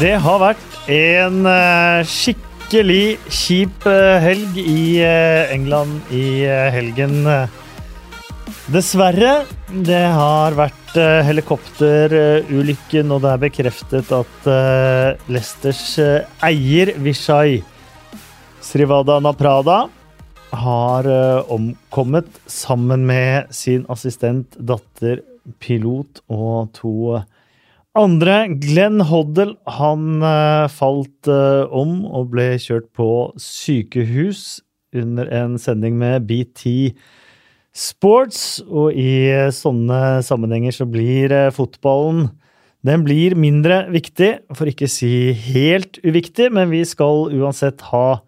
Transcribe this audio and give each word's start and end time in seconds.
Det 0.00 0.14
har 0.16 0.38
vært 0.40 0.76
en 0.88 1.42
eh, 1.44 2.06
skikkelig 2.08 3.18
kjip 3.36 3.82
eh, 3.84 4.14
helg 4.24 4.54
i 4.56 5.02
eh, 5.04 5.50
England 5.52 6.08
i 6.16 6.40
helgen. 6.72 7.18
Dessverre. 8.72 9.42
Det 9.68 10.00
har 10.16 10.56
vært 10.56 10.94
helikopterulykken, 11.26 13.12
og 13.12 13.20
det 13.26 13.34
er 13.34 13.42
bekreftet 13.42 14.08
at 14.16 14.48
Leicesters 15.28 15.84
eier, 16.48 16.94
Vishay 17.04 17.60
Srivada 18.64 19.18
Naprada, 19.20 19.82
har 20.64 21.10
omkommet 21.52 22.40
sammen 22.48 23.04
med 23.06 23.52
sin 23.52 23.84
assistent, 23.92 24.56
datter, 24.56 25.20
pilot 25.60 26.24
og 26.32 26.72
to 26.80 27.20
andre. 27.98 28.46
Glenn 28.60 29.00
Hoddle 29.08 29.56
han 29.78 30.22
eh, 30.22 30.66
falt 30.72 31.30
eh, 31.30 31.64
om 31.66 32.04
og 32.06 32.30
ble 32.34 32.54
kjørt 32.60 32.90
på 32.96 33.30
sykehus 33.40 34.60
under 34.96 35.30
en 35.34 35.56
sending 35.60 35.98
med 36.00 36.26
BT 36.28 36.92
Sports. 37.76 38.60
Og 38.66 38.94
i 38.94 39.50
sånne 39.54 40.20
sammenhenger 40.26 40.74
så 40.74 40.88
blir 40.90 41.34
eh, 41.34 41.52
fotballen 41.54 42.28
den 42.80 43.02
blir 43.04 43.34
mindre 43.36 43.82
viktig, 43.92 44.30
for 44.56 44.64
ikke 44.70 44.86
si 44.88 45.34
helt 45.36 45.98
uviktig, 46.00 46.46
men 46.48 46.70
vi 46.70 46.78
skal 46.88 47.26
uansett 47.28 47.82
ha 47.90 48.22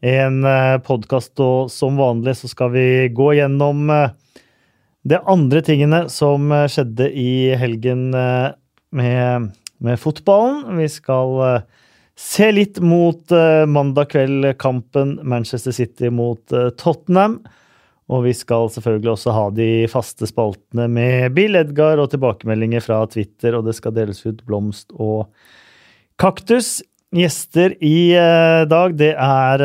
en 0.00 0.38
podkast, 0.86 1.34
og 1.44 1.68
som 1.68 2.00
vanlig 2.00 2.38
så 2.38 2.48
skal 2.48 2.72
vi 2.72 2.86
gå 3.12 3.26
gjennom 3.36 3.92
det 5.04 5.18
andre 5.28 5.60
tingene 5.66 6.06
som 6.08 6.48
skjedde 6.48 7.10
i 7.12 7.52
helgen 7.60 8.08
med, 8.96 9.50
med 9.78 10.00
fotballen. 10.00 10.76
Vi 10.78 10.88
skal 10.90 11.38
uh, 11.38 11.86
se 12.18 12.50
litt 12.52 12.80
mot 12.82 13.32
uh, 13.34 13.66
mandag 13.70 14.10
kveld-kampen 14.12 15.18
Manchester 15.22 15.74
City 15.74 16.10
mot 16.14 16.42
uh, 16.54 16.68
Tottenham. 16.80 17.40
Og 18.10 18.24
vi 18.26 18.34
skal 18.34 18.70
selvfølgelig 18.74 19.12
også 19.12 19.34
ha 19.36 19.44
de 19.54 19.70
faste 19.90 20.26
spaltene 20.26 20.88
med 20.90 21.30
Bill 21.36 21.54
Edgar 21.60 22.00
og 22.02 22.10
tilbakemeldinger 22.10 22.82
fra 22.82 23.04
Twitter, 23.06 23.54
og 23.54 23.68
det 23.68 23.76
skal 23.78 23.94
deles 23.94 24.24
ut 24.26 24.40
blomst 24.48 24.90
og 24.96 25.28
kaktus. 26.18 26.80
Gjester 27.14 27.76
i 27.82 28.10
dag, 28.70 28.96
det 28.98 29.12
er 29.14 29.62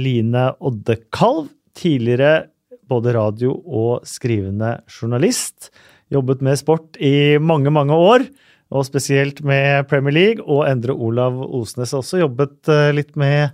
Line 0.00 0.46
Oddekalv. 0.60 1.50
Tidligere 1.76 2.46
både 2.88 3.12
radio- 3.16 3.60
og 3.64 4.08
skrivende 4.08 4.78
journalist. 4.88 5.70
Jobbet 6.12 6.42
med 6.44 6.58
sport 6.60 6.98
i 7.00 7.38
mange, 7.40 7.72
mange 7.72 7.96
år 7.96 8.26
og 8.72 8.86
spesielt 8.88 9.42
med 9.46 9.86
Premier 9.90 10.16
League. 10.16 10.46
Og 10.46 10.64
Endre 10.68 10.96
Olav 10.96 11.38
Osnes 11.44 11.92
har 11.92 12.02
også 12.02 12.22
jobbet 12.22 12.72
eh, 12.72 12.90
litt 12.96 13.14
med 13.20 13.52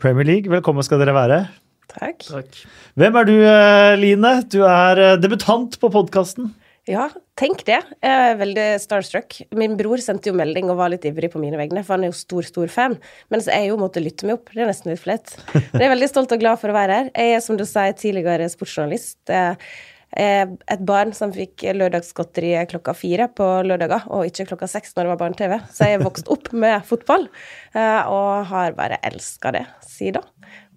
Premier 0.00 0.28
League. 0.28 0.52
Velkommen 0.52 0.86
skal 0.86 1.02
dere 1.02 1.16
være. 1.16 1.42
Takk. 1.90 2.22
Takk. 2.22 2.62
Hvem 3.00 3.18
er 3.18 3.28
du, 3.28 3.36
eh, 3.42 3.92
Line? 3.98 4.34
Du 4.52 4.62
er 4.62 5.02
eh, 5.02 5.18
debutant 5.20 5.74
på 5.82 5.90
podkasten. 5.92 6.52
Ja, 6.88 7.10
tenk 7.38 7.60
det. 7.68 7.78
Jeg 8.00 8.30
er 8.30 8.38
veldig 8.40 8.66
starstruck. 8.82 9.36
Min 9.54 9.76
bror 9.78 10.00
sendte 10.02 10.30
jo 10.30 10.36
melding 10.38 10.70
og 10.72 10.78
var 10.80 10.90
litt 10.90 11.04
ivrig 11.06 11.28
på 11.30 11.42
mine 11.42 11.58
vegne, 11.60 11.82
for 11.84 11.94
han 11.94 12.06
er 12.06 12.10
jo 12.10 12.18
stor, 12.18 12.46
stor 12.46 12.72
fan. 12.72 12.96
Mens 13.30 13.50
jeg 13.50 13.68
jo 13.68 13.76
måtte 13.78 14.02
lytte 14.02 14.26
meg 14.26 14.38
opp. 14.38 14.50
Det 14.54 14.64
er 14.64 14.70
nesten 14.70 14.94
litt 14.94 15.02
flaut. 15.02 15.34
Men 15.52 15.84
jeg 15.84 15.86
er 15.90 15.94
veldig 15.94 16.10
stolt 16.10 16.34
og 16.34 16.42
glad 16.42 16.62
for 16.62 16.72
å 16.72 16.78
være 16.78 16.96
her. 16.96 17.12
Jeg 17.12 17.36
er, 17.36 17.44
som 17.44 17.60
du 17.60 17.66
sier, 17.68 17.94
tidligere 17.98 18.48
sportsjournalist. 18.50 19.20
Eh, 19.28 19.70
et 20.10 20.82
barn 20.82 21.12
som 21.14 21.30
fikk 21.34 21.62
lørdagsgodteri 21.76 22.56
klokka 22.70 22.94
fire 22.98 23.28
på 23.30 23.46
lørdager, 23.66 24.08
og 24.10 24.26
ikke 24.26 24.48
klokka 24.50 24.66
seks 24.70 24.96
når 24.96 25.06
det 25.06 25.12
var 25.12 25.20
barne-TV. 25.20 25.54
Så 25.70 25.86
jeg 25.86 25.98
er 25.98 26.04
vokst 26.04 26.30
opp 26.32 26.50
med 26.52 26.82
fotball, 26.88 27.28
eh, 27.74 28.10
og 28.10 28.50
har 28.50 28.74
bare 28.78 28.98
elska 29.06 29.54
det 29.54 29.66
siden. 29.86 30.26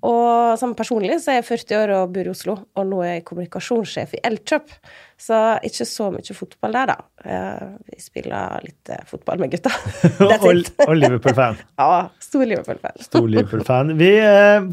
Og 0.04 0.60
som 0.60 0.74
personlig 0.76 1.16
så 1.24 1.32
er 1.32 1.38
jeg 1.40 1.48
40 1.48 1.78
år 1.80 1.92
og 1.96 2.12
bor 2.14 2.28
i 2.28 2.32
Oslo, 2.34 2.58
og 2.76 2.86
nå 2.90 3.00
er 3.06 3.14
jeg 3.14 3.26
kommunikasjonssjef 3.30 4.18
i 4.18 4.22
Elkjøp. 4.28 4.76
Så 5.24 5.40
ikke 5.64 5.88
så 5.88 6.10
mye 6.12 6.36
fotball 6.36 6.76
der, 6.76 6.92
da. 6.92 6.98
Eh, 7.24 7.66
vi 7.88 8.04
spiller 8.04 8.60
litt 8.68 8.94
fotball 9.10 9.42
med 9.42 9.56
gutta. 9.56 9.72
og, 10.28 10.46
og 10.86 10.94
Liverpool-fan. 11.00 11.58
Ja, 11.80 12.06
stor 12.22 12.46
Liverpool-fan. 12.52 13.02
Stor 13.08 13.28
Liverpool-fan. 13.32 13.96
Vi 14.04 14.14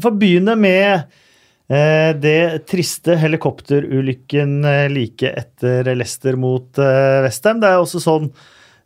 får 0.03 0.17
begynne 0.19 0.59
med 0.59 0.91
Eh, 0.91 1.29
det 1.71 2.65
triste 2.67 3.15
helikopterulykken 3.21 4.57
eh, 4.67 4.87
like 4.91 5.29
etter 5.39 5.87
Leicester 5.95 6.35
mot 6.39 6.79
eh, 6.81 7.21
Westham. 7.25 7.61
Det 7.61 7.69
er 7.69 7.83
også 7.83 8.01
sånn 8.03 8.33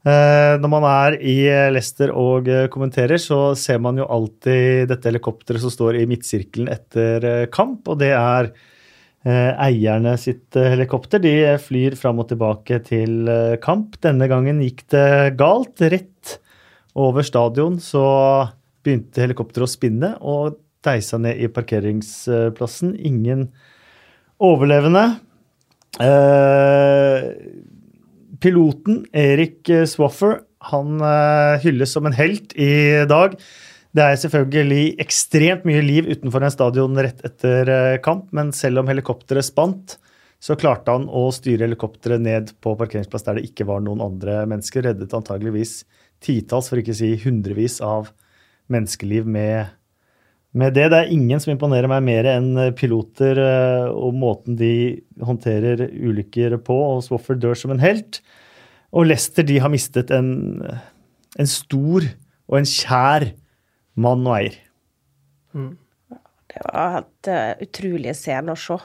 når 0.05 0.69
man 0.69 0.83
er 0.85 1.15
i 1.17 1.47
Leicester 1.73 2.11
og 2.13 2.45
kommenterer, 2.69 3.17
så 3.17 3.55
ser 3.57 3.79
man 3.81 3.97
jo 3.97 4.05
alltid 4.05 4.91
dette 4.91 5.09
helikopteret 5.09 5.63
som 5.63 5.71
står 5.73 5.97
i 5.97 6.03
midtsirkelen 6.05 6.69
etter 6.69 7.47
kamp, 7.49 7.89
og 7.89 7.97
det 8.03 8.11
er 8.13 8.51
eierne 9.25 10.13
sitt 10.21 10.53
helikopter. 10.53 11.23
De 11.23 11.33
flyr 11.57 11.97
fram 11.97 12.21
og 12.21 12.29
tilbake 12.29 12.77
til 12.85 13.25
kamp. 13.65 13.97
Denne 14.05 14.29
gangen 14.29 14.61
gikk 14.61 14.85
det 14.93 15.09
galt. 15.41 15.81
Rett 15.81 16.35
over 16.93 17.25
stadion 17.25 17.81
så 17.81 18.05
begynte 18.85 19.25
helikopteret 19.25 19.65
å 19.65 19.73
spinne, 19.73 20.13
og 20.21 20.61
deisa 20.85 21.19
ned 21.21 21.41
i 21.41 21.51
parkeringsplassen. 21.51 22.95
Ingen 22.95 23.47
overlevende. 24.43 25.05
Eh, 26.03 27.29
piloten 28.43 29.05
Erik 29.15 29.71
Swaffer 29.87 30.41
han 30.71 30.99
eh, 31.01 31.61
hylles 31.63 31.93
som 31.93 32.05
en 32.05 32.17
helt 32.17 32.55
i 32.57 33.05
dag. 33.09 33.37
Det 33.95 34.03
er 34.03 34.17
selvfølgelig 34.19 34.97
ekstremt 35.03 35.67
mye 35.67 35.83
liv 35.85 36.09
utenfor 36.09 36.43
en 36.43 36.53
stadion 36.53 36.97
rett 36.99 37.21
etter 37.27 37.69
eh, 37.71 37.99
kamp, 38.03 38.27
men 38.35 38.51
selv 38.55 38.81
om 38.81 38.91
helikopteret 38.91 39.47
spant, 39.47 39.95
så 40.43 40.57
klarte 40.59 40.91
han 40.91 41.07
å 41.07 41.29
styre 41.33 41.63
helikopteret 41.63 42.21
ned 42.21 42.51
på 42.61 42.75
parkeringsplass 42.77 43.23
der 43.25 43.39
det 43.39 43.47
ikke 43.47 43.67
var 43.69 43.79
noen 43.85 44.03
andre 44.03 44.41
mennesker. 44.49 44.83
Reddet 44.85 45.15
antageligvis 45.15 45.85
titalls, 46.23 46.67
for 46.69 46.81
ikke 46.81 46.93
å 46.93 46.99
si 46.99 47.13
hundrevis 47.23 47.79
av 47.85 48.11
menneskeliv 48.71 49.29
med 49.29 49.71
med 50.55 50.75
det. 50.77 50.87
Det 50.91 50.99
er 51.01 51.13
ingen 51.13 51.41
som 51.41 51.53
imponerer 51.53 51.89
meg 51.91 52.03
mer 52.07 52.27
enn 52.35 52.51
eh, 52.61 52.73
piloter 52.75 53.39
eh, 53.41 53.87
og 53.91 54.15
måten 54.17 54.57
de 54.59 54.73
håndterer 55.23 55.87
ulykker 55.91 56.57
på. 56.65 56.77
og 56.95 57.03
Swaffer 57.05 57.39
dør 57.39 57.57
som 57.59 57.75
en 57.75 57.83
helt. 57.83 58.21
Og 58.95 59.09
Leicester 59.09 59.45
de 59.47 59.59
har 59.59 59.71
mistet 59.73 60.13
en, 60.15 60.29
en 61.35 61.49
stor 61.49 62.07
og 62.45 62.59
en 62.61 62.69
kjær 62.69 63.31
mann 63.99 64.23
og 64.27 64.37
eier. 64.37 64.61
Mm. 65.55 65.73
Det 66.55 66.61
var 66.63 66.91
helt 66.93 67.29
uh, 67.31 67.63
utrolige 67.65 68.13
scener 68.15 68.55
å 68.55 68.59
se. 68.59 68.77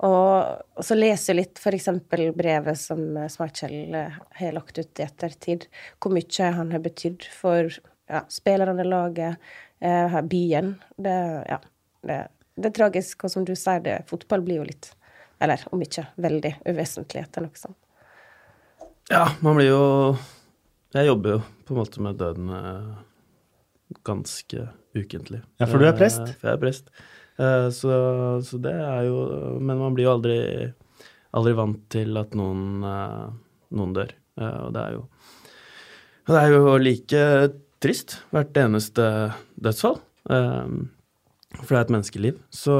Og, 0.00 0.34
og, 0.78 0.84
så 0.86 0.96
leser 0.96 1.34
jeg 1.34 1.40
litt 1.42 1.60
f.eks. 1.60 1.90
brevet 2.08 2.78
som 2.80 3.02
Schmeichel 3.28 3.96
har 4.38 4.54
lagt 4.56 4.80
ut 4.80 5.02
i 5.02 5.04
ettertid. 5.04 5.66
Hvor 6.00 6.14
mye 6.16 6.52
han 6.56 6.72
har 6.72 6.80
betydd 6.84 7.26
for 7.28 7.68
ja, 8.10 8.22
spillerne 8.32 8.86
i 8.86 8.88
laget, 8.88 9.52
eh, 9.80 10.20
byen. 10.22 10.74
Det, 10.96 11.18
ja, 11.48 11.60
det, 12.02 12.18
det, 12.54 12.70
er 12.70 12.74
tragisk, 12.76 13.24
og 13.24 13.32
som 13.32 13.46
du 13.46 13.54
sier, 13.56 13.82
det, 13.84 14.00
fotball 14.10 14.44
blir 14.46 14.60
jo 14.60 14.66
litt 14.68 14.92
Eller 15.40 15.62
om 15.72 15.80
ikke 15.80 16.04
veldig 16.20 16.54
uvesentlig 16.68 17.22
etter 17.24 17.46
noe 17.46 17.56
sånt. 17.56 17.78
Ja, 19.10 19.24
man 19.40 19.56
blir 19.58 19.70
jo 19.72 19.84
Jeg 20.94 21.08
jobber 21.08 21.38
jo 21.38 21.40
på 21.66 21.74
en 21.74 21.80
måte 21.80 22.02
med 22.02 22.18
døden 22.18 22.50
eh, 22.50 22.92
ganske 24.06 24.68
ukentlig. 24.94 25.40
Ja, 25.58 25.68
for 25.70 25.78
du 25.78 25.86
er 25.86 25.94
prest? 25.94 26.22
Eh, 26.24 26.36
for 26.40 26.50
jeg 26.50 26.58
er 26.58 26.62
prest. 26.62 26.90
Eh, 27.38 27.66
så, 27.74 27.92
så, 28.42 28.58
det 28.58 28.74
er 28.74 29.06
jo 29.06 29.20
Men 29.62 29.78
man 29.78 29.94
blir 29.94 30.08
jo 30.08 30.14
aldri, 30.16 30.38
aldri 31.30 31.54
vant 31.58 31.84
til 31.94 32.18
at 32.18 32.34
noen, 32.38 32.82
noen 32.82 33.94
dør. 33.94 34.16
Og 34.40 34.74
det 34.74 34.82
er 34.82 34.96
jo 34.98 35.04
det 36.30 36.38
er 36.38 36.52
jo 36.52 36.74
like 36.78 37.20
trist 37.80 38.20
hvert 38.34 38.56
eneste 38.60 39.04
dødsfall. 39.60 40.00
Um, 40.30 40.90
for 41.50 41.72
det 41.72 41.78
er 41.78 41.84
et 41.84 41.92
menneskeliv. 41.96 42.40
Så, 42.54 42.74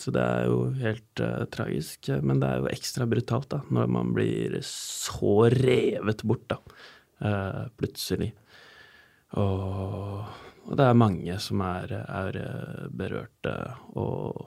så 0.00 0.12
det 0.14 0.22
er 0.22 0.48
jo 0.50 0.58
helt 0.80 1.22
uh, 1.24 1.44
tragisk. 1.54 2.10
Men 2.20 2.42
det 2.42 2.50
er 2.50 2.62
jo 2.62 2.72
ekstra 2.72 3.08
brutalt 3.08 3.48
da, 3.54 3.62
når 3.72 3.92
man 3.96 4.14
blir 4.16 4.58
så 4.68 5.48
revet 5.54 6.24
bort, 6.26 6.48
da. 6.52 6.58
Uh, 7.24 7.62
plutselig. 7.78 8.32
Og, 9.40 10.20
og, 10.66 10.74
det 10.76 10.84
er 10.86 10.98
mange 10.98 11.38
som 11.42 11.62
er, 11.64 11.96
er 12.04 12.38
berørte. 12.92 13.56
Og 13.96 14.44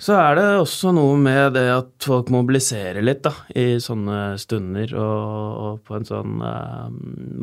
så 0.00 0.16
er 0.16 0.38
det 0.38 0.46
også 0.62 0.94
noe 0.96 1.16
med 1.20 1.54
det 1.58 1.66
at 1.74 1.90
folk 2.06 2.30
mobiliserer 2.32 3.04
litt 3.04 3.22
da, 3.26 3.34
i 3.52 3.74
sånne 3.82 4.38
stunder, 4.40 4.94
og, 4.96 5.34
og 5.64 5.82
på 5.86 5.98
en 5.98 6.08
sånn 6.08 6.38
uh, 6.40 6.86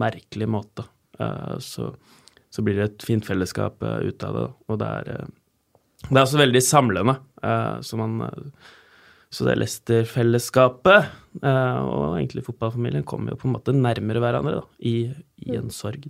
merkelig 0.03 0.49
måte. 0.49 0.87
Uh, 1.21 1.57
så, 1.61 1.91
så, 2.49 2.65
blir 2.65 2.79
det 2.79 2.87
et 2.89 3.05
fint 3.05 3.25
fellesskap 3.25 3.85
uh, 3.85 3.99
ut 4.01 4.25
av 4.25 4.39
det. 4.39 4.47
Og 4.67 4.81
det 4.81 4.89
er, 5.03 5.29
det 6.07 6.15
er 6.15 6.23
også 6.23 6.41
veldig 6.41 6.63
samlende. 6.65 7.17
så 7.85 7.97
man 7.99 8.19
så 9.29 9.43
det 9.43 9.57
Leicester-fellesskapet 9.59 11.09
uh, 11.43 11.79
og 11.83 12.03
egentlig 12.17 12.45
fotballfamilien 12.47 13.05
kommer 13.07 13.33
jo 13.33 13.41
på 13.41 13.49
en 13.49 13.57
måte 13.57 13.75
nærmere 13.75 14.21
hverandre 14.23 14.61
da, 14.61 14.63
i, 14.79 15.09
i 15.43 15.57
en 15.59 15.69
sorg. 15.73 16.07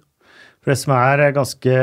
For 0.67 0.73
Det 0.73 0.81
som 0.81 0.91
er 0.97 1.21
ganske 1.31 1.75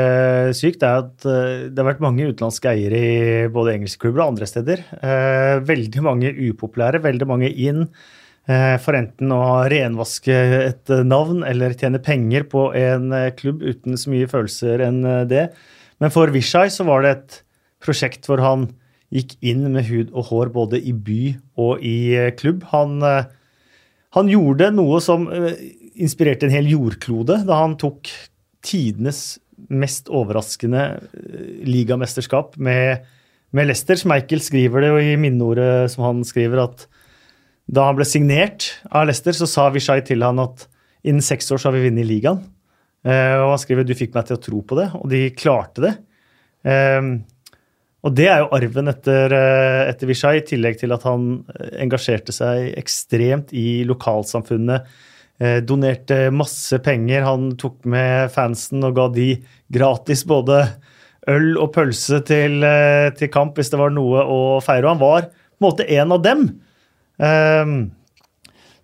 sykt, 0.53 0.83
er 0.85 0.99
at 1.01 1.25
uh, 1.25 1.65
det 1.73 1.81
har 1.81 1.87
vært 1.87 2.03
mange 2.05 2.27
utenlandske 2.29 2.69
eiere 2.69 2.99
i 3.01 3.47
både 3.49 3.73
engelske 3.79 4.03
klubber 4.03 4.21
og 4.21 4.35
andre 4.35 4.49
steder. 4.49 4.83
Uh, 5.01 5.57
veldig 5.65 6.03
mange 6.05 6.29
upopulære, 6.51 7.01
veldig 7.01 7.29
mange 7.29 7.49
inn. 7.49 7.87
For 8.45 8.93
enten 8.93 9.31
å 9.33 9.63
renvaske 9.73 10.33
et 10.67 10.91
navn 11.01 11.39
eller 11.49 11.73
tjene 11.73 11.97
penger 11.97 12.43
på 12.45 12.67
en 12.77 13.07
klubb 13.39 13.63
uten 13.65 13.97
så 13.97 14.11
mye 14.13 14.27
følelser 14.29 14.83
enn 14.85 14.99
det. 15.25 15.47
Men 15.97 16.13
for 16.13 16.29
Vishai 16.29 16.67
så 16.69 16.85
var 16.85 17.01
det 17.01 17.13
et 17.15 17.39
prosjekt 17.81 18.29
hvor 18.29 18.43
han 18.45 18.67
gikk 19.13 19.35
inn 19.45 19.65
med 19.73 19.87
hud 19.89 20.13
og 20.13 20.29
hår 20.31 20.51
både 20.55 20.81
i 20.81 20.93
by 20.93 21.21
og 21.61 21.83
i 21.85 21.97
eh, 22.17 22.31
klubb. 22.37 22.65
Han, 22.73 22.97
eh, 23.05 23.27
han 24.17 24.31
gjorde 24.31 24.71
noe 24.75 25.01
som 25.03 25.27
eh, 25.31 25.53
inspirerte 25.95 26.49
en 26.49 26.55
hel 26.55 26.69
jordklode 26.73 27.41
da 27.47 27.61
han 27.61 27.77
tok 27.81 28.11
tidenes 28.65 29.37
mest 29.71 30.09
overraskende 30.11 30.83
ligamesterskap 31.65 32.57
med, 32.57 33.05
med 33.55 33.69
Leicester. 33.69 33.97
Schmeichel 33.99 34.43
skriver 34.43 34.83
det 34.83 34.91
jo 34.91 34.99
i 35.01 35.15
minneordet 35.21 35.93
som 35.93 36.03
han 36.05 36.25
skriver, 36.27 36.65
at 36.65 36.87
da 37.65 37.87
han 37.87 37.97
ble 37.97 38.05
signert 38.05 38.73
av 38.91 39.07
Leicester, 39.07 39.33
så 39.37 39.47
sa 39.49 39.69
Vishai 39.73 40.01
til 40.05 40.25
han 40.25 40.41
at 40.43 40.67
innen 41.05 41.23
seks 41.25 41.47
år 41.53 41.61
så 41.61 41.69
har 41.69 41.77
vi 41.77 41.87
vunnet 41.87 42.05
ligaen. 42.09 42.43
og 43.05 43.47
han 43.53 43.61
skriver 43.61 43.85
du 43.85 43.95
fikk 43.97 44.13
meg 44.13 44.27
til 44.27 44.37
å 44.37 44.41
tro 44.41 44.59
på 44.65 44.77
det, 44.77 44.89
og 44.97 45.09
de 45.09 45.23
klarte 45.37 45.85
det. 45.85 45.95
Og 48.05 48.13
det 48.13 48.27
er 48.29 48.43
jo 48.43 48.51
arven 48.53 48.91
etter, 48.91 49.33
eh, 49.33 49.83
etter 49.89 50.09
Vishay, 50.09 50.39
i 50.39 50.45
tillegg 50.45 50.77
til 50.77 50.93
at 50.93 51.05
han 51.07 51.39
eh, 51.49 51.73
engasjerte 51.81 52.35
seg 52.35 52.75
ekstremt 52.77 53.53
i 53.57 53.81
lokalsamfunnet. 53.89 54.85
Eh, 55.39 55.57
donerte 55.67 56.29
masse 56.31 56.79
penger. 56.83 57.25
Han 57.27 57.51
tok 57.59 57.81
med 57.91 58.31
fansen 58.31 58.85
og 58.87 58.95
ga 58.95 59.09
de 59.15 59.33
gratis 59.73 60.23
både 60.27 60.61
øl 61.27 61.55
og 61.57 61.71
pølse 61.73 62.21
til, 62.23 62.61
til 63.17 63.31
kamp 63.33 63.57
hvis 63.57 63.71
det 63.73 63.81
var 63.81 63.91
noe 63.91 64.21
å 64.21 64.39
feire. 64.63 64.85
Og 64.85 64.93
han 64.93 65.03
var 65.03 65.29
på 65.31 65.59
en 65.59 65.67
måte 65.67 65.87
en 65.97 66.13
av 66.13 66.21
dem. 66.23 66.47
Um, 67.17 67.77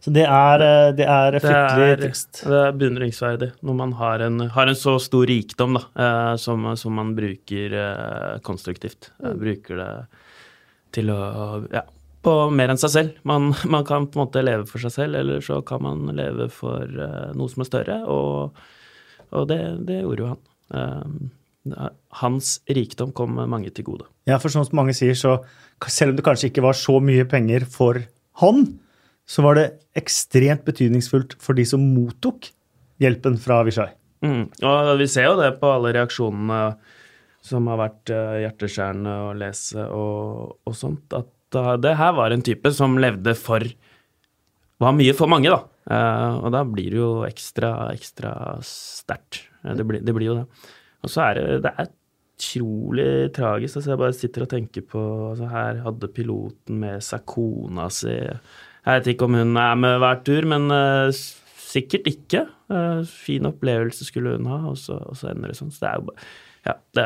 så 0.01 0.09
det 0.09 0.23
er, 0.25 0.63
eh, 0.65 0.91
det 0.97 1.05
er 1.05 1.35
fryktelig 1.37 1.97
trist. 2.01 2.39
Det 2.41 2.57
er 2.57 2.77
beundringsverdig 2.77 3.51
når 3.61 3.75
man 3.77 3.91
har 3.99 4.23
en, 4.25 4.39
har 4.49 4.71
en, 4.71 4.77
så 4.77 4.95
stor 5.01 5.27
rikdom 5.29 5.77
da, 5.77 5.83
eh, 5.93 6.33
som, 6.41 6.65
som, 6.79 6.95
man 6.97 7.11
bruker 7.17 7.75
eh, 7.77 8.39
konstruktivt. 8.41 9.11
Mm. 9.21 9.35
Bruker 9.43 9.81
det 9.83 9.91
til 10.97 11.13
å 11.13 11.19
ja, 11.69 11.85
på 12.25 12.35
mer 12.53 12.73
enn 12.73 12.79
seg 12.81 12.93
selv. 12.93 13.19
Man, 13.27 13.51
man, 13.65 13.85
kan 13.87 14.07
på 14.07 14.19
en 14.19 14.25
måte 14.25 14.43
leve 14.45 14.67
for 14.69 14.83
seg 14.83 14.93
selv, 14.93 15.19
eller 15.21 15.43
så 15.45 15.61
kan 15.65 15.83
man 15.85 16.05
leve 16.17 16.49
for 16.53 16.85
noe 17.37 17.51
som 17.51 17.63
er 17.63 17.69
større, 17.69 17.99
og, 18.11 18.63
og 19.31 19.47
det, 19.49 19.61
det, 19.87 20.03
gjorde 20.03 20.25
jo 20.25 20.31
han. 20.31 21.31
Hans 22.21 22.53
rikdom 22.69 23.11
kom 23.17 23.35
mange 23.37 23.69
til 23.73 23.85
gode. 23.89 24.07
Ja, 24.29 24.39
for 24.41 24.53
som 24.53 24.65
mange 24.77 24.95
sier, 24.97 25.17
så 25.17 25.39
selv 25.89 26.13
om 26.13 26.19
det 26.19 26.25
kanskje 26.25 26.51
ikke 26.51 26.65
var 26.65 26.77
så 26.77 26.99
mye 27.03 27.25
penger 27.29 27.65
for 27.69 28.01
han, 28.41 28.65
så 29.29 29.45
var 29.45 29.57
det 29.57 29.67
ekstremt 29.97 30.65
betydningsfullt 30.67 31.37
for 31.41 31.57
de 31.57 31.65
som 31.67 31.83
mottok 31.93 32.49
hjelpen 33.01 33.37
fra 33.41 33.61
Vishai. 33.67 33.89
Mm. 34.21 34.45
Og 34.67 34.91
vi 34.99 35.07
ser 35.09 35.29
jo 35.29 35.37
det 35.39 35.55
på 35.61 35.69
alle 35.71 35.93
reaksjonene 35.95 36.61
som 37.41 37.69
har 37.71 37.79
vært 37.79 38.11
uh, 38.13 38.37
hjerteskjærende 38.43 39.13
å 39.25 39.29
lese 39.37 39.85
og, 39.89 40.57
og 40.67 40.75
sånt, 40.77 41.15
at 41.17 41.31
uh, 41.31 41.40
det 41.53 41.95
her 41.99 42.13
var 42.17 42.33
en 42.33 42.43
type 42.45 42.71
som 42.75 42.99
levde 43.01 43.35
for 43.37 43.65
Var 44.81 44.93
mye 44.97 45.13
for 45.13 45.29
mange, 45.29 45.51
da. 45.51 45.61
Uh, 45.85 46.45
og 46.45 46.53
da 46.55 46.61
blir 46.65 46.93
det 46.93 46.97
jo 46.97 47.09
ekstra, 47.27 47.91
ekstra 47.93 48.31
sterkt. 48.65 49.43
Det, 49.61 49.85
blir, 49.85 50.01
det 50.01 50.13
blir 50.15 50.31
jo 50.31 50.37
det. 50.39 50.45
Og 51.05 51.11
så 51.11 51.27
er 51.27 51.37
det, 51.37 51.59
det 51.67 51.71
er 51.77 51.91
utrolig 52.41 53.11
tragisk. 53.35 53.77
Altså 53.77 53.91
jeg 53.91 54.01
bare 54.01 54.17
sitter 54.17 54.45
og 54.45 54.49
tenker 54.49 54.85
på 54.89 55.03
altså 55.29 55.49
Her 55.51 55.83
hadde 55.85 56.09
piloten 56.15 56.79
med 56.81 57.05
seg 57.05 57.27
kona 57.29 57.91
si. 57.93 58.15
Jeg 58.15 58.89
vet 58.89 59.11
ikke 59.13 59.29
om 59.29 59.37
hun 59.37 59.61
er 59.61 59.77
med 59.77 59.99
hver 60.01 60.23
tur, 60.25 60.49
men 60.49 60.65
uh, 60.73 61.13
sikkert 61.61 62.09
ikke. 62.09 62.47
Uh, 62.71 63.05
fin 63.05 63.45
opplevelse 63.45 64.07
skulle 64.07 64.33
hun 64.37 64.49
ha, 64.49 64.63
og 64.71 64.81
så, 64.81 64.97
og 64.97 65.19
så, 65.19 65.29
ender 65.29 65.53
det 65.53 65.59
sånn. 65.61 65.73
Så 65.73 65.85
det 65.85 65.91
er 65.91 66.01
jo 66.01 66.09
bare 66.09 66.31
Ja, 66.65 66.77
det 66.97 67.05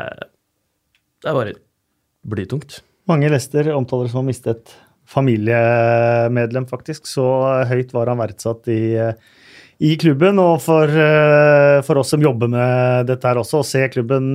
det 1.24 1.30
er 1.32 1.36
bare 1.36 1.54
blytungt. 2.28 2.82
Mange 3.06 3.30
Lester 3.30 3.70
omtaler 3.76 4.10
som 4.10 4.24
å 4.24 4.26
miste 4.26 4.54
et 4.56 4.76
familiemedlem, 5.06 6.66
faktisk. 6.66 7.06
Så 7.06 7.24
høyt 7.70 7.92
var 7.94 8.10
han 8.10 8.18
verdsatt 8.18 8.66
i, 8.72 8.96
i 9.86 9.92
klubben. 10.02 10.40
Og 10.42 10.58
for, 10.64 10.90
uh, 10.90 11.78
for, 11.86 12.02
oss 12.02 12.10
som 12.14 12.24
jobber 12.24 12.50
med 12.50 13.06
dette 13.12 13.30
her 13.30 13.38
også, 13.42 13.62
å 13.62 13.68
se 13.68 13.84
klubben 13.94 14.34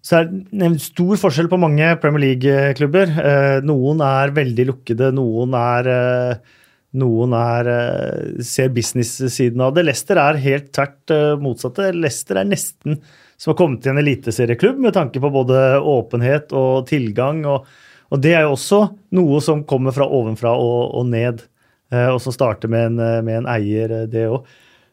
så 0.00 0.20
er 0.20 0.30
det 0.30 0.64
en 0.64 0.78
stor 0.80 1.18
forskjell 1.20 1.50
på 1.52 1.58
mange 1.60 1.88
Premier 2.00 2.24
League-klubber. 2.24 3.12
Eh, 3.20 3.56
noen 3.68 4.00
er 4.04 4.32
veldig 4.36 4.66
lukkede, 4.70 5.10
noen 5.16 5.56
er, 5.58 5.90
eh, 5.92 6.60
noen 7.00 7.34
er 7.36 7.68
eh, 7.74 8.44
ser 8.46 8.72
business-siden 8.76 9.60
av 9.60 9.74
det. 9.76 9.84
Leicester 9.84 10.20
er 10.22 10.40
helt 10.40 10.70
tvert 10.72 11.14
motsatte. 11.42 11.90
Leicester 11.92 12.40
er 12.40 12.48
nesten 12.48 12.96
som 13.40 13.52
har 13.52 13.58
kommet 13.58 13.80
til 13.84 13.94
en 13.94 14.02
eliteserieklubb 14.02 14.82
med 14.84 14.96
tanke 14.96 15.22
på 15.22 15.32
både 15.32 15.80
åpenhet 15.80 16.52
og 16.56 16.84
tilgang. 16.90 17.40
Og, 17.48 17.68
og, 18.10 18.20
det 18.20 18.34
er 18.36 18.44
jo 18.44 18.56
også 18.58 18.82
noe 19.16 19.40
som 19.44 19.64
kommer 19.68 19.96
fra 19.96 20.08
ovenfra 20.08 20.52
og, 20.60 20.90
og 21.00 21.08
ned, 21.08 21.46
og 21.90 22.20
som 22.22 22.34
starter 22.36 22.70
med 22.70 22.90
en, 22.92 23.00
med 23.24 23.40
en 23.40 23.48
eier, 23.50 24.02
det 24.12 24.28
òg. 24.28 24.44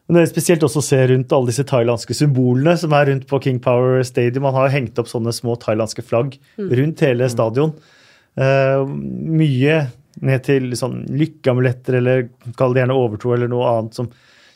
Men 0.08 0.16
det 0.16 0.22
er 0.24 0.30
spesielt 0.30 0.62
også 0.64 0.80
å 0.80 0.86
se 0.86 0.98
rundt 1.10 1.32
alle 1.36 1.50
disse 1.50 1.66
thailandske 1.68 2.14
symbolene 2.16 2.72
som 2.80 2.94
er 2.96 3.10
rundt 3.10 3.26
på 3.28 3.40
King 3.44 3.58
Power 3.60 4.00
Stadium. 4.08 4.46
Man 4.46 4.54
har 4.56 4.70
jo 4.70 4.76
hengt 4.78 5.00
opp 5.02 5.10
sånne 5.10 5.34
små 5.36 5.58
thailandske 5.60 6.00
flagg 6.00 6.38
mm. 6.56 6.70
rundt 6.78 7.02
hele 7.04 7.28
mm. 7.28 7.32
stadion. 7.34 7.74
Uh, 8.38 8.88
mye 8.88 9.82
ned 10.24 10.46
til 10.46 10.72
sånn 10.80 11.02
lykkeamuletter 11.12 11.98
eller 12.00 12.24
kall 12.56 12.72
det 12.72 12.82
gjerne 12.82 12.96
overtro 12.96 13.34
eller 13.36 13.52
noe 13.52 13.68
annet 13.68 13.98
som, 13.98 14.08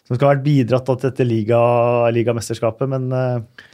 som 0.06 0.16
skal 0.16 0.24
ha 0.24 0.32
vært 0.32 0.46
bidratt 0.46 0.88
til 0.88 1.02
dette 1.04 1.28
liga, 1.28 1.60
ligamesterskapet. 2.16 2.88
Men 2.94 3.12
uh, 3.12 3.68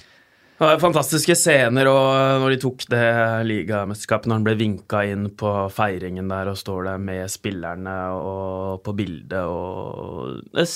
det 0.59 0.67
var 0.67 0.81
fantastiske 0.83 1.37
scener 1.39 1.87
og 1.87 2.43
når 2.43 2.51
de 2.51 2.57
tok 2.65 2.81
det 2.91 3.03
ligamesterskapet, 3.47 4.27
når 4.27 4.41
han 4.41 4.47
ble 4.49 4.55
vinka 4.59 5.03
inn 5.07 5.29
på 5.39 5.53
feiringen 5.71 6.33
der 6.33 6.51
og 6.51 6.59
står 6.59 6.89
der 6.89 7.03
med 7.03 7.31
spillerne 7.31 7.95
og 8.19 8.81
på 8.83 8.95
bildet 8.99 9.39
og 9.39 10.41
det, 10.59 10.67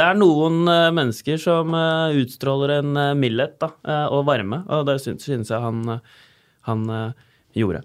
er 0.00 0.16
noen 0.16 0.62
eh, 0.72 0.88
mennesker 0.96 1.36
som 1.42 1.76
eh, 1.76 2.16
utstråler 2.22 2.78
en 2.78 2.96
eh, 2.96 3.12
mildhet 3.20 3.58
da, 3.60 3.68
og 4.08 4.24
varme, 4.30 4.62
og 4.72 4.88
det 4.88 4.96
syns, 5.04 5.28
jeg 5.28 5.60
han, 5.60 5.98
han 6.68 6.88
gjorde. 7.56 7.82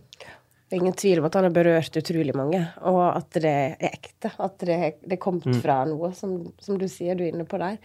Det 0.73 0.79
er 0.79 0.87
ingen 0.87 0.95
tvil 0.97 1.19
om 1.21 1.25
at 1.27 1.35
han 1.37 1.45
har 1.45 1.51
berørt 1.53 1.97
utrolig 1.99 2.33
mange, 2.33 2.59
og 2.89 3.03
at 3.05 3.35
det 3.43 3.49
er 3.53 3.91
ekte. 3.91 4.31
At 4.41 4.55
det, 4.65 4.77
det 5.03 5.19
er 5.19 5.21
kommet 5.21 5.45
mm. 5.45 5.59
fra 5.61 5.75
noe, 5.85 6.09
som, 6.17 6.31
som, 6.57 6.79
du 6.81 6.87
sier 6.89 7.13
du 7.13 7.21
er 7.21 7.29
inne 7.29 7.45
på 7.45 7.59
der. 7.61 7.75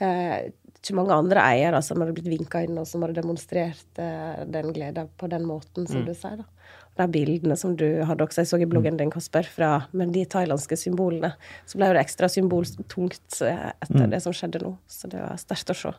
Eh, 0.00 0.48
ikke 0.78 0.96
mange 0.96 1.12
andre 1.12 1.42
eiere 1.44 1.82
som 1.84 2.00
hadde 2.00 2.14
blitt 2.16 2.30
vinka 2.32 2.62
inn, 2.64 2.80
og 2.80 2.88
som 2.88 3.04
hadde 3.04 3.18
demonstrert 3.20 4.00
eh, 4.00 4.40
den 4.48 4.72
gleden 4.72 5.12
på 5.20 5.28
den 5.28 5.44
måten, 5.44 5.84
som 5.84 6.00
mm. 6.00 6.08
du 6.08 6.14
sier. 6.16 6.40
da. 6.40 6.72
De 7.02 7.08
bildene 7.18 7.60
som 7.60 7.76
du 7.76 7.84
hadde 8.08 8.24
også, 8.24 8.40
jeg 8.40 8.50
så 8.54 8.62
i 8.64 8.70
bloggen 8.72 8.96
din, 8.96 9.12
Kasper, 9.12 9.44
fra, 9.44 9.74
med 9.92 10.16
de 10.16 10.24
thailandske 10.32 10.80
symbolene, 10.80 11.34
så 11.68 11.82
ble 11.82 11.92
det 11.92 12.00
ekstra 12.00 12.32
symboltungt 12.32 13.42
uh, 13.44 13.74
etter 13.76 14.06
mm. 14.06 14.12
det 14.16 14.24
som 14.24 14.32
skjedde 14.32 14.64
nå. 14.64 14.72
Så 14.88 15.12
det 15.12 15.20
var 15.20 15.36
sterkt 15.44 15.76
å 15.76 15.82
se. 15.84 15.92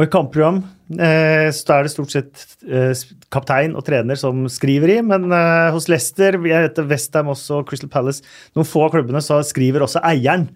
Og 0.00 0.06
i 0.06 0.10
kampprogram 0.10 0.62
eh, 0.96 1.50
så 1.52 1.76
er 1.76 1.84
det 1.84 1.92
stort 1.92 2.14
sett 2.14 2.44
eh, 2.64 2.96
kaptein 3.28 3.76
og 3.76 3.84
trener 3.84 4.16
som 4.16 4.46
skriver 4.48 4.96
i, 4.96 4.98
men 5.04 5.28
eh, 5.28 5.68
hos 5.74 5.90
Leicester, 5.92 6.40
Westham 6.40 7.28
også, 7.34 7.60
Crystal 7.68 7.92
Palace, 7.92 8.24
noen 8.56 8.68
få 8.68 8.86
av 8.86 8.94
klubbene, 8.96 9.20
så 9.20 9.42
skriver 9.44 9.84
også 9.84 10.00
eieren 10.08 10.48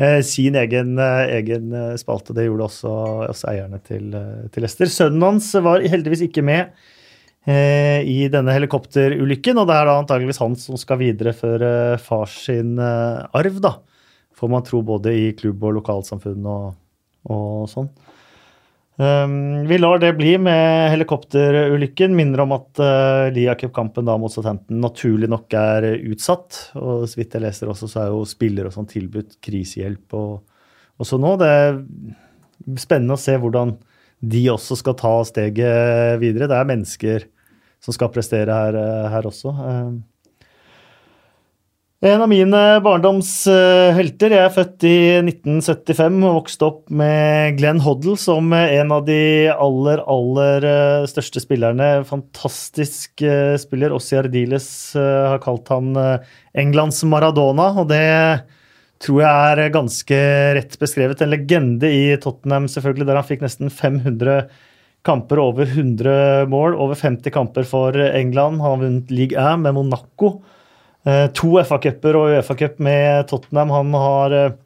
Eh, 0.00 0.22
sin 0.22 0.54
egen, 0.56 0.98
eh, 0.98 1.26
egen, 1.36 1.72
eh, 1.72 1.96
spalte. 1.96 2.32
Det 2.32 2.46
gjorde 2.46 2.64
også, 2.64 2.92
også 3.28 3.48
eierne 3.50 3.80
til, 3.84 4.14
til 4.50 4.64
Leicester. 4.64 4.88
Sønnen 4.88 5.22
hans 5.22 5.52
var 5.60 5.84
heldigvis 5.84 6.24
ikke 6.28 6.44
med 6.44 6.72
i 7.50 8.28
denne 8.28 8.52
helikopterulykken, 8.52 9.56
og 9.56 9.64
det 9.66 9.74
er 9.74 9.86
da 9.88 9.94
antageligvis 9.96 10.38
han 10.42 10.52
som 10.60 10.76
skal 10.76 10.98
videreføre 11.00 11.96
fars 11.98 12.34
sin 12.44 12.74
arv, 12.78 13.56
da. 13.64 13.70
Får 14.36 14.50
man 14.52 14.62
tro 14.62 14.82
både 14.84 15.14
i 15.16 15.30
klubb 15.32 15.64
og 15.64 15.78
lokalsamfunn 15.78 16.44
og, 16.44 16.76
og 17.32 17.64
sånn. 17.72 17.88
Um, 19.00 19.66
vi 19.66 19.78
lar 19.78 19.98
det 19.98 20.12
bli 20.12 20.34
med 20.38 20.90
helikopterulykken. 20.92 22.12
Minner 22.16 22.42
om 22.44 22.52
at 22.52 22.80
uh, 22.82 23.30
Lia 23.32 23.54
Cup-kampen 23.56 24.10
mot 24.20 24.32
Southampton 24.32 24.82
naturlig 24.82 25.30
nok 25.32 25.56
er 25.56 25.86
utsatt. 26.12 26.58
Og 26.76 27.06
så 27.08 27.22
vidt 27.22 27.36
jeg 27.36 27.46
leser 27.46 27.70
også, 27.72 27.88
så 27.88 28.02
er 28.02 28.10
jo 28.12 28.26
spillere 28.28 28.68
og 28.68 28.76
sånn 28.76 28.90
tilbudt 28.90 29.38
krisehjelp 29.40 30.18
og, 30.20 30.42
og 31.00 31.08
så 31.08 31.16
nå. 31.22 31.32
Det 31.40 31.48
er 31.48 31.80
spennende 32.82 33.16
å 33.16 33.22
se 33.22 33.38
hvordan 33.40 33.72
de 34.20 34.44
også 34.52 34.76
skal 34.76 34.98
ta 35.00 35.14
steget 35.24 36.20
videre. 36.20 36.50
Det 36.50 36.58
er 36.60 36.68
mennesker 36.68 37.28
som 37.80 37.96
skal 37.96 38.12
prestere 38.12 38.52
her, 38.52 38.76
her 39.14 39.30
også. 39.30 39.54
En 42.00 42.22
av 42.24 42.30
mine 42.32 42.58
barndomshelter. 42.80 44.32
Jeg 44.32 44.40
er 44.46 44.52
født 44.54 44.84
i 44.88 44.98
1975 45.20 46.14
og 46.24 46.36
vokste 46.38 46.64
opp 46.64 46.78
med 46.96 47.58
Glenn 47.58 47.82
Hoddle 47.84 48.14
som 48.16 48.46
en 48.56 48.92
av 48.96 49.02
de 49.04 49.50
aller, 49.52 50.00
aller 50.08 50.64
eh, 50.64 51.08
største 51.10 51.42
spillerne. 51.44 51.88
Fantastisk 52.08 53.20
eh, 53.20 53.52
spiller. 53.60 53.92
Ossi 53.92 54.16
Ardiles 54.16 54.70
eh, 54.96 55.26
har 55.28 55.42
kalt 55.44 55.68
han 55.68 55.90
Englands 56.56 57.02
Maradona, 57.04 57.66
og 57.82 57.90
det 57.90 58.00
tror 59.04 59.20
jeg 59.20 59.50
er 59.66 59.74
ganske 59.74 60.20
rett 60.56 60.78
beskrevet. 60.80 61.20
En 61.20 61.34
legende 61.34 61.90
i 61.92 62.14
Tottenham, 62.22 62.70
selvfølgelig, 62.72 63.10
der 63.10 63.20
han 63.20 63.28
fikk 63.28 63.44
nesten 63.44 63.68
500 63.68 64.46
kamper, 65.04 65.42
over 65.44 65.68
100 65.68 66.48
mål, 66.48 66.78
over 66.80 66.96
50 66.96 67.36
kamper 67.36 67.68
for 67.68 68.00
England. 68.08 68.64
Han 68.64 68.72
har 68.72 68.82
vunnet 68.86 69.12
league 69.12 69.36
1 69.36 69.60
med 69.66 69.76
Monaco. 69.76 70.38
Eh, 71.08 71.26
to 71.32 71.54
FA-cuper 71.64 72.16
og 72.18 72.34
Uefa-cup 72.34 72.80
med 72.84 73.28
Tottenham. 73.30 73.72
Han 73.72 73.94
har 73.96 74.34
eh, 74.36 74.56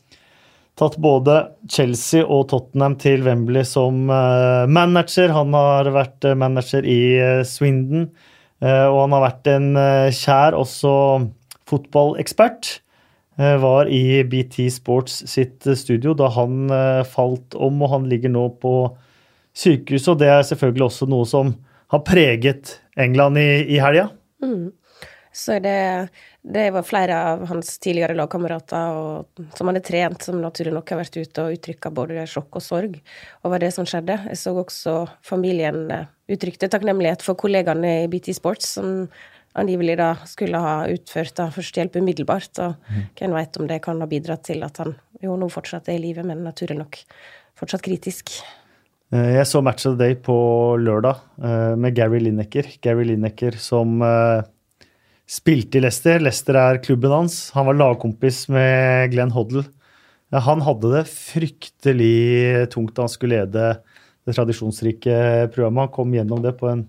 tatt 0.79 0.97
både 1.03 1.37
Chelsea 1.71 2.25
og 2.25 2.49
Tottenham 2.51 2.97
til 2.99 3.23
Wembley 3.27 3.67
som 3.69 4.09
eh, 4.11 4.65
manager. 4.67 5.31
Han 5.37 5.55
har 5.55 5.93
vært 5.95 6.27
manager 6.39 6.87
i 6.87 7.03
Swindon, 7.47 8.09
og 8.65 8.97
han 8.97 9.13
har 9.13 9.21
vært 9.27 9.49
en 9.51 9.67
kjær 10.15 10.55
også 10.57 10.91
fotballekspert. 11.69 12.79
Var 13.37 13.91
i 13.93 14.23
BT 14.31 14.71
Sports 14.73 15.19
sitt 15.29 15.67
studio 15.77 16.15
da 16.17 16.31
han 16.33 16.71
falt 17.11 17.57
om, 17.59 17.83
og 17.83 17.91
han 17.93 18.07
ligger 18.09 18.33
nå 18.33 18.47
på 18.63 18.73
sykehuset. 19.59 20.15
Og 20.15 20.23
det 20.23 20.31
er 20.33 20.47
selvfølgelig 20.49 20.87
også 20.87 21.11
noe 21.13 21.29
som 21.29 21.51
har 21.93 22.05
preget 22.07 22.79
England 22.97 23.43
i, 23.43 23.49
i 23.75 23.83
helga. 23.83 24.07
Mm 24.41 24.71
så 25.35 25.57
det, 25.59 26.09
det 26.47 26.69
var 26.71 26.87
flere 26.87 27.17
av 27.33 27.41
hans 27.51 27.73
tidligere 27.83 28.15
lagkamerater 28.15 29.25
som 29.59 29.71
hadde 29.71 29.83
trent, 29.83 30.23
som 30.23 30.39
naturlig 30.39 30.71
nok 30.77 30.93
har 30.95 31.01
vært 31.01 31.19
ute 31.19 31.43
og 31.43 31.57
uttrykka 31.57 31.91
både 31.91 32.27
sjokk 32.31 32.61
og 32.61 32.63
sorg 32.63 32.95
over 33.43 33.63
det 33.65 33.73
som 33.75 33.89
skjedde. 33.89 34.21
Jeg 34.31 34.39
så 34.39 34.55
også 34.63 34.95
familien 35.27 35.89
eh, 35.91 36.07
uttrykte 36.31 36.71
takknemlighet 36.71 37.27
for 37.27 37.35
kollegaene 37.41 38.05
i 38.05 38.11
BT 38.13 38.31
Sports, 38.39 38.77
som 38.79 39.09
angivelig 39.59 39.99
da 39.99 40.13
skulle 40.31 40.63
ha 40.63 40.77
utført 40.95 41.35
da 41.41 41.49
førstehjelp 41.55 41.99
umiddelbart. 41.99 42.63
Og 42.63 42.79
mm. 42.87 43.05
hvem 43.19 43.35
veit 43.35 43.59
om 43.59 43.71
det 43.71 43.83
kan 43.83 44.07
ha 44.07 44.11
bidratt 44.11 44.47
til 44.47 44.63
at 44.67 44.79
han 44.85 44.95
jo 45.25 45.35
nå 45.41 45.51
fortsatt 45.51 45.91
er 45.91 45.99
i 45.99 46.05
live, 46.07 46.23
men 46.27 46.47
naturlig 46.47 46.79
nok 46.79 47.03
fortsatt 47.59 47.83
kritisk. 47.83 48.37
Eh, 49.11 49.35
jeg 49.41 49.51
så 49.51 49.67
Match 49.67 49.91
of 49.91 49.99
the 49.99 50.07
Day 50.07 50.15
på 50.15 50.37
lørdag 50.79 51.27
eh, 51.43 51.75
med 51.75 51.99
Gary 51.99 52.23
Lineker. 52.23 52.71
Gary 52.87 53.11
Lineker 53.11 53.59
som 53.59 53.99
Spilte 55.25 55.79
i 55.79 55.85
Leicester. 55.85 56.21
Leicester 56.21 56.59
er 56.61 56.83
klubben 56.85 57.13
hans. 57.15 57.49
Han 57.57 57.67
var 57.71 57.79
lagkompis 57.79 58.45
med 58.53 59.13
Glenn 59.15 59.33
Hoddle. 59.33 59.65
Han 60.35 60.65
hadde 60.67 60.91
det 60.91 61.05
fryktelig 61.09 62.67
tungt 62.73 62.97
da 62.97 63.05
han 63.07 63.13
skulle 63.13 63.39
lede 63.39 63.69
det 64.25 64.35
tradisjonsrike 64.35 65.15
programmet. 65.55 65.87
Han 65.87 65.95
kom 65.95 66.15
gjennom 66.17 66.43
det 66.43 66.57
på 66.59 66.69
en 66.73 66.85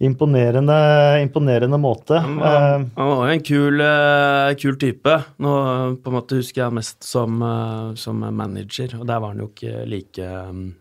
imponerende, 0.00 0.76
imponerende 1.22 1.78
måte. 1.78 2.18
Han 2.24 2.36
var, 2.40 2.56
eh, 2.56 2.86
han 2.96 3.08
var 3.10 3.26
jo 3.28 3.32
en 3.34 3.44
kul, 3.44 3.80
eh, 3.80 4.54
kul, 4.56 4.76
type. 4.80 5.16
Nå 5.38 5.52
på 6.00 6.10
en 6.10 6.16
måte 6.16 6.40
husker 6.40 6.64
jeg 6.64 6.72
mest 6.72 7.04
som, 7.04 7.42
eh, 7.42 7.94
som 7.94 8.18
manager, 8.18 8.98
og 8.98 9.06
der 9.06 9.20
var 9.20 9.28
han 9.28 9.38
jo 9.38 9.48
ikke 9.48 9.86
like, 9.86 10.74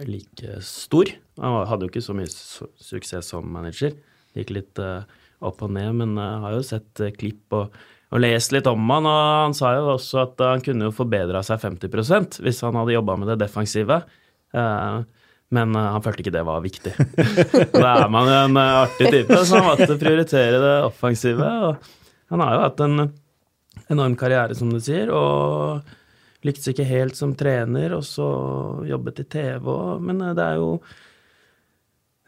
like 0.00 0.60
stor. 0.60 1.04
Han 1.40 1.66
hadde 1.66 1.86
jo 1.86 1.88
ikke 1.88 2.04
så 2.04 2.14
mye 2.14 2.28
suksess 2.28 3.32
som 3.32 3.50
manager. 3.50 3.90
Det 4.34 4.44
gikk 4.44 4.54
litt 4.56 4.74
opp 5.48 5.64
og 5.64 5.72
ned, 5.74 5.90
men 5.98 6.14
jeg 6.18 6.42
har 6.44 6.54
jo 6.56 6.62
sett 6.66 7.02
eh, 7.02 7.14
klipp 7.16 7.56
og, 7.56 7.78
og 8.12 8.22
lest 8.22 8.54
litt 8.54 8.68
om 8.70 8.92
han, 8.92 9.08
og 9.08 9.22
han 9.46 9.56
sa 9.56 9.74
jo 9.78 9.88
også 9.94 10.22
at 10.24 10.44
han 10.44 10.64
kunne 10.64 10.88
jo 10.88 10.94
forbedra 10.96 11.42
seg 11.46 11.62
50% 11.62 12.40
hvis 12.44 12.62
han 12.66 12.78
hadde 12.80 12.96
jobba 12.96 13.18
med 13.20 13.32
det 13.32 13.40
defensive. 13.44 14.02
Eh, 14.52 15.00
men 15.52 15.78
eh, 15.78 15.88
han 15.94 16.04
følte 16.04 16.24
ikke 16.24 16.36
det 16.36 16.44
var 16.48 16.62
viktig. 16.64 16.94
da 17.82 17.96
er 18.04 18.12
man 18.12 18.30
jo 18.30 18.38
en 18.44 18.62
artig 18.62 19.10
type, 19.16 19.40
så 19.42 19.60
han 19.60 19.68
måtte 19.70 19.98
prioritere 20.00 20.62
det 20.62 20.76
offensive. 20.86 21.50
Og 21.68 21.90
han 22.32 22.44
har 22.44 22.56
jo 22.56 22.64
hatt 22.66 22.84
en 22.86 23.08
enorm 23.92 24.16
karriere, 24.20 24.56
som 24.56 24.70
du 24.72 24.80
sier, 24.82 25.12
og 25.12 25.82
lyktes 26.46 26.72
ikke 26.72 26.88
helt 26.88 27.18
som 27.18 27.36
trener, 27.38 27.94
og 27.96 28.04
så 28.06 28.28
jobbet 28.88 29.22
i 29.22 29.28
TV 29.30 29.68
òg, 29.70 30.02
men 30.02 30.22
det 30.34 30.42
er 30.42 30.58
jo 30.58 30.76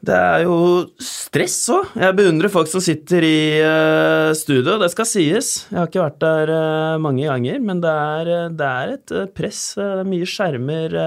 det 0.05 0.17
er 0.17 0.45
jo 0.45 0.57
stress 1.03 1.57
òg. 1.73 1.95
Jeg 2.01 2.17
beundrer 2.19 2.53
folk 2.53 2.69
som 2.71 2.83
sitter 2.85 3.25
i 3.27 3.39
uh, 3.63 4.31
studio, 4.37 4.77
det 4.81 4.91
skal 4.93 5.09
sies. 5.09 5.51
Jeg 5.71 5.79
har 5.79 5.91
ikke 5.91 6.05
vært 6.05 6.21
der 6.25 6.53
uh, 6.53 7.01
mange 7.03 7.27
ganger, 7.27 7.59
men 7.65 7.81
det 7.85 7.93
er, 7.93 8.31
uh, 8.33 8.53
det 8.55 8.69
er 8.69 8.95
et 8.99 9.15
press. 9.37 9.63
Mye 10.07 10.29
skjermer. 10.29 10.99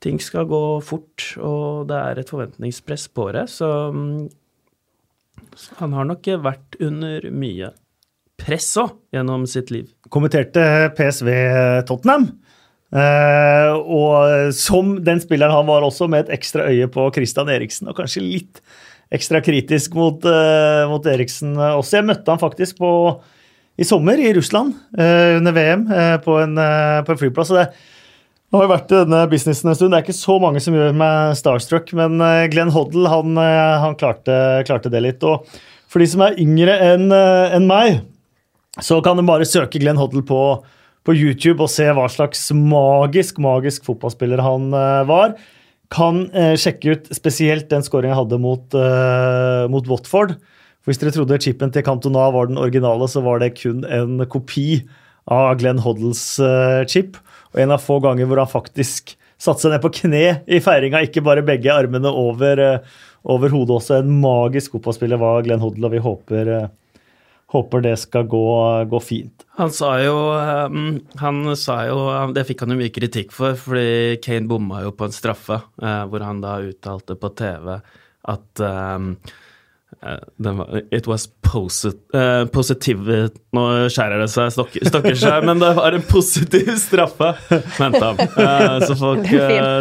ting 0.00 0.20
skal 0.22 0.46
gå 0.46 0.62
fort, 0.86 1.32
og 1.42 1.88
det 1.90 1.98
er 1.98 2.20
et 2.20 2.30
forventningspress 2.30 3.08
på 3.10 3.30
det. 3.34 3.48
Så, 3.50 3.68
så 5.58 5.78
han 5.82 5.96
har 5.98 6.06
nok 6.06 6.30
vært 6.44 6.78
under 6.80 7.30
mye 7.34 7.72
press 8.38 8.70
òg 8.78 8.94
gjennom 9.12 9.46
sitt 9.50 9.72
liv. 9.74 9.90
Kommenterte 10.14 10.92
PSV 10.96 11.32
Tottenham. 11.88 12.30
Uh, 12.88 13.74
og 13.84 14.52
som 14.56 14.94
den 15.04 15.18
spilleren 15.20 15.52
han 15.52 15.66
var 15.68 15.84
også, 15.84 16.08
med 16.08 16.24
et 16.24 16.38
ekstra 16.38 16.70
øye 16.70 16.88
på 16.92 17.08
Christian 17.12 17.50
Eriksen, 17.52 17.90
og 17.90 17.98
kanskje 17.98 18.24
litt 18.24 18.62
ekstra 19.12 19.42
kritisk 19.44 19.96
mot, 19.96 20.24
uh, 20.24 20.88
mot 20.88 21.04
Eriksen 21.08 21.52
også. 21.56 21.98
Jeg 21.98 22.08
møtte 22.08 22.32
han 22.32 22.40
faktisk 22.40 22.80
på, 22.80 22.90
i 23.78 23.86
sommer 23.86 24.20
i 24.20 24.32
Russland 24.36 24.72
uh, 24.96 25.36
under 25.36 25.54
VM 25.56 25.84
på 26.24 26.40
en, 26.40 26.56
på, 26.56 27.12
en, 27.12 27.20
flyplass. 27.20 27.52
og 27.52 27.62
det 27.62 27.68
nå 28.48 28.56
har 28.56 28.64
jeg 28.64 28.72
vært 28.72 28.92
i 28.94 28.98
denne 29.02 29.18
businessen 29.28 29.68
en 29.68 29.74
stund. 29.76 29.92
Det 29.92 29.98
er 29.98 30.04
ikke 30.06 30.16
så 30.16 30.34
mange 30.40 30.60
som 30.64 30.72
gjør 30.72 30.94
meg 30.96 31.34
starstruck, 31.36 31.90
men 31.92 32.14
Glenn 32.48 32.70
Hoddle 32.72 33.10
han, 33.12 33.36
han 33.36 33.96
klarte, 34.00 34.32
klarte, 34.64 34.88
det 34.88 35.02
litt. 35.04 35.26
Og 35.28 35.44
for 35.84 36.00
de 36.00 36.06
som 36.08 36.24
er 36.24 36.38
yngre 36.40 36.78
enn 36.86 37.12
en 37.12 37.66
meg, 37.68 37.98
så 38.80 39.02
kan 39.04 39.20
de 39.20 39.26
bare 39.28 39.44
søke 39.44 39.82
Glenn 39.82 40.00
Hoddle 40.00 40.24
på 40.24 40.40
på 41.06 41.14
YouTube 41.16 41.62
og 41.64 41.70
se 41.72 41.86
hva 41.94 42.06
slags 42.12 42.48
magisk, 42.52 43.40
magisk 43.42 43.86
fotballspiller 43.88 44.42
han 44.44 44.70
uh, 44.74 45.06
var. 45.08 45.36
Kan 45.94 46.26
uh, 46.34 46.54
sjekke 46.58 46.94
ut 46.94 47.10
spesielt 47.16 47.68
den 47.72 47.84
skåringen 47.86 48.12
jeg 48.12 48.20
hadde 48.22 48.40
mot, 48.42 48.66
uh, 48.76 49.64
mot, 49.72 49.88
Watford. 49.88 50.36
For 50.82 50.92
Hvis 50.92 51.00
dere 51.02 51.14
trodde 51.14 51.40
chipen 51.42 51.72
til 51.74 51.84
Cantona 51.86 52.28
var 52.34 52.50
den 52.50 52.60
originale, 52.60 53.08
så 53.10 53.22
var 53.24 53.40
det 53.42 53.56
kun 53.60 53.84
en 53.84 54.20
kopi 54.30 54.82
av 55.28 55.58
Glenn 55.60 55.80
Hoddles 55.84 56.22
chip. 56.88 57.18
Og 57.52 57.62
en 57.62 57.72
av 57.74 57.82
få 57.84 57.98
ganger 58.04 58.28
hvor 58.28 58.40
han 58.40 58.48
faktisk 58.48 59.14
satte 59.38 59.62
seg 59.64 59.74
ned 59.74 59.82
på 59.84 59.92
kne 60.00 60.22
i 60.48 60.60
feiringa, 60.64 61.02
ikke 61.04 61.22
bare 61.24 61.44
begge 61.46 61.72
armene 61.72 62.10
over, 62.10 62.62
over 63.28 63.52
hodet 63.52 63.76
også. 63.76 64.00
En 64.00 64.16
magisk 64.22 64.76
fotballspiller 64.76 65.20
var 65.20 65.44
Glenn 65.44 65.62
Hoddle, 65.62 65.90
og 65.90 65.94
vi 65.94 66.04
håper 66.04 66.52
håper 67.52 67.84
det 67.84 67.96
skal 68.00 68.26
gå, 68.28 68.44
gå 68.90 69.00
fint. 69.00 69.44
Han 69.58 69.72
sa 69.74 69.94
jo 70.02 70.16
um, 70.68 70.98
Han 71.18 71.56
sa 71.58 71.80
jo 71.88 71.96
Det 72.36 72.44
fikk 72.46 72.62
han 72.62 72.74
jo 72.74 72.78
mye 72.78 72.92
kritikk 72.94 73.32
for, 73.34 73.56
fordi 73.58 74.18
Kane 74.24 74.46
bomma 74.50 74.84
jo 74.84 74.92
på 74.94 75.08
en 75.08 75.16
straffe, 75.16 75.60
uh, 75.82 76.04
hvor 76.10 76.24
han 76.26 76.42
da 76.44 76.58
uttalte 76.68 77.18
på 77.18 77.32
TV 77.38 77.78
at 78.28 78.64
Uh, 78.64 79.14
var, 80.36 80.94
it 80.94 81.06
was 81.06 81.26
posit, 81.40 81.96
uh, 82.14 82.44
positive 82.46 83.28
Nå 83.56 83.64
skjærer 83.90 84.20
det 84.22 84.28
seg, 84.30 84.52
stokker, 84.54 84.84
stokker 84.86 85.16
seg, 85.18 85.44
men 85.48 85.60
det 85.62 85.70
var 85.78 85.96
en 85.96 86.04
positiv 86.06 86.70
straffe, 86.80 87.32
mente 87.80 88.02
han. 88.04 88.20
Uh, 88.36 88.78
så 88.84 88.96
folk 89.04 89.28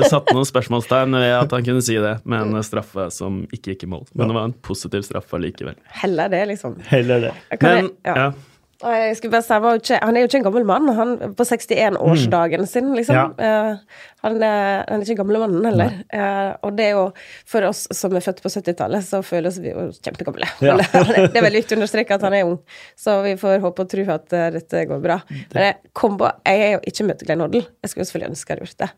satte 0.07 0.35
noen 0.35 0.47
spørsmålstegn 0.47 1.17
ved 1.19 1.33
at 1.37 1.55
han 1.57 1.65
kunne 1.67 1.83
si 1.85 1.97
det 2.01 2.17
med 2.23 2.47
en 2.47 2.65
straffe 2.65 3.09
som 3.13 3.43
ikke 3.51 3.75
gikk 3.75 3.87
i 3.87 3.91
mål. 3.97 4.05
Men 4.13 4.31
det 4.31 4.39
var 4.39 4.49
en 4.49 4.57
positiv 4.69 5.03
straffe 5.07 5.41
likevel. 5.43 5.77
Heller 6.01 6.31
det, 6.33 6.45
liksom. 6.53 6.79
Heller 6.87 7.27
det. 7.27 7.33
Men, 7.61 7.91
ja. 8.07 8.15
ja. 8.27 8.29
Jeg 8.77 9.15
skulle 9.17 9.33
bare 9.33 9.79
si, 9.81 9.95
Han 9.97 10.17
er 10.17 10.21
jo 10.21 10.27
ikke 10.29 10.39
en 10.41 10.45
gammel 10.45 10.65
mann. 10.67 10.89
Han 10.93 11.15
På 11.37 11.45
61-årsdagen 11.47 12.61
mm. 12.61 12.69
sin, 12.69 12.91
liksom. 12.93 13.15
Ja. 13.15 13.25
Uh, 13.73 14.03
han, 14.21 14.37
er, 14.37 14.83
han, 14.85 15.01
er, 15.01 15.05
ikke 15.05 15.23
gamlemannen 15.23 15.65
heller. 15.65 15.95
Uh, 16.13 16.51
og 16.67 16.75
det 16.77 16.85
er 16.89 16.93
jo 16.93 17.05
For 17.49 17.65
oss 17.65 17.85
som 17.95 18.13
er 18.17 18.25
født 18.25 18.43
på 18.43 18.51
70-tallet, 18.53 19.05
så 19.07 19.23
føles 19.25 19.57
vi 19.63 19.71
jo 19.71 19.87
kjempegamle. 19.95 20.49
Ja. 20.61 20.75
det 21.31 21.31
er 21.31 21.45
veldig 21.45 21.63
viktig 21.63 21.77
å 21.77 21.79
understreke 21.79 22.17
at 22.17 22.25
han 22.27 22.37
er 22.37 22.45
ung, 22.49 22.59
så 22.97 23.17
vi 23.25 23.33
får 23.39 23.63
håpe 23.65 23.85
og 23.85 23.91
tro 23.93 24.05
at 24.13 24.37
uh, 24.37 24.47
dette 24.53 24.83
går 24.91 25.01
bra. 25.03 25.17
Men 25.55 25.81
kombo, 25.97 26.29
jeg 26.45 26.67
er 26.67 26.75
jo 26.75 26.83
ikke 26.91 27.07
møtt 27.09 27.25
Glenn 27.25 27.45
Hoddle. 27.45 27.63
Jeg 27.81 27.93
skulle 27.93 28.09
selvfølgelig 28.09 28.35
ønske 28.35 28.53
jeg 28.53 28.57
hadde 28.57 28.67
gjort 28.67 28.83
det. 28.83 28.89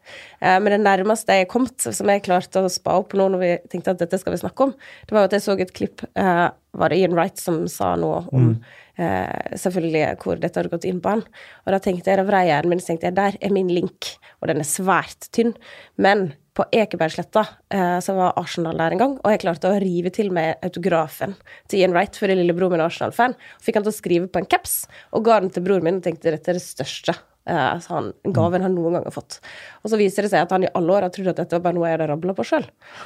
men 0.62 0.74
det 0.74 0.82
nærmeste 0.84 1.36
jeg 1.36 1.46
er 1.46 1.50
kommet, 1.50 1.88
som 1.98 2.12
jeg 2.12 2.24
klarte 2.26 2.62
å 2.62 2.72
spa 2.72 3.00
opp 3.00 3.16
nå 3.18 3.30
når 3.34 3.42
vi 3.42 3.54
tenkte 3.72 3.96
at 3.96 4.04
dette 4.04 4.20
skal 4.22 4.36
vi 4.36 4.42
snakke 4.44 4.68
om, 4.68 4.76
det 5.08 5.16
var 5.16 5.24
jo 5.24 5.30
at 5.32 5.36
jeg 5.38 5.46
så 5.46 5.56
et 5.60 5.74
klipp 5.76 6.04
Var 6.14 6.92
det 6.92 7.00
Ian 7.00 7.16
Wright 7.18 7.42
som 7.42 7.64
sa 7.72 7.96
noe 8.00 8.22
om 8.30 8.52
mm 8.52 8.60
eh, 9.00 9.56
selvfølgelig 9.60 10.04
hvor 10.24 10.42
dette 10.42 10.60
hadde 10.60 10.74
gått 10.74 10.88
inn 10.90 11.00
på 11.04 11.16
han. 11.16 11.24
Og 11.66 11.74
da 11.74 11.80
tenkte 11.84 12.12
jeg, 12.12 12.20
da 12.20 12.28
vrei 12.28 12.46
hjernen 12.50 12.76
min, 12.76 12.84
så 12.84 12.92
tenkte 12.92 13.10
jeg 13.10 13.18
der 13.20 13.40
er 13.40 13.56
min 13.56 13.72
link, 13.72 14.14
og 14.40 14.52
den 14.52 14.62
er 14.64 14.68
svært 14.68 15.30
tynn. 15.36 15.56
Men 16.02 16.30
på 16.60 16.66
Ekebergsletta 16.76 17.46
eh, 17.72 17.98
så 18.04 18.18
var 18.18 18.38
Arsenal 18.42 18.80
der 18.82 18.96
en 18.96 19.04
gang, 19.04 19.16
og 19.22 19.32
jeg 19.34 19.44
klarte 19.46 19.72
å 19.72 19.80
rive 19.80 20.12
til 20.16 20.34
meg 20.36 20.60
autografen 20.66 21.38
til 21.72 21.84
Ian 21.84 21.96
Wright, 21.96 22.20
fordi 22.20 22.36
lillebroren 22.42 22.76
min 22.76 22.84
er 22.84 22.90
Arsenal-fan. 22.90 23.38
Fikk 23.64 23.80
han 23.80 23.88
til 23.88 23.94
å 23.94 24.00
skrive 24.00 24.32
på 24.32 24.44
en 24.44 24.50
caps, 24.50 24.82
og 25.16 25.28
ga 25.30 25.40
den 25.40 25.54
til 25.56 25.64
broren 25.66 25.88
min 25.88 26.02
og 26.02 26.08
tenkte 26.08 26.36
dette 26.36 26.52
er 26.52 26.60
det 26.60 26.66
største 26.66 27.16
eh, 27.50 27.90
han, 27.90 28.12
gaven 28.36 28.64
han 28.66 28.76
noen 28.78 28.98
gang 28.98 29.08
har 29.10 29.16
fått. 29.16 29.40
Og 29.80 29.92
så 29.92 30.00
viser 30.00 30.26
det 30.26 30.32
seg 30.34 30.44
at 30.44 30.52
han 30.52 30.66
i 30.66 30.70
alle 30.76 30.96
år 30.96 31.06
har 31.08 31.12
trodd 31.14 31.30
at 31.32 31.38
dette 31.40 31.56
var 31.56 31.64
bare 31.70 31.78
noe 31.78 31.88
jeg 31.88 31.96
hadde 31.96 32.08
rabla 32.10 32.34
på 32.36 32.46
sjøl. 32.48 32.66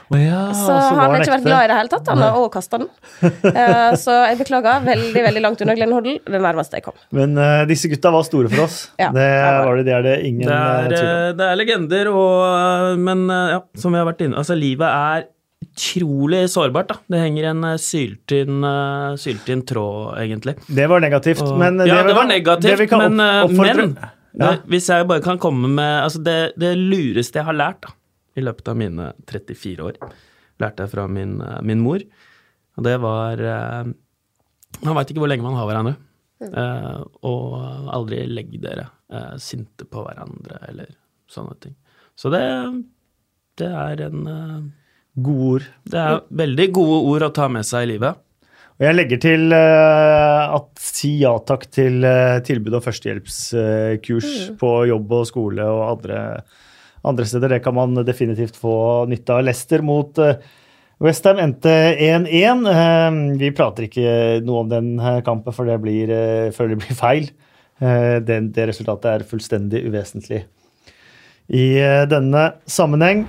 Oh 0.09 0.17
ja, 0.17 0.39
Så 0.57 0.65
så, 0.65 0.77
han 0.97 1.01
har 1.03 1.19
ikke 1.19 1.35
vært 1.35 1.45
glad 1.45 1.65
i 1.65 1.69
det 1.69 1.77
hele 1.77 1.91
tatt, 1.91 2.09
han 2.09 2.23
har 2.23 2.37
òg 2.39 2.47
kasta 2.53 2.79
den. 2.81 2.89
uh, 3.23 3.91
så 3.99 4.15
jeg 4.31 4.39
beklager. 4.41 4.81
Veldig, 4.87 5.25
veldig 5.27 5.43
langt 5.45 5.61
unna 5.65 5.75
Glenn 5.77 5.93
Hoddle. 5.93 6.15
Det 6.25 6.41
nærmeste 6.47 6.79
jeg 6.79 6.87
kom. 6.87 6.97
Men 7.13 7.37
uh, 7.37 7.61
disse 7.69 7.91
gutta 7.91 8.13
var 8.15 8.25
store 8.27 8.49
for 8.53 8.65
oss. 8.65 8.79
Ja, 9.01 9.11
det, 9.13 9.27
det 9.27 9.67
var 9.67 9.77
det, 9.77 9.85
det 9.89 9.93
er 9.97 10.07
det 10.07 10.15
ingen 10.29 10.47
Det 10.47 10.57
er, 10.57 10.89
tvil 10.95 11.11
om. 11.11 11.37
det 11.37 11.51
er 11.51 11.61
legender, 11.61 12.09
og, 12.13 13.05
men 13.05 13.23
ja, 13.29 13.61
som 13.79 13.93
vi 13.93 14.01
har 14.01 14.09
vært 14.09 14.25
inne 14.25 14.41
Altså, 14.41 14.57
livet 14.57 14.89
er 14.89 15.29
utrolig 15.63 16.41
sårbart, 16.51 16.89
da. 16.89 16.97
Det 17.13 17.21
henger 17.21 17.47
en 17.53 17.67
syltynn 17.81 18.65
syltynn 19.21 19.63
tråd, 19.69 20.17
egentlig. 20.23 20.57
Det 20.67 20.89
var 20.89 21.05
negativt, 21.05 21.45
men 21.61 21.79
ja, 21.85 22.01
vi 22.01 22.11
det 22.11 22.17
var 22.17 22.27
negativt, 22.29 22.83
det 22.83 22.97
men, 22.97 23.21
men 23.21 23.95
Ja. 24.39 24.55
hvis 24.65 24.87
jeg 24.89 25.05
bare 25.09 25.21
kan 25.21 25.37
komme 25.41 25.69
med 25.69 25.91
altså 26.01 26.21
det, 26.25 26.55
det 26.57 26.71
lureste 26.79 27.37
jeg 27.37 27.45
har 27.45 27.53
lært 27.53 27.83
da, 27.85 27.91
i 28.33 28.41
løpet 28.41 28.71
av 28.71 28.79
mine 28.79 29.11
34 29.29 29.85
år, 29.85 29.99
lærte 30.63 30.85
jeg 30.85 30.93
fra 30.93 31.05
min, 31.11 31.35
eh, 31.41 31.59
min 31.61 31.83
mor. 31.85 32.01
Og 32.73 32.87
det 32.87 32.95
var 33.03 33.37
eh, 33.37 33.91
Man 34.81 34.97
veit 34.97 35.11
ikke 35.13 35.21
hvor 35.21 35.29
lenge 35.29 35.45
man 35.45 35.59
har 35.59 35.69
hverandre. 35.69 35.93
Eh, 36.43 37.03
og 37.29 37.51
aldri 37.93 38.23
legg 38.27 38.55
dere 38.63 38.89
sinte 39.37 39.85
på 39.85 40.01
hverandre 40.01 40.57
eller 40.65 40.89
sånne 41.29 41.53
ting. 41.61 41.75
Så 42.17 42.31
det, 42.33 42.41
det 43.61 43.69
er 43.69 44.01
en 44.07 44.71
Gode 45.13 45.45
ord. 45.45 45.65
Det 45.85 45.99
er 46.01 46.21
veldig 46.33 46.65
gode 46.73 47.01
ord 47.11 47.25
å 47.27 47.33
ta 47.37 47.45
med 47.51 47.67
seg 47.67 47.85
i 47.85 47.91
livet. 47.91 48.17
Og 48.79 48.87
jeg 48.87 48.97
legger 48.97 49.21
til 49.21 49.53
eh, 49.53 50.55
at 50.57 50.81
si 50.81 51.13
ja 51.21 51.35
takk 51.45 51.67
til 51.69 52.01
uh, 52.01 52.41
tilbud 52.45 52.79
om 52.79 52.83
førstehjelpskurs 52.83 54.33
på 54.59 54.73
jobb 54.89 55.13
og 55.19 55.29
skole 55.29 55.67
og 55.69 55.83
andre, 55.91 56.19
andre 57.05 57.27
steder. 57.29 57.53
Det 57.53 57.63
kan 57.65 57.77
man 57.77 58.01
definitivt 58.07 58.57
få 58.59 58.75
nytte 59.11 59.37
av. 59.37 59.45
Leicester 59.45 59.85
mot 59.85 60.19
Westham 61.03 61.39
endte 61.43 61.71
1-1. 61.99 62.67
Eh, 62.71 63.15
vi 63.41 63.51
prater 63.55 63.89
ikke 63.89 64.41
noe 64.45 64.63
om 64.63 64.69
den 64.71 64.93
eh, 64.99 65.19
kampen, 65.25 65.55
for 65.55 65.67
det 65.67 65.79
blir, 65.83 66.11
eh, 66.13 66.51
føler 66.55 66.77
det 66.77 66.83
blir 66.85 66.99
feil. 66.99 67.27
Eh, 67.83 68.19
den, 68.23 68.51
det 68.55 68.69
resultatet 68.69 69.09
er 69.11 69.27
fullstendig 69.27 69.83
uvesentlig 69.89 70.45
i 71.51 71.65
eh, 71.81 72.05
denne 72.07 72.53
sammenheng. 72.69 73.25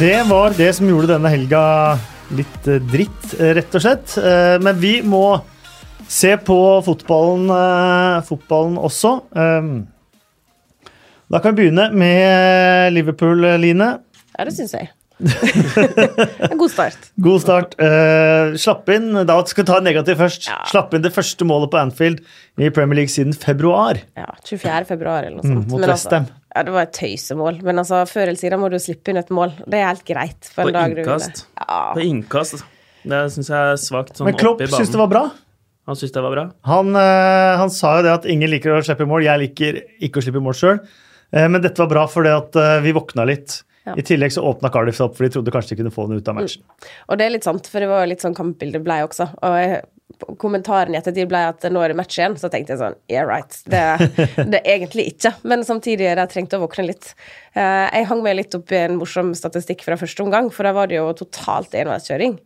Det 0.00 0.16
var 0.28 0.54
det 0.56 0.70
som 0.76 0.88
gjorde 0.88 1.10
denne 1.12 1.30
helga 1.32 1.62
litt 2.36 2.68
eh, 2.70 2.78
dritt, 2.90 3.32
eh, 3.38 3.52
rett 3.58 3.74
og 3.76 3.82
slett. 3.84 4.14
Eh, 4.20 4.56
Men 4.62 4.78
vi 4.80 5.00
må 5.04 5.24
se 6.10 6.32
på 6.42 6.56
fotballen, 6.86 7.50
fotballen 8.26 8.78
også. 8.80 9.16
Eh, 9.36 9.72
Da 11.30 11.38
kan 11.38 11.54
vi 11.54 11.62
begynne 11.68 11.92
med 11.94 12.90
Liverpool, 12.96 13.44
Line. 13.62 13.90
Ja, 14.38 14.44
det 14.48 14.54
syns 14.56 14.72
jeg. 14.74 14.88
en 15.20 16.56
god 16.58 16.70
start. 16.72 16.96
God 17.26 17.42
start. 17.44 17.76
Slapp 18.58 18.88
inn 18.88 19.12
Da 19.28 19.36
skal 19.46 19.62
vi 19.62 19.68
ta 19.68 19.78
negativ 19.84 20.16
først. 20.18 20.48
Ja. 20.48 20.62
Slapp 20.66 20.94
inn 20.96 21.04
det 21.04 21.12
første 21.14 21.44
målet 21.46 21.70
på 21.70 21.78
Anfield 21.78 22.22
i 22.58 22.70
Premier 22.74 23.02
League 23.02 23.12
siden 23.12 23.36
februar. 23.36 24.00
Ja, 24.18 24.26
24. 24.48 24.86
februar 24.88 25.22
eller 25.28 25.36
noe 25.38 25.46
sånt. 25.46 25.68
mot 25.70 25.84
Westham. 25.84 25.92
West 25.92 26.10
Ham. 26.16 26.30
Ja, 26.54 26.64
det 26.66 26.74
var 26.74 26.86
et 26.88 26.94
tøysemål. 26.96 27.60
Men 27.66 27.82
altså, 27.82 28.02
før 28.10 28.28
eller 28.28 28.40
siden 28.40 28.60
må 28.62 28.70
du 28.72 28.78
slippe 28.82 29.12
inn 29.12 29.20
et 29.20 29.30
mål. 29.34 29.54
Det 29.66 29.78
er 29.78 29.86
helt 29.88 30.06
greit. 30.08 30.50
For 30.50 30.66
På 30.66 30.74
dag 30.74 30.96
innkast. 30.96 31.44
Du 31.46 31.62
Ja. 31.62 31.78
På 31.94 32.02
innkast. 32.04 32.64
Det 33.00 33.20
syns 33.32 33.48
jeg 33.48 33.56
er 33.74 33.78
svakt 33.80 34.18
sånn 34.18 34.28
Men 34.28 34.36
Klopp 34.36 34.60
syntes 34.60 34.90
det 34.92 35.00
var 35.00 35.08
bra. 35.12 35.22
Han 35.88 35.96
syntes 35.96 36.12
det 36.12 36.22
var 36.22 36.34
bra? 36.34 36.44
Han, 36.68 36.90
eh, 36.94 37.56
han 37.58 37.70
sa 37.72 37.96
jo 37.98 38.02
det 38.06 38.12
at 38.18 38.26
ingen 38.28 38.50
liker 38.50 38.76
å 38.76 38.82
slippe 38.84 39.06
mål. 39.08 39.24
Jeg 39.24 39.40
liker 39.46 39.80
ikke 40.02 40.20
å 40.20 40.26
slippe 40.26 40.42
mål 40.44 40.58
sjøl. 40.58 40.82
Men 41.30 41.62
dette 41.62 41.78
var 41.78 41.86
bra 41.86 42.06
fordi 42.10 42.30
at 42.34 42.56
eh, 42.58 42.80
vi 42.82 42.92
våkna 42.96 43.24
litt. 43.28 43.60
Ja. 43.86 43.94
I 43.96 44.02
tillegg 44.04 44.34
så 44.34 44.42
åpna 44.44 44.68
Cardiff 44.72 44.98
seg 44.98 45.06
opp, 45.08 45.16
for 45.16 45.24
de 45.24 45.32
trodde 45.32 45.52
kanskje 45.54 45.72
de 45.74 45.80
kunne 45.80 45.94
få 45.94 46.04
den 46.10 46.20
ut 46.20 46.28
av 46.28 46.36
matchen. 46.36 46.62
Og 47.08 47.16
det 47.18 47.26
er 47.26 47.32
litt 47.36 47.46
sant, 47.46 47.70
for 47.70 47.80
det 47.82 47.88
var 47.90 48.04
jo 48.04 48.10
litt 48.10 48.24
sånn 48.24 48.36
kampbildet 48.36 48.84
blei 48.84 49.00
også. 49.06 49.30
Og 49.46 49.56
jeg, 49.56 49.80
kommentaren 50.40 50.94
i 50.94 50.98
ettertid 50.98 51.28
ble 51.30 51.42
at 51.52 51.64
nå 51.72 51.82
er 51.82 51.92
det 51.92 51.98
match 52.00 52.18
igjen, 52.18 52.36
så 52.40 52.50
tenkte 52.52 52.74
jeg 52.74 52.82
sånn 52.82 52.96
Yeah, 53.10 53.26
right. 53.26 53.56
Det, 53.70 54.60
er 54.60 54.72
egentlig 54.74 55.08
ikke. 55.14 55.34
Men 55.42 55.64
samtidig 55.66 56.10
de 56.18 56.26
trengte 56.30 56.58
å 56.58 56.64
våkne 56.64 56.90
litt. 56.90 57.12
Eh, 57.50 57.86
jeg 57.98 58.06
hang 58.06 58.20
meg 58.22 58.36
litt 58.38 58.54
opp 58.54 58.70
i 58.70 58.78
en 58.84 58.98
morsom 59.00 59.32
statistikk 59.34 59.82
fra 59.86 59.98
første 59.98 60.22
omgang, 60.22 60.50
for 60.54 60.66
da 60.66 60.74
var 60.76 60.90
det 60.90 61.00
jo 61.00 61.08
totalt 61.18 61.74
enveiskjøring. 61.74 62.36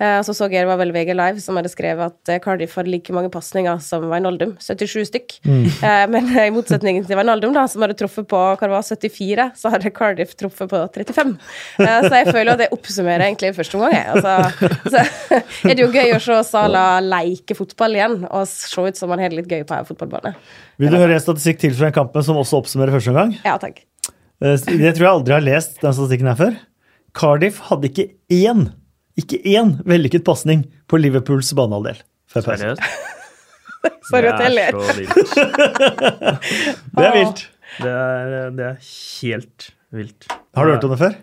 Eh, 0.00 0.20
så 0.26 0.34
så 0.34 0.48
jeg 0.48 0.64
det 0.64 0.70
var 0.70 0.80
vel 0.80 0.90
VG 0.94 1.12
Live 1.14 1.42
som 1.44 1.58
hadde 1.58 1.70
skrevet 1.70 2.10
at 2.10 2.32
eh, 2.32 2.40
Cardiff 2.42 2.74
hadde 2.78 2.90
like 2.90 3.12
mange 3.14 3.30
pasninger 3.30 3.78
som 3.84 4.08
Wijnaldum, 4.10 4.56
77 4.58 5.04
stykk. 5.10 5.36
Mm. 5.44 5.68
men 6.14 6.32
i 6.32 6.48
motsetning 6.54 7.02
til 7.04 7.18
Wijnaldum, 7.20 7.54
da, 7.56 7.66
som 7.70 7.84
hadde 7.84 7.98
truffet 8.00 8.28
på 8.30 8.40
hva 8.40 8.56
det 8.58 8.72
var, 8.72 8.86
74, 8.88 9.48
så 9.60 9.74
hadde 9.74 9.94
Cardiff 9.94 10.34
truffet 10.40 10.72
på 10.72 10.82
35. 10.96 11.36
Eh, 11.84 12.00
så 12.08 12.12
jeg 12.16 12.30
føler 12.32 12.54
at 12.54 12.64
det 12.64 12.70
oppsummerer 12.74 13.28
egentlig 13.28 13.54
første 13.58 13.78
omgang. 13.78 13.94
jeg. 13.94 14.06
Altså, 14.16 14.80
så 14.88 15.04
er 15.70 15.76
det 15.76 15.84
jo 15.84 15.92
gøy 15.92 16.16
å 16.16 16.22
se 16.22 16.40
Sala 16.48 16.84
leke 17.04 17.56
fotball 17.56 17.96
igjen 17.96 18.20
og 18.30 18.48
se 18.50 18.88
ut 18.88 18.98
som 18.98 19.12
han 19.14 19.22
har 19.22 19.32
det 19.32 19.42
litt 19.42 19.50
gøy 19.50 19.64
på 19.68 19.76
en 19.76 19.88
fotballbane. 19.88 20.34
Vil 20.80 20.90
du 20.90 20.98
høre 20.98 21.16
en 21.16 21.22
statistikk 21.22 21.62
til 21.62 21.74
fra 21.76 21.90
den 21.90 21.96
kampen 21.96 22.24
som 22.26 22.40
også 22.40 22.64
oppsummerer 22.64 22.96
første 22.96 23.14
omgang? 23.14 23.36
Ja, 23.46 23.58
takk. 23.62 23.84
Eh, 24.44 24.56
Det 24.60 24.92
tror 24.96 25.06
jeg 25.06 25.12
aldri 25.14 25.34
har 25.38 25.44
lest 25.44 25.80
den 25.80 25.94
statistikken 25.96 26.28
her 26.30 26.38
før. 26.38 26.56
Cardiff 27.16 27.60
hadde 27.70 27.88
ikke 27.90 28.06
én, 28.34 28.66
ikke 29.20 29.38
én 29.54 29.76
vellykket 29.86 30.24
pasning 30.26 30.64
på 30.90 30.98
Liverpools 31.00 31.52
banehalvdel. 31.56 32.00
Seriøst? 32.34 32.82
Sorry 34.10 34.28
at 34.32 34.40
jeg 34.40 34.52
Det 34.56 34.64
er 34.64 34.72
så 34.80 34.96
vilt. 34.98 35.14
Det 36.96 37.04
er 37.04 37.14
vilt. 37.18 37.42
Det 37.80 37.90
er, 37.90 38.50
det 38.54 38.66
er 38.68 38.76
helt 38.84 39.70
vilt. 39.94 40.26
Har 40.54 40.66
du 40.68 40.74
hørt 40.74 40.84
om 40.86 40.92
det 40.94 41.00
før? 41.00 41.16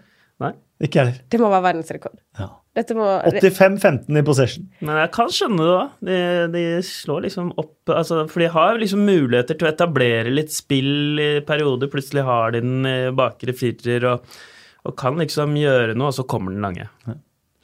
Nei. 0.44 0.52
Ikke 0.82 1.00
jeg 1.00 1.06
heller. 1.12 1.22
Det 1.32 1.40
må 1.42 1.50
være 1.54 1.66
verdensrekord. 1.70 2.18
Ja. 2.40 2.48
Dette 2.72 2.96
må 2.96 3.04
85-15 3.28 4.16
i 4.16 4.24
possession. 4.24 4.68
Men 4.80 5.02
jeg 5.02 5.12
kan 5.16 5.32
skjønne 5.36 5.66
det, 5.66 5.72
da. 5.74 5.88
De, 6.08 6.20
de 6.54 6.64
slår 6.88 7.26
liksom 7.26 7.50
opp 7.60 7.92
altså, 7.92 8.22
For 8.32 8.44
de 8.46 8.48
har 8.54 8.80
liksom 8.80 9.04
muligheter 9.04 9.60
til 9.60 9.68
å 9.68 9.72
etablere 9.74 10.32
litt 10.32 10.54
spill 10.56 11.20
i 11.20 11.32
perioder. 11.48 11.92
Plutselig 11.92 12.24
har 12.28 12.56
de 12.56 12.62
den 12.64 12.88
i 12.88 12.96
bakre 13.16 13.56
firer 13.58 14.08
og, 14.14 14.38
og 14.88 14.96
kan 15.00 15.20
liksom 15.20 15.58
gjøre 15.60 15.98
noe, 15.98 16.14
og 16.14 16.16
så 16.16 16.24
kommer 16.24 16.56
den 16.56 16.64
lange. 16.64 16.88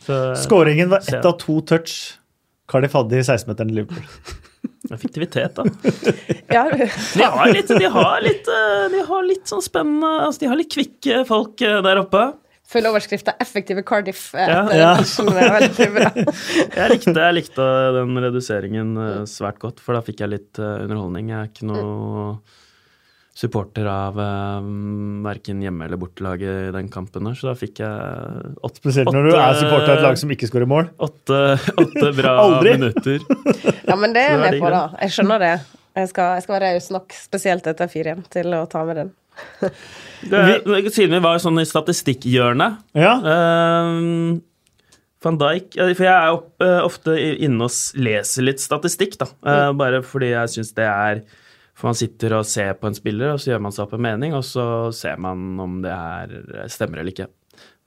Så 0.03 0.19
Skåringen 0.43 0.91
var 0.91 1.07
ett 1.07 1.23
av 1.25 1.37
to 1.39 1.61
touch 1.65 2.17
Cardiff 2.67 2.97
hadde 2.97 3.15
i 3.15 3.23
16-meteren 3.23 3.71
til 3.71 3.77
Liverpool. 3.79 4.35
effektivitet, 4.91 5.55
da. 5.55 5.63
Ja, 6.47 6.65
De 6.71 7.23
har 7.23 7.53
litt, 7.53 7.67
de 7.67 7.89
har 7.91 8.21
litt, 8.23 8.47
eh, 8.47 8.83
de 8.91 9.03
har 9.07 9.23
litt 9.27 9.47
sånn 9.49 9.63
spennende 9.63 10.09
altså 10.25 10.43
De 10.45 10.51
har 10.51 10.59
litt 10.59 10.71
kvikke 10.73 11.23
folk 11.27 11.63
eh, 11.65 11.79
der 11.85 12.01
oppe. 12.03 12.23
Følg 12.67 12.89
overskrifta 12.89 13.31
'Effektive 13.39 13.83
Cardiff'. 13.87 14.33
eh, 14.35 14.47
Ja. 14.51 14.61
Ja. 14.75 14.93
Jeg 16.77 16.89
likte, 16.91 17.13
jeg 17.15 17.33
likte 17.37 17.67
den 17.95 18.17
reduseringen 18.19 18.89
eh, 18.97 19.25
svært 19.29 19.59
godt, 19.63 19.79
for 19.79 19.95
da 19.95 20.01
fikk 20.03 20.19
jeg 20.25 20.29
litt 20.33 20.59
eh, 20.59 20.83
underholdning. 20.83 21.29
Jeg 21.31 21.39
er 21.39 21.51
ikke 21.51 21.67
noe 21.69 22.39
supporter 23.37 23.85
av 23.85 24.17
um, 24.17 25.21
verken 25.23 25.59
hjemme- 25.61 25.85
eller 25.85 25.99
bortelaget 26.01 26.69
i 26.69 26.71
den 26.73 26.87
kampen, 26.89 27.23
der, 27.29 27.35
så 27.37 27.51
da 27.51 27.53
fikk 27.53 27.77
jeg 27.83 28.55
åtte, 28.65 28.79
Spesielt 28.81 29.11
når 29.13 29.27
du 29.27 29.31
Åtte- 29.35 29.43
er 29.45 29.59
supporter 29.61 29.91
av 29.91 29.97
et 29.99 30.05
lag 30.07 30.17
som 30.17 30.31
ikke 30.33 30.49
skårer 30.49 30.65
mål. 30.71 30.89
åtte, 31.05 31.37
åtte 31.77 32.09
bra 32.17 32.33
minutter. 32.65 33.19
Ja, 33.87 33.95
men 33.95 34.11
det 34.17 34.23
er 34.25 34.33
jeg 34.33 34.41
med 34.41 34.59
på, 34.65 34.71
da. 34.73 34.81
Jeg 35.05 35.13
skjønner 35.13 35.39
det. 35.45 35.53
Jeg 35.97 36.09
skal, 36.09 36.33
jeg 36.37 36.43
skal 36.47 36.57
være 36.59 36.73
raus 36.73 36.89
nok, 36.93 37.13
spesielt 37.13 37.69
etter 37.69 37.87
4-1, 37.93 38.25
til 38.33 38.57
å 38.57 38.65
ta 38.69 38.83
med 38.89 38.95
den. 39.03 39.13
Det, 40.27 40.89
siden 40.89 41.13
vi 41.13 41.23
var 41.23 41.37
sånn 41.41 41.61
i 41.61 41.65
statistikkhjørnet 41.67 42.79
Ja, 42.97 43.11
Ehm, 43.21 44.39
Van 45.23 45.37
Dijk 45.41 45.77
eh, 45.77 45.93
For 45.97 46.05
jeg 46.07 46.13
er 46.13 46.35
opp, 46.35 46.49
uh, 46.63 46.79
ofte 46.85 47.15
inne 47.17 47.67
og 47.67 47.97
leser 48.01 48.45
litt 48.47 48.63
statistikk, 48.63 49.17
da. 49.21 49.29
Eh, 49.45 49.71
bare 49.77 50.01
fordi 50.05 50.31
jeg 50.33 50.53
syns 50.55 50.73
det 50.77 50.87
er 50.89 51.23
For 51.77 51.89
man 51.91 51.97
sitter 51.97 52.37
og 52.39 52.47
ser 52.49 52.73
på 52.77 52.89
en 52.89 52.97
spiller, 52.97 53.33
og 53.33 53.41
så 53.41 53.51
gjør 53.53 53.65
man 53.67 53.75
seg 53.75 53.85
opp 53.85 53.97
en 53.97 54.05
mening, 54.07 54.33
og 54.33 54.45
så 54.45 54.89
ser 54.97 55.19
man 55.21 55.59
om 55.61 55.75
det 55.83 55.93
er, 55.93 56.31
stemmer 56.73 57.03
eller 57.03 57.13
ikke. 57.13 57.27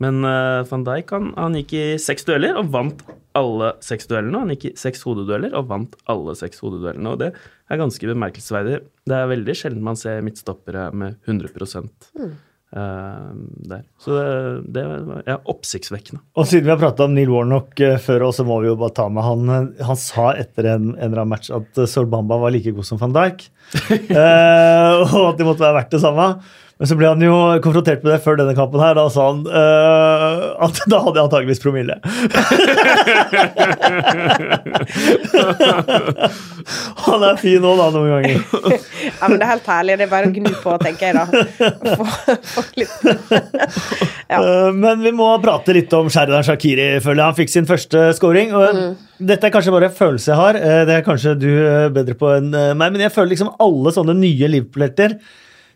Men 0.02 0.22
uh, 0.22 0.62
van 0.70 0.86
Dijk 0.86 1.10
han, 1.16 1.32
han 1.34 1.58
gikk 1.58 1.74
i 1.74 1.86
seks 2.02 2.26
dueller 2.28 2.58
og 2.60 2.70
vant 2.70 3.02
alle 3.38 3.72
seks 3.84 4.06
duellene. 4.10 4.40
Han 4.42 4.52
gikk 4.54 4.64
i 4.70 4.76
seks 4.80 5.02
hodedueller 5.06 5.54
og 5.58 5.68
vant 5.70 5.96
alle 6.10 6.34
seks 6.38 6.60
hodeduellene. 6.64 7.12
Og 7.14 7.18
det 7.22 7.32
er 7.70 7.78
ganske 7.80 8.08
bemerkelsesverdig. 8.10 8.80
Det 9.06 9.16
er 9.18 9.30
veldig 9.30 9.54
sjelden 9.56 9.82
man 9.86 9.98
ser 10.00 10.22
midtstoppere 10.26 10.88
med 10.92 11.18
100 11.28 11.50
Mm. 12.18 12.32
eh, 12.76 13.30
der. 13.70 13.82
Så 13.98 14.14
det, 14.16 14.64
det 14.72 14.84
ja, 15.26 15.36
oppsiktsvekkende. 15.50 16.20
Og 16.38 16.46
siden 16.46 16.66
vi 16.68 16.70
har 16.74 16.78
prata 16.82 17.04
om 17.08 17.14
Neil 17.16 17.30
Warnock 17.32 17.80
uh, 17.82 17.96
før, 18.02 18.28
så 18.34 18.44
må 18.46 18.60
vi 18.62 18.68
jo 18.70 18.76
bare 18.78 18.94
ta 18.94 19.08
med 19.10 19.26
han. 19.26 19.48
eh, 19.50 19.84
Han 19.86 19.98
sa 19.98 20.32
etter 20.38 20.68
en, 20.76 20.90
en 20.94 20.98
eller 21.08 21.22
annen 21.24 21.34
match 21.34 21.50
at 21.54 21.78
uh, 21.82 21.86
Solbamba 21.90 22.38
var 22.42 22.54
like 22.54 22.70
god 22.76 22.86
som 22.86 22.98
van 23.02 23.14
Dijk. 23.16 23.48
Eh, 24.10 25.14
og 25.14 25.28
at 25.32 25.38
det 25.38 25.46
måtte 25.46 25.62
være 25.64 25.76
verdt 25.80 25.94
det 25.94 26.00
samme. 26.02 26.26
Men 26.80 26.88
så 26.88 26.96
ble 26.96 27.10
han 27.12 27.20
jo 27.20 27.34
konfrontert 27.60 28.00
med 28.02 28.14
det 28.14 28.22
før 28.24 28.38
denne 28.40 28.54
kampen 28.56 28.80
her. 28.80 28.94
Da 28.96 29.02
sa 29.12 29.26
han 29.28 29.42
uh, 29.44 30.64
at 30.64 30.78
da 30.88 31.02
hadde 31.04 31.20
jeg 31.20 31.26
antageligvis 31.28 31.60
promille. 31.60 31.96
han 37.04 37.24
er 37.26 37.36
fin 37.40 37.60
nå, 37.62 37.72
da, 37.78 37.88
noen 37.94 38.10
ganger. 38.14 38.38
Ja, 39.10 39.28
men 39.28 39.36
det 39.40 39.44
er 39.46 39.50
helt 39.54 39.68
herlig. 39.70 39.96
Det 40.00 40.06
er 40.06 40.12
bare 40.12 40.30
å 40.30 40.32
gnu 40.34 40.50
på, 40.62 40.76
tenker 40.82 41.10
jeg 41.10 41.14
da. 41.18 41.24
Få, 42.00 42.04
få 42.54 42.64
litt 42.80 42.96
Ja. 44.30 44.38
uh, 44.40 44.70
Men 44.76 45.02
vi 45.04 45.12
må 45.16 45.28
prate 45.42 45.74
litt 45.76 45.92
om 45.96 46.08
Sherdan 46.12 46.44
Shakiri. 46.46 46.88
føler 47.04 47.20
jeg. 47.22 47.26
Han 47.32 47.38
fikk 47.42 47.52
sin 47.54 47.68
første 47.70 48.08
scoring. 48.18 48.54
og 48.56 48.68
Mm. 48.70 48.92
Dette 49.20 49.48
er 49.48 49.52
kanskje 49.52 49.72
bare 49.74 49.88
en 49.90 49.94
følelse 49.96 50.30
jeg 50.30 50.38
har. 50.38 50.54
Eh, 50.56 50.84
Det 50.88 50.94
er 50.94 51.02
kanskje 51.04 51.34
du 51.36 51.48
bedre 51.92 52.14
på 52.16 52.28
enn 52.38 52.50
meg, 52.54 52.92
men 52.94 53.00
jeg 53.02 53.12
føler 53.12 53.32
liksom 53.34 53.50
alle 53.60 53.90
sånne 53.92 54.14
nye 54.16 54.48
Liverpool-helter 54.48 55.10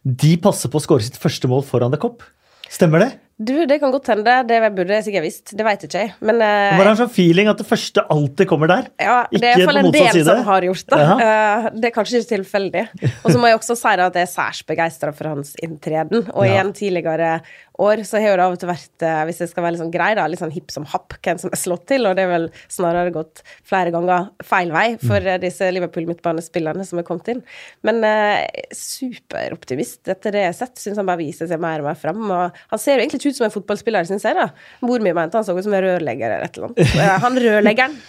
de 0.05 0.35
passer 0.37 0.69
på 0.69 0.81
å 0.81 0.85
skåre 0.85 1.05
sitt 1.05 1.17
første 1.21 1.49
mål 1.49 1.65
foran 1.65 1.93
The 1.95 2.01
Cop. 2.01 2.25
Stemmer 2.69 3.01
det? 3.01 3.11
Du, 3.37 3.67
det 3.67 3.81
kan 3.83 3.91
godt 3.91 4.07
hende. 4.13 4.35
Det 4.47 4.61
burde 4.77 4.95
jeg 4.95 5.05
sikkert 5.09 5.25
visst. 5.27 5.55
Det 5.59 5.65
veit 5.67 5.83
ikke 5.83 6.05
jeg. 6.05 6.13
Men 6.23 6.37
uh, 6.39 6.71
Det 6.71 6.79
var 6.79 6.91
en 6.93 7.01
sånn 7.01 7.11
feeling 7.11 7.49
at 7.51 7.59
det 7.59 7.67
første 7.67 8.05
alltid 8.15 8.47
kommer 8.47 8.71
der. 8.71 8.87
ja, 9.03 9.17
det 9.33 9.43
er 9.43 9.59
iallfall 9.59 9.81
en 9.83 9.91
del 9.91 10.09
side. 10.13 10.25
som 10.29 10.45
har 10.47 10.63
gjort 10.63 10.87
det. 10.87 11.01
Uh 11.01 11.11
-huh. 11.11 11.65
uh, 11.67 11.71
det 11.81 11.91
er 11.91 11.95
kanskje 11.97 12.19
ikke 12.23 12.37
tilfeldig. 12.37 12.85
Og 13.25 13.33
så 13.33 13.39
må 13.39 13.47
jeg 13.47 13.59
også 13.59 13.75
si 13.77 13.89
at 13.89 14.15
jeg 14.15 14.23
er 14.23 14.33
særs 14.39 14.63
begeistra 14.63 15.13
for 15.13 15.29
hans 15.29 15.57
inntreden. 15.63 16.31
Og 16.33 16.47
Ja. 16.47 16.53
igjen 16.53 16.73
tidligere 16.73 17.41
år 17.79 18.05
så 18.07 18.21
har 18.23 18.37
det 18.37 18.45
av 18.45 18.53
og 18.53 18.59
til 18.61 18.69
vært, 18.69 19.03
eh, 19.03 19.25
hvis 19.27 19.41
jeg 19.41 19.49
skal 19.49 19.65
være 19.65 19.73
litt 19.73 19.81
sånn 19.81 19.91
grei, 19.91 20.15
da, 20.15 20.27
litt 20.29 20.39
sånn 20.39 20.53
hipp 20.53 20.71
som 20.71 20.85
happ 20.85 21.13
hvem 21.25 21.41
som 21.41 21.51
er 21.51 21.57
slått 21.59 21.87
til, 21.91 22.07
og 22.07 22.15
det 22.15 22.23
er 22.23 22.29
vel 22.31 22.51
snarere 22.71 23.11
gått 23.11 23.43
flere 23.67 23.91
ganger 23.91 24.29
feil 24.45 24.71
vei 24.71 24.97
for 24.97 25.19
Mm. 25.19 25.27
eh, 25.27 25.39
disse 25.39 25.73
Liverpool-midtbanespillerne 25.73 26.87
som 26.87 26.99
er 27.01 27.03
kommet 27.03 27.29
inn. 27.29 27.43
Men 27.83 28.05
uh, 28.05 28.47
superoptimist 28.71 30.07
etter 30.09 30.31
det 30.35 30.43
jeg 30.45 30.53
har 30.53 30.59
sett. 30.59 30.77
Syns 30.79 30.97
han 31.01 31.07
bare 31.09 31.19
viser 31.19 31.49
seg 31.51 31.61
mer 31.63 31.83
og 31.83 31.89
mer 31.89 31.99
fram. 31.99 32.23
Og 32.31 32.53
han 32.71 32.79
ser 32.79 32.99
jo 32.99 33.05
egentlig 33.07 33.24
ikke 33.25 33.33
ut 33.35 33.39
som 33.41 33.47
en 33.49 33.55
fotballspiller, 33.57 34.07
syns 34.09 34.27
jeg. 34.29 34.37
da. 34.37 34.49
Mor 34.85 35.01
mi 35.05 35.13
mente 35.17 35.41
han 35.41 35.47
så 35.49 35.57
ut 35.57 35.65
som 35.65 35.75
en 35.75 35.83
rørlegger 35.85 36.37
eller 36.37 36.45
et 36.51 36.59
eller 36.61 36.71
annet. 36.71 37.23
Han 37.25 37.41
rørleggeren. 37.49 37.97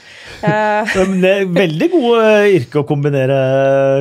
Eh, 0.46 0.96
det 1.22 1.30
er 1.30 1.44
veldig 1.54 1.88
god 1.94 2.16
eh, 2.26 2.46
yrke 2.58 2.80
å 2.82 2.86
kombinere, 2.90 3.36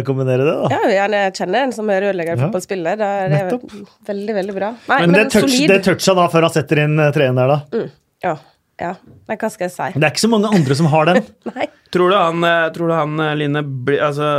kombinere 0.09 0.43
det, 0.49 0.55
da. 0.57 0.79
ja, 0.91 1.05
jeg 1.13 1.35
kjenner 1.37 1.67
en 1.67 1.75
som 1.77 1.91
er 1.93 2.01
rørlegger 2.09 2.35
og 2.35 2.41
Ja. 2.41 2.47
fotballspiller. 2.49 2.97
Da 2.99 3.11
er 3.21 3.29
det 3.31 3.43
Nettopp. 3.45 3.93
veldig, 4.09 4.35
veldig 4.41 4.55
bra. 4.57 4.71
Nei, 4.89 4.99
Men 5.05 5.13
det, 5.15 5.25
touch, 5.35 5.45
solid. 5.53 5.71
det 5.71 5.79
toucha 5.87 6.15
da 6.19 6.25
før 6.33 6.49
han 6.49 6.55
setter 6.57 6.81
inn 6.87 6.99
eh, 6.99 7.13
treen 7.15 7.39
der, 7.39 7.53
da. 7.53 7.85
Ja. 8.25 8.35
ja. 8.83 8.91
men 9.29 9.39
hva 9.45 9.51
skal 9.53 9.69
jeg 9.69 9.75
si? 9.77 9.91
Det 9.95 10.09
er 10.09 10.11
ikke 10.17 10.25
så 10.25 10.33
mange 10.33 10.51
andre 10.59 10.79
som 10.81 10.91
har 10.97 11.13
den. 11.13 11.23
Nei. 11.53 11.69
Tror 11.95 12.11
du 12.11 12.17
han, 12.19 12.43
eh, 12.49 12.67
tror 12.75 12.91
du 12.91 12.97
han 12.97 13.25
Line, 13.39 13.63
bli, 13.87 14.01
altså, 14.03 14.33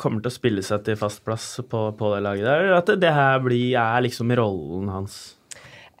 kommer 0.00 0.24
til 0.24 0.32
å 0.32 0.36
spille 0.40 0.64
seg 0.66 0.82
til 0.88 0.96
fast 0.98 1.22
plass 1.28 1.60
på, 1.62 1.86
på 2.00 2.14
det 2.16 2.24
laget 2.26 2.48
der? 2.48 2.64
Eller 2.64 2.80
at 2.80 2.90
det, 2.90 2.98
det 3.04 3.12
her 3.14 3.38
blir, 3.44 3.76
er 3.78 4.02
liksom 4.08 4.32
rollen 4.40 4.88
hans? 4.90 5.35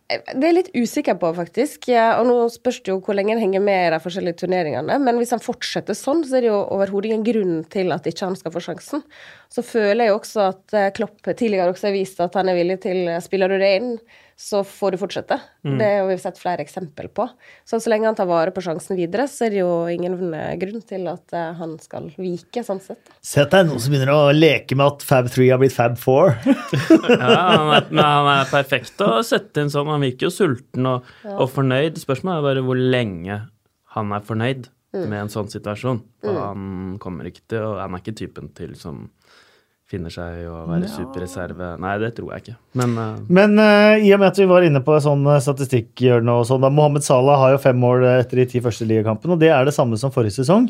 Det 0.06 0.46
er 0.46 0.54
litt 0.54 0.68
usikker 0.70 1.16
på, 1.18 1.32
faktisk. 1.34 1.88
Og 1.90 2.28
nå 2.28 2.34
spørs 2.54 2.78
det 2.86 2.92
jo 2.92 3.00
hvor 3.02 3.16
lenge 3.18 3.34
han 3.34 3.42
henger 3.42 3.62
med 3.64 3.88
i 3.88 3.94
de 3.94 3.98
forskjellige 4.04 4.38
turneringene. 4.44 4.98
Men 5.02 5.18
hvis 5.18 5.34
han 5.34 5.42
fortsetter 5.42 5.98
sånn, 5.98 6.22
så 6.26 6.38
er 6.38 6.46
det 6.46 6.52
jo 6.52 6.60
overhodet 6.76 7.10
ingen 7.10 7.26
grunn 7.26 7.56
til 7.72 7.90
at 7.94 8.06
ikke 8.06 8.28
han 8.28 8.38
skal 8.38 8.54
få 8.54 8.62
sjansen. 8.68 9.02
Så 9.50 9.64
føler 9.66 10.04
jeg 10.04 10.12
jo 10.12 10.20
også 10.20 10.44
at 10.52 10.76
eh, 10.78 10.92
Klopp 10.94 11.26
tidligere 11.26 11.74
også 11.74 11.90
har 11.90 11.96
vist 11.96 12.22
at 12.22 12.38
han 12.38 12.52
er 12.52 12.58
villig 12.60 12.78
til 12.86 13.02
eh, 13.10 13.18
spiller 13.24 13.50
du 13.50 13.58
det 13.58 13.72
inn, 13.80 13.90
så 14.38 14.60
får 14.68 14.92
du 14.92 14.98
fortsette. 15.00 15.38
Det 15.64 15.86
har 15.86 16.06
vi 16.10 16.16
sett 16.20 16.36
flere 16.38 16.60
eksempel 16.60 17.08
på. 17.08 17.24
Så 17.64 17.78
så 17.80 17.88
lenge 17.88 18.04
han 18.10 18.18
tar 18.18 18.28
vare 18.28 18.52
på 18.52 18.60
sjansen 18.60 18.98
videre, 18.98 19.24
så 19.32 19.46
er 19.46 19.54
det 19.54 19.62
jo 19.62 19.70
ingen 19.88 20.18
grunn 20.60 20.82
til 20.84 21.08
at 21.08 21.32
eh, 21.32 21.54
han 21.56 21.72
skal 21.80 22.10
vike, 22.20 22.60
sånn 22.66 22.82
sett. 22.84 23.00
Se 23.24 23.46
deg 23.48 23.64
noen 23.70 23.80
som 23.80 23.94
begynner 23.94 24.12
å 24.12 24.34
leke 24.36 24.76
med 24.76 24.86
at 24.92 25.06
Fab 25.08 25.30
3 25.32 25.48
har 25.54 25.62
blitt 25.62 25.74
Fab 25.76 25.96
4. 25.96 26.36
Ja, 27.16 27.32
han 27.56 27.72
er, 27.72 27.88
men 27.88 28.04
han 28.04 28.30
er 28.34 28.48
perfekt 28.50 29.00
å 29.04 29.22
sette 29.24 29.64
inn 29.64 29.72
sånn. 29.72 29.88
Han 29.88 30.04
virker 30.04 30.28
jo 30.28 30.34
sulten 30.34 30.88
og, 30.90 31.08
og 31.32 31.48
fornøyd. 31.54 31.96
Spørsmålet 32.02 32.42
er 32.42 32.48
bare 32.50 32.64
hvor 32.66 32.80
lenge 32.80 33.40
han 33.96 34.12
er 34.12 34.24
fornøyd 34.26 34.68
med 34.96 35.16
en 35.18 35.32
sånn 35.32 35.48
situasjon. 35.52 36.02
Og 36.28 36.38
han 36.40 36.96
kommer 37.02 37.28
ikke 37.28 37.44
til 37.52 37.64
å 37.64 37.74
Han 37.80 37.96
er 37.96 38.04
ikke 38.04 38.18
typen 38.20 38.52
til 38.56 38.76
som 38.78 39.06
finner 39.86 40.10
seg 40.10 40.40
i 40.42 40.46
å 40.50 40.64
være 40.66 40.88
superreserve. 40.90 41.74
Nei, 41.82 41.92
det 42.02 42.10
tror 42.16 42.32
jeg 42.34 42.42
ikke. 42.42 42.56
Men 42.80 42.96
uh... 42.98 43.10
Men 43.38 43.54
uh, 43.60 43.94
i 44.02 44.10
og 44.14 44.22
med 44.22 44.32
at 44.32 44.40
vi 44.40 44.48
var 44.50 44.66
inne 44.66 44.82
på 44.86 44.96
sånn 45.02 45.22
uh, 45.28 45.38
statistikkhjørne 45.42 46.34
og 46.40 46.48
sånn, 46.48 46.64
da 46.64 46.72
Mohammed 46.74 47.06
Salah 47.06 47.38
har 47.44 47.54
jo 47.54 47.60
fem 47.62 47.78
mål 47.78 48.02
eh, 48.02 48.18
etter 48.24 48.42
de 48.42 48.48
ti 48.50 48.62
første 48.64 48.88
ligakampene, 48.88 49.36
og 49.36 49.44
det 49.44 49.52
er 49.54 49.68
det 49.68 49.76
samme 49.76 49.98
som 50.00 50.10
forrige 50.14 50.40
sesong. 50.40 50.66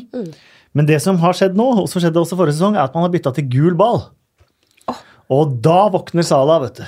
Men 0.77 0.89
det 0.89 1.01
som 1.01 1.17
har 1.23 1.33
skjedd 1.37 1.57
nå, 1.57 1.65
og 1.81 1.89
som 1.89 2.03
skjedde 2.03 2.21
også 2.21 2.37
forrige 2.37 2.59
sesong, 2.59 2.77
er 2.77 2.85
at 2.85 2.93
man 2.93 3.07
har 3.07 3.13
bytta 3.15 3.33
til 3.33 3.49
gul 3.49 3.77
ball. 3.79 4.03
Og 5.33 5.57
da 5.65 5.87
våkner 5.91 6.23
Salah, 6.23 6.61
vet 6.67 6.83
du. 6.83 6.85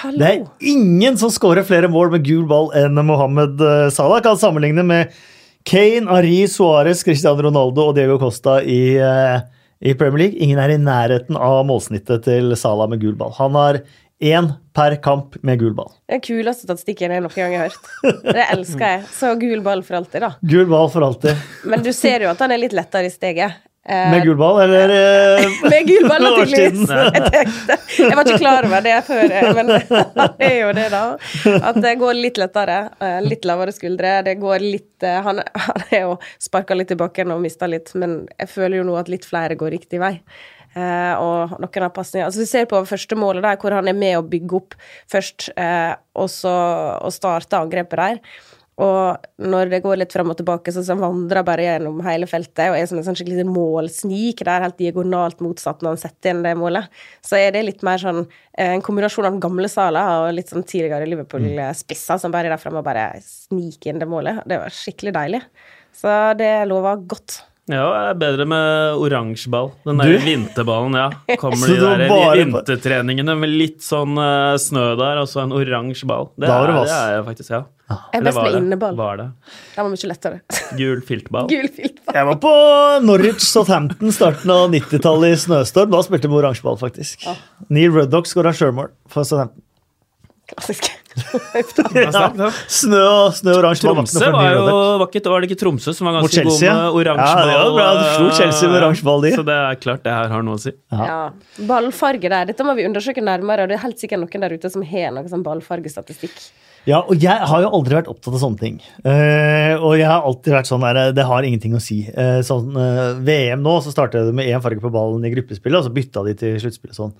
Hallo! 0.00 0.18
Det 0.20 0.28
er 0.28 0.72
ingen 0.74 1.16
som 1.20 1.30
skårer 1.32 1.64
flere 1.64 1.88
mål 1.88 2.10
med 2.12 2.26
gul 2.26 2.42
ball 2.50 2.68
enn 2.76 2.98
Mohammed 3.06 3.62
eh, 3.64 3.86
Salah. 3.94 4.20
Kan 4.24 4.40
sammenligne 4.40 4.82
med 4.84 5.14
Kane, 5.68 6.10
Ari, 6.10 6.42
Suárez, 6.50 7.04
Cristiano 7.06 7.46
Ronaldo 7.46 7.86
og 7.88 7.96
Diego 7.96 8.18
Costa 8.20 8.58
i, 8.60 8.98
eh, 8.98 9.38
i 9.80 9.94
Premier 9.94 10.24
League. 10.24 10.40
Ingen 10.42 10.60
er 10.62 10.74
i 10.74 10.80
nærheten 10.82 11.38
av 11.38 11.62
målsnittet 11.68 12.26
til 12.26 12.54
Salah 12.58 12.90
med 12.90 13.02
gul 13.02 13.16
ball. 13.18 13.34
Han 13.38 13.58
har 13.58 13.80
én 14.18 14.50
per 14.74 14.96
kamp 15.02 15.36
med 15.46 15.60
gul 15.60 15.74
ball. 15.74 15.92
Den 16.10 16.22
kuleste 16.24 16.66
statistikken 16.66 17.14
jeg 17.14 17.22
noen 17.22 17.34
gang 17.34 17.54
har 17.54 17.70
hørt. 17.70 18.24
Det 18.26 18.46
elsker 18.48 18.84
jeg. 18.84 19.04
Så 19.14 19.32
gul 19.38 19.62
ball 19.62 19.84
for 19.86 20.00
alltid, 20.00 20.24
da. 20.26 20.32
Gul 20.42 20.66
ball 20.70 20.90
for 20.90 21.06
alltid. 21.06 21.46
Men 21.70 21.84
du 21.86 21.92
ser 21.94 22.26
jo 22.26 22.32
at 22.32 22.42
han 22.42 22.54
er 22.54 22.62
litt 22.62 22.74
lettere 22.76 23.10
i 23.10 23.14
steget. 23.14 23.64
Eh, 23.88 24.10
Med 24.10 24.24
gullball, 24.24 24.60
eller 24.60 24.88
eh, 24.88 25.46
Med 25.70 25.86
gullball, 25.88 26.22
naturligvis. 26.22 26.90
Jeg, 26.90 27.78
jeg 27.98 28.16
var 28.18 28.28
ikke 28.28 28.40
klar 28.42 28.68
over 28.68 28.84
det 28.84 28.96
før, 29.06 29.32
eh, 29.32 29.48
men 29.56 29.72
det 30.40 30.50
er 30.50 30.58
jo 30.58 30.74
det, 30.76 30.88
da. 30.92 31.02
At 31.70 31.80
det 31.80 31.94
går 32.02 32.18
litt 32.18 32.40
lettere. 32.40 32.78
Litt 33.24 33.48
lavere 33.48 33.72
skuldre. 33.72 34.18
Det 34.26 34.36
går 34.42 34.66
litt 34.66 35.08
Han, 35.24 35.40
han 35.40 35.82
er 35.94 36.04
jo 36.04 36.14
sparka 36.42 36.76
litt 36.76 36.92
i 36.92 36.98
bakken 37.00 37.32
og 37.32 37.40
mista 37.40 37.68
litt, 37.70 37.94
men 37.96 38.20
jeg 38.36 38.52
føler 38.52 38.80
jo 38.80 38.86
nå 38.90 38.98
at 39.00 39.08
litt 39.08 39.26
flere 39.28 39.56
går 39.58 39.76
riktig 39.78 40.02
vei. 40.02 40.18
Eh, 40.76 41.14
og 41.16 41.54
noen 41.56 41.84
av 41.86 41.92
pasningene 41.96 42.28
altså 42.28 42.42
Vi 42.42 42.50
ser 42.50 42.66
på 42.68 42.82
første 42.86 43.16
målet 43.16 43.44
der, 43.46 43.56
hvor 43.60 43.72
han 43.72 43.88
er 43.88 43.96
med 43.96 44.18
å 44.18 44.26
bygge 44.26 44.58
opp 44.58 44.76
først, 45.10 45.48
eh, 45.56 45.94
og 46.18 46.28
så 46.30 46.52
og 46.98 47.14
starte 47.14 47.58
angrepet 47.58 47.98
der. 47.98 48.20
Og 48.78 49.24
når 49.42 49.72
det 49.72 49.80
går 49.82 49.98
litt 49.98 50.12
fram 50.14 50.30
og 50.30 50.36
tilbake, 50.38 50.70
så, 50.70 50.84
så 50.86 50.94
vandrer 50.98 51.42
bare 51.46 51.64
gjennom 51.66 51.98
hele 52.06 52.28
feltet 52.30 52.70
og 52.70 52.76
er 52.78 52.86
som 52.86 53.00
en 53.00 53.06
sånn 53.08 53.16
skikkelig 53.18 53.46
målsnik. 53.50 54.44
Det 54.44 54.52
er 54.52 54.66
helt 54.68 54.78
diagonalt 54.78 55.42
motsatt 55.42 55.82
når 55.82 55.96
han 55.96 56.02
setter 56.04 56.30
inn 56.30 56.44
det 56.46 56.54
målet. 56.60 56.86
Så 57.26 57.40
er 57.40 57.50
det 57.56 57.64
litt 57.66 57.82
mer 57.86 57.98
sånn 57.98 58.22
eh, 58.22 58.70
en 58.70 58.84
kombinasjon 58.86 59.26
av 59.26 59.40
gamle 59.42 59.70
saler, 59.72 60.12
og 60.22 60.30
litt 60.36 60.52
sånn 60.52 60.62
tidligere 60.62 61.10
Liverpool-spisser 61.10 62.22
som 62.22 62.34
bare 62.34 62.52
er 62.52 62.54
der 62.54 62.62
fremme 62.62 62.84
og 62.84 62.86
bare 62.86 63.10
sniker 63.24 63.90
inn 63.90 64.02
det 64.04 64.10
målet. 64.10 64.44
Det 64.46 64.60
var 64.62 64.78
skikkelig 64.78 65.16
deilig. 65.18 65.42
Så 65.98 66.14
det 66.38 66.52
lover 66.70 67.02
godt. 67.10 67.40
Ja, 67.76 67.84
det 67.92 68.10
er 68.10 68.18
bedre 68.22 68.44
med 68.48 68.98
oransje 69.04 69.50
ball. 69.52 69.70
Den 69.84 69.98
Du? 70.00 70.04
der 70.08 70.22
vinterballen, 70.24 70.94
ja. 70.96 71.36
Kommer 71.40 71.56
Så 71.68 71.74
de 71.74 71.80
var 71.84 71.98
der 72.00 72.08
bare- 72.08 72.36
vintertreningene 72.40 73.34
med 73.38 73.50
litt 73.52 73.82
sånn 73.84 74.16
uh, 74.16 74.56
snø 74.60 74.94
der, 74.96 75.20
og 75.22 75.28
så 75.28 75.42
en 75.44 75.52
oransje 75.52 76.06
ball. 76.08 76.30
Det, 76.38 76.48
er, 76.48 76.72
det 76.72 76.94
er 76.96 77.12
jeg 77.18 77.26
faktisk, 77.28 77.50
ja. 77.52 77.62
Jeg 77.88 78.20
er 78.20 78.24
best 78.26 78.40
med 78.42 78.56
inneball. 78.58 78.96
Var 78.98 79.16
det. 79.20 79.26
Den 79.76 79.84
var 79.86 79.92
mye 79.94 80.08
lettere. 80.10 80.40
Gul 80.80 80.98
filtball. 81.08 81.46
Gul 81.48 81.68
filtball. 81.72 82.14
Jeg 82.18 82.26
var 82.28 82.40
på 82.42 82.52
Norwich 83.06 83.44
Southampton 83.48 84.12
starten 84.12 84.52
av 84.52 84.66
90-tallet 84.74 85.32
i 85.32 85.38
snøstorm. 85.40 85.90
Da 85.94 86.02
spilte 86.04 86.28
vi 86.28 86.34
med 86.34 86.42
oransje 86.42 86.66
ball, 86.66 86.76
faktisk. 86.80 87.24
Neil 87.72 87.92
Ruddock 87.96 88.28
skåra 88.28 88.52
sjølmål 88.56 88.90
for 89.08 89.24
Southampton. 89.28 89.64
Klassisk. 90.52 90.90
Ja. 91.94 92.50
Snø 92.78 93.00
og 93.02 93.34
snø 93.36 93.54
oransje 93.58 93.86
Tromsø 93.86 94.30
var 94.34 94.52
jo 94.54 94.62
vakkert, 95.02 95.02
var, 95.02 95.08
ikke, 95.08 95.32
var 95.32 95.44
det 95.44 95.50
ikke 95.50 95.60
Tromsø 95.64 95.94
som 95.96 96.08
var 96.08 96.18
ganske 96.18 96.44
god 96.46 96.62
med 96.62 97.00
oransje 97.00 97.34
ball? 97.34 97.52
Ja, 97.52 97.58
det 97.64 97.74
bra. 97.76 97.88
Du 97.98 98.06
slo 98.12 98.30
Chelsea 98.38 98.70
med 98.70 98.78
oransje 98.80 99.08
ball, 99.08 99.26
de. 99.26 99.34
Så 99.36 99.44
det 99.48 99.58
er 99.58 99.82
klart 99.82 100.06
det 100.06 100.14
her 100.14 100.32
har 100.34 100.46
noe 100.46 100.58
å 100.58 100.62
si. 100.62 100.74
Ja. 100.92 101.18
Ballfarge 101.68 102.32
der. 102.32 102.48
Dette 102.52 102.66
må 102.66 102.76
vi 102.78 102.86
undersøke 102.88 103.24
nærmere, 103.24 103.66
og 103.66 103.72
det 103.72 103.78
er 103.78 103.84
helt 103.86 104.00
sikkert 104.00 104.24
noen 104.24 104.46
der 104.46 104.56
ute 104.58 104.72
som 104.72 104.86
har 104.86 105.14
noe 105.16 105.30
sånn 105.30 105.44
ballfargestatistikk. 105.46 106.40
Ja, 106.88 107.02
og 107.02 107.20
jeg 107.20 107.48
har 107.50 107.62
jo 107.64 107.70
aldri 107.76 107.98
vært 107.98 108.08
opptatt 108.08 108.36
av 108.36 108.40
sånne 108.40 108.60
ting. 108.60 108.78
Uh, 109.02 109.74
og 109.82 109.98
jeg 109.98 110.08
har 110.08 110.24
alltid 110.24 110.54
vært 110.54 110.70
sånn 110.70 110.84
der, 110.86 111.00
det 111.16 111.26
har 111.28 111.44
ingenting 111.44 111.74
å 111.76 111.82
si. 111.82 112.00
Uh, 112.14 112.38
sånn, 112.46 112.70
uh, 112.78 113.18
VM 113.24 113.64
nå, 113.64 113.74
så 113.84 113.92
startet 113.92 114.28
det 114.28 114.36
med 114.36 114.48
én 114.48 114.62
farge 114.64 114.80
på 114.80 114.92
ballen 114.94 115.26
i 115.26 115.32
gruppespillet, 115.34 115.80
og 115.80 115.88
så 115.88 115.92
bytta 115.94 116.24
de 116.28 116.36
til 116.38 116.56
sluttspillet 116.62 116.96
sånn. 116.96 117.12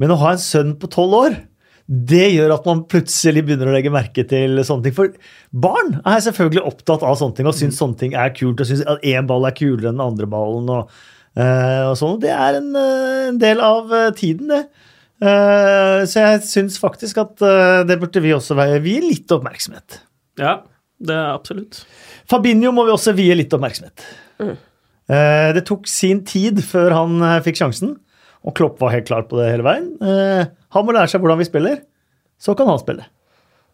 Men 0.00 0.14
å 0.14 0.18
ha 0.22 0.32
en 0.34 0.40
sønn 0.42 0.72
på 0.80 0.88
tolv 0.90 1.18
år, 1.18 1.36
det 1.86 2.30
gjør 2.32 2.54
at 2.54 2.64
man 2.68 2.84
plutselig 2.88 3.42
begynner 3.44 3.68
å 3.68 3.74
legge 3.74 3.92
merke 3.92 4.24
til 4.28 4.56
sånne 4.64 4.86
ting. 4.86 4.94
For 4.96 5.10
barn 5.52 5.98
er 6.00 6.22
selvfølgelig 6.24 6.62
opptatt 6.70 7.04
av 7.04 7.18
sånne 7.20 7.36
ting, 7.36 7.48
og 7.50 7.56
syns 7.58 7.76
sånne 7.80 7.98
ting 8.00 8.14
er 8.16 8.32
kult, 8.36 8.62
og 8.62 8.70
syns 8.70 8.84
at 8.88 9.04
én 9.04 9.28
ball 9.28 9.44
er 9.44 9.56
kulere 9.58 9.90
enn 9.90 9.98
den 9.98 10.06
andre 10.06 10.28
ballen. 10.30 10.70
og, 10.72 10.90
eh, 11.36 11.82
og 11.90 11.96
sånn. 12.00 12.20
Det 12.20 12.30
er 12.32 12.56
en, 12.60 12.70
eh, 12.76 13.28
en 13.28 13.38
del 13.38 13.60
av 13.60 13.92
eh, 13.92 14.10
tiden, 14.16 14.48
det. 14.48 14.64
Så 15.24 16.20
jeg 16.20 16.40
syns 16.44 16.74
faktisk 16.76 17.16
at 17.22 17.36
det 17.86 17.96
burde 18.00 18.20
vi 18.20 18.32
også 18.34 18.56
være- 18.58 18.82
vie 18.82 19.00
litt 19.00 19.28
oppmerksomhet. 19.32 20.00
Ja, 20.36 20.58
det 21.00 21.14
er 21.14 21.38
absolutt. 21.38 21.84
Fabinho 22.28 22.72
må 22.72 22.84
vi 22.84 22.92
også 22.92 23.14
vie 23.14 23.34
litt 23.34 23.48
oppmerksomhet. 23.50 24.04
Eh, 25.08 25.52
det 25.52 25.64
tok 25.64 25.86
sin 25.86 26.24
tid 26.24 26.58
før 26.64 26.92
han 26.92 27.42
fikk 27.44 27.56
sjansen, 27.60 27.96
og 28.44 28.54
Klopp 28.54 28.78
var 28.80 28.90
helt 28.90 29.06
klar 29.06 29.22
på 29.28 29.38
det 29.40 29.50
hele 29.52 29.64
veien. 29.64 30.50
Han 30.74 30.86
må 30.86 30.94
lære 30.96 31.10
seg 31.12 31.22
hvordan 31.22 31.40
vi 31.40 31.48
spiller, 31.48 31.80
så 32.40 32.54
kan 32.58 32.70
han 32.70 32.82
spille. 32.82 33.06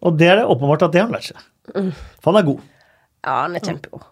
Og 0.05 0.17
det 0.21 0.31
er 0.31 0.41
det 0.41 0.49
åpenbart 0.49 0.87
at 0.87 0.95
det 0.95 1.03
har 1.03 1.09
han 1.09 1.17
lært 1.17 1.31
seg. 1.33 1.45
For 2.21 2.33
han 2.33 2.41
er 2.41 2.49
god. 2.49 2.65
Ja, 3.21 3.35
han 3.43 3.57
er 3.57 3.65
kjempegod. 3.65 4.09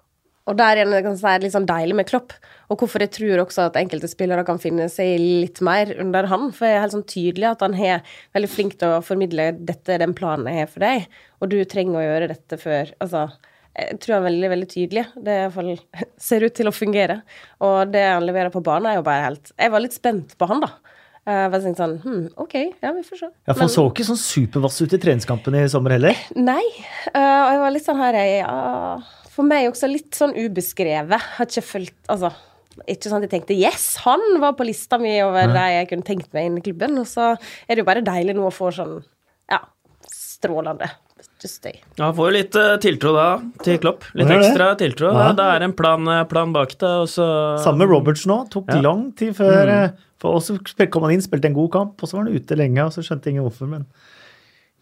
Og 0.48 0.56
der 0.56 0.78
igjen 0.78 0.94
kan 0.94 1.12
jeg 1.12 1.20
si, 1.20 1.26
er 1.28 1.40
det 1.40 1.44
litt 1.44 1.54
sånn 1.56 1.68
deilig 1.68 1.96
med 1.98 2.08
Klopp, 2.08 2.32
og 2.72 2.80
hvorfor 2.80 3.02
jeg 3.04 3.12
tror 3.12 3.42
også 3.42 3.66
at 3.68 3.76
enkelte 3.76 4.08
spillere 4.08 4.46
kan 4.48 4.60
finne 4.62 4.86
seg 4.92 5.18
litt 5.20 5.60
mer 5.64 5.92
under 6.00 6.28
han. 6.30 6.48
For 6.56 6.64
jeg 6.64 6.78
er 6.78 6.84
helt 6.86 6.94
sånn 6.96 7.04
tydelig 7.10 7.50
at 7.50 7.64
han 7.66 7.76
er 7.76 8.00
veldig 8.36 8.50
flink 8.52 8.78
til 8.80 8.94
å 8.96 9.02
formidle 9.04 9.50
'dette 9.58 9.92
er 9.92 10.00
den 10.04 10.16
planen 10.16 10.48
jeg 10.48 10.64
har 10.64 10.72
for 10.72 10.86
deg', 10.86 11.04
og 11.42 11.52
du 11.52 11.58
trenger 11.68 12.00
å 12.00 12.06
gjøre 12.06 12.32
dette 12.32 12.60
før 12.60 12.94
Altså, 13.04 13.28
jeg 13.76 14.00
tror 14.00 14.14
han 14.16 14.22
er 14.22 14.30
veldig, 14.30 14.50
veldig 14.54 14.70
tydelig. 14.72 15.04
Det 15.20 15.34
er 15.36 15.68
i 15.68 15.76
ser 16.28 16.46
ut 16.48 16.56
til 16.56 16.68
å 16.68 16.74
fungere. 16.74 17.20
Og 17.60 17.92
det 17.92 18.06
han 18.08 18.24
leverer 18.24 18.50
på 18.50 18.64
banen, 18.64 18.88
er 18.88 18.96
jo 18.96 19.06
bare 19.06 19.28
helt 19.28 19.52
Jeg 19.52 19.70
var 19.70 19.84
litt 19.84 19.96
spent 19.96 20.32
på 20.38 20.48
han, 20.48 20.64
da. 20.64 20.72
Jeg 21.28 21.52
bare 21.52 21.60
tenkte 21.64 21.82
sånn 21.84 21.96
hm, 22.04 22.20
OK, 22.40 22.54
ja, 22.80 22.92
vi 22.96 23.04
får 23.04 23.20
se. 23.20 23.28
Ja, 23.28 23.52
for 23.52 23.62
Han 23.64 23.72
så 23.72 23.86
ikke 23.90 24.06
sånn 24.08 24.20
supervass 24.20 24.78
ut 24.80 24.94
i 24.96 25.00
treningskampen 25.02 25.56
i 25.60 25.64
sommer 25.68 25.96
heller. 25.98 26.20
Nei. 26.38 26.62
øh, 27.12 27.18
og 27.18 27.50
jeg 27.52 27.62
var 27.64 27.74
litt 27.74 27.88
sånn 27.88 28.00
her 28.00 28.16
jeg, 28.16 28.36
ja, 28.40 29.24
For 29.34 29.48
meg 29.48 29.68
også 29.68 29.90
litt 29.90 30.16
sånn 30.16 30.32
ubeskrevet. 30.38 31.26
Har 31.36 31.50
ikke 31.50 31.66
følt 31.66 32.12
Altså, 32.14 32.32
ikke 32.86 33.10
sånn 33.10 33.18
at 33.20 33.26
jeg 33.28 33.34
tenkte 33.36 33.58
yes, 33.58 33.90
han 34.06 34.24
var 34.42 34.54
på 34.58 34.66
lista 34.68 35.00
mi 35.02 35.16
over 35.24 35.50
de 35.52 35.66
jeg 35.74 35.90
kunne 35.90 36.06
tenkt 36.06 36.32
meg 36.36 36.48
inn 36.48 36.60
i 36.60 36.64
klubben. 36.64 36.96
Og 37.02 37.10
så 37.10 37.32
er 37.34 37.74
det 37.74 37.82
jo 37.82 37.88
bare 37.90 38.04
deilig 38.06 38.38
nå 38.38 38.48
å 38.48 38.54
få 38.54 38.70
sånn 38.74 38.96
ja, 39.50 39.60
strålende 40.08 40.88
Ja, 41.98 42.12
får 42.14 42.28
jo 42.28 42.34
litt 42.34 42.56
uh, 42.58 42.76
tiltro 42.82 43.12
da 43.14 43.26
til 43.64 43.78
Klopp. 43.82 44.04
Litt 44.18 44.30
ekstra 44.30 44.72
tiltro. 44.78 45.10
Ja. 45.10 45.30
Da. 45.30 45.34
Det 45.38 45.46
er 45.54 45.64
en 45.66 45.74
plan, 45.78 46.10
eh, 46.10 46.24
plan 46.30 46.52
bak 46.54 46.74
det, 46.78 46.90
og 47.04 47.08
så 47.10 47.26
Samme 47.62 47.86
Roberts 47.90 48.24
nå. 48.26 48.44
Tok 48.52 48.70
Ja. 48.70 48.80
lang 48.82 49.08
tid 49.18 49.34
før 49.38 49.72
eh, 49.72 49.90
For 50.18 50.38
også 50.40 50.58
kom 50.90 51.06
han 51.06 51.14
inn, 51.14 51.24
spilte 51.24 51.50
en 51.50 51.58
god 51.58 51.70
kamp, 51.74 52.00
og 52.02 52.10
så 52.10 52.18
var 52.18 52.26
han 52.26 52.38
ute 52.38 52.58
lenge, 52.58 52.84
og 52.84 52.94
så 52.94 53.04
skjønte 53.06 53.30
ingen 53.30 53.46
hvorfor. 53.46 53.70
Men 53.70 53.86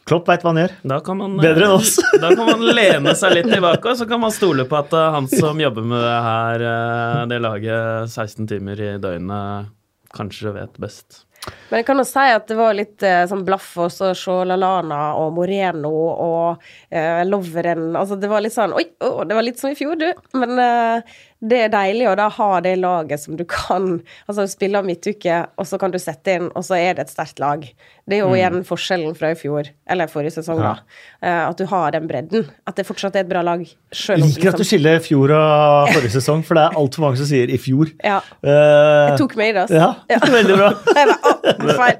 Klopp 0.07 0.29
veit 0.31 0.45
hva 0.45 0.53
han 0.53 0.61
gjør. 0.63 0.75
Da 0.87 1.01
kan 1.03 1.19
man, 1.19 1.33
Bedre 1.43 1.67
enn 1.67 1.77
oss. 1.81 1.97
da 2.23 2.31
kan 2.31 2.47
man 2.47 2.63
lene 2.79 3.15
seg 3.19 3.35
litt 3.35 3.49
tilbake, 3.51 3.91
og 3.91 3.99
så 3.99 4.07
kan 4.07 4.23
man 4.23 4.35
stole 4.35 4.67
på 4.71 4.79
at 4.79 4.95
eh, 4.95 5.13
han 5.17 5.27
som 5.33 5.59
jobber 5.61 5.89
med 5.91 5.99
det 5.99 6.19
her, 6.29 6.67
eh, 6.71 7.23
det 7.33 7.41
laget 7.43 8.13
16 8.15 8.47
timer 8.53 8.83
i 8.87 8.93
døgnet, 9.03 9.73
kanskje 10.15 10.55
vet 10.55 10.79
best. 10.83 11.25
Men 11.69 11.81
jeg 11.81 11.87
kan 11.89 12.01
jo 12.01 12.07
si 12.07 12.23
at 12.37 12.47
det 12.49 12.57
var 12.59 12.75
litt 12.79 13.03
eh, 13.07 13.25
sånn 13.31 13.45
blaff 13.47 13.73
hos 13.79 13.99
Sholalana 14.19 15.01
og 15.19 15.35
Moreno 15.37 15.91
og 15.91 16.65
eh, 16.91 17.23
Loveren. 17.27 17.89
Altså 17.99 18.19
det 18.19 18.31
var 18.31 18.43
litt 18.43 18.55
sånn 18.55 18.75
Oi, 18.77 18.87
oh, 19.05 19.23
det 19.27 19.37
var 19.37 19.47
litt 19.47 19.61
som 19.61 19.71
i 19.71 19.79
fjor, 19.79 19.99
du. 19.99 20.09
Men 20.39 20.55
eh, 20.63 21.17
det 21.45 21.59
er 21.67 21.73
deilig 21.73 22.07
å 22.09 22.15
da 22.17 22.31
ha 22.33 22.49
det 22.65 22.77
laget 22.81 23.21
som 23.21 23.37
du 23.37 23.45
kan 23.45 23.99
Altså 24.27 24.47
spille 24.49 24.67
spiller 24.67 24.87
midtuke, 24.87 25.37
og 25.57 25.67
så 25.69 25.79
kan 25.79 25.93
du 25.93 25.99
sette 26.01 26.37
inn, 26.37 26.49
og 26.57 26.65
så 26.67 26.77
er 26.79 26.97
det 26.97 27.07
et 27.07 27.13
sterkt 27.13 27.39
lag. 27.43 27.63
Det 28.07 28.19
er 28.19 28.23
jo 28.23 28.35
igjen 28.37 28.63
forskjellen 28.67 29.15
fra 29.19 29.33
i 29.35 29.37
fjor, 29.39 29.69
eller 29.91 30.11
forrige 30.11 30.37
sesong, 30.37 30.61
da. 30.63 30.73
Eh, 31.23 31.43
at 31.49 31.59
du 31.59 31.67
har 31.71 31.91
den 31.95 32.07
bredden. 32.07 32.47
At 32.67 32.79
det 32.79 32.87
fortsatt 32.87 33.17
er 33.19 33.25
et 33.25 33.31
bra 33.31 33.43
lag. 33.47 33.63
Selv 33.95 34.23
om 34.23 34.31
Liker 34.31 34.51
at 34.53 34.59
du 34.59 34.63
liksom, 34.63 34.69
skiller 34.71 35.01
fjor 35.03 35.33
og 35.35 35.91
forrige 35.93 36.15
sesong, 36.17 36.45
for 36.47 36.59
det 36.59 36.65
er 36.67 36.79
altfor 36.79 37.07
mange 37.07 37.21
som 37.21 37.29
sier 37.31 37.51
i 37.51 37.59
fjor. 37.61 37.91
Ja. 38.07 38.21
Uh, 38.47 39.13
Jeg 39.13 39.19
tok 39.23 39.37
meg 39.39 39.53
i 39.53 39.57
det, 39.57 39.65
altså. 39.67 39.91
ja, 40.13 40.21
veldig 40.37 40.59
bra. 40.61 40.71
Jeg 40.97 41.15
bare. 41.67 41.95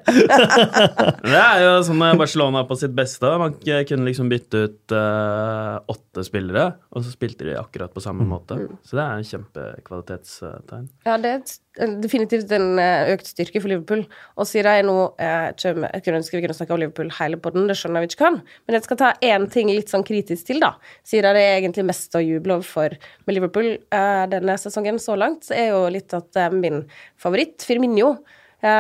Det 1.27 1.39
er 1.39 1.61
jo 1.63 1.73
sånn 1.87 2.03
Barcelona 2.19 2.65
på 2.67 2.79
sitt 2.79 2.95
beste. 2.97 3.31
Man 3.41 3.57
kunne 3.63 4.09
liksom 4.09 4.31
bytte 4.31 4.63
ut 4.67 4.95
uh, 4.95 5.83
åtte 5.91 6.25
spillere, 6.27 6.69
og 6.95 7.05
så 7.05 7.15
spilte 7.15 7.47
de 7.49 7.59
akkurat 7.59 7.93
på 7.95 8.03
samme 8.03 8.27
måte. 8.27 8.59
Så 8.87 8.99
det 8.99 9.05
er 9.05 9.21
en 9.21 9.26
kjempekvalitetstegn. 9.31 10.87
Ja, 11.07 11.17
det 11.21 11.33
er 11.33 11.95
definitivt 12.03 12.53
en 12.57 12.81
eh, 12.81 13.13
økt 13.15 13.29
styrke 13.31 13.61
for 13.63 13.73
Liverpool. 13.73 14.05
Og 14.37 14.49
siden 14.49 14.79
jeg 14.79 14.87
nå 14.87 14.97
eh, 15.23 15.49
Jeg 15.53 16.05
kunne 16.05 16.21
ønske 16.21 16.39
vi 16.39 16.45
kunne 16.45 16.57
snakke 16.57 16.77
om 16.77 16.81
Liverpool 16.83 17.13
hele 17.19 17.41
podden, 17.43 17.69
det 17.71 17.77
skjønner 17.81 18.05
vi 18.05 18.11
ikke 18.11 18.23
kan. 18.23 18.41
Men 18.67 18.79
jeg 18.79 18.87
skal 18.87 19.01
ta 19.03 19.11
én 19.25 19.49
ting 19.53 19.73
litt 19.73 19.93
sånn 19.93 20.07
kritisk 20.07 20.49
til, 20.51 20.63
da. 20.65 20.75
Siden 21.07 21.37
det 21.37 21.45
er 21.45 21.59
egentlig 21.59 21.87
mest 21.91 22.17
å 22.17 22.25
juble 22.25 22.59
over 22.59 22.71
for 22.71 22.97
med 23.27 23.39
Liverpool 23.39 23.71
eh, 23.77 24.25
denne 24.33 24.59
sesongen 24.61 25.01
så 25.03 25.19
langt, 25.19 25.47
så 25.49 25.57
er 25.59 25.71
jo 25.75 25.85
litt 25.93 26.17
at 26.17 26.41
eh, 26.41 26.53
min 26.55 26.85
favoritt, 27.21 27.61
Firminio 27.67 28.17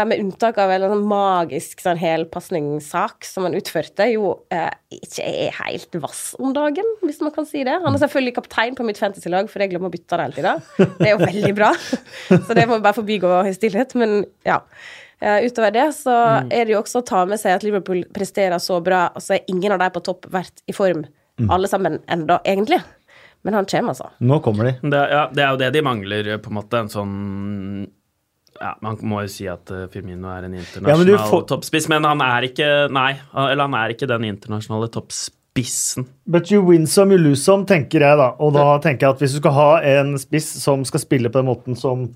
med 0.09 0.20
unntak 0.22 0.59
av 0.62 0.70
en 0.72 1.05
magisk 1.07 1.83
sånn 1.85 1.99
helpasningssak 2.01 3.27
som 3.29 3.46
han 3.46 3.57
utførte, 3.59 4.07
jo 4.12 4.33
eh, 4.55 4.70
ikke 4.94 5.25
er 5.27 5.57
helt 5.61 5.99
vass 6.03 6.22
om 6.40 6.55
dagen, 6.57 6.88
hvis 7.05 7.20
man 7.25 7.35
kan 7.35 7.49
si 7.49 7.64
det. 7.66 7.79
Han 7.85 7.94
er 7.94 8.03
selvfølgelig 8.03 8.37
kaptein 8.38 8.77
på 8.79 8.87
mitt 8.88 9.01
fantasy-lag, 9.01 9.51
for 9.53 9.62
jeg 9.62 9.75
glemmer 9.75 9.92
å 9.92 9.94
bytte 9.94 10.18
det 10.18 10.29
hele 10.29 10.38
tida. 10.38 10.55
Det 10.99 11.11
er 11.11 11.14
jo 11.14 11.25
veldig 11.25 11.55
bra. 11.57 11.72
Så 12.46 12.57
det 12.57 12.66
må 12.66 12.79
vi 12.79 12.87
bare 12.87 12.96
forbigå 12.96 13.35
i 13.46 13.55
stillhet. 13.57 13.96
Men 14.01 14.22
ja. 14.46 14.62
Eh, 15.20 15.46
utover 15.49 15.72
det 15.72 15.87
så 15.96 16.12
er 16.44 16.66
det 16.68 16.75
jo 16.75 16.83
også 16.83 17.01
å 17.01 17.07
ta 17.09 17.22
med 17.29 17.40
seg 17.40 17.57
at 17.57 17.62
Liverpool 17.64 18.03
presterer 18.12 18.61
så 18.61 18.83
bra, 18.85 19.07
og 19.16 19.25
så 19.25 19.38
er 19.38 19.46
ingen 19.49 19.72
av 19.72 19.81
de 19.81 19.88
på 19.94 20.03
topp 20.05 20.29
vært 20.29 20.61
i 20.68 20.75
form, 20.77 21.07
alle 21.53 21.70
sammen 21.72 22.03
enda, 22.12 22.37
egentlig. 22.44 22.83
Men 23.46 23.55
han 23.55 23.68
kommer, 23.70 23.94
altså. 23.94 24.11
Nå 24.27 24.40
kommer 24.44 24.68
de. 24.68 24.90
Det, 24.90 25.01
ja, 25.12 25.22
det 25.33 25.44
er 25.44 25.53
jo 25.55 25.61
det 25.61 25.70
de 25.77 25.83
mangler, 25.87 26.31
på 26.42 26.51
en 26.51 26.57
måte. 26.59 26.81
En 26.83 26.90
sånn 26.90 27.14
ja, 28.61 28.75
Man 28.83 28.97
må 29.03 29.23
jo 29.25 29.31
si 29.33 29.47
at 29.51 29.71
eh, 29.75 29.87
Firmino 29.92 30.29
er 30.33 30.47
en 30.49 30.55
Ja, 30.57 30.62
internasjonal 30.64 31.07
men 31.07 31.25
får- 31.31 31.47
toppspiss, 31.53 31.88
men 31.92 32.05
han 32.09 32.21
er 32.25 32.47
ikke 32.49 32.69
Nei, 32.92 33.12
eller 33.35 33.66
han 33.69 33.75
er 33.79 33.95
ikke 33.95 34.09
den 34.11 34.25
internasjonale 34.29 34.88
toppspissen. 34.95 36.07
But 36.27 36.51
you 36.53 36.62
win 36.66 36.87
some, 36.87 37.12
you 37.14 37.19
lose 37.23 37.42
some, 37.45 37.64
tenker 37.69 38.01
jeg 38.05 38.19
da. 38.21 38.31
Og 38.40 38.53
da 38.57 38.66
tenker 38.85 39.07
jeg 39.07 39.14
at 39.16 39.23
hvis 39.25 39.35
du 39.37 39.40
skal 39.42 39.57
ha 39.57 39.69
en 39.97 40.14
spiss 40.21 40.49
som 40.62 40.85
skal 40.88 41.01
spille 41.05 41.31
på 41.33 41.40
den 41.40 41.49
måten 41.49 41.77
som, 41.79 42.09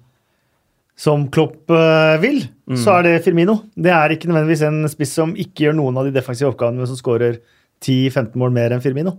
som 1.00 1.29
Klopp 1.33 1.70
vil, 2.20 2.42
vil, 2.68 2.76
så 2.76 2.98
er 2.98 3.07
det 3.09 3.14
Firmino. 3.24 3.61
Det 3.74 3.90
er 3.94 4.12
ikke 4.16 4.29
nødvendigvis 4.29 4.66
en 4.68 4.83
spiss 4.92 5.14
som 5.16 5.33
ikke 5.35 5.66
gjør 5.68 5.79
noen 5.81 5.96
av 6.00 6.05
de 6.09 6.12
defensive 6.18 6.50
oppgavene, 6.53 6.83
men 6.83 6.90
som 6.90 6.98
skårer 7.00 7.38
10-15 7.81 8.35
mål 8.40 8.53
mer 8.53 8.74
enn 8.76 8.83
Firmino. 8.85 9.16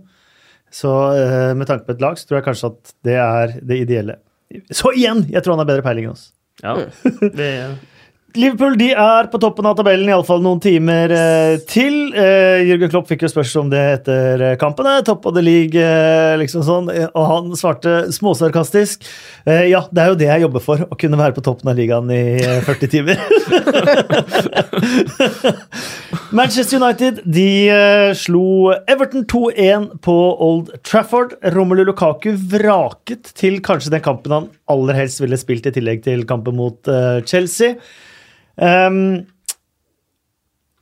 Så 0.72 0.88
eh, 1.18 1.50
med 1.58 1.66
tanke 1.68 1.84
på 1.84 1.92
et 1.96 2.00
lag, 2.00 2.14
så 2.16 2.24
tror 2.28 2.38
jeg 2.38 2.46
kanskje 2.46 2.70
at 2.70 2.94
det 3.04 3.16
er 3.20 3.56
det 3.60 3.80
ideelle. 3.82 4.14
Så 4.72 4.92
igjen, 4.96 5.24
jeg 5.32 5.42
tror 5.42 5.56
han 5.56 5.64
har 5.64 5.68
bedre 5.68 5.84
peiling 5.84 6.06
enn 6.06 6.14
oss. 6.14 6.30
Ja, 6.60 6.76
vi, 7.38 7.48
Liverpool 8.32 8.78
de 8.80 8.86
er 8.96 9.26
på 9.28 9.36
toppen 9.36 9.66
av 9.68 9.74
tabellen, 9.76 10.08
iallfall 10.08 10.40
noen 10.40 10.56
timer 10.64 11.12
eh, 11.12 11.58
til. 11.68 12.14
Eh, 12.16 12.62
Jürgen 12.64 12.88
Klopp 12.88 13.04
fikk 13.10 13.26
jo 13.26 13.28
spørsmål 13.28 13.66
om 13.66 13.72
det 13.74 13.80
etter 13.98 14.40
eh, 14.46 14.54
kampene. 14.56 14.94
Top 15.04 15.26
of 15.28 15.34
the 15.36 15.42
league, 15.44 15.76
eh, 15.76 16.32
liksom 16.40 16.64
sånn. 16.64 16.88
eh, 16.94 17.10
Og 17.12 17.26
han 17.28 17.50
svarte 17.60 18.06
småsarkastisk. 18.16 19.04
Eh, 19.44 19.66
ja, 19.74 19.82
det 19.92 20.00
er 20.00 20.08
jo 20.14 20.16
det 20.22 20.30
jeg 20.30 20.46
jobber 20.46 20.64
for, 20.64 20.80
å 20.88 20.96
kunne 20.96 21.20
være 21.20 21.36
på 21.36 21.44
toppen 21.44 21.68
av 21.74 21.76
ligaen 21.76 22.08
i 22.08 22.22
eh, 22.40 22.64
40 22.64 22.88
timer. 22.94 23.20
Manchester 26.32 26.80
United 26.80 27.20
de 27.28 27.46
eh, 27.68 28.14
slo 28.16 28.72
Everton 28.88 29.28
2-1 29.28 29.90
på 30.08 30.16
Old 30.48 30.72
Trafford. 30.88 31.36
Romelu 31.52 31.84
Lukaku 31.90 32.32
vraket 32.56 33.28
til 33.36 33.60
kanskje 33.60 33.92
den 33.92 34.06
kampen 34.08 34.32
han 34.38 34.48
aller 34.72 34.98
helst 34.98 35.22
ville 35.22 35.38
spilt 35.40 35.68
i 35.68 35.74
tillegg 35.74 36.02
til 36.06 36.26
kampen 36.28 36.56
mot 36.58 36.90
uh, 36.90 37.20
Chelsea. 37.28 37.76
Um, 38.56 39.22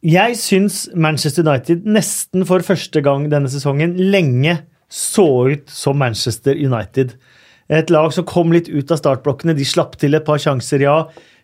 jeg 0.01 0.37
syns 0.41 0.87
Manchester 0.97 1.45
United 1.45 1.85
nesten 1.85 2.47
for 2.49 2.65
første 2.65 3.03
gang 3.05 3.27
denne 3.33 3.51
sesongen 3.53 3.99
lenge 4.01 4.57
så 4.91 5.27
ut 5.53 5.69
som 5.71 6.01
Manchester 6.01 6.57
United. 6.57 7.13
Et 7.71 7.93
lag 7.93 8.11
som 8.15 8.27
kom 8.27 8.51
litt 8.55 8.71
ut 8.73 8.91
av 8.91 8.99
startblokkene. 8.99 9.55
De 9.55 9.67
slapp 9.69 9.95
til 10.01 10.17
et 10.17 10.25
par 10.27 10.41
sjanser, 10.43 10.83
ja, 10.83 10.97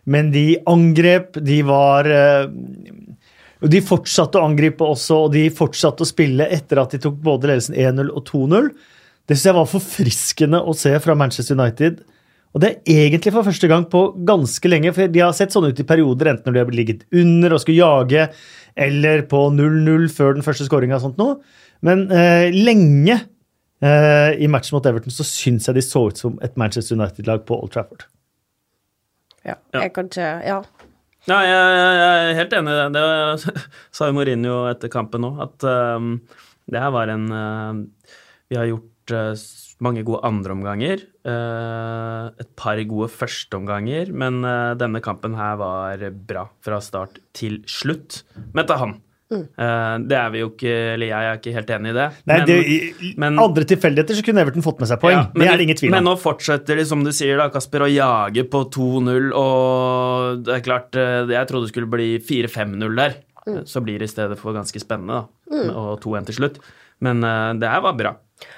men 0.09 0.33
de 0.33 0.57
angrep. 0.67 1.37
De 1.39 1.61
var 1.67 2.09
uh, 2.09 2.49
De 3.61 3.81
fortsatte 3.81 4.37
å 4.37 4.49
angripe 4.49 4.85
også, 4.85 5.23
og 5.27 5.31
de 5.37 5.47
fortsatte 5.53 6.03
å 6.03 6.09
spille 6.09 6.49
etter 6.53 6.81
at 6.81 6.91
de 6.93 6.99
tok 7.05 7.21
både 7.23 7.53
ledelsen 7.53 7.77
1-0 7.77 8.11
og 8.11 8.25
2-0. 8.27 8.73
Det 9.27 9.35
synes 9.35 9.47
jeg 9.49 9.57
var 9.57 9.71
forfriskende 9.71 10.59
å 10.61 10.75
se 10.77 10.91
fra 11.03 11.15
Manchester 11.17 11.57
United. 11.57 12.03
Og 12.55 12.63
det 12.63 12.69
er 12.71 13.07
egentlig 13.07 13.33
for 13.35 13.45
første 13.45 13.69
gang 13.69 13.85
på 13.91 14.01
ganske 14.27 14.69
lenge, 14.71 14.93
for 14.95 15.11
de 15.11 15.21
har 15.21 15.33
sett 15.35 15.53
sånn 15.53 15.67
ut 15.69 15.81
i 15.81 15.87
perioder, 15.87 16.31
enten 16.31 16.49
når 16.49 16.55
de 16.55 16.61
har 16.63 16.77
ligget 16.79 17.03
under 17.13 17.53
og 17.53 17.61
skulle 17.61 17.81
jage, 17.83 18.27
eller 18.87 19.23
på 19.29 19.41
0-0 19.53 20.07
før 20.13 20.37
den 20.37 20.45
første 20.45 20.67
skåringa 20.67 20.97
og 20.97 21.03
sånt 21.05 21.21
noe. 21.21 21.37
Men 21.85 22.07
eh, 22.13 22.47
lenge 22.53 23.19
eh, 23.83 24.31
i 24.41 24.49
matchen 24.49 24.77
mot 24.77 24.89
Everton 24.89 25.13
så 25.13 25.25
syns 25.27 25.69
jeg 25.69 25.77
de 25.77 25.85
så 25.85 26.07
ut 26.09 26.21
som 26.21 26.37
et 26.45 26.57
Manchester 26.57 26.97
United-lag 26.97 27.43
på 27.45 27.59
Old 27.59 27.73
Trafford. 27.75 28.07
Ja. 29.43 29.55
Ja. 29.73 29.83
Jeg 29.83 29.93
kan 29.95 30.11
ikke 30.11 30.33
Ja. 30.47 30.61
Ja, 31.27 31.41
jeg, 31.43 31.71
jeg, 31.75 32.03
er 32.31 32.37
helt 32.37 32.53
enig 32.55 32.71
i 32.71 32.75
det. 32.77 32.83
Det 32.95 33.63
sa 33.95 34.07
jo 34.07 34.15
Mourinho 34.15 34.61
etter 34.69 34.91
kampen 34.91 35.25
òg, 35.27 35.41
at 35.43 35.65
um, 35.99 36.13
det 36.71 36.79
her 36.79 36.93
var 36.95 37.11
en 37.11 37.25
uh, 37.27 37.81
Vi 38.47 38.55
har 38.55 38.69
gjort 38.69 39.11
uh, 39.11 39.33
mange 39.83 40.03
gode 40.05 40.23
andreomganger. 40.25 41.03
Uh, 41.27 42.33
et 42.41 42.49
par 42.57 42.79
gode 42.89 43.09
førsteomganger. 43.13 44.13
Men 44.15 44.39
uh, 44.45 44.75
denne 44.79 45.01
kampen 45.05 45.37
her 45.37 45.57
var 45.61 46.07
bra 46.29 46.47
fra 46.65 46.79
start 46.83 47.19
til 47.37 47.61
slutt. 47.69 48.23
Men 48.55 48.67
til 48.67 48.81
han. 48.81 48.95
Mm. 49.27 49.43
Uh, 49.59 49.95
det 50.07 50.15
er 50.15 50.29
vi 50.31 50.39
jo 50.39 50.47
ikke 50.53 50.71
Eller 50.93 51.09
jeg 51.09 51.27
er 51.27 51.39
ikke 51.41 51.51
helt 51.57 51.71
enig 51.75 51.89
i 51.91 51.95
det. 51.97 52.05
Nei, 52.29 52.37
men, 52.37 52.45
det, 52.47 52.55
I 52.63 53.09
men, 53.19 53.39
andre 53.43 53.65
tilfeldigheter 53.67 54.15
så 54.15 54.23
kunne 54.23 54.45
Everton 54.45 54.63
fått 54.63 54.79
med 54.79 54.87
seg 54.87 55.01
poeng. 55.01 55.17
Ja, 55.19 55.25
det 55.35 55.49
er 55.51 55.59
det 55.59 55.65
ingen 55.67 55.79
tvil 55.81 55.91
om. 55.91 55.97
Men 55.97 56.07
nå 56.07 56.15
fortsetter 56.21 56.79
de, 56.79 56.87
som 56.87 57.03
du 57.03 57.11
sier, 57.15 57.35
da, 57.39 57.49
Kasper, 57.53 57.85
å 57.85 57.91
jage 57.91 58.47
på 58.49 58.63
2-0. 58.73 59.31
Og 59.37 60.45
det 60.47 60.57
er 60.57 60.65
klart, 60.65 60.97
jeg 60.97 61.49
trodde 61.51 61.67
det 61.67 61.73
skulle 61.75 61.91
bli 61.91 62.13
4-5-0 62.23 63.01
der. 63.03 63.19
Mm. 63.47 63.61
Så 63.67 63.83
blir 63.83 63.99
det 64.01 64.09
i 64.09 64.11
stedet 64.11 64.39
for 64.39 64.55
ganske 64.55 64.79
spennende, 64.81 65.21
da. 65.21 65.51
Mm. 65.53 65.69
Og 65.71 65.91
2-1 66.03 66.31
til 66.31 66.41
slutt. 66.41 66.63
Men 67.03 67.21
det 67.61 67.69
her 67.69 67.83
var 67.85 67.99
bra. 67.99 68.15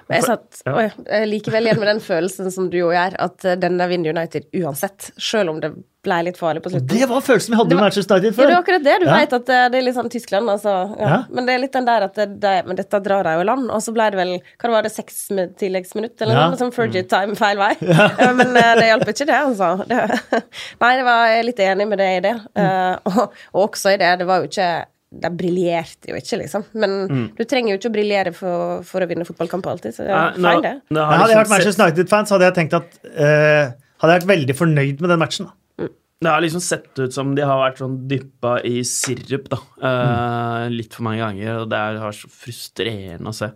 Men 0.08 0.20
jeg 0.20 0.26
satt 0.28 0.64
ja. 0.66 1.24
likevel 1.30 1.70
igjen 1.70 1.80
med 1.80 1.88
den 1.94 2.02
følelsen 2.04 2.52
som 2.52 2.68
du 2.72 2.80
jo 2.82 2.90
gjør, 2.92 3.16
at 3.22 3.46
eh, 3.48 3.60
denne 3.60 3.88
vinner 3.92 4.16
United 4.16 4.50
uansett, 4.58 5.12
selv 5.22 5.54
om 5.54 5.62
det 5.64 5.72
ble 6.04 6.18
litt 6.30 6.40
farlig 6.40 6.64
på 6.64 6.72
slutten. 6.72 6.88
Det 6.90 7.08
var 7.12 7.24
følelsen 7.24 7.54
vi 7.54 7.60
hadde 7.60 7.76
med 7.76 7.84
Manchester 7.84 8.20
United 8.20 8.36
før. 8.36 8.44
Ja, 8.44 8.50
det 8.50 8.56
var 8.56 8.64
akkurat 8.64 8.86
det. 8.88 8.98
Du 9.02 9.08
ja. 9.08 9.16
vet 9.20 9.36
at 9.38 9.52
eh, 9.56 9.64
det 9.72 9.80
er 9.80 9.86
litt 9.86 9.98
sånn 9.98 10.12
Tyskland, 10.12 10.52
altså. 10.52 10.76
Ja. 11.00 11.10
Ja. 11.10 11.18
Men 11.36 11.48
det 11.48 11.56
er 11.56 11.64
litt 11.64 11.76
den 11.76 11.90
der 11.90 12.06
at 12.08 12.20
det, 12.20 12.28
det, 12.44 12.54
men 12.68 12.80
dette 12.80 13.02
drar 13.06 13.28
de 13.28 13.36
jo 13.40 13.48
land. 13.52 13.72
Og 13.76 13.84
så 13.86 13.96
ble 13.96 14.10
det 14.12 14.20
vel 14.20 14.36
hva 14.40 14.74
var 14.76 14.88
det, 14.88 14.94
seks 14.96 15.26
tilleggsminutt 15.62 16.26
eller 16.26 16.40
noe, 16.40 16.60
sånn 16.60 16.76
Fergie 16.76 17.04
mm. 17.06 17.10
time 17.12 17.40
feil 17.40 17.60
vei. 17.60 17.74
men 18.40 18.56
det 18.56 18.88
hjalp 18.90 19.12
ikke, 19.14 19.28
det, 19.30 19.42
altså. 19.52 19.74
Det, 19.90 20.06
nei, 20.84 20.94
det 21.02 21.10
var 21.10 21.26
jeg 21.34 21.50
litt 21.52 21.66
enig 21.68 21.92
med 21.92 22.02
det 22.02 22.14
i 22.18 22.24
det. 22.30 22.38
Uh, 22.58 22.96
og, 23.12 23.44
og 23.54 23.68
også 23.68 23.96
i 23.96 24.00
det, 24.02 24.16
det 24.24 24.30
var 24.30 24.44
jo 24.44 24.50
ikke 24.52 24.72
de 25.10 25.30
briljerte 25.34 26.12
jo 26.12 26.18
ikke, 26.20 26.38
liksom. 26.44 26.66
Men 26.78 26.96
mm. 27.10 27.24
du 27.38 27.44
trenger 27.50 27.74
jo 27.74 27.80
ikke 27.80 27.90
å 27.90 27.94
briljere 27.96 28.34
for, 28.36 28.82
for, 28.86 29.02
å 29.02 29.10
vinne 29.10 29.26
fotballkamp 29.26 29.70
alltid. 29.72 29.96
Så 29.96 30.06
det 30.06 30.14
er 30.14 30.36
no, 30.38 30.52
feil, 30.52 30.66
det. 30.66 30.74
No, 30.94 31.06
hadde 31.10 31.16
jeg 31.16 31.30
liksom 31.30 31.40
vært 31.42 31.54
Manchester 31.56 31.88
United-fans, 31.88 32.34
hadde 32.36 32.50
jeg 32.50 32.58
tenkt 32.60 32.76
at 32.78 33.00
uh, 33.08 33.78
Hadde 34.00 34.14
jeg 34.14 34.22
vært 34.22 34.30
veldig 34.30 34.56
fornøyd 34.56 35.02
med 35.04 35.12
den 35.12 35.20
matchen. 35.20 35.50
da. 35.50 35.84
Mm. 35.84 35.96
Det 36.24 36.32
har 36.32 36.44
liksom 36.46 36.62
sett 36.64 37.02
ut 37.02 37.16
som 37.16 37.34
de 37.36 37.44
har 37.44 37.58
vært 37.60 37.82
sånn 37.82 37.98
dyppa 38.12 38.54
i 38.68 38.78
sirup, 38.88 39.50
da. 39.52 39.60
Uh, 39.82 39.90
mm. 39.90 40.78
Litt 40.78 40.96
for 40.96 41.08
mange 41.10 41.24
ganger. 41.26 41.66
Og 41.66 41.74
det 41.74 41.82
er 41.82 42.00
har 42.06 42.16
så 42.16 42.30
frustrerende 42.32 43.34
å 43.34 43.36
se. 43.36 43.50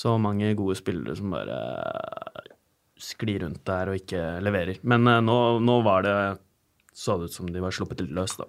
Så 0.00 0.14
mange 0.22 0.54
gode 0.56 0.78
spillere 0.78 1.18
som 1.18 1.34
bare 1.34 1.58
sklir 3.00 3.42
rundt 3.42 3.60
der 3.68 3.90
og 3.90 3.98
ikke 3.98 4.22
leverer. 4.46 4.80
Men 4.88 5.10
uh, 5.10 5.18
nå, 5.26 5.36
nå 5.66 5.80
var 5.84 6.06
det 6.06 6.16
så 6.96 7.18
det 7.18 7.28
ut 7.28 7.34
som 7.34 7.50
de 7.50 7.60
var 7.60 7.74
sluppet 7.74 8.00
litt 8.04 8.14
løs, 8.14 8.38
da 8.38 8.46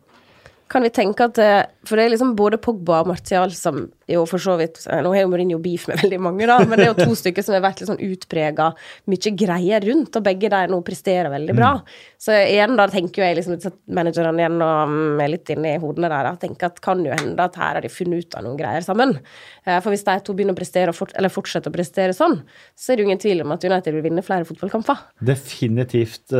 kan 0.71 0.85
vi 0.85 0.91
tenke 0.93 1.25
at 1.27 1.39
eh, 1.41 1.63
For 1.87 1.99
det 1.99 2.05
er 2.05 2.13
liksom 2.13 2.33
både 2.39 2.59
Pogba 2.61 3.01
og 3.01 3.09
Martial 3.11 3.51
som 3.55 3.83
jo 4.11 4.23
for 4.27 4.43
så 4.43 4.57
vidt 4.59 4.79
Nå 4.87 5.11
har 5.13 5.23
jo 5.23 5.31
Mourinho 5.31 5.59
beef 5.63 5.87
med 5.89 5.99
veldig 6.03 6.19
mange, 6.23 6.47
da, 6.49 6.57
men 6.63 6.79
det 6.79 6.85
er 6.85 6.91
jo 6.91 7.07
to 7.09 7.17
stykker 7.21 7.45
som 7.45 7.55
har 7.55 7.63
vært 7.65 7.81
litt 7.81 7.91
sånn 7.91 8.01
utprega 8.05 8.69
mye 9.11 9.33
greier 9.39 9.83
rundt, 9.87 10.15
og 10.17 10.25
begge 10.25 10.51
der 10.51 10.71
nå 10.71 10.81
presterer 10.85 11.31
veldig 11.31 11.55
bra. 11.57 11.71
Mm. 11.77 11.99
Så 12.21 12.35
igjen, 12.39 12.75
da 12.79 12.87
tenker 12.91 13.21
jo 13.21 13.27
jeg 13.27 13.37
liksom 13.39 13.77
managerne 13.97 14.43
igjen 14.43 14.57
og 14.59 14.91
mm, 14.91 15.21
er 15.23 15.31
litt 15.31 15.53
inne 15.55 15.75
i 15.75 15.81
hodene 15.81 16.11
der, 16.11 16.31
og 16.31 16.41
tenker 16.41 16.71
at 16.71 16.81
kan 16.83 17.03
jo 17.05 17.13
hende 17.15 17.47
at 17.47 17.59
her 17.59 17.79
har 17.79 17.85
de 17.85 17.91
funnet 17.91 18.25
ut 18.25 18.39
av 18.39 18.45
noen 18.47 18.59
greier 18.59 18.85
sammen. 18.85 19.15
Eh, 19.65 19.77
for 19.79 19.93
hvis 19.93 20.05
de 20.07 20.17
to 20.27 20.35
begynner 20.35 20.57
å 20.57 20.59
prestere, 20.59 20.95
fort, 20.95 21.15
eller 21.15 21.33
fortsetter 21.33 21.71
å 21.71 21.77
prestere 21.77 22.17
sånn, 22.17 22.41
så 22.75 22.91
er 22.91 22.99
det 22.99 23.05
jo 23.05 23.11
ingen 23.11 23.23
tvil 23.23 23.45
om 23.45 23.55
at 23.55 23.67
United 23.67 23.95
vil 23.95 24.05
vinne 24.09 24.25
flere 24.25 24.47
fotballkamper. 24.49 25.07
Definitivt. 25.31 26.35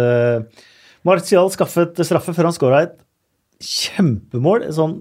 Martial 1.08 1.50
skaffet 1.54 2.04
straffe 2.06 2.36
før 2.36 2.52
han 2.52 2.58
skåra 2.58 2.84
et 2.86 3.00
kjempemål. 3.62 4.67
Sånn 4.76 5.00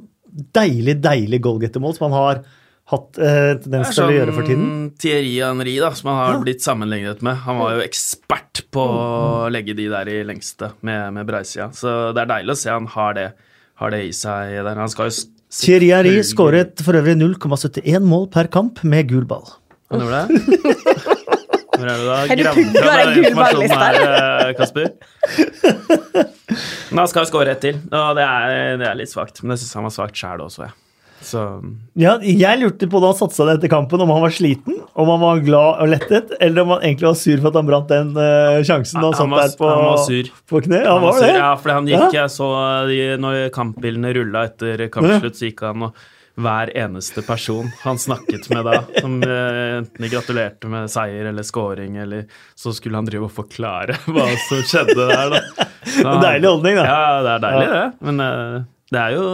deilig, 0.55 1.01
deilig 1.03 1.41
goalgettermål 1.45 1.97
som 1.97 2.09
han 2.09 2.17
har 2.17 2.43
hatt 2.91 3.21
eh, 3.23 3.53
tendens 3.63 3.93
til 3.95 4.05
å 4.07 4.15
gjøre 4.15 4.35
for 4.35 4.47
tiden. 4.49 4.71
Thierry 5.01 5.37
Henry, 5.39 5.77
da, 5.83 5.93
som 5.97 6.11
han 6.11 6.19
har 6.21 6.33
ja. 6.35 6.41
blitt 6.47 6.65
sammenlignet 6.65 7.23
med. 7.27 7.39
Han 7.47 7.61
var 7.63 7.77
jo 7.77 7.85
ekspert 7.85 8.65
på 8.75 8.83
å 8.83 9.05
mm. 9.47 9.53
legge 9.55 9.77
de 9.79 9.87
der 9.93 10.11
i 10.11 10.17
lengste 10.27 10.73
med, 10.87 11.13
med 11.17 11.29
breisida. 11.29 11.71
Så 11.77 12.11
det 12.17 12.25
er 12.25 12.33
deilig 12.35 12.57
å 12.57 12.61
se 12.63 12.73
han 12.75 12.89
har 12.91 13.15
det, 13.19 13.29
har 13.83 13.95
det 13.95 14.03
i 14.09 14.13
seg 14.17 14.57
der. 14.59 14.75
Han 14.81 14.91
skal 14.93 15.11
jo 15.11 15.19
Thierry 15.51 15.91
Henry 15.91 16.21
skåret 16.27 16.83
for 16.87 16.99
øvrig 16.99 17.17
0,71 17.19 18.07
mål 18.07 18.29
per 18.31 18.51
kamp 18.55 18.83
med 18.87 19.11
gul 19.11 19.27
ball. 19.27 19.49
Han 19.91 20.05
gjorde 20.05 20.27
det? 20.29 21.07
Hvor 21.81 21.91
er 21.91 22.03
det 22.03 22.11
da? 22.11 22.19
Gravd 22.43 22.77
fram 22.77 23.01
den 23.01 23.25
informasjonen 23.25 23.81
her, 23.81 23.99
eh, 24.11 24.53
Kasper? 24.59 24.93
Men 26.91 27.03
han 27.05 27.11
skal 27.11 27.27
skåre 27.31 27.57
ett 27.57 27.65
til, 27.65 27.81
og 27.89 28.15
det 28.19 28.27
er, 28.27 28.79
det 28.81 28.87
er 28.91 28.97
litt 28.99 29.11
svakt. 29.13 29.43
Men 29.43 29.55
jeg 29.55 29.65
syns 29.65 29.77
han 29.79 29.87
var 29.89 29.95
svakt 29.95 30.21
sjæl 30.21 30.47
også, 30.47 30.69
jeg. 30.69 30.77
Så. 31.21 31.41
Ja, 32.01 32.15
jeg 32.25 32.61
lurte 32.63 32.87
på 32.89 33.01
da 33.03 33.11
han 33.11 33.19
satsa 33.19 33.45
det 33.45 33.59
etter 33.59 33.71
kampen, 33.73 34.01
om 34.01 34.09
han 34.09 34.23
var 34.25 34.33
sliten, 34.33 34.79
om 34.97 35.11
han 35.13 35.21
var 35.21 35.43
glad 35.45 35.83
og 35.85 35.91
lettet, 35.93 36.31
eller 36.41 36.65
om 36.65 36.73
han 36.75 36.87
egentlig 36.87 37.11
var 37.11 37.19
sur 37.21 37.43
for 37.43 37.51
at 37.51 37.59
han 37.61 37.69
brant 37.69 37.91
den 37.93 38.15
uh, 38.17 38.61
sjansen 38.65 39.03
da 39.03 39.11
han, 39.11 39.19
han 39.21 39.35
satt 39.37 39.53
der 39.53 39.59
på, 39.61 39.69
han 39.69 39.85
var 39.85 40.01
sur. 40.07 40.31
på 40.49 40.63
kne. 40.65 40.81
Han, 40.81 40.89
han 40.95 41.05
var, 41.05 41.19
var 41.19 41.27
det? 41.27 41.35
Ja, 41.37 41.51
fordi 41.61 41.77
han 41.77 41.91
gikk, 41.93 42.07
ja? 42.07 42.23
jeg 42.23 42.35
så 42.39 42.49
de, 42.89 43.03
når 43.21 43.43
kampbilene 43.57 44.15
rulla 44.17 44.47
etter 44.49 44.87
kampslutt, 44.93 45.37
så 45.37 45.51
gikk 45.51 45.63
han 45.69 45.91
og 45.91 46.09
hver 46.39 46.71
eneste 46.79 47.23
person 47.27 47.69
han 47.83 47.99
snakket 47.99 48.49
med 48.53 48.65
da, 48.69 48.77
som 49.01 49.17
eh, 49.25 49.81
enten 49.81 50.05
de 50.05 50.11
gratulerte 50.13 50.71
med 50.71 50.91
seier 50.93 51.31
eller 51.31 51.47
scoring, 51.47 51.99
eller 52.01 52.29
så 52.59 52.73
skulle 52.77 53.01
han 53.01 53.09
drive 53.09 53.29
og 53.29 53.35
forklare 53.35 53.99
hva 54.13 54.29
som 54.47 54.63
skjedde 54.63 54.97
der, 55.01 55.35
da. 55.35 55.67
Så, 55.85 56.07
deilig 56.23 56.49
holdning, 56.49 56.79
da. 56.79 56.87
Ja, 56.87 57.03
det 57.27 57.35
er 57.35 57.45
deilig, 57.47 57.69
det. 57.75 57.85
Men 58.09 58.25
uh, 58.25 58.57
det 58.91 59.03
er 59.03 59.17
jo 59.17 59.27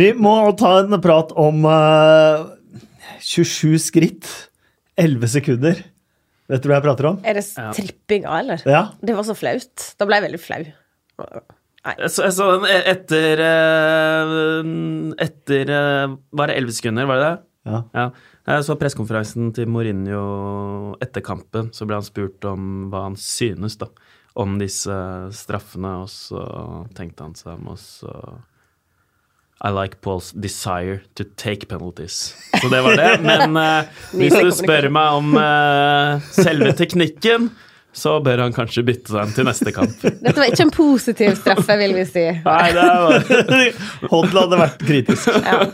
Vi 0.00 0.10
må 0.14 0.34
ta 0.58 0.74
en 0.84 1.00
prat 1.02 1.32
om 1.38 1.64
uh, 1.66 2.48
eh, 2.74 2.82
27 3.20 3.78
skritt, 3.82 4.28
11 5.00 5.34
sekunder. 5.36 5.86
Vet 6.50 6.62
du 6.64 6.70
hva 6.70 6.80
jeg 6.80 6.86
prater 6.88 7.12
om? 7.12 7.22
Er 7.22 7.38
det 7.38 7.46
strippinga, 7.46 8.40
eller? 8.42 8.62
Ja. 8.66 8.88
Det 9.04 9.14
var 9.14 9.26
så 9.28 9.36
flaut. 9.38 9.90
Da 10.00 10.06
ble 10.08 10.18
jeg 10.18 10.30
veldig 10.30 10.40
flau. 10.42 10.62
Jeg 11.80 12.10
så, 12.12 12.26
jeg 12.26 12.34
så 12.36 12.46
etter 12.68 13.40
eh, 13.40 14.64
Etter 15.24 15.70
eh, 15.72 16.16
Var 16.36 16.50
det 16.50 16.58
elleve 16.60 16.76
sekunder, 16.76 17.08
var 17.08 17.20
det 17.20 17.28
det? 17.28 17.38
Ja. 17.70 17.80
ja. 17.96 18.04
Jeg 18.50 18.66
så 18.66 18.76
pressekonferansen 18.80 19.50
til 19.56 19.68
Mourinho 19.70 20.20
etter 21.04 21.22
kampen. 21.24 21.68
Så 21.76 21.86
ble 21.86 21.98
han 22.00 22.06
spurt 22.06 22.44
om 22.48 22.88
hva 22.90 23.04
han 23.06 23.16
synes 23.20 23.76
da, 23.80 23.90
om 24.40 24.56
disse 24.58 24.94
straffene, 25.36 25.92
og 26.02 26.08
så 26.10 26.40
tenkte 26.96 27.28
han 27.28 27.36
seg 27.38 27.58
om 27.58 27.68
også 27.76 28.14
I 29.68 29.70
like 29.76 30.00
Paul's 30.00 30.32
desire 30.32 31.02
to 31.14 31.28
take 31.36 31.68
penalties. 31.68 32.32
Så 32.56 32.72
det 32.72 32.80
var 32.86 32.96
det. 32.96 33.10
Men 33.28 33.56
uh, 33.60 33.88
hvis 34.18 34.34
du 34.40 34.50
spør 34.56 34.88
meg 34.88 35.20
om 35.20 35.36
uh, 35.36 36.32
selve 36.32 36.72
teknikken, 36.80 37.52
så 37.92 38.16
bør 38.22 38.44
han 38.44 38.54
kanskje 38.54 38.84
bytte 38.86 39.12
seg 39.14 39.32
til 39.34 39.46
neste 39.48 39.72
kamp. 39.74 39.96
Dette 40.24 40.36
var 40.38 40.50
ikke 40.50 40.66
en 40.68 40.72
positiv 40.74 41.34
straffe, 41.40 41.76
vil 41.80 41.96
vi 41.96 42.04
si. 42.08 42.26
Nei, 42.46 42.68
det 42.76 42.86
var 42.86 43.26
Hoddle 44.12 44.44
hadde 44.44 44.60
vært 44.60 44.84
kritisk. 44.86 45.30
Ja. 45.42 45.64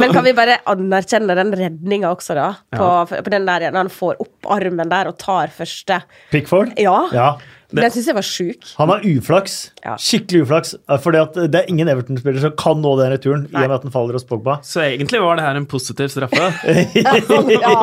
Men 0.00 0.14
kan 0.14 0.26
vi 0.26 0.34
bare 0.36 0.60
anerkjenne 0.70 1.36
den 1.38 1.54
redninga 1.56 2.12
også, 2.12 2.36
da? 2.38 2.50
På, 2.74 2.90
ja. 3.08 3.24
på 3.24 3.34
den 3.34 3.48
der, 3.48 3.68
når 3.70 3.86
han 3.86 3.92
får 3.92 4.20
opp 4.24 4.52
armen 4.58 4.92
der 4.92 5.10
og 5.10 5.18
tar 5.20 5.52
første. 5.54 6.02
Pickford? 6.34 6.74
Ja. 6.80 6.98
ja. 7.16 7.28
Den 7.72 7.92
syns 7.92 8.08
jeg 8.10 8.16
var 8.16 8.26
sjuk. 8.26 8.66
Han 8.78 8.90
har 8.92 9.04
uflaks. 9.08 9.56
Ja. 9.84 9.94
Skikkelig 10.00 10.44
uflaks. 10.44 10.74
For 11.02 11.14
det 11.14 11.60
er 11.60 11.70
ingen 11.70 11.88
Everton-spiller 11.90 12.42
som 12.44 12.54
kan 12.60 12.80
nå 12.82 12.94
den 13.00 13.12
returen 13.14 13.46
Nei. 13.48 13.62
i 13.62 13.64
og 13.64 13.72
med 13.72 13.76
at 13.78 13.86
den 13.86 13.94
faller 13.94 14.18
hos 14.18 14.26
Pogba. 14.28 14.58
Så 14.66 14.84
egentlig 14.84 15.22
var 15.24 15.40
det 15.40 15.46
her 15.46 15.58
en 15.60 15.68
positiv 15.70 16.12
straffe. 16.12 16.50
ja. 17.54 17.74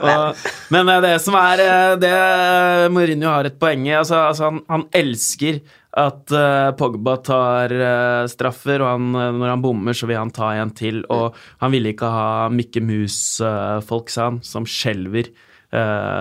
og, 0.00 0.44
men 0.74 0.92
det 1.04 1.14
som 1.24 1.38
er 1.38 1.64
eh, 1.64 1.94
det 2.00 2.16
Mourinho 2.94 3.30
har 3.30 3.48
et 3.48 3.58
poeng 3.60 3.86
i 3.88 3.96
altså, 3.96 4.24
altså 4.30 4.50
han, 4.50 4.60
han, 4.72 4.86
elsker 4.94 5.62
at 5.94 6.32
uh, 6.34 6.72
Pogba 6.74 7.14
tar 7.22 7.70
uh, 7.70 8.26
straffer, 8.26 8.82
og 8.82 8.96
han, 8.96 9.36
når 9.38 9.52
han 9.52 9.62
bommer, 9.62 9.94
så 9.94 10.08
vil 10.10 10.18
han 10.18 10.32
ta 10.34 10.50
en 10.58 10.72
til. 10.74 11.04
Og 11.12 11.36
han 11.62 11.70
ville 11.70 11.92
ikke 11.94 12.10
ha 12.10 12.28
Mikke 12.50 12.82
Mus-folk, 12.82 14.10
sa 14.10 14.32
han, 14.32 14.40
som 14.42 14.66
skjelver 14.66 15.30
Eh, 15.30 15.43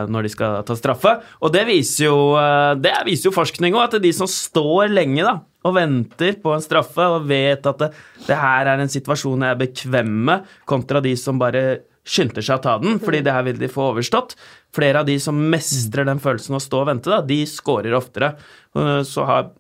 når 0.10 0.26
de 0.26 0.32
skal 0.34 0.60
ta 0.68 0.76
straffe. 0.78 1.16
Og 1.44 1.54
det 1.54 1.66
viser 1.70 2.08
jo, 2.08 2.18
eh, 2.40 2.74
det 2.82 2.94
viser 3.08 3.30
jo 3.30 3.36
forskning 3.36 3.78
òg, 3.78 3.88
at 3.88 4.04
de 4.04 4.14
som 4.16 4.30
står 4.30 4.94
lenge 4.94 5.26
da, 5.26 5.38
og 5.64 5.78
venter 5.78 6.38
på 6.44 6.54
en 6.56 6.64
straffe 6.64 7.08
og 7.16 7.28
vet 7.30 7.66
at 7.70 7.82
det, 7.86 7.90
det 8.28 8.40
her 8.40 8.74
er 8.74 8.84
en 8.84 8.92
situasjon 8.92 9.46
jeg 9.46 9.56
er 9.56 9.64
bekvem 9.64 10.14
med, 10.30 10.54
kontra 10.70 11.04
de 11.04 11.16
som 11.20 11.40
bare 11.42 11.84
skynder 12.04 12.44
seg 12.44 12.60
å 12.60 12.64
ta 12.66 12.78
den, 12.82 12.98
fordi 13.00 13.22
det 13.24 13.32
her 13.32 13.46
vil 13.48 13.60
de 13.62 13.72
få 13.72 13.94
overstått. 13.94 14.36
Flere 14.76 15.04
av 15.04 15.08
de 15.08 15.16
som 15.24 15.38
mestrer 15.38 16.10
den 16.10 16.20
følelsen 16.20 16.58
å 16.58 16.64
stå 16.64 16.82
og 16.82 16.90
vente, 16.90 17.12
da, 17.14 17.22
de 17.24 17.46
scorer 17.48 17.96
oftere. 17.96 18.34
Så 19.08 19.24
har 19.30 19.54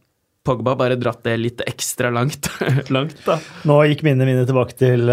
Pogba 0.43 0.73
bare 0.75 0.97
dratt 0.99 1.21
det 1.23 1.37
litt 1.39 1.61
ekstra 1.63 2.09
langt. 2.11 2.49
langt 2.95 3.21
da. 3.23 3.37
Nå 3.63 3.77
gikk 3.87 4.01
minnene 4.03 4.27
mine 4.27 4.43
tilbake 4.43 4.75
til 4.75 5.07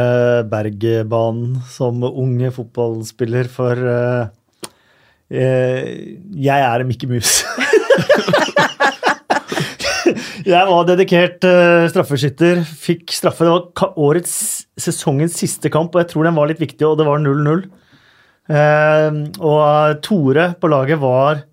Bergbanen 0.50 1.60
som 1.70 2.02
unge 2.02 2.50
fotballspiller 2.56 3.46
for 3.52 3.78
Eh, 3.78 4.39
jeg 5.30 6.66
er 6.66 6.82
en 6.82 6.88
Mikke 6.88 7.06
Mus. 7.10 7.44
jeg 10.52 10.66
var 10.66 10.86
dedikert 10.88 11.44
uh, 11.46 11.86
straffeskytter. 11.92 12.64
Fikk 12.66 13.12
straffe. 13.14 13.46
Det 13.46 13.52
var 13.52 13.92
årets, 14.00 14.34
sesongens 14.80 15.36
siste 15.38 15.70
kamp, 15.72 15.94
og 15.94 16.02
jeg 16.02 16.10
tror 16.12 16.26
den 16.26 16.38
var 16.38 16.50
litt 16.50 16.62
viktig, 16.62 16.84
og 16.88 16.98
det 16.98 17.06
var 17.06 17.22
0-0. 17.22 17.62
Eh, 18.50 19.18
og 19.38 20.00
Tore 20.02 20.48
på 20.58 20.70
laget 20.70 20.98
var, 21.02 21.44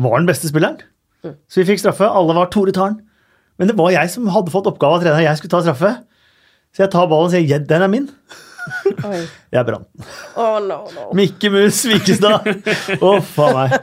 var 0.00 0.20
den 0.20 0.28
beste 0.28 0.48
spilleren. 0.48 0.80
Så 1.24 1.60
vi 1.60 1.68
fikk 1.72 1.82
straffe. 1.82 2.08
Alle 2.08 2.36
var 2.36 2.48
Tore 2.52 2.72
tar 2.72 2.94
den. 2.94 3.02
Men 3.58 3.70
det 3.70 3.76
var 3.78 3.92
jeg 3.94 4.10
som 4.10 4.30
hadde 4.32 4.52
fått 4.52 4.68
oppgave 4.70 4.98
av 4.98 5.04
treneren. 5.04 5.26
Jeg 5.26 5.40
skulle 5.40 5.54
ta 5.54 5.62
straffe. 5.64 5.92
Så 6.74 6.84
jeg 6.84 6.92
tar 6.92 7.08
ballen 7.10 7.30
og 7.30 7.34
sier 7.34 7.62
den 7.62 7.86
er 7.86 7.92
min. 7.92 8.08
Oi. 9.08 9.20
Jeg 9.52 9.66
brant. 9.68 9.86
Oh, 10.40 10.58
no, 10.62 10.78
no. 10.94 11.08
Mikke 11.16 11.50
Mus 11.52 11.82
Vikestad. 11.88 12.46
Å, 12.96 13.10
faen 13.34 13.56
meg. 13.58 13.74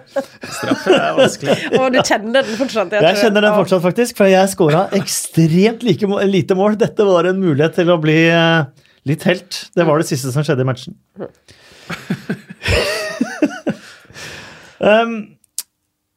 Straffe 0.45 0.95
er 0.95 1.17
vanskelig. 1.17 1.57
Oh, 1.79 1.87
du 1.93 1.99
kjenner 2.01 2.45
den 2.45 2.57
fortsatt? 2.59 2.93
Jeg 2.97 3.19
kjenner 3.21 3.41
den 3.45 3.57
fortsatt, 3.57 3.83
faktisk. 3.83 4.17
For 4.19 4.25
jeg 4.31 4.51
skåra 4.51 4.81
ekstremt 4.97 5.81
like, 5.87 6.05
lite 6.29 6.57
mål. 6.57 6.77
Dette 6.81 7.01
var 7.07 7.29
en 7.29 7.41
mulighet 7.41 7.73
til 7.79 7.87
å 7.93 7.99
bli 8.01 8.19
eh, 8.29 8.61
litt 9.09 9.23
helt. 9.29 9.51
Det 9.75 9.83
var 9.87 9.95
det 10.01 10.07
siste 10.09 10.33
som 10.33 10.43
skjedde 10.45 10.65
i 10.65 10.69
matchen. 10.71 10.93
um, 14.81 15.13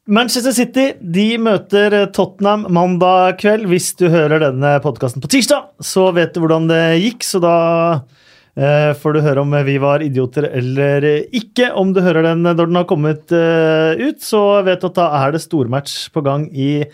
Manchester 0.05 0.53
City 0.53 0.91
de 1.01 1.37
møter 1.41 1.95
Tottenham 2.13 2.67
mandag 2.73 3.39
kveld. 3.41 3.65
Hvis 3.71 3.93
du 3.97 4.05
hører 4.13 4.39
denne 4.49 4.75
podkasten 4.83 5.23
på 5.23 5.31
tirsdag, 5.33 5.71
så 5.81 6.11
vet 6.15 6.35
du 6.35 6.43
hvordan 6.43 6.69
det 6.69 6.83
gikk. 7.01 7.25
Så 7.25 7.41
da 7.43 7.55
eh, 7.95 8.24
får 8.55 9.15
du 9.15 9.19
høre 9.19 9.41
om 9.43 9.51
vi 9.67 9.75
var 9.83 10.03
idioter 10.05 10.47
eller 10.47 11.03
ikke. 11.35 11.73
Om 11.75 11.91
du 11.95 11.99
hører 12.05 12.23
den 12.29 12.45
når 12.45 12.61
den 12.61 12.79
har 12.79 12.87
kommet 12.87 13.33
eh, 13.35 13.99
ut, 13.99 14.21
så 14.23 14.61
vet 14.63 14.79
du 14.79 14.87
at 14.87 14.99
da 15.01 15.09
er 15.25 15.35
det 15.35 15.43
stormatch 15.43 16.05
på 16.15 16.23
gang 16.23 16.47
i 16.55 16.85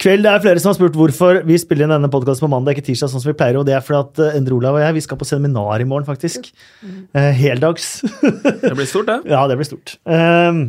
kveld. 0.00 0.24
Det 0.24 0.30
er 0.32 0.42
flere 0.42 0.62
som 0.62 0.72
har 0.72 0.78
spurt 0.78 0.96
hvorfor 0.98 1.42
vi 1.46 1.58
spiller 1.60 1.86
inn 1.86 1.94
denne 1.94 2.10
podkasten 2.12 2.46
på 2.46 2.52
mandag, 2.52 2.76
ikke 2.76 2.88
tirsdag, 2.88 3.12
sånn 3.12 3.22
som 3.22 3.32
vi 3.32 3.36
pleier. 3.38 3.58
Og 3.60 3.66
det 3.68 3.76
er 3.76 3.84
fordi 3.84 4.00
at 4.00 4.22
eh, 4.24 4.38
Endre 4.40 4.56
Olav 4.56 4.78
og 4.78 4.84
jeg 4.84 4.96
vi 4.96 5.04
skal 5.04 5.20
på 5.20 5.28
seminar 5.28 5.82
i 5.82 5.88
morgen, 5.88 6.08
faktisk. 6.08 6.48
Eh, 6.84 7.30
heldags. 7.42 7.98
Det 8.22 8.72
blir 8.72 8.88
stort, 8.88 9.10
det. 9.10 9.20
Ja, 9.34 9.44
det 9.50 9.58
blir 9.60 9.68
stort. 9.68 9.96
Ehm, 10.08 10.66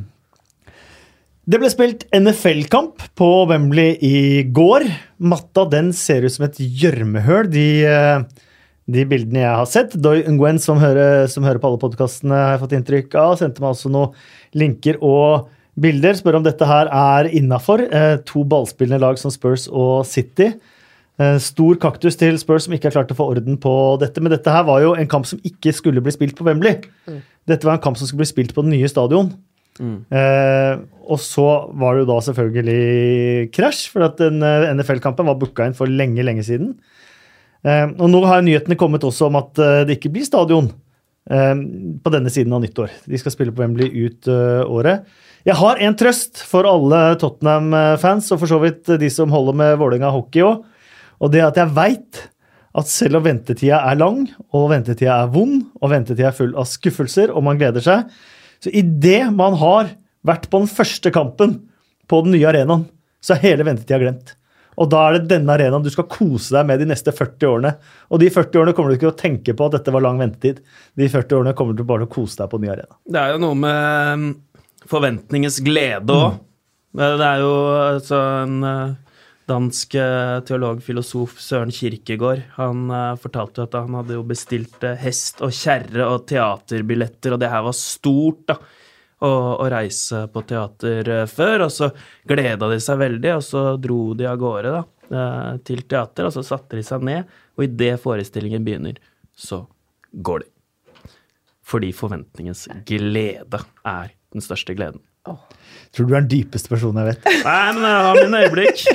det 1.45 1.59
ble 1.61 1.69
spilt 1.69 2.07
NFL-kamp 2.15 3.03
på 3.17 3.29
Wembley 3.49 3.95
i 4.01 4.17
går. 4.49 4.87
Matta 5.21 5.67
den 5.69 5.91
ser 5.93 6.25
ut 6.25 6.33
som 6.33 6.47
et 6.47 6.59
gjørmehøl, 6.59 7.51
de, 7.53 7.67
eh, 7.85 8.44
de 8.91 9.05
bildene 9.09 9.41
jeg 9.41 9.57
har 9.61 9.69
sett. 9.69 9.95
Doy 9.97 10.21
Nguyen, 10.29 10.59
som 10.61 10.77
hører, 10.81 11.25
som 11.31 11.45
hører 11.47 11.61
på 11.61 11.71
alle 11.71 11.81
podkastene, 11.81 12.37
har 12.37 12.55
jeg 12.55 12.63
fått 12.65 12.75
inntrykk 12.77 13.17
av, 13.17 13.35
sendte 13.39 13.63
meg 13.63 13.73
også 13.73 13.89
noen 13.93 14.13
linker 14.53 14.99
og 15.01 15.47
bilder. 15.81 16.15
Spør 16.19 16.39
om 16.39 16.45
dette 16.45 16.67
her 16.69 16.91
er 16.93 17.31
innafor. 17.35 17.83
To 18.29 18.45
ballspillende 18.47 19.01
lag 19.01 19.17
som 19.21 19.33
Spurs 19.33 19.65
og 19.71 20.05
City. 20.09 20.51
Eh, 21.15 21.37
Stor 21.39 21.77
kaktus 21.79 22.17
til 22.19 22.37
Spurs 22.41 22.67
som 22.67 22.75
ikke 22.75 22.89
har 22.89 22.97
klart 22.97 23.13
å 23.13 23.17
få 23.17 23.29
orden 23.33 23.57
på 23.61 23.73
dette. 24.01 24.21
Men 24.21 24.33
dette 24.35 24.51
her 24.51 24.65
var 24.67 24.83
jo 24.83 24.93
en 24.99 25.09
kamp 25.11 25.27
som 25.29 25.41
ikke 25.47 25.73
skulle 25.75 26.03
bli 26.03 26.13
spilt 26.13 26.37
på 26.37 26.45
Wembley. 26.47 26.81
Dette 27.47 27.67
var 27.67 27.77
en 27.77 27.83
kamp 27.83 27.97
som 27.99 28.09
skulle 28.09 28.25
bli 28.25 28.33
spilt 28.33 28.55
på 28.55 28.65
den 28.65 28.75
nye 28.75 28.89
stadion. 28.91 29.33
Eh, 30.07 30.73
og 31.05 31.19
så 31.19 31.47
var 31.75 31.95
det 31.95 32.05
jo 32.05 32.11
da 32.13 32.19
selvfølgelig 32.23 33.51
krasj, 33.55 33.89
for 33.91 34.05
at 34.07 34.19
den 34.21 34.43
eh, 34.45 34.69
NFL-kampen 34.75 35.27
var 35.27 35.39
booka 35.41 35.67
inn 35.67 35.75
for 35.77 35.91
lenge, 35.91 36.23
lenge 36.23 36.45
siden. 36.47 36.75
Eh, 37.65 37.85
og 37.97 38.09
nå 38.11 38.21
har 38.29 38.43
nyhetene 38.45 38.77
kommet 38.77 39.05
også 39.07 39.29
om 39.29 39.39
at 39.39 39.61
eh, 39.61 39.83
det 39.87 39.97
ikke 39.97 40.13
blir 40.13 40.27
stadion 40.27 40.69
eh, 41.31 41.55
på 42.01 42.13
denne 42.13 42.33
siden 42.33 42.53
av 42.53 42.61
nyttår. 42.63 42.93
De 43.09 43.21
skal 43.21 43.33
spille 43.33 43.55
på 43.55 43.63
Wembley 43.63 43.89
ut 44.05 44.29
eh, 44.29 44.61
året. 44.69 45.07
Jeg 45.45 45.57
har 45.59 45.81
en 45.85 45.97
trøst 45.97 46.41
for 46.49 46.65
alle 46.65 47.01
Tottenham-fans, 47.21 48.31
og 48.33 48.39
for 48.41 48.49
så 48.49 48.57
vidt 48.63 48.89
de 49.01 49.09
som 49.13 49.33
holder 49.33 49.57
med 49.57 49.75
Vålerenga 49.77 50.09
hockey 50.13 50.45
òg. 50.45 50.63
Og 51.21 51.31
det 51.33 51.43
at 51.45 51.59
jeg 51.61 51.73
veit 51.75 52.23
at 52.75 52.89
selv 52.91 53.19
om 53.19 53.25
ventetida 53.25 53.79
er 53.87 53.99
lang, 53.99 54.25
og 54.51 54.69
ventetida 54.73 55.19
er 55.21 55.29
vond, 55.31 55.61
og 55.79 55.93
ventetida 55.93 56.31
er 56.31 56.35
full 56.35 56.55
av 56.59 56.67
skuffelser, 56.67 57.31
og 57.31 57.45
man 57.47 57.59
gleder 57.61 57.83
seg, 57.83 58.09
så 58.59 58.73
idet 58.73 59.29
man 59.35 59.55
har 59.61 59.93
vært 60.25 60.49
på 60.51 60.63
den 60.63 60.71
første 60.71 61.11
kampen 61.13 61.59
på 62.09 62.21
den 62.25 62.35
nye 62.35 62.49
arenaen, 62.49 62.87
så 63.23 63.35
er 63.35 63.45
hele 63.45 63.67
ventetida 63.67 64.01
glemt. 64.01 64.34
Og 64.81 64.89
da 64.91 65.03
er 65.07 65.17
det 65.17 65.29
denne 65.31 65.53
arenaen 65.55 65.85
du 65.85 65.91
skal 65.93 66.07
kose 66.11 66.55
deg 66.55 66.67
med 66.67 66.81
de 66.81 66.89
neste 66.89 67.13
40 67.15 67.47
årene. 67.49 67.75
Og 68.11 68.21
de 68.21 68.31
40 68.33 68.61
årene 68.61 68.75
kommer 68.75 68.91
du 68.91 68.97
ikke 68.97 69.07
til 69.07 69.13
å 69.13 69.21
tenke 69.21 69.55
på 69.55 69.69
at 69.69 69.77
dette 69.77 69.93
var 69.95 70.03
lang 70.03 70.19
ventetid. 70.21 70.59
De 70.97 71.07
40 71.11 71.39
årene 71.39 71.55
kommer 71.57 71.77
du 71.77 71.85
bare 71.85 72.03
til 72.03 72.11
å 72.11 72.15
kose 72.17 72.41
deg 72.41 72.51
på 72.51 72.59
ny 72.63 72.73
arena. 72.73 72.99
Det 73.07 73.21
er 73.21 73.35
jo 73.35 73.41
noe 73.45 73.59
med 73.61 74.25
mm, 74.25 74.27
forventningens 74.91 75.61
glede 75.65 76.19
òg. 76.19 76.37
Det 76.95 77.27
er 77.27 77.41
jo 77.43 77.55
altså 77.75 78.19
en 78.45 78.61
eh, 78.63 78.93
dansk 79.51 79.97
eh, 79.99 80.37
teolog, 80.47 80.79
filosof, 80.83 81.35
Søren 81.43 81.73
Kirkegård, 81.75 82.45
han 82.55 82.85
eh, 82.87 83.17
fortalte 83.19 83.61
jo 83.61 83.67
at 83.67 83.75
han 83.81 83.97
hadde 83.99 84.15
jo 84.15 84.23
bestilt 84.27 84.85
hest 85.01 85.43
og 85.43 85.51
kjerre 85.55 86.07
og 86.07 86.23
teaterbilletter, 86.31 87.35
og 87.35 87.43
det 87.43 87.51
her 87.51 87.65
var 87.67 87.75
stort, 87.75 88.45
da. 88.53 88.59
Å, 89.25 89.29
å 89.57 89.65
reise 89.71 90.27
på 90.29 90.41
teater 90.45 91.07
eh, 91.09 91.25
før, 91.29 91.61
og 91.65 91.71
så 91.73 91.87
gleda 92.29 92.67
de 92.69 92.77
seg 92.83 92.99
veldig, 93.01 93.31
og 93.39 93.43
så 93.45 93.61
dro 93.81 94.13
de 94.17 94.25
av 94.29 94.37
gårde 94.41 94.69
da, 94.75 94.81
eh, 95.09 95.53
til 95.65 95.81
teater, 95.89 96.23
og 96.27 96.33
så 96.35 96.41
satte 96.45 96.77
de 96.77 96.83
seg 96.85 97.01
ned, 97.07 97.21
og 97.57 97.61
idet 97.65 97.95
forestillingen 98.03 98.65
begynner, 98.67 98.95
så 99.33 99.63
går 100.13 100.39
de. 100.45 100.49
Fordi 101.65 101.89
forventningens 101.97 102.67
glede 102.85 103.59
er 103.89 104.07
den 104.35 104.41
største 104.45 104.77
gleden. 104.77 105.01
Tror 105.25 106.05
du 106.05 106.13
er 106.13 106.21
den 106.21 106.29
dypeste 106.29 106.69
personen 106.69 107.01
jeg 107.01 107.09
vet. 107.15 107.25
Nei, 107.47 107.69
men 107.73 107.81
jeg 107.87 107.97
har 108.05 108.13
mine 108.21 108.41
øyeblikk. 108.45 108.77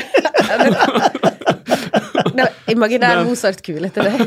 Det 2.31 2.45
er 2.45 2.53
Imaginær 2.71 3.25
Mozart-kule 3.27 3.91
til 3.91 4.07
det. 4.07 4.15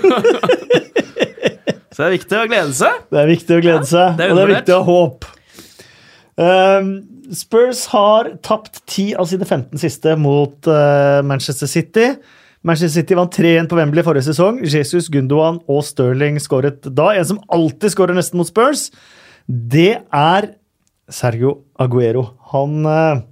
Så 1.93 2.01
det 2.01 2.07
er 2.07 2.13
viktig 2.15 2.37
å 2.39 2.47
glede 2.49 2.73
seg. 2.75 2.93
Det 3.13 3.19
er 3.21 3.27
viktig 3.29 3.55
å 3.55 3.61
glede 3.61 3.85
seg, 3.85 4.15
det 4.17 4.23
er 4.25 4.31
og 4.33 4.37
det 4.39 4.43
er 4.43 4.51
viktig 4.55 4.73
å 4.73 4.77
ha 4.81 4.85
håp. 4.87 5.25
Um, 6.33 6.93
Spurs 7.33 7.85
har 7.93 8.31
tapt 8.45 8.81
10 8.87 9.19
av 9.21 9.27
sine 9.29 9.45
15 9.45 9.81
siste 9.81 10.15
mot 10.17 10.69
uh, 10.69 11.21
Manchester 11.25 11.69
City. 11.69 12.07
Manchester 12.65 13.01
City 13.01 13.17
vant 13.19 13.35
3-1 13.35 13.69
på 13.69 13.77
Wembley 13.77 14.05
forrige 14.05 14.29
sesong. 14.31 14.61
Jesus, 14.65 15.09
Gundogan 15.13 15.59
og 15.69 15.83
Sterling 15.85 16.39
skåret 16.41 16.85
da. 16.87 17.11
En 17.13 17.27
som 17.33 17.41
alltid 17.53 17.93
skårer 17.93 18.17
nesten 18.17 18.39
mot 18.39 18.49
Spurs, 18.49 18.87
det 19.47 19.99
er 20.09 20.49
Sergio 21.11 21.59
Aguero. 21.77 22.31
Han 22.53 22.85
uh, 22.87 23.23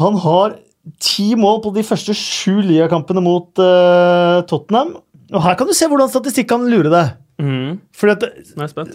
Han 0.00 0.16
har 0.24 0.56
ti 1.02 1.34
mål 1.38 1.62
på 1.64 1.72
de 1.74 1.84
første 1.86 2.14
sju 2.16 2.60
ligakampene 2.64 3.22
mot 3.24 3.48
uh, 3.58 4.42
Tottenham. 4.48 4.96
Og 5.34 5.42
her 5.42 5.56
kan 5.58 5.68
du 5.68 5.74
se 5.74 5.88
hvordan 5.90 6.10
statistikk 6.10 6.50
kan 6.50 6.66
lure 6.70 6.90
deg. 6.92 7.14
Mhm, 7.38 7.80
Fordi 7.92 8.12
at 8.12 8.22
er. 8.24 8.94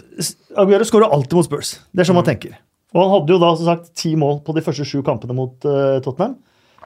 Aguero 0.58 0.84
skårer 0.84 1.12
alltid 1.14 1.34
mot 1.38 1.44
Spurs. 1.46 1.78
Det 1.94 2.00
er 2.02 2.08
sånn 2.08 2.16
Mm. 2.16 2.24
man 2.24 2.30
tenker. 2.34 2.56
Og 2.94 3.00
han 3.02 3.10
hadde 3.20 3.32
jo 3.32 3.38
da 3.38 3.54
som 3.56 3.66
sagt 3.66 3.94
ti 3.94 4.14
mål 4.16 4.42
på 4.44 4.54
de 4.54 4.60
første 4.60 4.84
sju 4.84 5.02
kampene 5.02 5.32
mot 5.34 5.54
uh, 5.64 6.00
Tottenham. 6.00 6.34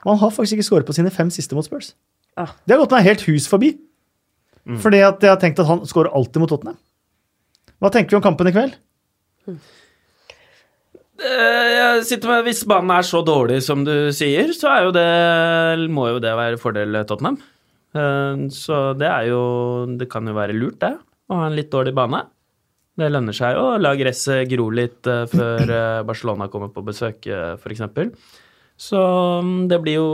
Men 0.05 0.11
han 0.13 0.19
har 0.19 0.29
faktisk 0.31 0.53
ikke 0.59 0.69
skåret 0.69 0.85
på 0.85 0.93
sine 0.95 1.09
fem 1.11 1.29
siste 1.29 1.55
mot 1.55 1.65
Spurs. 1.65 1.93
Ah. 2.37 2.53
Det 2.65 2.75
har 2.77 2.85
gått 2.85 2.91
meg 2.91 3.03
helt 3.03 3.21
hus 3.27 3.47
forbi. 3.49 3.73
Mm. 4.67 4.77
Fordi 4.79 5.01
at 5.01 5.19
jeg 5.19 5.29
har 5.33 5.37
tenkt 5.41 5.59
at 5.59 5.65
han 5.67 5.81
skårer 5.89 6.13
alltid 6.13 6.39
mot 6.39 6.49
Tottenham. 6.49 6.77
Hva 7.81 7.89
tenker 7.91 8.09
vi 8.11 8.15
om 8.17 8.21
kampen 8.21 8.47
i 8.47 8.51
kveld? 8.51 8.77
Eh, 11.17 11.69
Jeg 11.97 12.03
sitter 12.05 12.29
med 12.29 12.45
Hvis 12.45 12.63
banen 12.67 12.91
er 12.93 13.01
så 13.07 13.23
dårlig 13.25 13.61
som 13.65 13.83
du 13.83 14.11
sier, 14.13 14.51
så 14.53 14.69
er 14.69 14.83
jo 14.85 14.91
det, 14.93 15.89
må 15.89 16.09
jo 16.13 16.19
det 16.21 16.33
være 16.37 16.59
fordel 16.61 16.93
Tottenham. 17.09 17.39
Eh, 17.95 18.47
Så 18.53 18.93
det 18.97 19.07
er 19.09 19.27
jo 19.31 19.41
Det 19.97 20.09
kan 20.11 20.25
jo 20.27 20.33
være 20.37 20.53
lurt, 20.53 20.79
det, 20.79 20.93
å 21.27 21.39
ha 21.41 21.47
en 21.47 21.57
litt 21.57 21.71
dårlig 21.73 21.95
bane. 21.97 22.23
Det 22.97 23.11
lønner 23.13 23.35
seg 23.35 23.59
å 23.59 23.75
la 23.77 23.93
gresset 23.97 24.47
gro 24.49 24.71
litt 24.73 25.07
eh, 25.09 25.27
før 25.29 25.69
eh, 25.69 26.03
Barcelona 26.07 26.47
kommer 26.49 26.71
på 26.73 26.81
besøk, 26.87 27.27
uh, 27.29 27.53
f.eks. 27.59 27.83
Så 28.77 29.01
mm, 29.41 29.67
det 29.71 29.79
blir 29.81 29.97
jo 29.97 30.09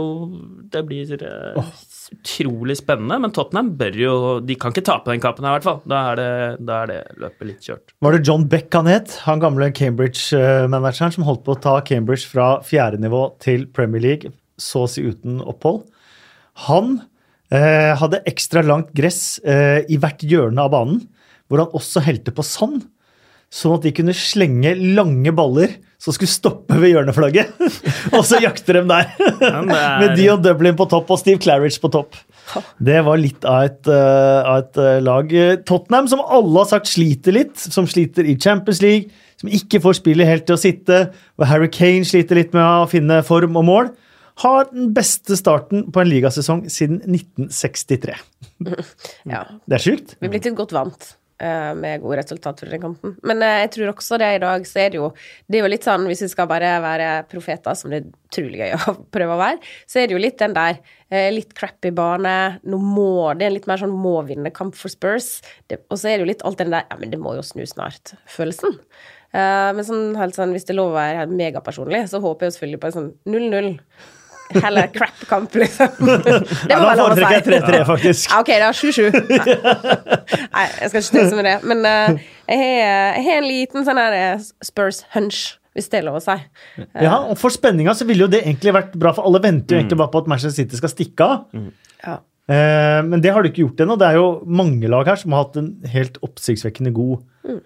Det 0.72 0.82
blir 0.88 1.12
eh, 1.20 1.72
utrolig 2.16 2.78
spennende. 2.80 3.20
Men 3.20 3.34
Tottenham 3.36 3.74
bør 3.80 3.98
jo 4.00 4.14
De 4.44 4.56
kan 4.60 4.72
ikke 4.72 4.86
tape 4.88 5.12
den 5.12 5.24
kampen 5.24 5.48
her, 5.48 5.56
i 5.56 5.60
hvert 5.60 5.68
fall. 5.68 5.82
Da 5.90 6.04
er 6.12 6.20
det, 6.20 6.30
da 6.64 6.82
er 6.84 6.92
det 6.92 7.00
løpet 7.24 7.50
litt 7.50 7.68
kjørt. 7.68 7.96
Var 8.04 8.16
det 8.16 8.24
John 8.28 8.48
Beck 8.52 8.72
han 8.76 8.90
het? 8.92 9.18
Han 9.28 9.44
gamle 9.44 9.70
Cambridge-manageren 9.76 11.16
som 11.16 11.28
holdt 11.28 11.44
på 11.48 11.58
å 11.58 11.64
ta 11.68 11.76
Cambridge 11.86 12.30
fra 12.30 12.56
fjerde 12.66 13.02
nivå 13.04 13.26
til 13.44 13.68
Premier 13.76 14.04
League, 14.04 14.32
så 14.60 14.86
å 14.86 14.92
si 14.92 15.04
uten 15.04 15.42
opphold. 15.44 15.84
Han 16.70 17.02
eh, 17.54 17.94
hadde 18.00 18.24
ekstra 18.30 18.64
langt 18.66 18.92
gress 18.98 19.38
eh, 19.46 19.84
i 19.94 20.00
hvert 20.02 20.26
hjørne 20.26 20.66
av 20.66 20.74
banen, 20.74 21.00
hvor 21.48 21.64
han 21.64 21.76
også 21.78 22.02
helte 22.06 22.34
på 22.34 22.46
sand, 22.48 22.84
sånn 23.54 23.76
at 23.78 23.84
de 23.86 23.92
kunne 23.94 24.16
slenge 24.18 24.72
lange 24.98 25.30
baller 25.38 25.76
som 26.02 26.16
skulle 26.16 26.32
stoppe 26.34 26.76
ved 26.82 26.90
hjørneflagget. 26.96 27.52
og 28.18 28.24
så 28.28 28.40
jakter 28.44 28.80
de 28.80 28.88
der. 28.90 29.12
er- 29.46 29.68
Med 30.02 30.16
Dion 30.18 30.42
Dublin 30.44 30.76
på 30.80 30.88
topp 30.92 31.12
og 31.14 31.20
Steve 31.22 31.40
Claridge 31.44 31.80
på 31.80 31.92
topp. 31.94 32.18
Det 32.84 32.98
var 33.06 33.22
litt 33.22 33.46
av 33.48 33.70
et, 33.70 33.88
uh, 33.88 34.58
et 34.58 34.80
uh, 34.82 34.98
lag. 35.06 35.30
Tottenham, 35.70 36.10
som 36.12 36.24
alle 36.26 36.58
har 36.60 36.68
sagt 36.74 36.90
sliter 36.92 37.38
litt, 37.38 37.56
som 37.62 37.88
sliter 37.88 38.28
i 38.28 38.36
Champions 38.36 38.82
League, 38.84 39.14
som 39.40 39.54
ikke 39.54 39.80
får 39.86 40.02
spillet 40.02 40.28
helt 40.28 40.48
til 40.50 40.58
å 40.58 40.60
sitte, 40.60 40.98
og 41.40 41.48
Harry 41.48 41.70
Kane 41.72 42.04
sliter 42.10 42.42
litt 42.42 42.52
med 42.58 42.66
å 42.66 42.90
finne 42.92 43.22
form 43.28 43.56
og 43.62 43.70
mål, 43.70 43.94
har 44.42 44.66
den 44.72 44.94
beste 44.96 45.36
starten 45.38 45.92
på 45.94 46.02
en 46.02 46.10
ligasesong 46.10 46.66
siden 46.74 47.02
1963. 47.06 48.16
Ja. 49.30 49.44
Det 49.68 49.76
er 49.78 49.84
sjukt. 49.84 50.16
Vi 50.20 50.28
er 50.28 50.32
blitt 50.34 50.46
litt 50.48 50.56
godt 50.58 50.74
vant. 50.76 51.10
eh, 51.44 51.74
med 51.76 52.02
gode 52.02 52.18
resultater 52.22 52.66
fra 52.66 52.72
den 52.72 52.82
kampen. 52.82 53.16
Men 53.28 53.42
eh, 53.44 53.60
jeg 53.66 53.72
tror 53.76 53.92
også 53.94 54.18
det 54.22 54.30
i 54.36 54.42
dag, 54.44 54.66
så 54.70 54.80
er 54.86 54.90
det 54.94 55.00
jo 55.02 55.10
Det 55.50 55.58
er 55.60 55.64
jo 55.66 55.72
litt 55.74 55.84
sånn, 55.84 56.06
hvis 56.08 56.22
vi 56.24 56.30
skal 56.32 56.48
bare 56.48 56.70
være 56.84 57.08
profeter, 57.32 57.76
som 57.76 57.92
det 57.92 58.00
er 58.04 58.12
utrolig 58.30 58.62
gøy 58.62 58.76
å 58.78 58.94
prøve 59.16 59.36
å 59.36 59.42
være, 59.42 59.60
så 59.90 60.00
er 60.00 60.08
det 60.08 60.16
jo 60.16 60.22
litt 60.24 60.40
den 60.40 60.56
der 60.56 60.78
eh, 61.10 61.30
litt 61.34 61.52
crappy 61.58 61.92
bane. 61.92 62.36
Nå 62.64 62.80
må 62.80 63.10
Det 63.36 63.48
er 63.48 63.52
en 63.52 63.58
litt 63.58 63.68
mer 63.68 63.82
sånn 63.82 63.96
må-vinne-kamp 64.06 64.78
for 64.80 64.94
Spurs. 64.94 65.42
Og 65.90 65.98
så 66.00 66.14
er 66.14 66.18
det 66.18 66.24
jo 66.26 66.32
litt 66.32 66.46
alt 66.48 66.62
den 66.64 66.72
der 66.74 66.88
Ja, 66.90 66.98
men 67.02 67.12
det 67.12 67.20
må 67.20 67.36
jo 67.36 67.44
snu 67.44 67.66
snart. 67.68 68.16
Følelsen. 68.30 68.80
Eh, 69.34 69.70
men 69.74 69.84
sånn, 69.88 70.12
helt 70.20 70.38
sånn, 70.38 70.54
hvis 70.54 70.68
det 70.70 70.76
er 70.76 70.80
lov 70.80 70.94
å 70.94 71.00
være 71.02 71.28
megapersonlig, 71.34 72.06
så 72.12 72.22
håper 72.24 72.46
jeg 72.48 72.54
jo 72.54 72.58
selvfølgelig 72.60 72.84
på 72.86 72.92
en 72.92 72.98
sånn 73.00 73.14
0-0. 73.34 73.72
Heller 74.54 74.88
crap-kamp, 74.94 75.56
liksom. 75.58 75.88
Det 76.04 76.70
Ja, 76.70 76.78
må 76.78 76.84
da 76.84 76.90
være 76.90 76.98
lov 77.00 77.08
å 77.08 77.16
si. 77.16 77.24
foretrekker 77.24 77.56
jeg 77.56 77.64
3-3, 77.64 77.80
faktisk. 77.90 78.34
Ok, 78.38 78.52
da 78.62 78.70
7-7. 78.76 79.08
Nei, 80.54 80.66
jeg 80.82 80.92
skal 80.92 81.00
ikke 81.00 81.08
støtte 81.08 81.40
med 81.40 81.48
det. 81.50 81.56
Men 81.72 81.82
uh, 81.88 82.22
jeg, 82.52 82.60
har, 82.60 83.18
jeg 83.18 83.26
har 83.30 83.40
en 83.42 83.48
liten 83.50 83.88
sånn 83.88 84.02
her 84.04 84.18
eh, 84.20 84.44
Spurs-hunch, 84.68 85.40
hvis 85.74 85.90
det 85.90 86.02
er 86.02 86.06
lov 86.06 86.20
å 86.20 86.22
si. 86.22 86.36
Ja, 87.02 87.16
og 87.32 87.34
For 87.42 87.54
spenninga 87.56 87.96
så 87.98 88.06
ville 88.06 88.28
jo 88.28 88.30
det 88.30 88.44
egentlig 88.44 88.76
vært 88.76 88.94
bra, 89.00 89.16
for 89.18 89.26
alle 89.26 89.42
venter 89.42 89.74
jo 89.78 89.82
egentlig 89.82 89.98
bare 90.04 90.14
på 90.14 90.22
at 90.22 90.30
Manchester 90.30 90.54
City 90.62 90.78
skal 90.78 90.92
stikke 90.94 91.26
av. 91.26 91.48
Ja. 92.04 92.20
Eh, 92.54 93.00
men 93.08 93.24
det 93.24 93.32
har 93.34 93.42
du 93.42 93.50
ikke 93.50 93.64
gjort 93.64 93.82
ennå. 93.82 93.98
Det 93.98 94.12
er 94.12 94.20
jo 94.20 94.28
mange 94.46 94.92
lag 94.92 95.10
her 95.10 95.18
som 95.24 95.34
har 95.34 95.48
hatt 95.48 95.58
en 95.64 95.72
helt 95.96 96.20
oppsiktsvekkende 96.28 96.94
god 96.94 97.24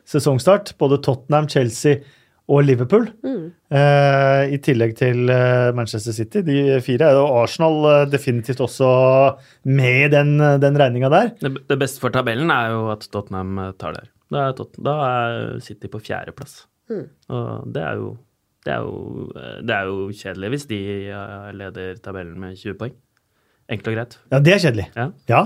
sesongstart. 0.08 0.72
Både 0.80 1.02
Tottenham, 1.04 1.50
Chelsea 1.52 2.00
og 2.48 2.62
Liverpool. 2.64 3.10
Eh, 3.28 4.44
I 4.56 4.60
tillegg 4.64 4.94
til 5.00 5.32
eh, 5.34 5.72
Manchester 5.76 6.16
City. 6.16 6.44
De 6.48 6.78
fire 6.86 7.10
er 7.10 7.18
jo 7.18 7.26
Arsenal 7.42 7.90
eh, 7.92 8.04
definitivt 8.12 8.62
også 8.64 8.92
med 9.68 10.06
i 10.06 10.12
den, 10.14 10.38
den 10.64 10.80
regninga 10.80 11.12
der. 11.12 11.34
Det, 11.42 11.52
det 11.68 11.80
beste 11.82 12.04
for 12.04 12.16
tabellen 12.16 12.54
er 12.54 12.72
jo 12.76 12.88
at 12.94 13.04
Tottenham 13.12 13.58
eh, 13.66 13.74
tar 13.80 13.98
der. 14.00 14.08
Da 14.32 14.48
er, 14.50 14.56
Tot 14.56 14.80
da 14.84 14.96
er 15.08 15.60
City 15.64 15.92
på 15.92 16.00
fjerdeplass. 16.04 16.62
Og 16.88 17.68
det 17.76 17.84
er 17.84 18.00
jo 18.00 18.16
det 18.68 18.74
er, 18.76 18.84
jo, 18.84 19.28
eh, 19.40 19.60
det 19.64 19.76
er 19.76 19.90
jo 19.90 20.08
kjedelig 20.12 20.54
hvis 20.54 20.66
de 20.72 20.80
eh, 21.08 21.50
leder 21.56 22.00
tabellen 22.04 22.40
med 22.42 22.58
20 22.60 22.80
poeng. 22.80 22.96
Enkelt 23.72 23.92
og 23.92 23.96
greit. 23.98 24.18
Ja, 24.32 24.40
det 24.44 24.54
er 24.54 24.64
kjedelig. 24.64 24.88
Ja. 24.96 25.06
Ja. 25.32 25.42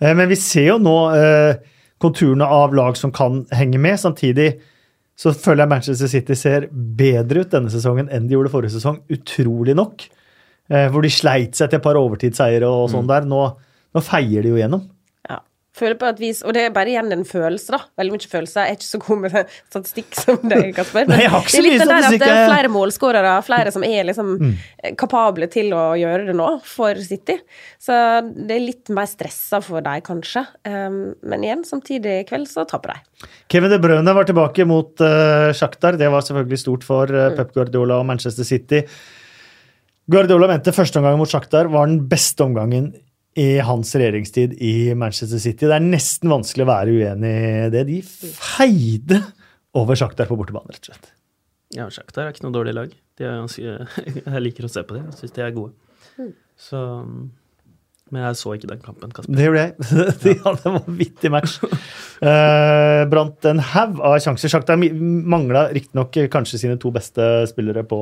Eh, 0.00 0.14
men 0.18 0.30
vi 0.30 0.38
ser 0.40 0.72
jo 0.72 0.78
nå 0.82 0.96
eh, 1.14 1.60
konturene 2.02 2.46
av 2.46 2.74
lag 2.76 2.98
som 2.98 3.14
kan 3.14 3.44
henge 3.54 3.78
med. 3.82 3.98
Samtidig 4.02 4.48
så 5.16 5.32
føler 5.32 5.64
jeg 5.64 5.72
Manchester 5.72 6.10
City 6.12 6.36
ser 6.36 6.68
bedre 6.72 7.44
ut 7.44 7.54
denne 7.54 7.72
sesongen 7.72 8.10
enn 8.12 8.26
de 8.28 8.36
gjorde 8.36 8.52
forrige 8.52 8.74
sesong. 8.76 9.00
Utrolig 9.12 9.76
nok. 9.78 10.04
Eh, 10.68 10.88
hvor 10.92 11.04
de 11.04 11.12
sleit 11.12 11.56
seg 11.56 11.70
til 11.70 11.78
et 11.78 11.84
par 11.84 11.96
overtidsseiere 11.96 12.68
og 12.68 12.90
sånn 12.92 13.08
der. 13.08 13.24
Nå, 13.28 13.40
nå 13.96 14.02
feier 14.04 14.44
de 14.44 14.52
jo 14.52 14.60
gjennom. 14.60 14.84
Føler 15.76 15.98
på 16.00 16.06
et 16.08 16.20
vis, 16.22 16.38
Og 16.46 16.54
det 16.56 16.62
er 16.64 16.70
bare 16.72 16.88
igjen 16.88 17.10
en 17.12 17.24
følelse, 17.28 17.68
da. 17.74 17.78
Veldig 18.00 18.14
mye 18.14 18.30
følelse. 18.32 18.62
Jeg 18.64 18.72
er 18.72 18.78
ikke 18.78 18.86
så 18.88 19.00
god 19.02 19.18
med 19.26 19.34
statistikk 19.70 20.16
som 20.16 20.38
deg, 20.48 20.70
Kasper. 20.76 21.04
Men 21.04 21.12
Nei, 21.12 21.18
jeg 21.26 21.32
har 21.34 21.42
ikke 21.44 21.52
det 21.52 21.58
så 21.60 21.66
mye 21.66 21.80
statistikk, 21.90 22.22
det 22.22 22.30
er 22.30 22.38
jeg- 22.40 22.50
flere 22.54 22.70
målskårere, 22.72 23.32
flere 23.44 23.72
som 23.74 23.84
er 23.84 24.08
liksom 24.08 24.30
kapable 24.96 25.48
til 25.52 25.74
å 25.76 25.82
gjøre 26.00 26.26
det 26.30 26.36
nå 26.38 26.48
for 26.64 27.02
City. 27.04 27.36
Så 27.82 27.98
det 28.32 28.56
er 28.56 28.64
litt 28.64 28.88
mer 28.96 29.10
stressa 29.10 29.60
for 29.64 29.84
dem, 29.84 30.00
kanskje. 30.06 30.46
Um, 30.64 30.98
men 31.22 31.44
igjen, 31.44 31.66
samtidig 31.68 32.16
i 32.22 32.24
kveld 32.28 32.48
så 32.48 32.64
taper 32.68 32.94
de. 32.96 33.28
Kevin 33.52 33.70
De 33.74 33.78
Brøne 33.82 34.14
var 34.16 34.24
tilbake 34.28 34.64
mot 34.68 34.96
uh, 35.04 35.52
Shakhtar. 35.56 36.00
Det 36.00 36.08
var 36.12 36.24
selvfølgelig 36.24 36.62
stort 36.64 36.84
for 36.88 37.12
uh, 37.12 37.28
Pep 37.36 37.52
Guardiola 37.56 38.00
og 38.00 38.08
Manchester 38.08 38.48
City. 38.48 38.82
Guardiola 40.08 40.46
mente 40.50 40.72
første 40.74 41.00
omgang 41.00 41.18
mot 41.18 41.30
Shakhtar 41.30 41.68
var 41.72 41.88
den 41.90 42.00
beste 42.10 42.44
omgangen 42.46 42.92
i 43.36 43.58
hans 43.60 43.90
regjeringstid 43.92 44.54
i 44.64 44.94
Manchester 44.96 45.40
City. 45.42 45.66
Det 45.68 45.76
er 45.76 45.84
nesten 45.84 46.32
vanskelig 46.32 46.64
å 46.64 46.70
være 46.70 46.94
uenig 46.96 47.32
i 47.36 47.70
det. 47.74 47.82
De 47.90 47.98
feide 48.02 49.20
over 49.76 49.98
Shakhtar 49.98 50.28
på 50.30 50.38
bortebane, 50.40 50.72
rett 50.72 50.86
og 50.86 50.94
slett. 50.94 51.10
Ja, 51.76 51.88
Shakhtar 51.92 52.24
er 52.24 52.32
ikke 52.32 52.46
noe 52.46 52.54
dårlig 52.54 52.72
lag. 52.76 52.94
De 53.18 53.26
er 53.26 53.40
ganske, 53.42 53.74
jeg 54.22 54.44
liker 54.44 54.68
å 54.68 54.70
se 54.72 54.84
på 54.86 54.96
dem. 54.96 55.10
Jeg 55.10 55.20
syns 55.20 55.36
de 55.36 55.44
er 55.44 55.52
gode. 55.56 55.74
Så 56.56 56.80
Men 58.08 58.22
jeg 58.22 58.38
så 58.38 58.54
ikke 58.54 58.70
den 58.70 58.80
kampen, 58.80 59.12
Kasper. 59.12 59.36
Det 59.36 59.48
gjorde 59.48 59.64
jeg. 59.66 59.86
De 60.22 60.34
hadde 60.44 60.70
en 60.70 60.76
vanvittig 60.78 61.32
match. 61.34 61.58
Uh, 62.22 63.02
brant 63.10 63.48
en 63.50 63.60
haug 63.74 64.00
av 64.00 64.16
sjanser. 64.22 64.52
Shakhtar 64.52 64.80
mangla 64.80 65.66
riktignok 65.76 66.16
kanskje 66.32 66.62
sine 66.62 66.78
to 66.80 66.94
beste 66.94 67.26
spillere 67.50 67.84
på, 67.84 68.00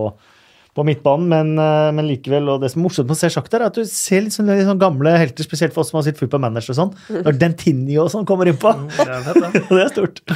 på 0.75 0.85
midtbanen, 0.87 1.29
men, 1.31 1.53
eh, 1.59 1.91
men 1.95 2.09
likevel. 2.09 2.49
Og 2.51 2.63
det 2.63 2.73
som 2.73 2.83
er 2.83 2.89
morsomt 2.89 3.07
med 3.09 3.17
å 3.17 3.21
se 3.21 3.31
sjakk 3.31 3.51
der, 3.53 3.63
er 3.63 3.71
at 3.71 3.79
du 3.79 3.85
ser 3.89 4.25
litt 4.25 4.35
sånn, 4.35 4.51
litt 4.51 4.67
sånn 4.67 4.81
gamle 4.83 5.13
helter, 5.21 5.47
spesielt 5.47 5.75
for 5.75 5.85
oss 5.85 5.93
som 5.93 6.01
har 6.01 6.07
sett 6.09 6.19
Football 6.19 6.43
Manager 6.47 6.75
og 6.75 6.81
sånn. 6.81 6.95
Når 7.23 7.39
Dentinho 7.39 8.07
og 8.07 8.11
sånn 8.15 8.27
kommer 8.27 8.51
innpå. 8.51 8.75
Det 8.97 9.07
er 9.07 9.23
da. 9.29 9.53
det 9.71 9.85
er 9.85 9.95
stort. 9.95 10.25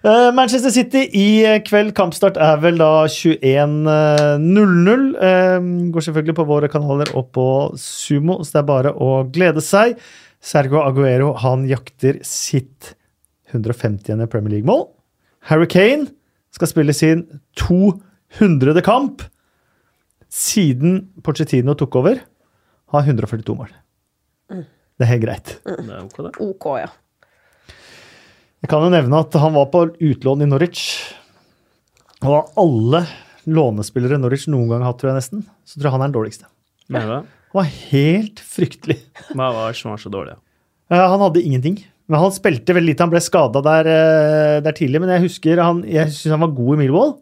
Eh, 0.00 0.30
Manchester 0.32 0.72
City 0.72 1.02
i 1.12 1.60
kveld. 1.60 1.90
Kampstart 1.92 2.38
er 2.40 2.56
vel 2.62 2.78
da 2.80 3.04
21.00. 3.04 5.02
Eh, 5.20 5.58
Går 5.92 6.06
selvfølgelig 6.06 6.36
på 6.38 6.46
våre 6.48 6.70
kanaler 6.72 7.10
og 7.20 7.28
på 7.36 7.44
Sumo, 7.76 8.38
så 8.40 8.54
det 8.54 8.62
er 8.62 8.70
bare 8.70 8.94
å 8.96 9.10
glede 9.28 9.60
seg. 9.60 10.00
Sergo 10.40 10.80
Aguero 10.86 11.34
han 11.42 11.66
jakter 11.68 12.16
sitt 12.24 12.94
150. 13.52 14.24
Premier 14.32 14.56
League-mål. 14.56 14.86
Harry 15.52 15.68
Kane 15.68 16.08
skal 16.56 16.72
spille 16.72 16.96
sin 16.96 17.26
200. 17.60 18.00
kamp. 18.84 19.22
Siden 20.30 21.08
Pochettino 21.22 21.74
tok 21.74 21.96
over, 21.96 22.20
har 22.92 23.02
142 23.02 23.56
mål. 23.56 23.70
Det 24.50 25.06
er 25.06 25.10
helt 25.14 25.24
greit. 25.24 25.54
Det 25.64 25.88
er 25.90 26.04
ok, 26.04 26.18
det. 26.26 26.32
OK, 26.44 26.66
ja. 26.78 26.90
Jeg 28.60 28.68
kan 28.68 28.84
jo 28.84 28.90
nevne 28.92 29.20
at 29.24 29.32
han 29.40 29.54
var 29.56 29.70
på 29.72 29.86
utlån 29.96 30.44
i 30.44 30.48
Norwich. 30.50 30.82
Og 32.20 32.34
av 32.36 32.50
alle 32.60 33.06
lånespillere 33.48 34.18
Norwich 34.20 34.46
noen 34.52 34.68
gang 34.68 34.82
har 34.84 34.92
hatt, 34.92 34.98
tror 35.00 35.14
jeg 35.14 35.22
nesten, 35.22 35.46
så 35.64 35.78
tror 35.78 35.88
jeg 35.88 35.94
han 35.94 36.02
er 36.02 36.10
den 36.10 36.16
dårligste. 36.18 36.50
Men, 36.92 37.08
det? 37.08 37.22
Han 37.50 37.58
var 37.62 37.70
helt 37.90 38.42
fryktelig. 38.44 38.98
Hva 39.32 39.48
var 39.56 39.72
det 39.72 39.80
som 39.80 39.94
var 39.94 40.02
så 40.02 40.12
dårlig? 40.12 40.36
Eh, 40.92 41.00
Han 41.00 41.24
hadde 41.24 41.42
ingenting. 41.42 41.80
Men 42.10 42.20
han 42.20 42.34
spilte 42.34 42.74
veldig 42.74 42.90
lite. 42.92 43.06
Han 43.06 43.12
ble 43.12 43.22
skada 43.22 43.62
der, 43.62 43.88
eh, 43.88 44.60
der 44.66 44.76
tidlig. 44.76 45.00
Men 45.00 45.14
jeg 45.14 45.24
husker 45.28 45.62
han, 45.62 45.82
jeg 45.86 46.10
syns 46.10 46.34
han 46.34 46.42
var 46.44 46.52
god 46.54 46.74
i 46.76 46.80
Millwall. 46.82 47.16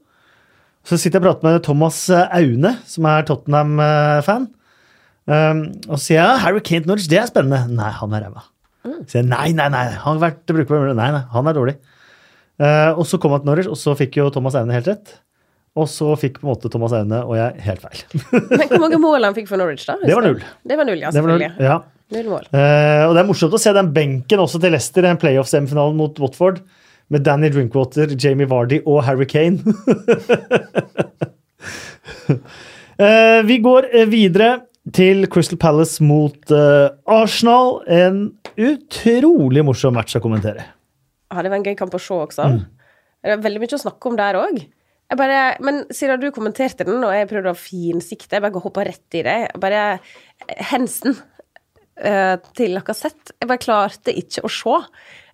Så 0.87 0.97
sitter 1.01 1.19
jeg 1.19 1.25
og 1.25 1.29
prater 1.29 1.49
med 1.49 1.65
Thomas 1.67 1.99
eh, 2.15 2.29
Aune, 2.39 2.75
som 2.89 3.09
er 3.11 3.27
Tottenham-fan. 3.29 4.49
Um, 5.29 5.59
og 5.91 5.99
så 5.99 6.05
sier 6.07 6.23
jeg 6.23 6.41
Harry 6.41 6.63
Kane 6.65 6.89
Norwich, 6.89 7.09
det 7.11 7.19
er 7.21 7.29
spennende. 7.29 7.67
Nei, 7.77 7.91
han 7.99 8.15
er 8.17 8.25
ræva. 8.25 8.47
Så 8.87 9.13
sier 9.13 9.21
jeg 9.21 9.29
nei, 9.29 9.51
nei, 9.57 9.67
nei, 9.75 9.85
han 9.93 10.15
har 10.15 10.23
vært 10.23 10.45
brukbar. 10.49 10.87
Nei, 10.97 11.11
nei, 11.13 11.25
han 11.35 11.51
er 11.51 11.57
dårlig. 11.59 11.75
Uh, 12.59 12.97
og 12.99 13.05
så 13.07 13.21
kom 13.21 13.35
han 13.35 13.43
til 13.45 13.51
Norwich, 13.53 13.69
og 13.71 13.77
så 13.79 13.93
fikk 13.99 14.17
jo 14.23 14.31
Thomas 14.35 14.57
Aune 14.59 14.73
helt 14.75 14.89
rett. 14.89 15.13
Og 15.79 15.87
så 15.93 16.09
fikk 16.19 16.41
på 16.41 16.47
en 16.47 16.51
måte 16.55 16.71
Thomas 16.73 16.95
Aune 16.97 17.21
og 17.29 17.37
jeg 17.37 17.61
helt 17.67 17.85
feil. 17.85 18.01
Men 18.57 18.65
hvor 18.73 18.81
mange 18.83 18.99
mål 19.03 19.29
han 19.29 19.37
fikk 19.37 19.51
for 19.51 19.61
Norwich, 19.61 19.85
da? 19.87 19.99
Det 20.01 20.17
var 20.17 20.25
null. 20.27 20.41
Det 20.41 20.79
var 20.81 20.89
null, 20.89 21.05
ja, 21.05 21.13
Det 21.15 21.23
var 21.23 21.35
null. 21.35 21.45
selvfølgelig. 21.45 21.69
Ja. 21.69 21.79
Null 22.17 22.31
mål. 22.33 22.49
Uh, 22.55 23.03
og 23.05 23.13
det 23.13 23.21
er 23.21 23.29
morsomt 23.29 23.55
å 23.55 23.61
se 23.61 23.75
den 23.77 23.93
benken 23.95 24.41
også 24.43 24.63
til 24.65 24.73
Leicester, 24.73 25.05
den 25.05 25.21
playoff-semifinalen 25.21 25.99
mot 26.01 26.19
Watford, 26.25 26.63
med 27.09 27.25
Danny 27.27 27.51
Drinkwater, 27.53 28.13
Jamie 28.21 28.49
Vardy 28.49 28.81
og 28.87 29.03
Harry 29.07 29.27
Kane. 29.29 29.59
uh, 32.29 33.41
vi 33.51 33.59
går 33.65 33.89
eh, 33.93 34.09
videre 34.11 34.51
til 34.95 35.27
Crystal 35.33 35.59
Palace 35.61 36.05
mot 36.05 36.53
uh, 36.53 36.89
Arsenal. 37.07 37.81
En 37.89 38.25
utrolig 38.59 39.65
morsom 39.65 39.97
match 39.97 40.17
å 40.19 40.25
kommentere. 40.25 40.67
Ja, 41.29 41.45
det 41.45 41.53
var 41.53 41.61
en 41.61 41.69
gøy 41.69 41.77
kamp 41.79 41.95
å 41.97 42.01
se 42.03 42.17
også. 42.17 42.49
Det 43.23 43.35
er 43.35 43.41
veldig 43.45 43.63
mye 43.63 43.77
å 43.77 43.83
snakke 43.83 44.11
om 44.11 44.19
der 44.19 44.39
òg. 44.39 44.61
Men 45.65 45.83
siden 45.95 46.21
du 46.21 46.29
kommenterte 46.33 46.85
den, 46.85 47.01
og 47.05 47.15
jeg 47.17 47.29
prøvde 47.31 47.53
å 47.53 47.59
finsikte, 47.59 48.37
jeg 48.37 48.45
bare 48.45 48.63
hoppa 48.65 48.85
rett 48.89 49.17
i 49.17 49.25
det. 49.25 49.37
Jeg 49.47 49.61
Bare 49.61 49.85
Hensen 50.71 51.17
uh, 51.17 52.37
til 52.57 52.77
Lacassette. 52.77 53.37
Jeg 53.41 53.49
bare 53.49 53.65
klarte 53.65 54.15
ikke 54.17 54.45
å 54.45 54.53
se. 54.53 54.77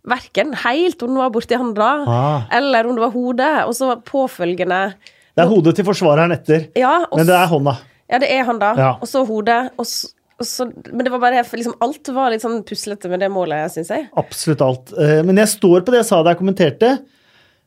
Verken 0.04 0.52
helt 0.64 1.00
om 1.02 1.08
den 1.14 1.16
var 1.22 1.30
borti 1.32 1.56
handa, 1.56 1.90
Ah. 2.06 2.42
eller 2.52 2.86
om 2.86 2.94
det 2.96 3.00
var 3.06 3.10
hodet. 3.14 3.52
Og 3.66 3.72
så 3.74 3.94
påfølgende 4.04 4.94
Det 5.34 5.42
er 5.42 5.48
hodet 5.50 5.74
til 5.76 5.84
forsvareren 5.88 6.32
etter, 6.36 6.68
Ja, 6.76 7.06
og 7.10 7.16
men 7.18 7.26
det 7.26 7.34
er 7.34 7.46
hånda. 7.48 7.76
Ja, 8.10 8.18
det 8.20 8.28
er 8.30 8.44
han, 8.44 8.58
da. 8.60 8.74
Ja. 8.76 8.90
Og 9.00 9.08
så 9.08 9.24
hodet. 9.26 9.70
Og 9.80 9.86
så, 9.88 10.10
så, 10.44 10.66
men 10.92 11.04
det 11.06 11.10
var 11.10 11.18
bare 11.22 11.40
liksom, 11.42 11.74
alt 11.80 12.06
var 12.14 12.30
litt 12.30 12.42
sånn 12.44 12.60
puslete 12.68 13.08
med 13.08 13.20
det 13.24 13.30
målet, 13.32 13.72
syns 13.72 13.88
jeg. 13.90 14.08
Absolutt 14.20 14.60
alt. 14.60 14.92
Eh, 14.98 15.22
Men 15.24 15.36
jeg 15.40 15.48
står 15.48 15.80
på 15.86 15.90
det 15.94 16.02
jeg 16.02 16.10
sa 16.10 16.22
da 16.22 16.34
jeg 16.34 16.38
kommenterte, 16.42 16.90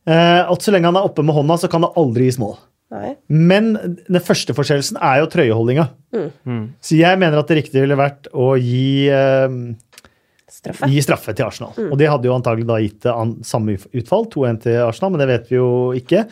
eh, 0.06 0.40
at 0.46 0.62
så 0.62 0.72
lenge 0.72 0.84
han 0.86 0.96
er 0.96 1.08
oppe 1.10 1.24
med 1.26 1.34
hånda, 1.34 1.58
så 1.58 1.68
kan 1.68 1.82
det 1.82 1.90
aldri 1.96 2.28
gis 2.30 2.38
mål. 2.38 2.56
Nei. 2.94 3.16
Men 3.28 3.74
den 4.08 4.22
første 4.24 4.54
forskjellelsen 4.56 4.96
er 5.02 5.18
jo 5.20 5.26
trøyeholdinga. 5.34 5.88
Så 6.80 6.96
jeg 6.96 7.18
mener 7.20 7.36
at 7.42 7.50
det 7.50 7.58
riktige 7.64 7.82
ville 7.84 7.98
vært 7.98 8.30
å 8.32 8.54
gi, 8.56 9.10
eh, 9.12 9.48
Straffe. 10.58 10.88
gi 10.90 11.02
straffe 11.04 11.34
til 11.38 11.46
Arsenal. 11.46 11.76
Og 11.86 11.98
det 12.00 12.08
hadde 12.10 12.26
jo 12.26 12.34
antagelig 12.34 12.66
da 12.66 12.78
gitt 12.82 13.06
an, 13.12 13.36
samme 13.46 13.76
utfall, 13.78 14.26
2-1 14.32 14.62
til 14.64 14.80
Arsenal, 14.82 15.12
men 15.14 15.22
det 15.22 15.28
vet 15.30 15.52
vi 15.52 15.58
jo 15.60 15.68
ikke. 15.98 16.24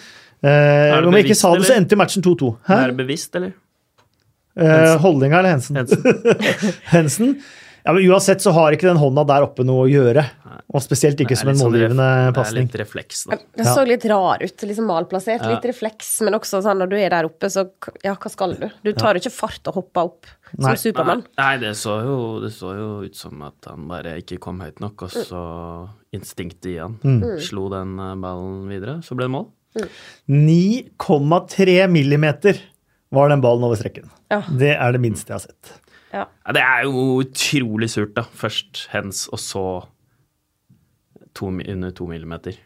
Eh, 0.42 0.96
det 0.96 1.06
om 1.06 1.14
jeg 1.14 1.28
ikke 1.28 1.38
sa 1.38 1.52
det, 1.54 1.68
så 1.68 1.76
endte 1.78 1.94
jo 1.94 2.00
matchen 2.02 2.24
2-2. 2.26 2.50
Er 2.74 2.90
det 2.90 2.98
bevisst, 2.98 3.38
eller? 3.38 3.54
Eh, 4.56 4.96
Holdninga 5.02 5.38
eller 5.38 5.54
Hensen? 5.56 5.76
Hensen. 5.76 6.02
Hensen. 6.96 7.36
Ja, 7.86 7.92
men 7.94 8.02
Uansett 8.10 8.42
så 8.42 8.50
har 8.50 8.74
ikke 8.74 8.88
den 8.90 8.98
hånda 8.98 9.22
der 9.28 9.44
oppe 9.46 9.62
noe 9.64 9.84
å 9.86 9.90
gjøre. 9.90 10.24
Og 10.74 10.82
spesielt 10.82 11.20
ikke 11.22 11.36
som 11.38 11.48
en 11.52 11.54
målgivende 11.60 11.62
sånn 11.62 11.70
målgivende 11.70 12.06
Det 12.06 12.26
er 12.26 12.34
pasning. 12.34 12.64
litt 12.66 12.74
refleks, 12.80 13.20
da. 13.30 13.36
Det 13.56 13.66
så 13.68 13.84
litt 13.86 14.04
rar 14.10 14.42
ut, 14.42 14.64
liksom 14.66 14.88
malplassert. 14.90 15.44
Ja. 15.46 15.52
Litt 15.54 15.68
refleks, 15.70 16.08
men 16.26 16.34
også 16.34 16.58
sånn 16.66 16.80
når 16.82 16.90
du 16.90 16.96
er 16.98 17.14
der 17.14 17.28
oppe, 17.28 17.46
så 17.52 17.62
ja, 18.02 18.16
hva 18.18 18.30
skal 18.32 18.56
du? 18.58 18.66
Du 18.82 18.90
tar 18.98 19.14
jo 19.14 19.22
ikke 19.22 19.32
fart 19.36 19.70
og 19.70 19.78
hopper 19.78 20.10
opp 20.10 20.26
som 20.50 20.66
Nei. 20.66 20.74
Supermann. 20.82 21.22
Nei, 21.38 21.52
det 21.62 21.72
så, 21.78 21.94
jo, 22.02 22.16
det 22.42 22.50
så 22.56 22.74
jo 22.74 22.88
ut 23.06 23.14
som 23.14 23.40
at 23.46 23.70
han 23.70 23.86
bare 23.88 24.16
ikke 24.18 24.40
kom 24.42 24.58
høyt 24.66 24.82
nok, 24.82 25.06
og 25.06 25.14
så 25.14 25.44
instinktet 26.12 26.72
i 26.74 26.76
han 26.82 26.98
Mm. 27.06 27.38
slo 27.40 27.68
den 27.70 27.94
eh, 28.02 28.14
ballen 28.26 28.66
videre. 28.68 28.98
Så 29.06 29.14
ble 29.14 29.30
det 29.30 29.34
mål. 29.36 29.46
9,3 30.28 31.86
millimeter 31.88 32.58
var 33.12 33.28
den 33.30 33.40
ballen 33.44 33.64
over 33.66 33.76
streken. 33.78 34.10
Ja. 34.32 34.42
Det 34.50 34.74
er 34.74 34.92
det 34.96 35.00
minste 35.02 35.30
jeg 35.32 35.38
har 35.38 35.44
sett. 35.46 35.72
Ja. 36.16 36.24
Ja, 36.46 36.54
det 36.56 36.62
er 36.64 36.86
jo 36.88 37.06
utrolig 37.22 37.90
surt, 37.92 38.14
da. 38.16 38.24
Først 38.40 38.86
hens, 38.94 39.26
og 39.32 39.42
så 39.42 39.66
to, 41.36 41.50
under 41.52 41.92
to 41.92 42.06
millimeter. 42.08 42.56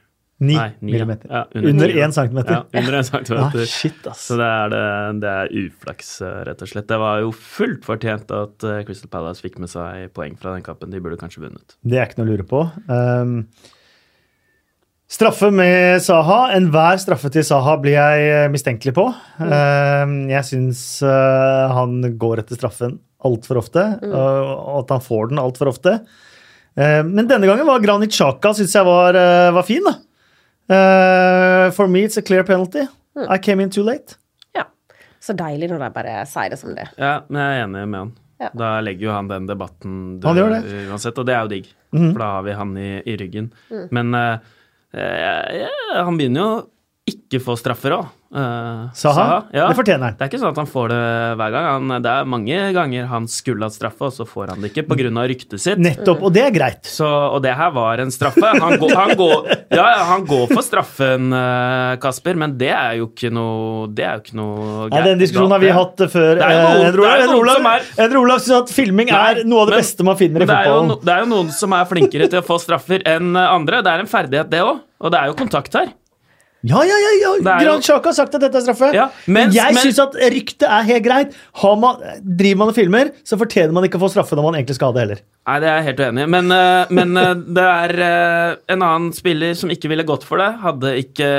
9 0.41 0.55
Nei, 0.57 0.69
ni, 0.81 0.93
millimeter. 0.95 1.29
Ja, 1.29 1.43
under 1.61 1.91
én 1.93 2.07
1 2.07 2.15
centimeter. 2.17 2.55
Ja, 2.55 2.79
under 2.81 2.95
en 2.97 3.03
Ah, 3.05 3.09
centimeter. 3.11 3.65
shit, 3.69 4.07
ass. 4.09 4.23
Så 4.31 4.39
det 4.41 4.47
er, 4.49 4.71
det, 4.73 4.85
det 5.21 5.33
er 5.37 5.51
uflaks, 5.67 6.15
eh, 6.25 6.39
rett 6.49 6.63
og 6.65 6.71
slett. 6.71 6.87
Det 6.89 6.97
var 7.03 7.19
jo 7.21 7.35
fullt 7.37 7.85
fortjent 7.85 8.33
at 8.33 8.65
eh, 8.65 8.79
Crystal 8.89 9.11
Palace 9.13 9.45
fikk 9.45 9.59
med 9.61 9.69
seg 9.69 10.07
poeng 10.17 10.39
fra 10.41 10.55
den 10.55 10.65
kampen. 10.65 10.95
De 10.95 11.03
burde 11.05 11.19
kanskje 11.21 11.43
vunnet. 11.45 11.77
Det 11.85 12.01
er 12.01 12.09
ikke 12.09 12.23
noe 12.23 12.31
å 12.31 12.33
lure 12.33 12.47
på. 12.49 12.63
Um, 12.89 13.35
straffe 15.11 15.51
med 15.53 16.01
Saha. 16.07 16.41
Enhver 16.57 16.97
straffe 17.05 17.29
til 17.37 17.45
Saha 17.45 17.77
blir 17.83 17.99
jeg 17.99 18.49
mistenkelig 18.55 18.97
på. 18.97 19.11
Um, 19.45 20.17
jeg 20.33 20.47
syns 20.55 20.83
eh, 21.05 21.77
han 21.77 22.01
går 22.17 22.47
etter 22.47 22.57
straffen 22.63 22.97
altfor 23.27 23.61
ofte, 23.61 23.85
og 24.07 24.77
at 24.81 24.95
han 24.95 25.03
får 25.05 25.31
den 25.33 25.41
altfor 25.43 25.71
ofte. 25.73 25.99
Uh, 26.79 27.03
men 27.05 27.27
denne 27.29 27.49
gangen 27.49 27.66
var 27.68 27.83
Granit 27.83 28.14
Xhaka 28.14 28.55
syns 28.57 28.77
jeg 28.77 28.87
var, 28.87 29.16
eh, 29.18 29.51
var 29.53 29.66
fin. 29.66 29.85
da. 29.85 29.97
For 31.75 31.91
me 31.91 32.05
it's 32.07 32.16
a 32.16 32.23
clear 32.23 32.45
penalty. 32.47 32.87
I 33.29 33.39
came 33.39 33.62
in 33.62 33.71
too 33.71 33.83
late. 33.83 34.14
ja. 34.55 34.68
Så 35.21 35.35
deilig 35.35 35.68
når 35.68 35.83
de 35.83 35.89
bare 35.93 36.21
sier 36.31 36.53
det 36.53 36.59
som 36.61 36.75
det. 36.77 36.87
Ja, 36.97 37.25
men 37.29 37.43
jeg 37.43 37.59
er 37.59 37.64
enig 37.66 37.83
med 37.91 38.01
han. 38.01 38.12
Ja. 38.41 38.49
Da 38.57 38.68
legger 38.81 39.11
jo 39.11 39.12
han 39.12 39.29
den 39.29 39.49
debatten 39.51 39.97
Han 40.25 40.39
gjør 40.39 40.55
det. 40.55 40.61
død 40.64 40.93
uansett, 40.95 41.18
og 41.21 41.27
det 41.29 41.35
er 41.35 41.43
jo 41.43 41.51
digg. 41.53 41.66
Mm. 41.93 42.07
For 42.07 42.23
da 42.23 42.29
har 42.37 42.47
vi 42.47 42.55
han 42.57 42.77
i, 42.79 42.91
i 43.05 43.16
ryggen. 43.21 43.51
Men 43.91 44.14
uh, 44.16 44.39
eh, 44.95 45.64
ja, 45.66 45.73
han 46.07 46.16
begynner 46.16 46.41
jo 46.47 46.55
ikke 47.11 47.43
få 47.45 47.59
straffer 47.61 47.99
òg. 47.99 48.09
Saha? 48.95 49.41
Ja. 49.53 49.65
Det 49.71 49.77
fortjener 49.81 50.05
han. 50.11 50.15
Det 50.19 50.23
er 50.23 50.29
ikke 50.31 50.39
sånn 50.39 50.53
at 50.55 50.59
han 50.61 50.69
får 50.71 50.93
det 50.93 50.99
hver 51.41 51.51
gang. 51.55 51.65
Han, 51.67 52.03
det 52.05 52.11
er 52.13 52.29
mange 52.31 52.59
ganger 52.77 53.09
han 53.11 53.25
skulle 53.31 53.67
hatt 53.67 53.75
straffe, 53.75 54.07
og 54.07 54.15
så 54.15 54.27
får 54.29 54.53
han 54.53 54.63
det 54.63 54.71
ikke 54.71 54.85
pga. 54.87 55.25
ryktet 55.31 55.59
sitt. 55.63 55.81
Nettopp. 55.83 56.23
Og 56.29 56.33
det 56.37 56.45
er 56.47 56.53
greit. 56.55 56.87
Så, 56.87 57.07
og 57.09 57.43
det 57.43 57.55
her 57.59 57.73
var 57.75 57.99
en 58.05 58.13
straffe. 58.15 58.53
Han 58.61 58.77
går, 58.79 58.95
han 58.95 59.15
går, 59.19 59.51
ja, 59.75 59.87
ja, 59.97 60.05
han 60.13 60.25
går 60.31 60.47
for 60.55 60.63
straffen, 60.67 61.33
eh, 61.35 61.97
Kasper, 62.03 62.39
men 62.39 62.55
det 62.61 62.71
er 62.71 62.99
jo 63.01 63.09
ikke 63.11 63.31
noe 63.35 63.89
Det 63.95 64.05
er 64.07 64.19
jo 64.19 64.23
ikke 64.25 64.37
noe 64.39 64.89
Nei, 64.93 65.03
Den 65.09 65.19
diskusjonen 65.21 65.55
har 65.57 65.63
vi 65.65 65.73
hatt 65.75 66.05
før. 66.13 66.39
Det 66.41 66.47
er 66.47 66.61
noen- 66.61 66.81
Eh, 66.81 66.89
Endre 66.91 67.11
det 67.19 67.27
jo 67.27 67.39
Olav- 67.41 67.61
Olav- 67.61 68.17
Olav 68.21 68.39
syns 68.41 68.63
at 68.63 68.71
filming 68.75 69.11
er 69.11 69.43
noe 69.45 69.63
av 69.63 69.71
det 69.71 69.75
men- 69.75 69.83
beste 69.83 70.05
man 70.07 70.17
finner 70.17 70.41
i 70.41 70.45
er, 70.45 70.51
fotballen. 70.55 70.89
no- 70.95 71.01
det 71.03 71.15
er 71.15 71.25
jo 71.25 71.31
noen 71.35 71.51
som 71.51 71.73
er 71.73 71.85
flinkere 71.91 72.31
til 72.31 72.41
å 72.41 72.47
få 72.47 72.59
straffer 72.63 73.03
enn 73.05 73.35
eh, 73.37 73.49
andre. 73.55 73.83
Det 73.83 73.91
er 73.97 74.05
en 74.05 74.07
ferdighet, 74.11 74.51
det 74.51 74.61
òg. 74.63 74.81
Og 75.01 75.11
det 75.11 75.19
er 75.21 75.27
jo 75.31 75.35
kontakt 75.35 75.73
her. 75.75 75.93
Ja, 76.63 76.83
ja, 76.85 76.97
ja! 77.01 77.11
ja. 77.21 77.31
Det 77.41 77.47
er 77.47 77.65
jo- 77.65 77.79
Granit 77.81 78.05
har 78.05 78.13
sagt 78.13 78.35
at 78.35 78.41
dette 78.41 78.59
er 78.59 78.61
straffe. 78.61 78.93
Ja, 78.93 79.09
men 79.27 79.51
jeg 79.53 79.73
men- 79.75 79.83
syns 79.83 79.99
at 79.99 80.13
ryktet 80.15 80.69
er 80.69 80.83
helt 80.83 81.05
greit. 81.05 81.35
Har 81.63 81.77
man, 81.77 81.97
driver 82.23 82.57
man 82.57 82.69
og 82.69 82.75
filmer, 82.75 83.11
så 83.25 83.39
fortjener 83.41 83.73
man 83.73 83.85
ikke 83.85 83.97
å 83.97 84.05
få 84.05 84.11
straffe 84.13 84.37
når 84.37 84.43
man 84.51 84.55
egentlig 84.61 84.75
skal 84.77 84.93
ha 84.93 84.99
det 84.99 85.01
heller. 85.09 85.21
Nei, 85.51 85.59
det 85.59 85.67
er 85.67 85.79
jeg 85.81 85.87
helt 85.89 86.01
uenig 86.05 86.23
i. 86.23 86.31
Men, 86.31 86.53
eh, 86.55 86.91
men 86.95 87.19
eh, 87.19 87.31
det 87.59 87.67
er 87.67 87.93
eh, 88.07 88.51
en 88.71 88.85
annen 88.87 89.15
spiller 89.15 89.57
som 89.59 89.73
ikke 89.73 89.91
ville 89.91 90.07
gått 90.07 90.23
for 90.29 90.39
det. 90.39 90.47
Hadde 90.63 90.93
ikke 91.01 91.31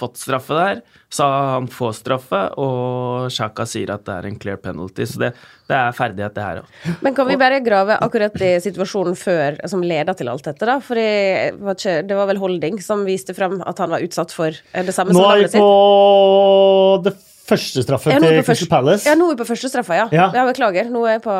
fått 0.00 0.18
straffe 0.18 0.56
der. 0.58 0.80
Sa 1.14 1.28
han 1.54 1.68
får 1.72 1.92
straffe, 2.00 2.40
og 2.60 3.30
Sjaka 3.32 3.64
sier 3.68 3.94
at 3.94 4.02
det 4.04 4.16
er 4.16 4.26
en 4.28 4.40
clear 4.42 4.58
penalty. 4.60 5.06
Så 5.06 5.22
det, 5.22 5.30
det 5.70 5.78
er 5.78 5.94
ferdighet, 5.96 6.34
det 6.34 6.48
her 6.48 6.60
òg. 6.64 6.74
Men 7.06 7.14
kan 7.16 7.30
vi 7.30 7.38
bare 7.40 7.62
grave 7.64 8.00
akkurat 8.02 8.34
i 8.42 8.50
situasjonen 8.64 9.16
før 9.16 9.62
som 9.70 9.86
leda 9.86 10.16
til 10.18 10.32
alt 10.34 10.50
dette, 10.50 10.66
da? 10.68 10.80
For 10.84 10.98
det 10.98 11.54
var, 11.62 11.78
ikke, 11.78 11.96
det 12.10 12.18
var 12.18 12.28
vel 12.32 12.42
Holding 12.42 12.82
som 12.84 13.06
viste 13.06 13.38
frem 13.38 13.60
at 13.62 13.80
han 13.80 13.94
var 13.94 14.02
utsatt 14.04 14.34
for 14.34 14.50
det 14.74 14.96
samme 14.96 15.14
Nå 15.14 15.22
som 15.22 15.30
er 15.30 15.44
vi 15.46 15.50
sitt? 15.54 15.62
på 15.62 17.02
det 17.06 17.14
første 17.48 17.80
er 17.80 17.82
til 17.84 17.96
Crystal 17.98 18.44
første- 18.44 18.68
Palace. 18.70 19.08
Ja, 19.08 19.14
nå 19.18 19.30
er 19.30 19.34
vi 19.34 19.42
på 19.42 19.46
første 19.48 19.68
straffa, 19.72 19.94
ja. 19.94 20.06
Ja. 20.12 20.30
ja. 20.34 20.44
Beklager. 20.52 20.90
Nå 20.90 21.04
er 21.06 21.16
jeg 21.16 21.22
på 21.22 21.34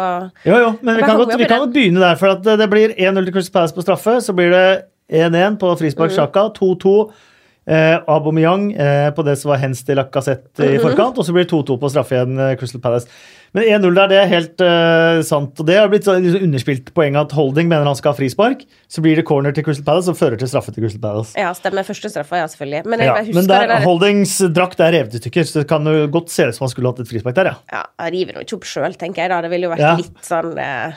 Jo, 0.47 0.57
jo, 0.59 0.73
men 0.83 0.97
vi 0.97 1.03
kan, 1.03 1.17
godt, 1.17 1.39
vi 1.39 1.45
kan 1.45 1.59
godt 1.61 1.73
begynne 1.75 2.01
der, 2.01 2.15
for 2.17 2.35
det- 2.35 2.59
det 2.59 2.71
blir 2.71 2.95
1-0 2.99 3.25
til 3.25 3.33
Crystal 3.35 3.53
Palace 3.53 3.75
på 3.75 3.83
straffe. 3.83 4.21
Så 4.21 4.33
blir 4.33 4.51
det 4.51 4.83
1-1 5.11 5.57
på 5.59 5.75
frispark 5.79 6.11
Sjaka. 6.11 6.49
2-2 6.59 7.11
eh, 7.69 7.97
Aubameyang 8.09 8.71
eh, 8.75 9.09
på 9.15 9.25
det 9.27 9.37
som 9.41 9.53
var 9.53 9.61
hens 9.63 9.85
til 9.85 9.99
Lacassette 10.01 10.65
i 10.75 10.79
forkant. 10.83 11.19
Og 11.21 11.27
så 11.29 11.35
blir 11.37 11.45
det 11.47 11.53
2-2 11.53 11.77
på 11.83 11.91
straffe 11.93 12.17
igjen, 12.17 12.39
eh, 12.41 12.55
Crystal 12.61 12.81
Palace. 12.85 13.07
Men 13.57 13.65
1-0 13.65 13.95
der, 13.97 14.09
det 14.11 14.17
er 14.21 14.27
helt 14.29 14.61
eh, 14.61 15.21
sant. 15.25 15.57
Og 15.61 15.65
det 15.69 15.79
har 15.79 15.89
blitt 15.89 16.05
så, 16.05 16.19
liksom 16.21 16.43
underspilt 16.51 16.91
poeng 16.97 17.17
at 17.17 17.33
Holding 17.33 17.71
mener 17.71 17.87
han 17.89 17.97
skal 17.97 18.13
ha 18.13 18.19
frispark. 18.19 18.67
Så 18.93 19.01
blir 19.05 19.17
det 19.17 19.25
corner 19.29 19.55
til 19.57 19.65
Crystal 19.65 19.87
Palace, 19.87 20.11
og 20.13 20.19
fører 20.21 20.37
til 20.41 20.51
straffe 20.53 20.75
til 20.75 20.85
Crystal 20.85 21.01
Palace. 21.05 21.33
Ja, 21.41 21.55
stemmer. 21.57 21.87
Første 21.89 22.11
straffa, 22.13 22.43
ja, 22.43 22.49
selvfølgelig. 22.53 22.83
Men 22.93 23.05
Ja, 23.07 23.15
men 23.25 23.49
der, 23.49 23.65
det 23.65 23.73
der 23.73 23.87
Holdings 23.89 24.37
drakt 24.53 24.81
er 24.85 24.93
revet 24.99 25.17
i 25.17 25.23
stykker, 25.23 25.49
så 25.49 25.63
det 25.63 25.69
kan 25.71 25.89
jo 25.89 26.09
godt 26.13 26.29
se 26.35 26.49
ut 26.51 26.59
som 26.59 26.67
han 26.67 26.75
skulle 26.75 26.93
hatt 26.93 27.01
et 27.05 27.09
frispark 27.09 27.39
der, 27.41 27.53
ja. 27.55 27.57
Ja, 27.73 27.85
jeg 28.05 28.17
river 28.19 28.37
nå 28.37 28.45
ikke 28.45 28.59
opp 28.61 28.69
sjøl, 28.69 28.97
tenker 29.01 29.25
jeg 29.25 29.33
da. 29.33 29.41
Det 29.47 29.53
ville 29.55 29.71
jo 29.71 29.73
vært 29.73 29.87
Ja. 29.87 29.95
litt 29.97 30.25
sånn 30.29 30.53
eh, 30.61 30.93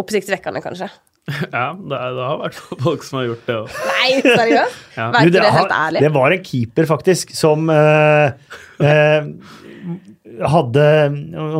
oppsiktsvekkende, 0.00 0.62
kanskje. 0.64 0.88
Ja, 1.54 1.68
det, 1.78 1.96
er, 1.98 2.14
det 2.18 2.24
har 2.26 2.38
vært 2.42 2.56
folk 2.82 3.04
som 3.06 3.20
har 3.20 3.28
gjort 3.30 3.44
det 3.46 3.56
òg. 3.60 3.74
Nei, 3.92 4.08
seriøst? 4.24 4.78
Ja. 4.98 5.06
Vet 5.14 5.28
Du, 5.28 5.34
det, 5.36 5.42
det 5.44 5.52
helt 5.54 5.74
ærlig? 5.76 6.00
det 6.04 6.10
var 6.16 6.34
en 6.34 6.42
keeper, 6.44 6.88
faktisk, 6.90 7.30
som 7.38 7.70
eh, 7.72 8.32
eh, 8.82 9.28
hadde 10.48 10.84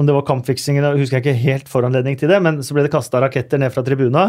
Om 0.00 0.06
det 0.08 0.14
var 0.16 0.26
kampfiksingen, 0.28 0.84
husker 0.98 1.18
jeg 1.20 1.24
ikke 1.26 1.44
helt 1.46 1.70
foranledning 1.70 2.18
til 2.20 2.30
det, 2.32 2.40
men 2.44 2.60
så 2.64 2.74
ble 2.76 2.84
det 2.86 2.92
kasta 2.94 3.20
raketter 3.22 3.60
ned 3.62 3.72
fra 3.74 3.84
tribuna, 3.86 4.26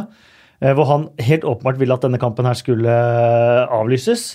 eh, 0.61 0.73
hvor 0.77 0.87
han 0.89 1.09
helt 1.23 1.45
åpenbart 1.47 1.79
ville 1.81 1.95
at 1.97 2.05
denne 2.05 2.21
kampen 2.21 2.47
her 2.49 2.57
skulle 2.59 2.89
eh, 2.93 3.73
avlyses. 3.73 4.25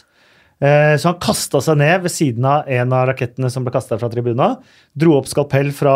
Eh, 0.59 0.97
Så 0.99 1.13
han 1.13 1.21
kasta 1.23 1.61
seg 1.63 1.79
ned 1.79 2.03
ved 2.07 2.11
siden 2.15 2.47
av 2.49 2.67
en 2.67 2.93
av 2.97 3.07
rakettene 3.13 3.51
som 3.55 3.63
ble 3.67 3.75
kasta 3.77 3.99
fra 4.01 4.11
tribuna. 4.11 4.57
Dro 4.99 5.15
opp 5.21 5.29
skalpell 5.31 5.71
fra, 5.77 5.95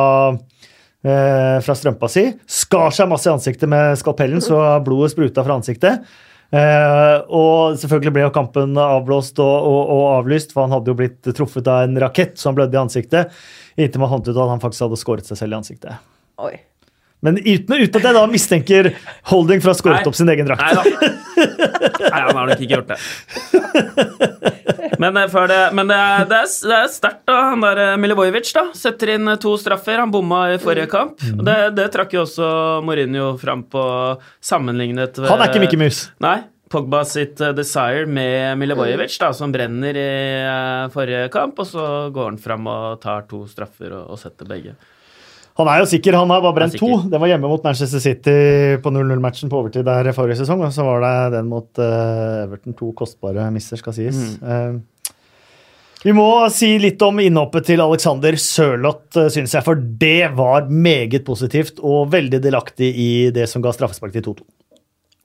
eh, 1.07 1.57
fra 1.65 1.77
strømpa 1.79 2.11
si. 2.11 2.27
Skar 2.47 2.95
seg 2.95 3.11
masse 3.11 3.29
i 3.31 3.33
ansiktet 3.33 3.71
med 3.71 3.99
skalpellen, 4.01 4.43
så 4.45 4.61
blodet 4.85 5.15
spruta 5.15 5.45
fra 5.47 5.59
ansiktet. 5.61 6.07
Eh, 6.53 7.17
og 7.33 7.79
selvfølgelig 7.81 8.13
ble 8.13 8.27
jo 8.27 8.35
kampen 8.35 8.77
avblåst 8.77 9.41
og, 9.41 9.55
og, 9.71 9.95
og 9.95 10.03
avlyst, 10.19 10.53
for 10.53 10.67
han 10.67 10.75
hadde 10.77 10.93
jo 10.93 10.99
blitt 10.99 11.33
truffet 11.33 11.71
av 11.71 11.87
en 11.87 11.97
rakett, 12.03 12.37
så 12.37 12.51
han 12.51 12.59
blødde 12.59 12.77
i 12.77 12.83
ansiktet. 12.83 13.33
Inntil 13.81 14.03
man 14.03 14.13
fant 14.13 14.29
ut 14.29 14.37
at 14.37 14.53
han 14.53 14.61
faktisk 14.63 14.89
hadde 14.89 15.01
skåret 15.01 15.29
seg 15.29 15.41
selv 15.41 15.57
i 15.57 15.61
ansiktet. 15.63 16.13
Oi. 16.43 16.55
Men 17.23 17.39
uten, 17.39 17.77
uten 17.79 18.01
at 18.01 18.07
jeg 18.09 18.17
da 18.17 18.23
mistenker 18.27 18.89
Holding 19.31 19.61
for 19.63 19.71
å 19.71 19.75
ha 19.77 19.79
skåret 19.79 20.09
opp 20.11 20.17
sin 20.19 20.31
egen 20.33 20.49
drakt. 20.49 20.65
Nei 20.67 20.73
da. 20.75 20.83
Nei, 22.03 22.19
han 22.19 22.35
har 22.35 22.51
nok 22.51 22.59
ikke 22.59 22.75
gjort 22.75 22.91
det. 22.91 22.99
Men, 24.99 25.17
eh, 25.17 25.35
det, 25.49 25.61
men 25.73 25.89
det 25.89 25.97
er, 25.97 26.25
det 26.29 26.39
er, 26.43 26.49
det 26.69 26.77
er 26.79 26.89
sterkt, 26.93 27.23
da. 27.29 27.37
Han 27.53 27.63
der 27.65 27.81
eh, 27.85 27.97
Milivojevic 28.01 28.53
da, 28.57 28.67
setter 28.77 29.15
inn 29.15 29.29
eh, 29.33 29.39
to 29.41 29.55
straffer. 29.61 30.01
Han 30.03 30.13
bomma 30.13 30.45
i 30.53 30.59
forrige 30.63 30.89
kamp. 30.93 31.21
Mm. 31.23 31.45
Det, 31.47 31.57
det 31.79 31.89
trakk 31.95 32.13
jo 32.17 32.25
også 32.27 32.49
Mourinho 32.85 33.33
fram 33.41 33.65
på 33.73 33.85
sammenlignet 34.45 35.19
ved- 35.23 35.31
Han 35.33 35.41
er 35.45 35.53
ikke 35.53 35.63
Mikke 35.67 35.81
Mus. 35.81 36.05
Nei. 36.23 36.41
Pogba 36.73 37.03
sitt 37.05 37.37
desire 37.53 38.07
med 38.09 38.57
Milivojevic, 38.57 39.19
da, 39.21 39.29
som 39.37 39.53
brenner 39.53 39.93
i 40.01 40.09
forrige 40.95 41.27
kamp. 41.35 41.59
Og 41.61 41.69
så 41.69 41.85
går 42.15 42.31
han 42.31 42.39
fram 42.41 42.67
og 42.73 43.01
tar 43.03 43.27
to 43.29 43.43
straffer 43.51 43.93
og, 43.93 44.15
og 44.15 44.21
setter 44.23 44.49
begge. 44.49 44.73
Han 45.61 45.69
er 45.69 45.83
jo 45.83 45.89
sikker, 45.91 46.17
han 46.17 46.31
har 46.33 46.41
bare 46.41 46.57
brent 46.57 46.77
to. 46.81 46.95
Det 47.13 47.19
var 47.21 47.29
hjemme 47.29 47.51
mot 47.51 47.65
Manchester 47.65 48.01
City 48.01 48.37
på 48.81 48.93
0-0-matchen 48.95 49.53
på 49.53 49.59
overtid 49.61 49.85
der 49.85 50.09
forrige 50.17 50.41
sesong. 50.41 50.63
Og 50.65 50.73
så 50.73 50.87
var 50.87 51.05
det 51.05 51.17
den 51.37 51.51
mot 51.51 51.69
uh, 51.83 52.47
Everton. 52.47 52.77
To 52.79 52.93
kostbare 52.97 53.51
misser, 53.53 53.81
skal 53.81 53.97
sies. 53.97 54.17
Mm. 54.41 54.81
Uh, 54.81 55.19
vi 56.03 56.15
må 56.17 56.27
si 56.51 56.73
litt 56.83 57.03
om 57.05 57.21
innhoppet 57.23 57.69
til 57.69 57.85
Alexander 57.85 58.39
Sørloth, 58.41 59.13
uh, 59.21 59.29
syns 59.33 59.53
jeg. 59.59 59.67
For 59.67 59.77
det 59.77 60.33
var 60.39 60.73
meget 60.73 61.21
positivt 61.29 61.85
og 61.85 62.15
veldig 62.17 62.41
delaktig 62.43 62.89
i 62.97 63.13
det 63.37 63.45
som 63.53 63.65
ga 63.65 63.75
straffespark 63.77 64.17
til 64.17 64.31
2-2. 64.33 64.49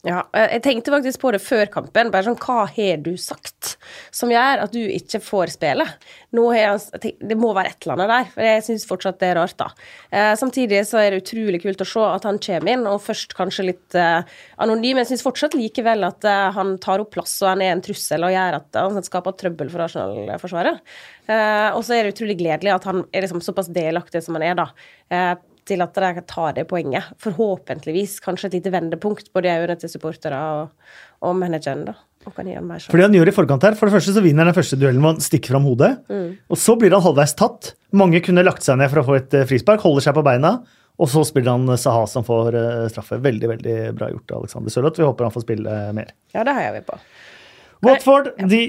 Ja, 0.07 0.21
eh, 0.31 0.53
jeg 0.55 0.63
tenkte 0.63 0.93
faktisk 0.93 1.19
på 1.19 1.31
det 1.35 1.41
før 1.43 1.67
kampen. 1.71 2.11
Bare 2.13 2.23
sånn, 2.23 2.37
Hva 2.39 2.65
har 2.71 3.01
du 3.03 3.11
sagt 3.19 3.75
som 4.15 4.31
gjør 4.31 4.63
at 4.63 4.71
du 4.71 4.79
ikke 4.79 5.19
får 5.23 5.51
spille? 5.57 5.83
Nå 6.37 6.45
har 6.53 6.77
jeg, 6.77 7.15
det 7.19 7.37
må 7.39 7.51
være 7.55 7.73
et 7.73 7.83
eller 7.83 7.97
annet 7.97 8.13
der, 8.13 8.29
for 8.35 8.47
jeg 8.47 8.63
syns 8.67 8.87
fortsatt 8.87 9.19
det 9.19 9.31
er 9.31 9.39
rart. 9.41 9.57
da. 9.59 9.67
Eh, 10.11 10.33
samtidig 10.39 10.83
så 10.87 11.01
er 11.01 11.11
det 11.11 11.23
utrolig 11.25 11.61
kult 11.63 11.83
å 11.83 11.87
se 11.87 12.05
at 12.07 12.27
han 12.29 12.39
kommer 12.39 12.73
inn, 12.73 12.87
og 12.87 13.03
først 13.03 13.35
kanskje 13.35 13.67
litt 13.71 13.97
eh. 13.99 14.23
Men 14.57 15.03
jeg 15.03 15.09
syns 15.11 15.25
fortsatt 15.25 15.57
likevel 15.57 16.07
at 16.07 16.23
eh, 16.23 16.47
han 16.55 16.77
tar 16.83 17.03
opp 17.03 17.11
plass, 17.17 17.35
og 17.43 17.51
han 17.51 17.65
er 17.65 17.75
en 17.75 17.83
trussel 17.83 18.23
og 18.23 18.31
gjør 18.31 18.61
at 18.61 18.79
han 18.79 19.03
skaper 19.03 19.35
trøbbel 19.35 19.71
for 19.73 19.83
Arsenal-forsvaret. 19.87 20.81
Og 21.27 21.81
så 21.83 21.97
er 21.97 22.05
det 22.05 22.13
utrolig 22.13 22.37
gledelig 22.39 22.71
at 22.71 22.85
han 22.87 23.01
er 23.11 23.25
liksom 23.25 23.41
såpass 23.43 23.67
delaktig 23.75 24.21
som 24.23 24.37
han 24.39 24.45
er, 24.47 24.55
da. 24.55 25.35
Eh, 25.67 25.73
til 25.75 25.83
at 25.83 25.93
de 25.93 26.23
tar 26.27 26.53
det 26.55 26.67
poenget. 26.67 27.03
Forhåpentligvis 27.19 28.19
kanskje 28.23 28.47
et 28.47 28.59
lite 28.59 28.71
vendepunkt 28.71 29.31
både 29.33 29.47
i 29.47 29.57
øynene 29.59 29.77
til 29.79 29.89
supportere 29.89 30.37
og, 30.37 30.69
og 31.21 31.35
manageren. 31.35 31.85
da. 31.85 31.93
Han 32.27 32.33
For 32.89 32.97
det 32.97 33.05
han 33.05 33.13
gjør 33.15 33.29
i 33.29 33.31
forkant 33.31 33.63
her, 33.63 33.75
for 33.79 33.87
det 33.87 33.93
første 33.93 34.11
så 34.11 34.21
vinner 34.21 34.43
han 34.43 34.49
den 34.51 34.57
første 34.57 34.75
duellen 34.75 34.99
med 34.99 35.21
å 35.21 35.23
stikke 35.23 35.53
fram 35.53 35.63
hodet. 35.63 35.93
Og 36.51 36.59
så 36.59 36.75
blir 36.75 36.91
han 36.91 37.05
halvveis 37.05 37.37
tatt. 37.39 37.69
Mange 37.95 38.19
kunne 38.19 38.43
lagt 38.43 38.65
seg 38.65 38.75
ned 38.81 38.91
for 38.91 38.99
å 38.99 39.05
få 39.07 39.15
et 39.21 39.37
eh, 39.37 39.45
frispark, 39.47 39.79
holder 39.79 40.03
seg 40.03 40.17
på 40.17 40.25
beina. 40.27 40.57
Og 40.97 41.07
så 41.07 41.21
spiller 41.23 41.55
han 41.55 41.77
Saha 41.79 42.03
som 42.09 42.25
får 42.27 42.57
eh, 42.57 42.87
straffe. 42.91 43.21
Veldig 43.23 43.51
veldig 43.53 43.77
bra 43.95 44.09
gjort 44.11 44.33
av 44.33 44.43
Alexander 44.43 44.73
Sørloth. 44.73 44.99
Vi 44.99 45.07
håper 45.07 45.29
han 45.29 45.35
får 45.37 45.45
spille 45.45 45.77
mer. 45.95 46.11
Ja, 46.35 46.43
det 46.43 46.57
heier 46.57 46.75
vi 46.75 46.83
på. 46.89 46.99
Watford, 47.85 48.33
de 48.49 48.61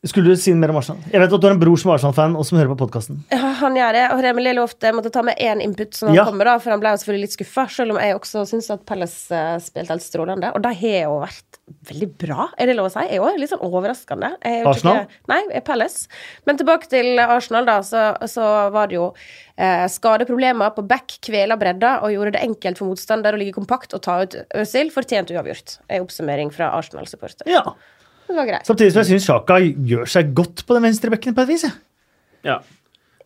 Skulle 0.00 0.32
du 0.32 0.36
si 0.40 0.54
mer 0.56 0.70
om 0.72 0.78
Arsenal? 0.80 1.02
Jeg 1.12 1.20
vet 1.20 1.32
at 1.36 1.42
du 1.42 1.44
har 1.44 1.52
en 1.52 1.58
bror 1.60 1.76
som 1.76 1.90
er 1.90 1.98
Arsenal-fan, 1.98 2.32
og 2.40 2.44
som 2.48 2.56
hører 2.56 2.70
på 2.72 2.76
podcasten. 2.80 3.18
Ja, 3.28 3.50
han 3.58 3.74
gjør 3.76 3.92
det. 3.92 4.04
Og 4.14 4.22
Remeli 4.24 4.54
lovte 4.56 4.88
jeg 4.88 4.96
måtte 4.96 5.10
ta 5.12 5.20
med 5.26 5.36
én 5.36 5.60
input 5.60 5.92
som 5.92 6.08
han 6.08 6.16
Ja. 6.16 6.24
kommer, 6.24 6.48
da, 6.48 6.54
for 6.58 6.72
han 6.72 6.80
ble 6.80 6.94
jo 6.94 7.00
selvfølgelig 7.02 7.26
litt 7.26 7.34
skuffa. 7.36 7.66
Selv 7.68 7.92
om 7.92 7.98
jeg 8.00 8.16
også 8.16 8.46
syns 8.48 8.70
at 8.72 8.86
Palace 8.88 9.28
uh, 9.28 9.58
spilte 9.60 9.92
helt 9.92 10.06
strålende. 10.06 10.54
Og 10.56 10.64
de 10.64 10.72
har 10.80 10.96
jo 11.04 11.18
vært 11.20 11.60
veldig 11.90 12.08
bra, 12.16 12.48
er 12.56 12.66
det 12.66 12.78
lov 12.78 12.88
å 12.88 12.94
si? 12.94 13.04
Jeg 13.10 13.20
er 13.20 13.20
jo 13.20 13.42
litt 13.42 13.52
sånn 13.52 13.62
overraskende. 13.68 14.32
Er 14.40 14.64
Arsenal? 14.72 15.04
Ikke, 15.04 15.20
nei, 15.34 15.42
er 15.60 15.66
Palace. 15.68 16.08
Men 16.48 16.56
tilbake 16.56 16.88
til 16.88 17.20
Arsenal, 17.20 17.68
da, 17.68 17.76
så, 17.84 18.06
så 18.24 18.48
var 18.72 18.88
det 18.88 18.96
jo 18.96 19.12
eh, 19.60 19.84
skadeproblemer 19.84 20.72
på 20.80 20.88
back, 20.88 21.20
kvela 21.28 21.60
bredda, 21.60 21.98
og 22.00 22.16
gjorde 22.16 22.38
det 22.38 22.46
enkelt 22.48 22.80
for 22.80 22.88
motstander 22.88 23.36
å 23.36 23.42
ligge 23.44 23.52
kompakt 23.60 23.92
og 23.92 24.00
ta 24.08 24.22
ut 24.24 24.40
Øzil. 24.64 24.88
Fortjent 24.96 25.28
uavgjort. 25.36 25.76
En 25.92 26.08
oppsummering 26.08 26.50
fra 26.56 26.72
Arsenal-supporter. 26.80 27.44
Ja. 27.52 27.66
Det 28.30 28.36
var 28.38 28.46
greit. 28.46 28.66
Samtidig 28.68 28.92
som 28.94 29.02
jeg 29.02 29.08
syns 29.10 29.26
Sjaka 29.26 29.56
gjør 29.90 30.06
seg 30.12 30.32
godt 30.38 30.62
på 30.68 30.76
den 30.78 30.84
venstrebekken 30.86 31.34
på 31.34 31.42
et 31.44 31.48
vis. 31.50 31.64
jeg. 31.66 31.74
Ja. 32.46 32.60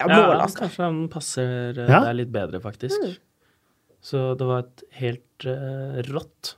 Ja, 0.01 0.09
Ja, 0.09 0.17
mål, 0.27 0.41
altså. 0.43 0.59
kanskje 0.65 0.83
han 0.89 0.97
passer 1.13 1.77
eh, 1.79 1.89
Ja. 1.93 2.01
der 2.09 2.17
litt 2.19 2.33
bedre, 2.35 2.59
faktisk. 2.61 2.97
Mm. 3.05 3.17
Så 4.03 4.23
det 4.37 4.47
var 4.49 4.65
et 4.65 4.83
helt 4.99 5.47
eh, 5.47 6.01
rått 6.11 6.55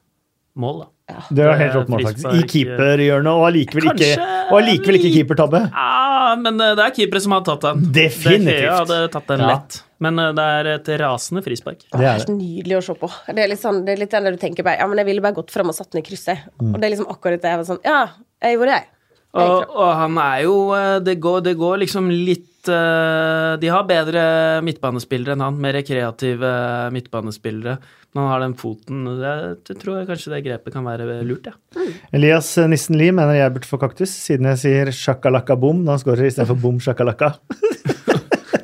mål, 0.57 0.87
da. 0.87 1.21
Det 1.31 1.45
var 1.47 1.59
helt 1.61 1.75
rått 1.77 1.91
mål, 1.93 2.03
faktisk. 2.09 2.27
I 2.27 2.31
frispark, 2.31 2.51
keeperhjørnet, 2.55 3.31
og 3.37 3.45
allikevel 3.51 3.85
ikke, 3.91 3.99
Kanskje 4.17 4.31
og 4.51 4.57
allikevel 4.63 4.97
ikke 4.99 5.11
litt- 5.11 5.19
keepertabbe. 5.21 5.61
Ja, 5.71 6.37
men 6.41 6.61
eh, 6.61 6.73
det 6.79 6.87
er 6.87 6.95
keepere 6.97 7.21
som 7.27 7.33
har 7.37 7.45
tatt 7.47 7.61
den. 7.69 7.85
Definitivt. 7.93 8.63
Det 8.65 8.73
hadde 8.73 9.01
tatt 9.13 9.27
den 9.35 9.41
Ja. 9.45 9.47
lett. 9.53 9.83
Men 10.05 10.19
eh, 10.21 10.33
det 10.37 10.49
er 10.59 10.73
et 10.75 10.91
rasende 11.03 11.43
frispark. 11.45 11.87
Det 11.93 12.09
er 12.09 12.25
så 12.25 12.35
nydelig 12.35 12.81
å 12.81 12.83
se 12.89 12.97
på. 13.01 13.11
Det 13.31 13.45
er 13.45 13.53
litt 13.53 13.63
sånn, 13.63 13.85
det 13.87 13.95
er 13.95 14.03
litt 14.05 14.17
den 14.17 14.29
der 14.29 14.37
du 14.37 14.43
tenker 14.43 14.67
bare, 14.67 14.81
ja, 14.83 14.91
men 14.91 15.01
jeg 15.03 15.11
ville 15.11 15.25
bare 15.25 15.39
gått 15.39 15.55
fram 15.55 15.73
og 15.73 15.79
satt 15.79 15.93
den 15.95 16.03
i 16.03 16.07
krysset. 16.07 16.51
Og 16.61 16.77
det 16.77 16.85
er 16.85 16.97
liksom 16.97 17.09
akkurat 17.13 17.43
det 17.43 17.55
jeg 17.55 17.63
var 17.63 17.71
sånn, 17.71 17.83
ja, 17.87 18.03
jeg 18.45 18.59
gjorde 18.59 18.77
det. 18.77 18.93
Jeg 19.37 19.53
Og, 19.53 19.73
og 19.77 19.89
han 20.01 20.21
er 20.23 20.43
jo 20.47 20.59
eh, 20.77 20.99
det 21.05 21.17
går, 21.21 21.43
det 21.45 21.57
går 21.61 21.81
liksom 21.83 22.07
litt 22.09 22.71
eh, 22.73 23.53
De 23.61 23.69
har 23.69 23.85
bedre 23.89 24.23
midtbanespillere 24.65 25.35
enn 25.37 25.45
han, 25.45 25.59
mer 25.61 25.77
kreative 25.85 26.53
midtbanespillere. 26.95 27.77
Men 28.15 28.23
han 28.23 28.33
har 28.33 28.45
den 28.47 28.57
foten 28.57 29.03
det 29.21 29.77
tror 29.83 29.99
jeg 29.99 30.09
kanskje 30.09 30.33
det 30.33 30.45
grepet 30.47 30.73
kan 30.73 30.87
være 30.89 31.19
lurt, 31.27 31.51
ja. 31.51 31.85
Elias 32.17 32.55
Nissen 32.65 32.97
Lie 32.97 33.13
mener 33.13 33.37
jeg 33.37 33.53
burde 33.53 33.69
få 33.69 33.81
kaktus, 33.83 34.15
siden 34.25 34.49
jeg 34.55 34.63
sier 34.63 34.93
sjakalakka 34.95 35.59
bom 35.61 35.83
når 35.83 35.99
han 35.99 36.05
skårer 36.05 36.31
istedenfor 36.31 36.61
bom 36.63 36.81
sjakalaka. 36.81 37.35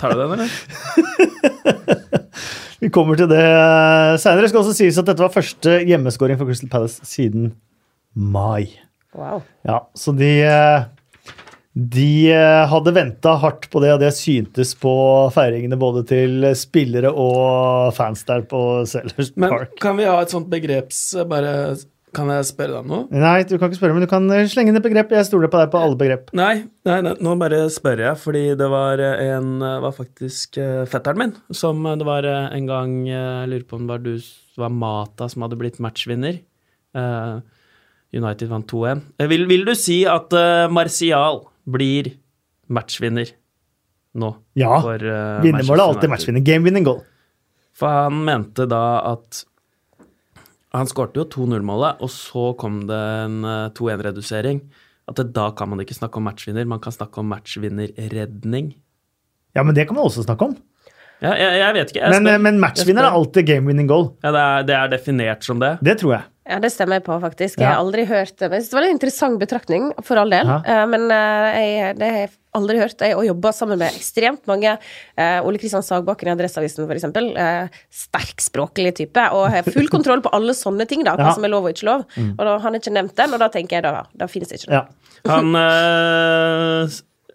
Tar 0.02 0.10
du 0.16 0.20
den, 0.22 0.32
eller? 0.34 0.50
Vi 2.82 2.88
kommer 2.90 3.14
til 3.18 3.28
det 3.30 3.42
seinere. 4.18 4.42
Det 4.42 4.50
skal 4.50 4.60
også 4.64 4.74
sies 4.74 4.96
at 4.98 5.06
dette 5.06 5.22
var 5.22 5.30
første 5.30 5.70
hjemmeskåring 5.86 6.34
for 6.40 6.46
Crystal 6.50 6.70
Palace 6.72 6.98
siden 7.06 7.52
mai. 8.18 8.64
Wow. 9.14 9.42
Ja, 9.68 9.78
så 9.94 10.12
de 10.16 10.42
eh, 10.48 10.82
De 11.72 12.30
eh, 12.32 12.64
hadde 12.68 12.92
venta 12.96 13.36
hardt 13.40 13.70
på 13.70 13.80
det, 13.84 13.92
og 13.94 14.00
det 14.02 14.10
syntes 14.16 14.74
på 14.80 14.92
feiringene 15.32 15.78
både 15.80 16.02
til 16.10 16.46
spillere 16.58 17.10
og 17.12 17.94
fans 17.96 18.24
der 18.28 18.42
på 18.48 18.84
Sellers 18.90 19.30
Park. 19.30 19.38
Men 19.38 19.66
kan 19.80 19.96
vi 20.00 20.04
ha 20.10 20.18
et 20.20 20.30
sånt 20.34 20.50
begreps... 20.52 20.98
Bare 21.30 21.52
Kan 22.12 22.28
jeg 22.28 22.44
spørre 22.44 22.74
deg 22.74 22.80
om 22.82 22.90
noe? 22.92 23.04
Nei, 23.22 23.38
du 23.48 23.54
kan 23.56 23.70
ikke 23.70 23.78
spørre, 23.80 23.94
men 23.96 24.04
du 24.04 24.08
kan 24.10 24.26
eh, 24.36 24.44
slenge 24.52 24.68
inn 24.72 24.76
et 24.76 24.84
begrep. 24.84 25.14
Jeg 25.16 25.24
stoler 25.30 25.48
på 25.52 25.60
deg 25.62 25.70
på 25.72 25.80
alle 25.80 25.96
begrep. 25.96 26.28
Nei, 26.36 26.66
nei, 26.84 26.98
nei, 27.06 27.14
nå 27.24 27.32
bare 27.40 27.62
spør 27.72 28.02
jeg, 28.04 28.18
fordi 28.20 28.42
det 28.60 28.68
var 28.72 29.00
en 29.00 29.54
var 29.86 29.94
faktisk 29.96 30.58
eh, 30.60 30.82
fetteren 30.92 31.22
min 31.22 31.32
som 31.56 31.80
eh, 31.88 31.96
det 32.00 32.08
var 32.08 32.28
eh, 32.28 32.50
en 32.58 32.68
gang 32.68 32.94
eh, 33.08 33.16
Jeg 33.46 33.50
lurer 33.54 33.64
på 33.70 33.78
om 33.80 33.86
det 33.88 33.94
var 33.94 34.04
du 34.04 34.12
var 34.60 34.74
Mata 34.76 35.28
som 35.32 35.46
hadde 35.46 35.56
blitt 35.60 35.80
matchvinner. 35.80 36.42
Eh, 36.92 37.36
United 38.12 38.50
vant 38.52 38.68
2-1. 38.68 39.00
Eh, 39.16 39.30
Vil, 39.32 39.46
vil 39.48 39.64
du 39.64 39.72
si 39.78 40.02
at 40.04 40.34
eh, 40.36 40.66
Martial 40.68 41.40
blir 41.64 42.12
matchvinner 42.72 43.30
nå? 44.20 44.34
Ja. 44.60 44.74
for, 44.84 45.00
eh, 45.00 45.40
Vinnermålet 45.46 45.80
er 45.80 45.88
alltid 45.94 46.12
matchvinner. 46.12 46.44
Game 46.44 46.68
winning 46.68 46.84
goal. 46.84 47.00
For 47.72 47.88
han 47.88 48.20
mente 48.26 48.66
da 48.68 48.82
at 49.14 49.46
Han 50.72 50.88
skårte 50.88 51.20
jo 51.20 51.26
2-0-målet, 51.28 52.00
og 52.00 52.10
så 52.12 52.50
kom 52.60 52.82
det 52.88 52.98
en 53.26 53.42
eh, 53.44 53.68
2-1-redusering. 53.76 54.62
At 55.10 55.18
det, 55.18 55.32
da 55.36 55.50
kan 55.56 55.68
man 55.68 55.82
ikke 55.82 55.96
snakke 55.96 56.20
om 56.20 56.24
matchvinner, 56.28 56.68
man 56.68 56.80
kan 56.80 56.94
snakke 56.94 57.20
om 57.20 57.28
matchvinnerredning. 57.32 58.72
Ja, 59.52 59.64
men 59.66 59.76
det 59.76 59.88
kan 59.88 59.98
man 59.98 60.08
også 60.08 60.24
snakke 60.24 60.48
om. 60.48 60.56
Ja, 61.22 61.34
jeg, 61.38 61.58
jeg 61.60 61.74
vet 61.76 61.92
ikke. 61.92 62.00
Jeg 62.02 62.14
Men, 62.16 62.30
eh, 62.32 62.40
men 62.42 62.60
matchvinner 62.62 63.06
er 63.06 63.18
alltid 63.18 63.46
game 63.46 63.68
winning 63.68 63.90
goal. 63.90 64.14
ja, 64.24 64.32
det, 64.32 64.42
er, 64.42 64.68
det 64.70 64.78
er 64.78 64.94
definert 64.96 65.44
som 65.46 65.60
det. 65.62 65.76
Det 65.84 65.98
tror 66.00 66.16
jeg. 66.16 66.28
Ja, 66.48 66.56
det 66.58 66.72
stemmer 66.74 66.98
jeg 66.98 67.04
på, 67.06 67.14
faktisk. 67.22 67.60
Jeg 67.62 67.68
har 67.70 67.78
aldri 67.78 68.02
hørt 68.08 68.32
det. 68.40 68.48
Men 68.50 68.56
jeg 68.58 68.64
synes 68.64 68.70
det 68.72 68.78
var 68.80 68.86
en 68.88 68.94
interessant 68.96 69.38
betraktning, 69.38 69.84
for 70.02 70.18
all 70.18 70.30
del. 70.34 70.48
Ja. 70.50 70.56
Eh, 70.66 70.86
Men 70.90 71.04
eh, 71.14 71.58
jeg, 71.62 71.98
det 72.00 72.08
har 72.10 72.18
jeg 72.24 72.30
aldri 72.58 72.78
hørt. 72.80 72.98
Jeg 73.00 73.14
har 73.14 73.24
jobba 73.28 73.52
sammen 73.54 73.78
med 73.78 73.94
ekstremt 73.94 74.42
mange. 74.50 74.72
eh, 75.16 75.38
Ole 75.46 75.58
Kristian 75.62 75.82
Sagbakken 75.86 76.28
i 76.28 76.34
Adresseavisen, 76.34 76.84
for 76.90 76.94
eksempel. 76.98 77.30
språklig 78.42 78.94
type. 78.98 79.28
Og 79.38 79.50
har 79.54 79.62
full 79.70 79.88
kontroll 79.96 80.20
på 80.24 80.32
alle 80.34 80.52
sånne 80.58 80.86
ting, 80.90 81.04
da. 81.06 81.14
Hva 81.14 81.28
Ja. 81.28 81.30
Mm. 81.30 81.34
som 81.38 81.44
er 81.44 81.54
lov 81.54 81.64
og 81.70 81.70
ikke 81.76 81.86
lov. 81.86 82.04
Og 82.18 82.42
da, 82.44 82.58
han 82.58 82.72
har 82.74 82.80
ikke 82.82 82.96
nevnt 82.98 83.16
den, 83.16 83.32
og 83.34 83.38
da 83.38 83.48
tenker 83.48 83.78
jeg 83.78 83.82
da, 83.86 84.02
da 84.18 84.26
finnes 84.26 84.48
det 84.50 84.58
ikke 84.60 84.72
noe. 84.74 84.82
Ja. 84.82 85.30
Han 85.30 85.54
øh, 85.54 86.88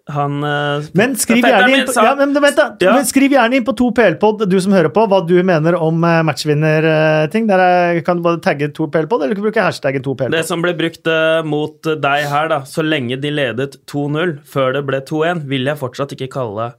Han 0.08 0.38
øh, 0.44 0.86
Men 0.96 1.14
skriv 1.20 1.42
gjerne 1.44 1.68
inn 1.76 1.84
på, 1.84 1.92
ja, 2.00 2.14
men 2.16 2.32
vent 2.40 2.56
da. 2.56 2.64
Ja. 2.80 2.94
Skriv 3.04 3.32
gjerne 3.34 3.58
inn 3.58 3.64
på 3.66 3.74
2PL-pod, 3.76 4.46
du 4.48 4.56
som 4.64 4.72
hører 4.72 4.88
på, 4.94 5.02
hva 5.10 5.18
du 5.28 5.34
mener 5.44 5.76
om 5.76 6.00
eh, 6.08 6.22
matchvinner-ting. 6.24 7.46
Der 7.50 7.60
er- 7.64 8.00
kan 8.06 8.16
du 8.16 8.24
bare 8.24 8.40
tagge 8.40 8.70
2PL-pod, 8.72 9.20
eller 9.22 9.34
du 9.36 9.42
kan 9.42 9.48
bruke 9.50 9.66
hashtaggen 9.66 10.02
2PL-pod. 10.06 10.32
Det 10.32 10.44
som 10.48 10.64
ble 10.64 10.72
brukt 10.78 11.10
mot 11.44 11.82
deg 12.06 12.24
her, 12.32 12.48
da, 12.54 12.62
så 12.64 12.80
lenge 12.86 13.20
de 13.20 13.30
ledet 13.36 13.76
2-0 13.90 14.38
før 14.48 14.72
det 14.78 14.84
ble 14.88 15.02
2-1, 15.12 15.44
vil 15.52 15.68
jeg 15.68 15.80
fortsatt 15.84 16.16
ikke 16.16 16.30
kalle 16.38 16.70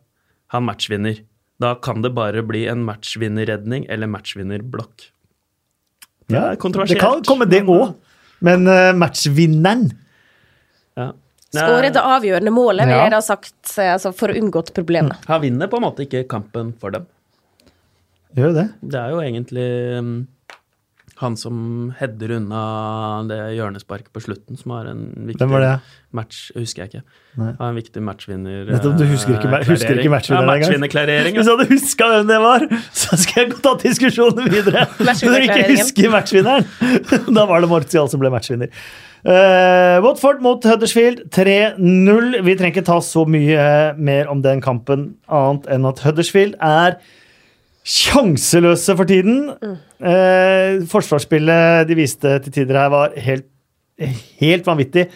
han 0.56 0.66
matchvinner. 0.66 1.22
Da 1.62 1.76
kan 1.76 2.02
det 2.02 2.16
bare 2.16 2.42
bli 2.48 2.66
en 2.72 2.82
matchvinnerredning 2.88 3.86
eller 3.92 4.08
matchvinnerblokk. 4.10 5.10
Det 6.30 6.38
Ja, 6.38 6.52
er 6.54 6.56
kontroversielt. 6.62 6.98
Det 6.98 7.06
kan 7.06 7.24
komme, 7.28 7.46
det 7.50 7.62
òg. 7.68 7.94
Men 8.42 8.66
eh, 8.68 8.94
matchvinneren 8.98 9.92
Ja. 10.98 11.12
Skåret 11.56 11.96
det 11.96 12.02
avgjørende 12.06 12.52
målet, 12.54 12.86
vil 12.86 13.00
jeg 13.00 13.12
da 13.16 13.22
sagt, 13.26 13.78
eh, 13.78 13.94
altså, 13.96 14.12
for 14.14 14.30
å 14.30 14.38
unngå 14.38 14.62
problemet. 14.74 15.18
Han 15.30 15.42
vinner 15.42 15.70
på 15.72 15.80
en 15.80 15.88
måte 15.88 16.06
ikke 16.06 16.28
kampen 16.30 16.74
for 16.80 16.94
dem. 16.94 17.08
Gjør 18.38 18.54
det. 18.54 18.68
Det 18.86 19.00
er 19.00 19.16
jo 19.16 19.24
egentlig 19.26 19.70
um, 19.98 20.12
han 21.20 21.36
som 21.36 21.56
header 22.00 22.36
unna 22.38 22.60
det 23.28 23.40
hjørnesparket 23.58 24.12
på 24.14 24.22
slutten, 24.24 24.60
som 24.60 24.72
har 24.72 24.92
en 24.92 25.02
viktig 25.28 25.42
Hvem 25.42 25.52
var 25.52 25.66
det? 25.66 25.72
match 26.16 26.46
Husker 26.56 26.86
jeg 26.86 26.92
ikke. 26.94 27.02
Nei. 27.42 27.50
Har 27.58 27.74
en 27.74 27.80
viktig 27.80 28.04
matchvinner 28.06 28.70
Nettopp, 28.70 28.96
du 29.02 29.04
husker 29.10 29.36
ikke- 29.36 29.50
eh, 29.50 29.66
husker 29.68 29.98
ikke 29.98 30.06
klarering. 30.06 30.14
matchvinneren 30.14 30.48
ja, 30.48 30.54
matchvinnerklarering. 30.54 31.36
Hvis 31.40 31.50
du 31.50 31.54
hadde 31.58 31.68
huska 31.74 32.10
hvem 32.14 32.30
det 32.30 32.40
var, 32.46 32.68
så 32.94 33.20
skal 33.20 33.44
jeg 33.44 33.62
ta 33.66 33.76
diskusjonen 33.84 34.50
videre. 34.54 34.86
Men 35.02 35.20
du 35.20 35.36
ikke 35.42 35.68
husker 35.74 36.14
matchvinneren, 36.14 36.66
da 37.36 37.46
var 37.50 37.66
det 37.66 37.70
Martial 37.74 38.08
som 38.08 38.22
ble 38.22 38.32
matchvinner. 38.32 38.70
Eh, 39.20 40.00
Watford 40.04 40.40
mot 40.42 40.64
Huddersfield 40.64 41.26
3-0. 41.36 42.38
Vi 42.46 42.56
trenger 42.56 42.72
ikke 42.72 42.88
ta 42.88 43.00
så 43.04 43.26
mye 43.28 43.58
eh, 43.60 43.98
mer 44.00 44.30
om 44.32 44.44
den 44.44 44.62
kampen, 44.64 45.10
annet 45.28 45.68
enn 45.74 45.88
at 45.90 46.00
Huddersfield 46.06 46.56
er 46.64 47.00
sjanseløse 47.90 48.96
for 48.96 49.10
tiden. 49.10 49.50
Uh, 50.00 50.86
forsvarsspillet 50.92 51.88
de 51.90 51.98
viste 51.98 52.36
til 52.46 52.54
tider 52.54 52.78
her, 52.78 52.92
var 52.94 53.16
helt, 53.20 53.48
helt 54.40 54.68
vanvittig. 54.68 55.08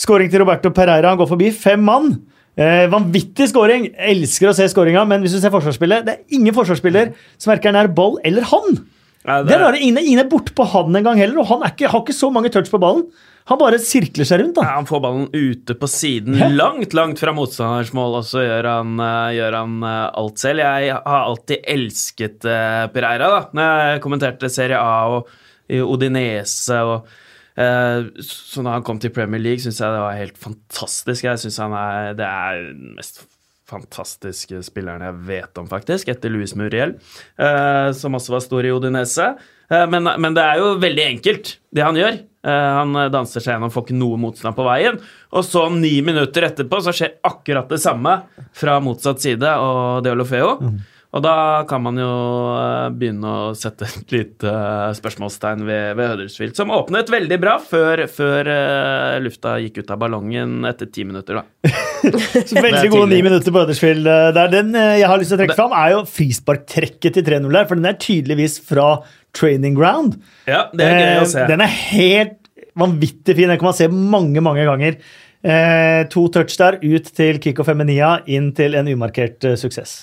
Skåring 0.00 0.30
til 0.32 0.42
Roberto 0.42 0.72
Pereira. 0.74 1.12
Han 1.12 1.20
går 1.20 1.30
forbi 1.30 1.50
fem 1.54 1.82
mann. 1.84 2.14
Eh, 2.60 2.86
vanvittig 2.92 3.46
skåring. 3.52 3.90
Elsker 4.10 4.50
å 4.50 4.56
se 4.56 4.66
skåringa, 4.72 5.04
men 5.08 5.22
hvis 5.22 5.36
du 5.36 5.40
ser 5.42 5.52
forsvarsspillet, 5.54 6.06
det 6.06 6.16
er 6.16 6.38
ingen 6.38 6.56
forsvarsspiller 6.56 7.12
som 7.38 7.52
verken 7.54 7.78
er 7.78 7.92
ball 7.94 8.18
eller 8.26 8.48
han. 8.50 8.80
Ja, 9.24 9.42
Det 9.44 9.54
er 9.54 9.60
rare, 9.60 9.78
Ingen, 9.78 10.02
ingen 10.02 10.24
er 10.24 10.28
bortpå 10.28 10.64
han 10.72 10.96
engang 10.96 11.20
heller, 11.20 11.40
og 11.40 11.46
han 11.52 11.62
er 11.62 11.74
ikke, 11.74 11.88
har 11.92 12.00
ikke 12.00 12.16
så 12.16 12.30
mange 12.32 12.50
touch 12.52 12.70
på 12.72 12.80
ballen. 12.80 13.06
Han 13.50 13.58
bare 13.58 13.80
sirkler 13.82 14.28
seg 14.28 14.44
rundt. 14.44 14.60
Ja, 14.60 14.68
da. 14.68 14.78
han 14.78 14.88
får 14.88 15.02
ballen 15.02 15.28
ute 15.34 15.74
på 15.74 15.90
siden, 15.90 16.38
Hæ? 16.38 16.52
langt, 16.54 16.94
langt 16.94 17.18
fra 17.22 17.34
motstanders 17.34 17.90
mål, 17.96 18.20
og 18.20 18.26
så 18.28 18.44
gjør 18.46 18.68
han, 18.70 18.96
uh, 19.02 19.30
gjør 19.34 19.58
han 19.58 19.78
uh, 19.82 20.08
alt 20.22 20.42
selv. 20.42 20.62
Jeg 20.62 20.94
har 20.94 21.24
alltid 21.26 21.70
elsket 21.74 22.46
uh, 22.46 22.86
Pereira, 22.94 23.30
da. 23.34 23.40
Når 23.58 23.72
jeg 23.90 24.04
kommenterte 24.06 24.52
Serie 24.54 24.78
A 24.78 25.16
og 25.16 25.32
Odinese 25.70 26.78
og 26.82 27.10
eh, 27.54 28.06
Så 28.26 28.64
da 28.64 28.76
han 28.76 28.86
kom 28.86 29.00
til 29.02 29.12
Premier 29.14 29.42
League, 29.42 29.62
syns 29.62 29.80
jeg 29.82 29.94
det 29.94 30.02
var 30.02 30.18
helt 30.18 30.40
fantastisk. 30.40 31.26
Jeg 31.26 31.42
synes 31.44 31.60
han 31.62 31.76
er 31.76 32.16
Det 32.18 32.26
er 32.26 32.64
den 32.72 32.96
mest 32.98 33.22
fantastiske 33.70 34.64
spilleren 34.66 35.04
jeg 35.04 35.18
vet 35.28 35.58
om, 35.60 35.68
faktisk, 35.70 36.08
etter 36.10 36.32
Louis 36.32 36.56
Muriel, 36.58 36.96
eh, 37.38 37.90
som 37.94 38.16
også 38.18 38.32
var 38.34 38.42
stor 38.42 38.66
i 38.66 38.72
Odinese. 38.74 39.28
Eh, 39.70 39.86
men, 39.90 40.10
men, 40.18 40.36
det 40.36 40.44
er 40.44 40.60
jo 40.62 40.74
veldig 40.82 41.06
enkelt, 41.06 41.54
det 41.70 41.86
han 41.86 41.98
gjør. 41.98 42.20
Eh, 42.46 42.70
han 42.80 43.02
danser 43.12 43.42
seg 43.42 43.54
gjennom, 43.54 43.72
får 43.74 43.86
ikke 43.86 43.98
noe 44.00 44.20
motstand 44.20 44.58
på 44.58 44.66
veien. 44.66 45.00
Og 45.36 45.46
så, 45.46 45.66
ni 45.74 45.98
minutter 46.06 46.48
etterpå, 46.50 46.82
så 46.84 46.94
skjer 46.96 47.18
akkurat 47.26 47.70
det 47.70 47.82
samme 47.82 48.22
fra 48.56 48.80
motsatt 48.84 49.22
side 49.22 49.58
og 49.62 50.00
Deolofeo. 50.06 50.56
Mm. 50.60 50.80
Og 51.10 51.22
da 51.24 51.34
kan 51.66 51.82
man 51.82 51.96
jo 51.98 52.10
eh, 52.54 52.88
begynne 52.94 53.30
å 53.30 53.54
sette 53.58 53.88
et 53.88 54.12
lite 54.14 54.50
spørsmålstegn 54.94 55.64
ved, 55.66 55.96
ved 55.98 56.12
Huddersfield, 56.12 56.54
som 56.54 56.70
åpnet 56.74 57.10
veldig 57.10 57.38
bra 57.42 57.56
før, 57.58 58.04
før 58.10 58.46
uh, 58.46 59.16
lufta 59.22 59.56
gikk 59.58 59.80
ut 59.82 59.90
av 59.90 59.98
ballongen 60.04 60.68
etter 60.70 60.86
ti 60.86 61.02
minutter, 61.08 61.40
da. 61.40 61.72
Så 62.46 62.62
veldig 62.62 62.92
gode 62.92 63.10
ni 63.10 63.18
minutter 63.26 63.50
på 63.50 63.64
Huddersfield 63.64 64.06
der. 64.06 64.52
Den 64.54 64.70
jeg 64.78 65.08
har 65.10 65.18
lyst 65.18 65.34
til 65.34 65.40
å 65.40 65.42
trekke 65.42 65.58
fram, 65.58 65.74
er 65.74 65.96
jo 65.96 66.04
frisparktrekket 66.14 67.18
til 67.18 67.26
3-0 67.26 67.58
der, 67.58 67.66
for 67.66 67.82
den 67.82 67.90
er 67.90 67.98
tydeligvis 68.06 68.60
fra 68.70 68.92
training 69.36 69.76
ground. 69.78 70.20
Ja, 70.50 70.68
det 70.74 70.86
er 70.86 71.00
gøy 71.00 71.24
å 71.24 71.32
se. 71.32 71.48
Den 71.50 71.64
er 71.64 71.74
helt 71.94 72.38
vanvittig 72.78 73.36
fin. 73.36 73.50
Den 73.50 73.58
kan 73.60 73.70
man 73.70 73.78
se 73.78 73.88
mange, 73.90 74.42
mange 74.44 74.66
ganger. 74.68 75.00
Eh, 75.40 76.06
to 76.12 76.26
touch 76.32 76.56
der, 76.60 76.78
ut 76.82 77.10
til 77.16 77.40
Kiko 77.40 77.64
Feminia, 77.64 78.18
inn 78.28 78.50
til 78.56 78.76
en 78.76 78.90
umarkert 78.92 79.44
uh, 79.48 79.56
suksess. 79.56 80.02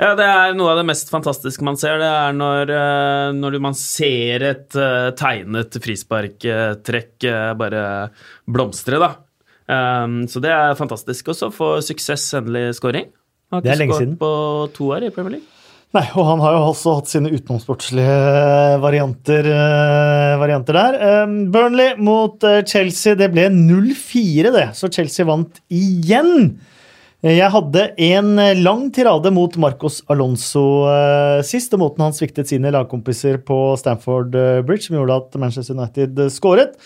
Ja, 0.00 0.14
det 0.16 0.24
er 0.24 0.54
noe 0.56 0.72
av 0.72 0.78
det 0.80 0.86
mest 0.88 1.10
fantastiske 1.12 1.64
man 1.66 1.76
ser. 1.80 1.98
Det 2.00 2.08
er 2.08 2.36
når, 2.36 2.70
eh, 2.72 3.32
når 3.36 3.58
man 3.60 3.76
ser 3.76 4.46
et 4.52 4.78
uh, 4.78 5.10
tegnet 5.18 5.76
frisparktrekk 5.82 7.26
bare 7.60 7.82
blomstre, 8.48 9.02
da. 9.02 9.10
Um, 9.70 10.22
så 10.30 10.40
det 10.42 10.50
er 10.54 10.78
fantastisk. 10.78 11.30
Og 11.30 11.36
så 11.38 11.50
få 11.54 11.72
suksess, 11.84 12.30
endelig 12.38 12.78
scoring. 12.80 13.10
Har 13.50 13.66
ikke 13.66 13.90
skåret 13.90 14.18
på 14.22 14.34
to 14.78 14.92
år 14.94 15.10
i 15.10 15.14
Premier 15.14 15.38
League. 15.38 15.59
Nei, 15.90 16.04
og 16.14 16.22
han 16.22 16.38
har 16.38 16.54
jo 16.54 16.66
også 16.68 16.92
hatt 17.00 17.08
sine 17.10 17.32
utenomsportslige 17.34 18.18
varianter, 18.78 19.48
varianter 20.38 20.76
der. 20.76 20.98
Um, 21.24 21.32
Burnley 21.50 21.96
mot 21.98 22.46
Chelsea, 22.70 23.16
det 23.18 23.32
ble 23.34 23.48
0-4, 23.50 24.52
det. 24.54 24.68
Så 24.78 24.86
Chelsea 24.94 25.26
vant 25.26 25.58
igjen. 25.66 26.52
Jeg 27.26 27.50
hadde 27.52 27.88
en 28.06 28.30
eh, 28.40 28.62
lang 28.62 28.86
tirade 28.96 29.28
mot 29.34 29.58
Marcos 29.60 29.98
Alonso 30.08 30.64
uh, 30.86 31.42
sist, 31.44 31.74
og 31.74 31.82
måten 31.82 32.06
han 32.06 32.14
sviktet 32.16 32.48
sine 32.48 32.70
lagkompiser 32.72 33.42
på 33.42 33.58
Stamford 33.82 34.30
Bridge, 34.64 34.86
som 34.86 34.96
gjorde 35.00 35.18
at 35.18 35.42
Manchester 35.42 35.74
United 35.74 36.22
skåret. 36.32 36.78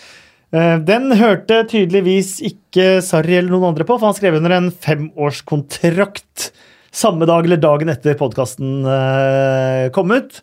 Den 0.55 1.09
hørte 1.19 1.65
tydeligvis 1.67 2.37
ikke 2.47 3.01
Sarri 3.03 3.33
eller 3.35 3.51
noen 3.51 3.73
andre 3.73 3.83
på, 3.83 3.97
for 3.97 4.07
han 4.07 4.15
skrev 4.15 4.37
under 4.37 4.53
en 4.55 4.69
femårskontrakt 4.71 6.51
samme 6.95 7.27
dag 7.27 7.47
eller 7.47 7.59
dagen 7.59 7.91
etter 7.91 8.15
podkasten 8.19 8.85
kom 9.95 10.13
ut. 10.15 10.39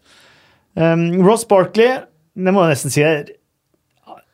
Um, 0.76 1.22
Ross 1.24 1.44
Barkley, 1.48 1.98
det 2.32 2.53
må 2.55 2.64
jeg 2.64 2.76
nesten 2.76 2.92
si 2.92 3.05
er 3.05 3.24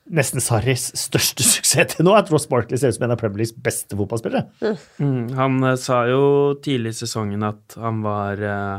nesten 0.09 0.41
Sarris 0.43 0.89
største 0.99 1.45
suksess 1.47 1.95
til 1.95 2.05
nå, 2.07 2.12
at 2.16 2.31
Ross 2.33 2.49
Barkley 2.51 2.79
ser 2.81 2.89
ut 2.93 2.97
som 2.99 3.05
en 3.07 3.14
av 3.14 3.21
Premier 3.21 3.39
Leagues 3.43 3.62
beste 3.64 3.97
fotballspillere. 3.99 4.43
Mm. 5.03 5.25
Han 5.39 5.53
uh, 5.64 5.75
sa 5.81 5.97
jo 6.11 6.23
tidlig 6.64 6.91
i 6.95 7.01
sesongen 7.03 7.43
at 7.47 7.64
han 7.81 7.97
var, 8.05 8.35
uh, 8.41 8.79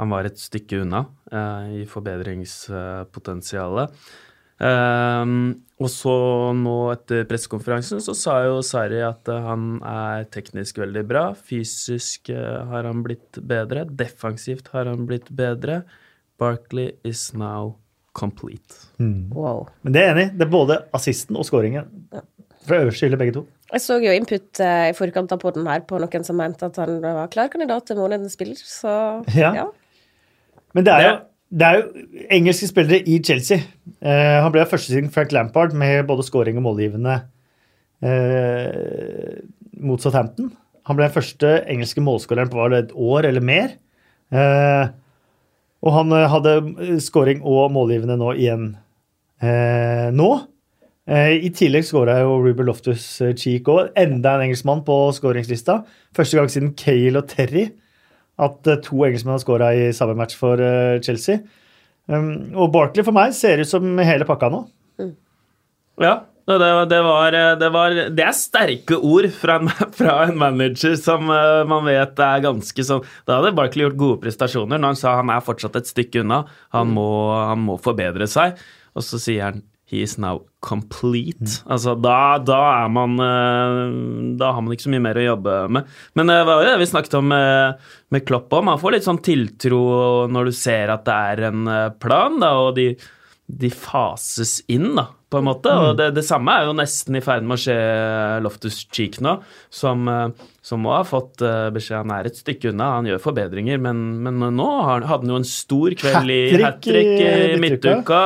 han 0.00 0.08
var 0.14 0.22
et 0.28 0.38
stykke 0.40 0.80
unna 0.84 1.00
uh, 1.32 1.64
i 1.78 1.80
forbedringspotensialet. 1.88 3.88
Og 4.58 5.90
så 5.92 6.14
nå 6.58 6.76
etter 6.90 7.26
pressekonferansen 7.30 8.00
så 8.02 8.14
sa 8.18 8.40
jo 8.42 8.56
Sarri 8.66 8.98
at 9.06 9.30
han 9.30 9.76
er 9.86 10.26
teknisk 10.34 10.80
veldig 10.82 11.04
bra. 11.06 11.24
Fysisk 11.38 12.32
har 12.34 12.88
han 12.88 13.04
blitt 13.06 13.38
bedre. 13.38 13.84
Defensivt 13.86 14.72
har 14.74 14.90
han 14.90 15.06
blitt 15.06 15.30
bedre. 15.30 15.84
Barkley 16.38 16.96
is 17.06 17.28
now 17.34 17.76
complete. 18.18 18.82
Mm. 18.98 19.30
Wow. 19.34 19.68
Men 19.82 19.94
det 19.94 20.02
er 20.02 20.10
enig. 20.14 20.26
Det 20.34 20.46
er 20.46 20.52
både 20.52 20.80
assisten 20.96 21.38
og 21.38 21.46
skåringen. 21.46 21.86
Fra 22.66 22.82
øverste 22.82 23.06
hylle, 23.06 23.18
begge 23.20 23.36
to. 23.38 23.44
Jeg 23.68 23.84
så 23.84 23.98
jo 24.00 24.12
input 24.16 24.60
uh, 24.64 24.88
i 24.88 24.94
forkant 24.96 25.32
av 25.34 25.40
podden 25.42 25.66
her 25.68 25.82
på 25.88 25.98
noen 26.00 26.24
som 26.24 26.38
mente 26.40 26.66
at 26.66 26.78
han 26.80 27.02
var 27.04 27.28
klar 27.32 27.50
kandidat 27.52 27.86
til 27.88 27.98
månedens 28.00 28.36
spiller, 28.38 28.56
så 28.56 28.92
ja. 29.36 29.52
ja. 29.60 29.66
Men 30.76 30.86
det 30.86 30.94
er, 30.94 31.04
jo, 31.04 31.12
det 31.48 31.66
er 31.66 31.78
jo 31.78 32.04
engelske 32.34 32.68
spillere 32.68 33.02
i 33.08 33.18
Chelsea. 33.24 33.64
Uh, 34.04 34.44
han 34.44 34.52
ble 34.54 34.66
første 34.68 34.92
siden 34.92 35.10
Frank 35.12 35.32
Lampard 35.32 35.74
med 35.76 36.04
både 36.08 36.26
scoring 36.26 36.60
og 36.60 36.66
målgivende 36.66 37.18
uh, 38.04 39.36
mot 39.80 40.02
Southampton. 40.02 40.52
Han 40.88 40.96
ble 40.96 41.08
den 41.08 41.16
første 41.16 41.52
engelske 41.68 42.04
målskåreren 42.04 42.52
på 42.52 42.68
et 42.76 42.92
år 42.92 43.28
eller 43.30 43.44
mer. 43.44 43.76
Uh, 44.32 44.92
og 45.84 45.94
han 45.94 46.14
eh, 46.14 46.28
hadde 46.32 46.54
eh, 46.82 46.94
scoring 47.02 47.42
og 47.46 47.72
målgivende 47.74 48.18
nå 48.18 48.32
igjen 48.34 48.70
eh, 49.42 50.08
nå. 50.14 50.30
Eh, 51.08 51.38
I 51.46 51.50
tillegg 51.54 51.86
skåra 51.86 52.18
jo 52.24 52.38
Ruber 52.42 52.66
Loftus 52.68 53.06
Cheek 53.38 53.68
òg. 53.70 53.92
Enda 53.98 54.36
en 54.36 54.48
engelskmann 54.48 54.84
på 54.86 54.96
skåringslista. 55.16 55.82
Første 56.16 56.38
gang 56.38 56.50
siden 56.52 56.74
Cale 56.78 57.22
og 57.22 57.30
Terry 57.30 57.68
at 58.38 58.70
eh, 58.70 58.80
to 58.84 59.02
engelskmenn 59.06 59.36
har 59.36 59.42
skåra 59.42 59.70
i 59.74 59.88
samme 59.96 60.16
match 60.18 60.38
for 60.38 60.60
eh, 60.62 60.98
Chelsea. 61.04 61.42
Um, 62.08 62.54
og 62.56 62.72
Barkley 62.72 63.04
for 63.04 63.16
meg 63.16 63.34
ser 63.36 63.60
ut 63.60 63.68
som 63.68 63.84
hele 64.00 64.26
pakka 64.28 64.48
nå. 64.52 64.62
Mm. 65.00 65.14
Ja, 66.00 66.14
det, 66.48 66.56
det, 66.88 67.00
var, 67.04 67.34
det, 67.60 67.68
var, 67.74 67.96
det, 68.16 68.24
er 68.24 68.36
sterke 68.36 68.96
ord 69.04 69.26
fra 69.36 69.58
en, 69.60 69.68
fra 69.98 70.14
en, 70.24 70.38
manager 70.40 70.94
som 70.96 71.28
uh, 71.28 71.66
man 71.68 71.84
vet 71.84 72.22
er 72.24 72.44
ganske 72.46 72.84
sånn 72.88 73.02
Da 73.28 73.36
hadde 73.36 73.52
Barkley 73.58 73.84
gjort 73.84 73.98
gode 74.00 74.22
prestasjoner 74.22 74.80
når 74.80 74.94
han 74.94 75.00
sa 75.02 75.18
han 75.18 75.34
er 75.34 75.44
fortsatt 75.44 75.76
et 75.76 75.90
stykke 75.90 76.22
unna. 76.24 76.44
Han, 76.76 76.88
mm. 76.88 76.96
må, 76.96 77.10
han 77.50 77.66
må 77.66 77.76
forbedre 77.82 78.30
seg. 78.30 78.56
Og 78.96 79.04
så 79.04 79.20
sier 79.20 79.50
han 79.50 79.60
He 79.88 80.02
is 80.04 80.18
now 80.20 80.42
complete. 80.64 81.40
Mm. 81.40 81.70
Altså, 81.72 81.94
da, 81.96 82.20
da, 82.44 82.58
er 82.82 82.90
man 82.92 83.14
uh, 83.16 84.36
Da 84.36 84.52
har 84.52 84.64
man 84.64 84.74
ikke 84.74 84.84
så 84.84 84.92
mye 84.92 85.04
mer 85.06 85.20
å 85.20 85.28
jobbe 85.30 85.58
med. 85.78 85.92
Men 86.18 86.32
det 86.32 86.40
uh, 86.42 86.46
var 86.48 86.60
jo 86.60 86.70
det 86.70 86.78
vi 86.82 86.90
snakket 86.92 87.18
om 87.20 87.30
med, 87.32 87.86
med 88.12 88.26
Klopp 88.28 88.52
òg. 88.52 88.66
Man 88.68 88.82
får 88.82 88.98
litt 88.98 89.08
sånn 89.08 89.22
tiltro 89.24 89.82
når 90.28 90.50
du 90.50 90.56
ser 90.56 90.92
at 90.92 91.06
det 91.08 91.20
er 91.32 91.46
en 91.50 91.70
plan, 92.02 92.36
da, 92.42 92.52
og 92.66 92.74
de, 92.76 92.90
de 93.48 93.72
fases 93.72 94.58
inn, 94.68 94.92
da 94.98 95.08
på 95.28 95.40
en 95.40 95.46
måte. 95.48 95.72
Og 95.72 95.92
mm. 95.92 95.96
det, 95.98 96.08
det, 96.18 96.24
samme 96.26 96.54
er 96.54 96.68
jo 96.68 96.76
nesten 96.76 97.18
i 97.18 97.22
ferd 97.24 97.46
med 97.46 97.58
å 97.58 97.62
skje 97.62 97.78
Loftus 98.44 98.80
Cheek 98.86 99.20
nå, 99.24 99.38
som, 99.72 100.08
eh, 100.08 100.28
som 100.64 100.84
må 100.84 100.94
ha 100.96 101.02
fått 101.06 101.44
eh, 101.44 101.68
beskjed 101.74 102.00
Han 102.02 102.14
er 102.16 102.30
et 102.30 102.40
stykke 102.40 102.72
unna, 102.72 102.94
han 102.98 103.08
gjør 103.10 103.22
forbedringer, 103.28 103.80
men, 103.82 104.04
men 104.24 104.40
nå 104.56 104.68
hadde 104.88 105.10
han 105.10 105.32
jo 105.32 105.40
en 105.40 105.48
stor 105.48 105.96
kveld 105.98 106.34
i 106.34 106.62
hat 106.62 106.80
trick 106.84 107.12
i 107.24 107.58
midtuka, 107.60 108.22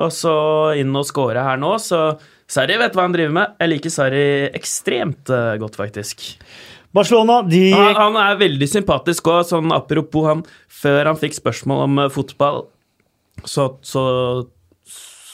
og 0.00 0.12
så 0.14 0.34
inn 0.80 0.94
og 0.96 1.06
score 1.08 1.42
her 1.44 1.60
nå, 1.60 1.74
så 1.82 2.14
Sarri 2.52 2.76
vet 2.80 2.96
hva 2.96 3.06
han 3.06 3.14
driver 3.14 3.32
med. 3.32 3.56
Jeg 3.62 3.72
liker 3.72 3.92
Sarri 3.92 4.26
ekstremt 4.52 5.32
eh, 5.32 5.54
godt, 5.60 5.78
faktisk. 5.80 6.24
Barcelona, 6.92 7.38
de 7.48 7.70
han, 7.72 7.94
han 7.96 8.18
er 8.20 8.40
veldig 8.40 8.68
sympatisk 8.68 9.30
òg, 9.32 9.46
sånn 9.48 9.72
apropos 9.72 10.26
han 10.28 10.42
Før 10.82 11.08
han 11.08 11.20
fikk 11.20 11.38
spørsmål 11.38 11.84
om 11.86 12.00
fotball, 12.12 12.64
så, 13.48 13.68
så 13.86 14.02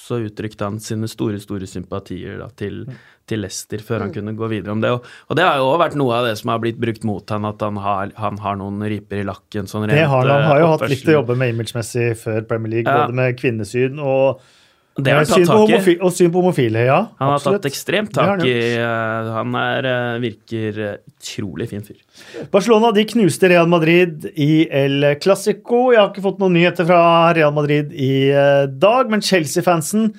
så 0.09 0.19
uttrykte 0.25 0.67
han 0.67 0.81
sine 0.83 1.09
store, 1.11 1.39
store 1.43 1.69
sympatier 1.69 2.39
da, 2.41 2.49
til, 2.57 2.83
til, 3.29 3.43
Lester 3.45 3.83
før 3.85 4.07
han 4.07 4.13
mm. 4.13 4.17
kunne 4.17 4.37
gå 4.39 4.51
videre 4.51 4.75
om 4.75 4.85
det. 4.85 4.93
Og, 4.97 5.09
og 5.29 5.39
det 5.39 5.45
har 5.45 5.61
jo 5.61 5.67
også 5.69 5.83
vært 5.85 5.99
noe 6.01 6.19
av 6.19 6.29
det 6.31 6.37
som 6.41 6.53
har 6.55 6.63
blitt 6.65 6.81
brukt 6.81 7.05
mot 7.09 7.35
han, 7.35 7.49
at 7.49 7.65
han 7.65 7.81
har, 7.85 8.15
han 8.19 8.41
har 8.45 8.61
noen 8.61 8.87
riper 8.89 9.23
i 9.23 9.27
lakken. 9.29 9.69
Sånn 9.71 9.89
det 9.91 10.01
har 10.01 10.25
han. 10.25 10.33
Han 10.33 10.49
har 10.53 10.63
jo 10.65 10.71
hatt 10.75 10.87
litt 10.91 11.09
å 11.09 11.19
jobbe 11.21 11.37
med 11.39 11.53
imagemessig 11.57 12.13
før 12.23 12.47
Premier 12.49 12.79
League, 12.79 12.89
ja. 12.89 13.05
både 13.05 13.21
med 13.21 13.37
kvinnesyn 13.41 14.01
og 14.01 14.41
det 14.99 15.13
har 15.15 15.23
han 15.23 15.29
tatt 15.31 15.47
tak 15.47 15.89
i. 15.89 15.95
Og 16.03 16.13
syn 16.15 16.31
på 16.35 16.41
homofile, 16.43 16.83
ja. 16.89 16.99
Han 17.21 17.35
har 17.35 17.43
tatt 17.43 17.69
ekstremt 17.71 18.11
tak 18.15 18.43
i 18.47 18.55
uh, 18.81 19.31
Han 19.37 19.55
er, 19.59 19.87
uh, 19.87 20.17
virker 20.23 20.81
uh, 20.83 20.95
utrolig 21.15 21.69
fin 21.71 21.85
fyr. 21.87 22.01
Barcelona 22.53 22.91
de 22.95 23.05
knuste 23.13 23.51
Real 23.53 23.71
Madrid 23.71 24.27
i 24.35 24.67
El 24.67 25.13
Clásico. 25.23 25.89
Jeg 25.95 26.03
har 26.03 26.11
ikke 26.11 26.27
fått 26.27 26.43
noen 26.43 26.57
nyheter 26.59 26.89
fra 26.89 27.03
Real 27.37 27.55
Madrid 27.55 27.95
i 27.95 28.31
dag, 28.75 29.11
men 29.11 29.23
Chelsea-fansen 29.25 30.11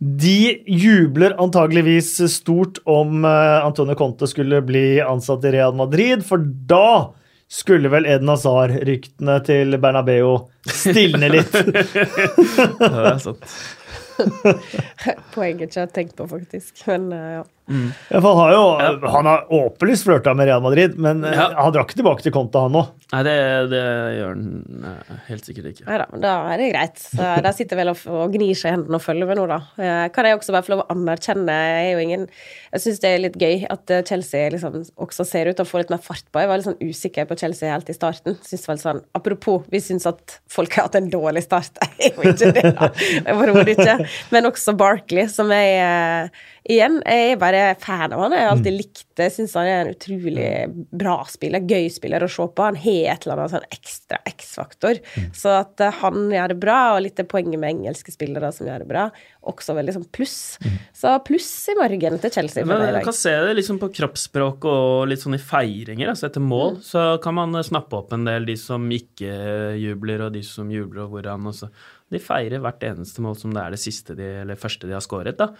de 0.00 0.62
jubler 0.64 1.34
antageligvis 1.42 2.14
stort 2.32 2.78
om 2.88 3.26
Antonio 3.26 3.98
Conte 3.98 4.24
skulle 4.30 4.62
bli 4.64 5.00
ansatt 5.04 5.44
i 5.44 5.52
Real 5.58 5.74
Madrid, 5.76 6.22
for 6.24 6.40
da 6.40 7.10
skulle 7.50 7.90
vel 7.90 8.06
Eden 8.06 8.30
Hazard-ryktene 8.30 9.40
til 9.46 9.74
Bernabeu 9.82 10.36
stilne 10.70 11.32
litt. 11.32 11.54
ja, 11.58 11.66
det 12.78 13.06
er 13.10 13.22
sant. 13.24 13.54
Poeng 15.34 15.60
jeg 15.60 15.70
ikke 15.70 15.80
har 15.80 15.92
tenkt 15.94 16.16
på, 16.18 16.26
faktisk. 16.30 16.82
Men 16.88 17.10
uh, 17.12 17.42
ja. 17.70 17.90
Ja, 18.10 18.20
for 18.20 18.34
han 18.34 18.40
har 18.40 18.52
jo 18.56 19.10
han 19.14 19.28
har 19.30 19.44
åpenlyst 19.60 20.04
flørta 20.08 20.34
med 20.36 20.48
Real 20.50 20.62
Madrid, 20.64 20.96
men 20.98 21.22
eh, 21.24 21.36
Ja. 21.36 21.48
han 21.56 21.72
drar 21.72 21.86
ikke 21.86 21.98
tilbake 22.00 22.24
til 22.26 22.32
Conte, 22.34 22.58
han 22.66 22.72
nå. 22.74 22.82
Nei, 23.12 23.22
det, 23.26 23.34
det 23.72 23.82
gjør 24.18 24.28
han 24.34 24.42
nei, 24.84 24.94
helt 25.28 25.46
sikkert 25.48 25.70
ikke. 25.72 25.86
Nei 25.88 25.98
da, 26.02 26.06
men 26.12 26.24
da 26.24 26.34
er 26.52 26.60
det 26.62 26.68
greit. 26.74 27.04
Da 27.46 27.52
sitter 27.56 27.80
vel 27.80 27.92
og, 27.94 28.02
og 28.10 28.34
gnir 28.36 28.54
seg 28.58 28.70
i 28.70 28.74
hendene 28.76 28.98
og 29.00 29.04
følger 29.04 29.30
med 29.30 29.40
nå, 29.40 29.46
da. 29.50 29.60
Eh, 29.80 30.04
Kan 30.14 30.28
jeg 30.28 30.38
også 30.38 30.54
bare 30.54 30.66
få 30.66 30.74
lov 30.74 30.82
å 30.84 30.88
anerkjenne 30.94 31.54
Jeg 31.56 31.86
er 31.86 31.90
jo 31.94 32.04
ingen 32.04 32.26
Jeg 32.74 32.84
syns 32.84 33.00
det 33.02 33.10
er 33.14 33.22
litt 33.24 33.38
gøy 33.40 33.64
at 33.70 33.94
eh, 33.96 34.04
Chelsea 34.06 34.50
liksom 34.54 34.78
også 35.00 35.26
ser 35.26 35.50
ut 35.50 35.58
til 35.58 35.66
å 35.66 35.70
få 35.70 35.82
litt 35.82 35.90
mer 35.94 36.02
fart 36.02 36.26
på. 36.30 36.42
Jeg 36.42 36.50
var 36.50 36.60
litt 36.60 36.68
sånn 36.68 36.78
usikker 36.82 37.26
på 37.30 37.38
Chelsea 37.40 37.70
helt 37.72 37.90
i 37.90 37.96
starten. 37.96 38.38
Synes 38.46 38.68
vel 38.70 38.78
sånn, 38.82 39.02
Apropos, 39.18 39.64
vi 39.72 39.80
syns 39.82 40.06
at 40.10 40.38
folk 40.50 40.74
har 40.78 40.86
hatt 40.88 40.98
en 41.00 41.10
dårlig 41.12 41.42
start. 41.46 41.78
Jeg 42.00 42.14
er 42.14 42.22
jo 42.22 42.30
ikke 42.34 42.52
det, 42.56 42.70
da. 42.78 42.88
Overhodet 43.34 43.74
ikke. 43.74 43.96
Men 44.34 44.48
også 44.50 44.72
Barkley, 44.78 45.26
som 45.32 45.50
jeg 45.52 45.74
eh, 45.82 46.46
Igjen, 46.68 46.98
jeg 47.08 47.32
er 47.32 47.38
bare 47.40 47.60
fan 47.80 48.12
av 48.12 48.20
han. 48.20 48.34
Jeg 48.36 48.44
har 48.44 48.50
alltid 48.52 48.74
likt 48.76 49.04
det. 49.16 49.30
Syns 49.32 49.54
han 49.56 49.68
er 49.68 49.78
en 49.84 49.92
utrolig 49.94 50.48
bra 50.92 51.14
spiller. 51.28 51.64
Gøy 51.64 51.86
spiller 51.92 52.24
å 52.24 52.28
se 52.28 52.44
på. 52.44 52.66
Han 52.66 52.76
har 52.82 53.14
et 53.14 53.24
eller 53.24 53.40
annet 53.40 53.54
sånn 53.54 53.68
ekstra 53.72 54.18
X-faktor. 54.28 55.00
Så 55.36 55.54
at 55.56 55.80
eh, 55.80 55.96
han 56.02 56.28
gjør 56.34 56.52
det 56.52 56.58
bra, 56.60 56.78
og 56.94 57.04
litt 57.06 57.16
det 57.16 57.26
poenget 57.30 57.60
med 57.62 57.72
engelske 57.72 58.12
spillere 58.12 58.52
som 58.52 58.68
gjør 58.68 58.84
det 58.84 58.90
bra, 58.90 59.06
også 59.48 59.76
veldig 59.78 59.94
sånn 59.96 60.08
pluss. 60.12 60.36
Så 60.96 61.14
pluss 61.24 61.48
i 61.72 61.76
margen 61.78 62.20
til 62.20 62.34
Chelsea. 62.34 62.66
Men 62.68 62.84
Du 62.98 63.00
kan 63.08 63.16
se 63.16 63.32
det 63.46 63.56
liksom 63.56 63.80
på 63.80 63.88
kroppsspråk 63.96 64.66
og 64.68 65.08
litt 65.08 65.24
sånn 65.24 65.38
i 65.38 65.40
feiringer. 65.40 66.12
Altså 66.12 66.28
etter 66.28 66.44
mål 66.44 66.82
så 66.84 67.14
kan 67.24 67.38
man 67.40 67.56
eh, 67.56 67.64
snappe 67.66 67.96
opp 67.96 68.12
en 68.16 68.28
del 68.28 68.44
de 68.48 68.58
som 68.60 68.84
ikke 68.92 69.32
jubler, 69.80 70.26
og 70.28 70.36
de 70.36 70.44
som 70.44 70.68
jubler, 70.72 71.06
og 71.06 71.16
hvordan. 71.16 71.48
Og 71.48 71.56
så. 71.56 71.72
De 72.10 72.18
feirer 72.18 72.58
hvert 72.58 72.82
eneste 72.82 73.22
mål 73.22 73.36
som 73.38 73.52
det 73.54 73.62
er 73.62 73.74
det 73.74 73.78
siste 73.78 74.16
de, 74.18 74.26
eller 74.42 74.58
første 74.58 74.88
de 74.88 74.96
har 74.96 75.02
skåret. 75.04 75.38
da. 75.38 75.52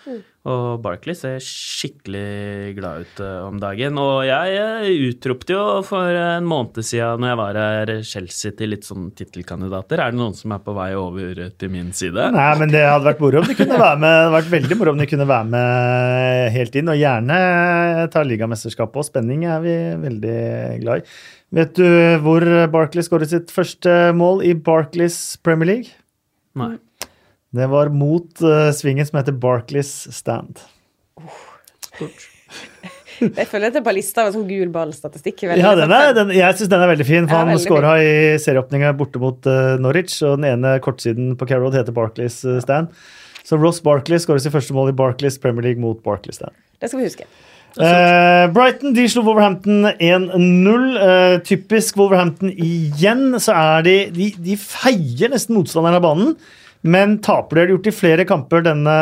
Og 0.51 0.80
Barkley 0.82 1.14
ser 1.14 1.36
skikkelig 1.44 2.72
glad 2.78 3.05
ut 3.05 3.20
eh, 3.22 3.36
om 3.46 3.61
dagen. 3.62 4.01
Og 4.01 4.24
jeg 4.26 4.57
eh, 4.59 4.88
utropte 5.11 5.55
jo 5.55 5.62
for 5.86 6.11
en 6.11 6.48
måned 6.51 6.80
siden 6.82 7.22
når 7.22 7.30
jeg 7.30 7.40
var 7.42 7.61
her, 7.61 7.92
Chelsea 8.09 8.57
til 8.59 8.74
litt 8.74 8.88
sånn 8.88 9.12
tittelkandidater. 9.14 10.03
Er 10.03 10.11
det 10.11 10.18
noen 10.18 10.34
som 10.34 10.57
er 10.57 10.64
på 10.64 10.74
vei 10.74 10.88
over 10.98 11.44
til 11.61 11.70
min 11.70 11.94
side? 11.94 12.30
Nei, 12.34 12.48
men 12.59 12.74
det 12.74 12.82
hadde 12.82 13.07
vært 13.12 13.22
moro 13.22 13.44
om 13.44 13.46
de 13.46 13.59
kunne 13.61 13.78
være 13.78 14.03
med. 14.03 14.11
Det 14.11 14.24
hadde 14.24 14.36
vært 14.40 14.53
veldig 14.57 14.80
moro 14.80 14.96
om 14.96 15.05
de 15.05 15.11
kunne 15.14 15.30
være 15.30 15.51
med 15.55 16.51
helt 16.57 16.80
inn, 16.82 16.90
og 16.90 17.01
gjerne 17.05 17.40
ta 18.11 18.26
ligamesterskapet. 18.26 19.05
Og 19.05 19.07
spenning 19.12 19.46
er 19.46 19.62
vi 19.62 19.78
veldig 20.03 20.40
glad 20.82 21.05
i. 21.05 21.14
Vet 21.61 21.78
du 21.78 21.86
hvor 22.22 22.42
Barkley 22.70 23.07
skåret 23.07 23.30
sitt 23.30 23.55
første 23.55 24.11
mål 24.18 24.44
i 24.46 24.55
Barclays 24.55 25.36
Premier 25.46 25.76
League? 25.76 25.99
Nei. 26.59 26.74
Det 27.51 27.66
var 27.70 27.90
mot 27.90 28.42
uh, 28.46 28.70
svingen 28.74 29.07
som 29.07 29.18
heter 29.18 29.34
Barclays 29.34 29.92
Stand. 30.14 30.61
Jeg 33.20 33.46
føler 33.51 33.68
at 33.68 33.74
det 33.74 33.80
er 33.82 33.84
ballister 33.84 33.98
lista 33.98 34.22
av 34.22 34.30
en 34.30 34.34
sånn 34.38 34.46
gul 34.48 34.70
ballstatistikk. 34.72 35.42
Veldig 35.51 35.61
Ja, 35.61 35.74
den 35.76 35.92
er, 35.92 36.14
den, 36.16 36.30
jeg 36.32 36.57
syns 36.57 36.70
den 36.72 36.80
er 36.80 36.88
veldig 36.88 37.05
fin. 37.05 37.26
for 37.28 37.36
Han 37.36 37.61
skåra 37.61 37.90
i 38.01 38.12
serieåpninga 38.40 38.94
borte 38.96 39.20
mot 39.20 39.44
uh, 39.44 39.76
Norwich, 39.82 40.14
og 40.24 40.38
den 40.40 40.48
ene 40.55 40.78
kortsiden 40.80 41.34
på 41.36 41.48
Carroll 41.51 41.74
heter 41.76 41.92
Barclays 41.92 42.40
uh, 42.48 42.57
Stand. 42.64 42.88
Så 43.44 43.59
Ross 43.61 43.82
Barclays 43.84 44.24
skårer 44.24 44.40
sitt 44.40 44.55
første 44.55 44.72
mål 44.76 44.94
i 44.94 44.96
Barclays 44.96 45.36
Premier 45.42 45.68
League 45.68 45.82
mot 45.82 46.01
Barclays 46.07 46.40
Stand. 46.40 46.57
Det 46.80 46.88
skal 46.88 47.03
vi 47.03 47.11
huske. 47.11 47.28
Eh, 47.79 48.47
Brighton 48.51 48.95
de 48.97 49.05
slo 49.09 49.23
Wolverhampton 49.27 49.87
1-0. 49.87 50.89
Uh, 50.97 51.37
typisk 51.47 51.99
Wolverhampton 52.01 52.51
igjen. 52.51 53.37
Så 53.39 53.55
er 53.55 53.87
de 53.87 53.95
De, 54.16 54.33
de 54.43 54.57
feier 54.59 55.31
nesten 55.31 55.59
motstanderen 55.59 56.01
av 56.01 56.05
banen, 56.05 56.35
men 56.83 57.18
taper. 57.23 57.57
Det 57.57 57.62
har 57.62 57.71
de 57.71 57.77
gjort 57.77 57.91
i 57.93 57.97
flere 58.01 58.27
kamper 58.29 58.66
denne 58.66 58.97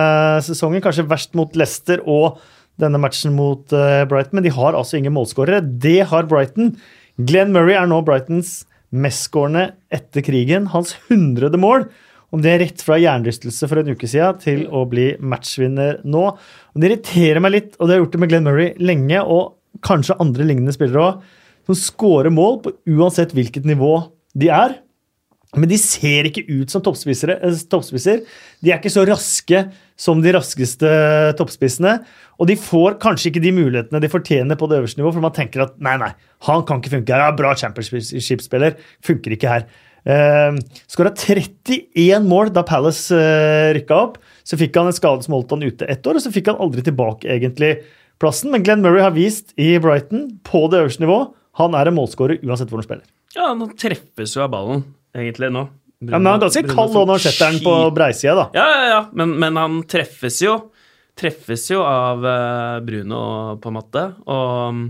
sesongen. 0.44 0.82
Kanskje 0.84 1.08
verst 1.08 1.38
mot 1.38 1.56
Leicester 1.56 2.02
og 2.04 2.42
denne 2.78 3.00
matchen 3.00 3.34
mot 3.38 3.64
uh, 3.72 4.04
Brighton. 4.10 4.38
Men 4.38 4.46
de 4.46 4.54
har 4.54 4.76
altså 4.76 4.98
ingen 4.98 5.16
målskårere. 5.16 5.62
Det 5.82 6.02
har 6.12 6.28
Brighton. 6.30 6.74
Glenn 7.18 7.54
Murray 7.54 7.74
er 7.74 7.88
nå 7.90 8.02
Brightons 8.06 8.60
mestskårende 8.94 9.72
etter 9.92 10.24
krigen. 10.24 10.68
Hans 10.74 10.94
hundrede 11.08 11.58
mål. 11.60 11.88
Om 12.34 12.42
det 12.44 12.50
er 12.52 12.60
rett 12.60 12.82
fra 12.84 12.98
hjernerystelse 13.00 13.68
for 13.70 13.80
en 13.80 13.94
uke 13.94 14.08
siden 14.10 14.40
til 14.42 14.66
å 14.68 14.82
bli 14.88 15.10
matchvinner 15.20 16.02
nå. 16.04 16.24
Og 16.34 16.82
det 16.82 16.90
irriterer 16.90 17.40
meg 17.40 17.54
litt, 17.54 17.70
og 17.78 17.88
det 17.88 17.96
har 17.96 18.02
gjort 18.02 18.16
det 18.16 18.20
med 18.20 18.32
Glenn 18.32 18.48
Murray 18.48 18.74
lenge, 18.82 19.22
og 19.24 19.56
kanskje 19.84 20.18
andre 20.20 20.44
lignende 20.48 20.74
spillere 20.74 21.06
òg, 21.06 21.24
som 21.68 21.78
scorer 21.78 22.32
mål 22.32 22.60
på 22.64 22.74
uansett 22.96 23.32
hvilket 23.36 23.66
nivå 23.68 23.94
de 24.38 24.52
er. 24.52 24.76
Men 25.56 25.70
de 25.70 25.78
ser 25.80 26.28
ikke 26.28 26.44
ut 26.50 26.68
som 26.68 26.82
eh, 26.82 27.54
toppspisser. 27.72 28.20
De 28.60 28.72
er 28.72 28.76
ikke 28.76 28.92
så 28.92 29.04
raske 29.08 29.62
som 29.98 30.20
de 30.20 30.32
raskeste 30.36 30.90
toppspissene. 31.38 31.94
Og 32.36 32.50
de 32.50 32.56
får 32.60 32.98
kanskje 33.00 33.30
ikke 33.32 33.42
de 33.46 33.54
mulighetene 33.56 34.02
de 34.04 34.12
fortjener 34.12 34.60
på 34.60 34.68
det 34.68 34.82
øverste 34.82 35.00
nivå, 35.00 35.14
for 35.14 35.24
man 35.24 35.34
tenker 35.36 35.64
at 35.64 35.78
nei, 35.82 35.96
nei, 36.00 36.12
han 36.44 36.66
kan 36.68 36.82
ikke 36.82 36.98
funke 36.98 37.16
her. 37.16 37.24
Ja, 37.24 37.36
bra 37.38 37.54
championship-spiller, 37.56 38.76
funker 39.04 39.34
ikke 39.34 39.54
her. 39.54 39.66
Uh, 40.06 40.58
Skåra 40.90 41.12
31 41.14 42.28
mål 42.28 42.52
da 42.54 42.64
Palace 42.66 43.14
uh, 43.14 43.70
rykka 43.76 43.98
opp. 44.08 44.20
Så 44.46 44.58
fikk 44.60 44.76
han 44.78 44.88
en 44.90 44.96
skade 44.96 45.26
som 45.26 45.36
holdt 45.36 45.52
han 45.56 45.64
ute 45.66 45.88
ett 45.88 46.06
år, 46.06 46.18
og 46.18 46.24
så 46.24 46.32
fikk 46.32 46.52
han 46.52 46.60
aldri 46.62 46.84
tilbake 46.86 47.28
egentlig 47.34 47.74
plassen. 48.22 48.52
Men 48.54 48.64
Glenn 48.64 48.84
Murray 48.84 49.04
har 49.04 49.16
vist 49.16 49.52
i 49.60 49.74
Brighton, 49.82 50.38
på 50.46 50.66
det 50.72 50.84
øverste 50.84 51.04
nivå, 51.04 51.18
han 51.58 51.74
er 51.74 51.90
en 51.90 51.98
målskårer 51.98 52.40
uansett 52.46 52.70
hvor 52.70 52.80
han 52.80 52.86
spiller. 52.86 53.06
Ja, 53.34 53.50
han 53.50 53.76
treffes 53.78 54.34
jo 54.36 54.44
av 54.46 54.52
ballen, 54.54 54.86
egentlig, 55.16 55.50
nå. 55.54 55.66
Ja, 55.98 56.14
men 56.14 56.28
Han 56.28 56.36
er 56.36 56.42
ganske 56.46 56.62
kald 56.70 56.92
nå 56.94 57.00
når 57.02 57.16
han 57.16 57.22
setter 57.24 57.52
den 57.52 57.62
på 57.64 57.74
breisida, 57.94 58.34
da. 58.38 58.44
Ja, 58.54 58.66
ja, 58.70 58.90
ja, 58.92 58.98
men, 59.18 59.32
men 59.42 59.58
han 59.58 59.80
treffes 59.90 60.38
jo. 60.44 60.54
Treffes 61.18 61.64
jo 61.72 61.82
av 61.82 62.22
eh, 62.22 62.76
Bruno, 62.86 63.22
på 63.58 63.72
en 63.72 63.74
måte. 63.74 64.04
Og, 64.30 64.84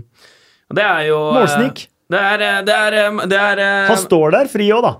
og 0.69 0.77
det 0.77 0.85
er 0.85 1.07
jo 1.07 1.17
eh, 1.31 1.39
Målsnik. 1.39 1.87
Det 2.09 2.17
er, 2.17 2.41
eh, 2.41 2.63
det 2.65 2.73
er, 2.73 2.97
eh, 3.03 3.21
det 3.29 3.37
er 3.37 3.61
eh, 3.61 3.87
Han 3.91 4.01
står 4.01 4.33
der 4.37 4.49
fri 4.51 4.71
òg, 4.73 4.85
da. 4.87 4.95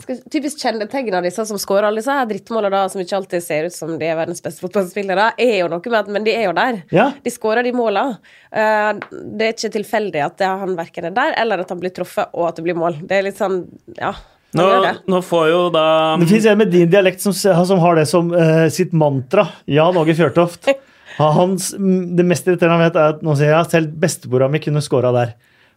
Skal, 0.00 0.18
typisk 0.26 0.58
kjennetegn 0.58 1.14
av 1.14 1.22
disse 1.22 1.44
som 1.46 1.58
skårer 1.60 1.86
alle 1.86 2.02
disse 2.02 2.14
drittmålene, 2.28 2.80
som 2.90 3.02
ikke 3.02 3.18
alltid 3.20 3.44
ser 3.44 3.68
ut 3.68 3.74
som 3.76 3.92
de 4.00 4.08
er 4.08 4.16
verdens 4.18 4.42
beste 4.42 4.64
fotballspillere, 4.64 5.28
er 5.38 5.54
jo 5.60 5.68
noe 5.70 5.84
med 5.84 5.98
at 6.00 6.10
Men 6.10 6.26
de 6.26 6.34
er 6.34 6.48
jo 6.48 6.54
der. 6.56 6.80
Ja. 6.90 7.06
De 7.22 7.30
skårer 7.30 7.62
de 7.62 7.72
målene. 7.76 8.18
Eh, 8.50 8.90
det 9.38 9.46
er 9.46 9.54
ikke 9.54 9.74
tilfeldig 9.78 10.24
at 10.24 10.38
det, 10.42 10.50
han 10.64 10.74
verken 10.78 11.10
er 11.10 11.14
der, 11.14 11.36
eller 11.44 11.62
at 11.62 11.70
han 11.70 11.82
blir 11.82 11.94
truffet, 11.94 12.32
og 12.34 12.48
at 12.50 12.58
det 12.58 12.66
blir 12.66 12.78
mål. 12.78 12.98
Det 13.04 13.18
er 13.18 13.28
litt 13.28 13.40
sånn 13.40 13.66
Ja. 14.00 14.14
Nå, 14.54 14.64
nå 15.10 15.18
får 15.26 15.48
jo 15.50 15.62
da 15.74 15.84
Det 16.20 16.28
fins 16.30 16.44
en 16.46 16.60
med 16.60 16.68
din 16.70 16.86
dialekt 16.86 17.24
som, 17.24 17.32
som 17.34 17.80
har 17.82 17.96
det 17.98 18.04
som 18.06 18.28
uh, 18.30 18.68
sitt 18.70 18.92
mantra. 18.94 19.48
Jan 19.66 19.96
Åge 19.98 20.14
Fjørtoft. 20.14 20.68
Hans, 21.18 21.72
det 21.74 22.26
mest 22.26 22.46
irriterende 22.46 22.76
han 22.76 22.84
vet, 22.84 22.98
er 22.98 23.16
at 23.16 23.24
nå 23.26 23.34
sier 23.38 23.50
jeg 23.50 23.70
selv 23.72 23.96
bestemora 23.98 24.46
mi 24.50 24.62
kunne 24.62 24.82
scora 24.82 25.10
der. 25.14 25.34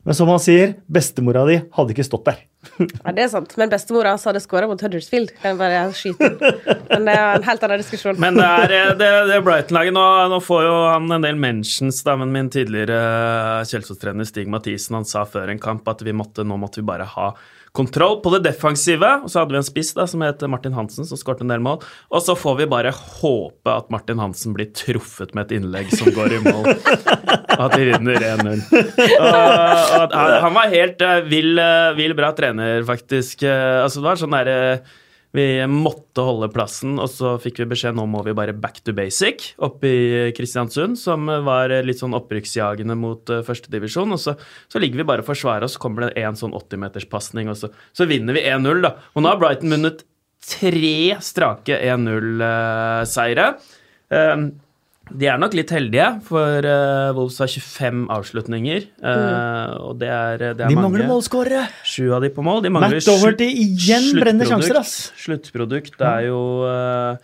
Men 0.08 0.16
som 0.16 0.30
han 0.32 0.39
sier, 0.39 0.78
bestemora 0.88 1.41
di 1.49 1.58
hadde 1.76 1.91
ikke 1.91 2.05
stått 2.08 2.30
der. 2.30 2.38
Ja, 3.03 3.12
det 3.16 3.26
er 3.26 3.30
sant. 3.32 3.51
Men 3.60 3.72
bestemora 3.72 4.14
hans 4.14 4.24
hadde 4.28 4.39
skåra 4.39 4.70
mot 4.70 4.80
Huddersfield. 4.80 5.34
Kan 5.41 5.51
jeg 5.51 5.58
bare 5.60 5.82
skyte. 5.95 6.30
Men 6.93 7.10
det 7.10 7.16
er 7.16 7.36
en 7.36 7.43
helt 7.43 7.66
annen 7.68 7.84
diskusjon. 7.84 8.20
Men 8.24 8.39
det 8.39 8.47
er 8.47 8.76
eh, 8.78 8.93
det, 9.01 9.10
det 9.34 9.41
Brighton-laget 9.43 9.95
nå, 9.97 10.05
nå 10.32 10.39
får 10.43 10.64
jo 10.64 10.78
han 10.93 11.12
en 11.18 11.28
del 11.28 11.39
mentions, 11.43 11.99
da, 12.08 12.16
men 12.20 12.32
min 12.32 12.51
tidligere 12.53 13.01
Kjelsås-trener 13.68 14.28
Stig 14.30 14.47
Mathisen 14.51 14.95
han 14.95 15.08
sa 15.08 15.26
før 15.28 15.51
en 15.51 15.62
kamp 15.62 15.88
at 15.91 16.05
vi 16.08 16.16
måtte, 16.16 16.47
nå 16.47 16.55
måtte 16.62 16.80
vi 16.80 16.88
bare 16.88 17.08
ha 17.18 17.34
kontroll 17.78 18.17
på 18.23 18.32
det 18.36 18.41
defensive. 18.47 19.11
Og 19.23 19.30
så 19.32 19.41
hadde 19.43 19.53
vi 19.55 19.59
en 19.61 19.67
spiss 19.67 19.93
da, 19.97 20.07
som 20.09 20.23
het 20.25 20.41
Martin 20.49 20.75
Hansen, 20.78 21.05
som 21.07 21.19
skåret 21.19 21.43
en 21.45 21.53
del 21.53 21.61
mål. 21.63 21.80
Og 22.11 22.23
så 22.25 22.36
får 22.38 22.57
vi 22.63 22.69
bare 22.73 22.91
håpe 22.95 23.73
at 23.73 23.91
Martin 23.93 24.19
Hansen 24.23 24.55
blir 24.57 24.71
truffet 24.75 25.34
med 25.38 25.47
et 25.47 25.57
innlegg 25.59 25.93
som 25.95 26.09
går 26.15 26.38
i 26.39 26.43
mål. 26.47 26.71
Og 26.73 27.65
at 27.67 27.78
de 27.78 27.88
vinner 27.93 28.28
1-0. 28.34 28.63
Og, 28.73 29.28
og 29.28 30.01
at 30.03 30.17
han- 30.17 30.55
var 30.57 30.71
helt 30.73 31.01
uh, 31.05 31.19
vill, 31.30 31.53
uh, 31.61 31.93
vill 31.97 32.15
bra 32.17 32.32
trener, 32.38 32.82
faktisk. 32.88 33.43
Uh, 33.45 33.86
Altså, 33.88 34.01
det 34.01 34.07
var 34.09 34.17
sånn 34.19 34.34
derre 34.34 34.57
vi 35.38 35.47
måtte 35.69 36.25
holde 36.25 36.49
plassen, 36.53 36.97
og 36.99 37.09
så 37.13 37.35
fikk 37.41 37.61
vi 37.61 37.69
beskjed 37.71 37.95
nå 37.97 38.07
må 38.09 38.23
vi 38.25 38.35
bare 38.38 38.55
back 38.57 38.81
to 38.83 38.95
basic 38.97 39.51
oppe 39.63 39.89
i 39.91 40.33
Kristiansund, 40.38 40.97
som 40.99 41.29
var 41.45 41.71
litt 41.85 42.01
sånn 42.01 42.17
opprykksjagende 42.17 42.97
mot 42.99 43.31
førstedivisjon. 43.47 44.17
Og 44.17 44.21
så, 44.23 44.35
så 44.67 44.81
ligger 44.81 45.03
vi 45.03 45.07
bare 45.13 45.25
og 45.25 45.29
forsvarer 45.29 45.67
oss, 45.67 45.77
så 45.77 45.83
kommer 45.85 46.07
det 46.07 46.25
en 46.25 46.38
sånn 46.39 46.55
80-meterspasning, 46.57 47.51
og 47.53 47.59
så, 47.61 47.71
så 47.95 48.09
vinner 48.09 48.38
vi 48.38 48.45
1-0, 48.49 48.83
da. 48.85 48.95
Og 49.13 49.23
nå 49.23 49.31
har 49.31 49.41
Brighton 49.41 49.77
vunnet 49.77 50.05
tre 50.47 51.17
strake 51.23 51.79
1-0-seire. 51.81 53.51
De 55.12 55.28
er 55.32 55.38
nok 55.39 55.53
litt 55.55 55.72
heldige, 55.72 56.08
for 56.28 56.66
uh, 56.68 57.14
Wolves 57.16 57.38
har 57.43 57.51
25 57.51 58.03
avslutninger, 58.12 58.88
eh, 58.99 59.74
og 59.80 59.97
det 60.01 60.10
er, 60.12 60.38
det 60.41 60.66
er 60.66 60.70
De 60.72 60.76
mange. 60.76 60.89
mangler 60.89 61.10
målskårere! 61.10 61.64
Sju 61.88 62.10
av 62.18 62.26
de 62.26 62.32
på 62.34 62.43
mål. 62.45 62.64
De 62.66 62.72
mangler 62.74 62.99
Matt 62.99 63.08
Doherty 63.08 63.47
igjen 63.64 64.10
brenner 64.20 64.49
sjanser, 64.49 64.82
ass. 64.82 64.95
Sluttprodukt 65.22 65.97
det 66.01 66.12
er 66.12 66.28
jo 66.28 66.41
uh, 66.68 67.18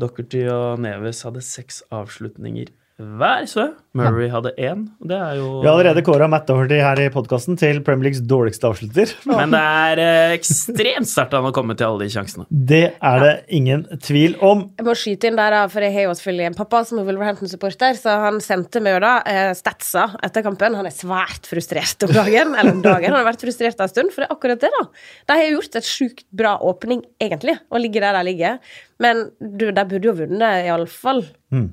Dockerty 0.00 0.44
og 0.52 0.80
Neves 0.84 1.24
hadde 1.26 1.42
seks 1.44 1.82
avslutninger 1.94 2.70
hver, 2.98 3.44
så. 3.46 3.64
Murray 3.98 4.26
hadde 4.30 4.50
én. 4.58 4.80
og 4.98 5.10
Det 5.10 5.16
er 5.16 5.36
jo 5.38 5.46
Vi 5.62 5.66
har 5.68 5.76
allerede 5.76 6.02
kåra 6.06 6.26
Matt 6.30 6.48
Doherty 6.48 6.80
her 6.82 6.98
i 6.98 7.06
podkasten 7.14 7.54
til 7.58 7.78
Premier 7.86 8.08
Leagues 8.08 8.22
dårligste 8.26 8.66
avslutter. 8.66 9.12
Men 9.30 9.54
det 9.54 9.60
er 9.62 10.02
eh, 10.02 10.34
ekstremt 10.34 11.06
sterkt 11.06 11.36
av 11.38 11.46
han 11.46 11.52
å 11.52 11.54
komme 11.54 11.76
til 11.78 11.86
alle 11.86 12.08
de 12.08 12.10
sjansene. 12.10 12.48
Det 12.50 12.82
er 12.98 13.22
det 13.22 13.32
ingen 13.54 13.84
tvil 14.02 14.34
om. 14.42 14.64
Jeg 14.80 14.88
må 14.88 14.96
skyte 14.98 15.30
inn 15.30 15.38
der, 15.38 15.54
da, 15.54 15.62
for 15.70 15.86
jeg 15.86 15.94
har 15.94 16.08
jo 16.08 16.16
selvfølgelig 16.18 16.48
en 16.50 16.58
pappa 16.58 16.82
som 16.88 16.98
er 16.98 17.06
Wolverhampton-supporter, 17.08 18.00
så 18.02 18.18
han 18.26 18.42
sendte 18.44 18.82
meg 18.82 18.98
jo 18.98 19.04
da 19.06 19.14
eh, 19.30 19.52
statsa 19.58 20.08
etter 20.26 20.46
kampen. 20.46 20.78
Han 20.78 20.90
er 20.90 20.98
svært 20.98 21.46
frustrert 21.50 22.02
om 22.08 22.14
dagen, 22.18 22.54
eller 22.58 22.74
om 22.74 22.82
dagen. 22.82 23.12
Han 23.12 23.20
har 23.20 23.30
vært 23.30 23.46
frustrert 23.46 23.78
en 23.78 23.94
stund, 23.94 24.10
for 24.14 24.24
det 24.24 24.28
er 24.28 24.34
akkurat 24.34 24.66
det, 24.66 24.72
da. 24.74 24.84
De 25.30 25.38
har 25.38 25.54
gjort 25.54 25.78
et 25.78 25.90
sjukt 25.94 26.26
bra 26.34 26.56
åpning, 26.66 27.06
egentlig, 27.22 27.60
å 27.70 27.78
ligge 27.78 28.02
der 28.02 28.18
de 28.18 28.26
ligger. 28.32 28.58
Men 28.98 29.28
du, 29.38 29.68
de 29.70 29.82
burde 29.86 30.08
jo 30.08 30.12
vunnet 30.18 30.64
iallfall 30.66 31.20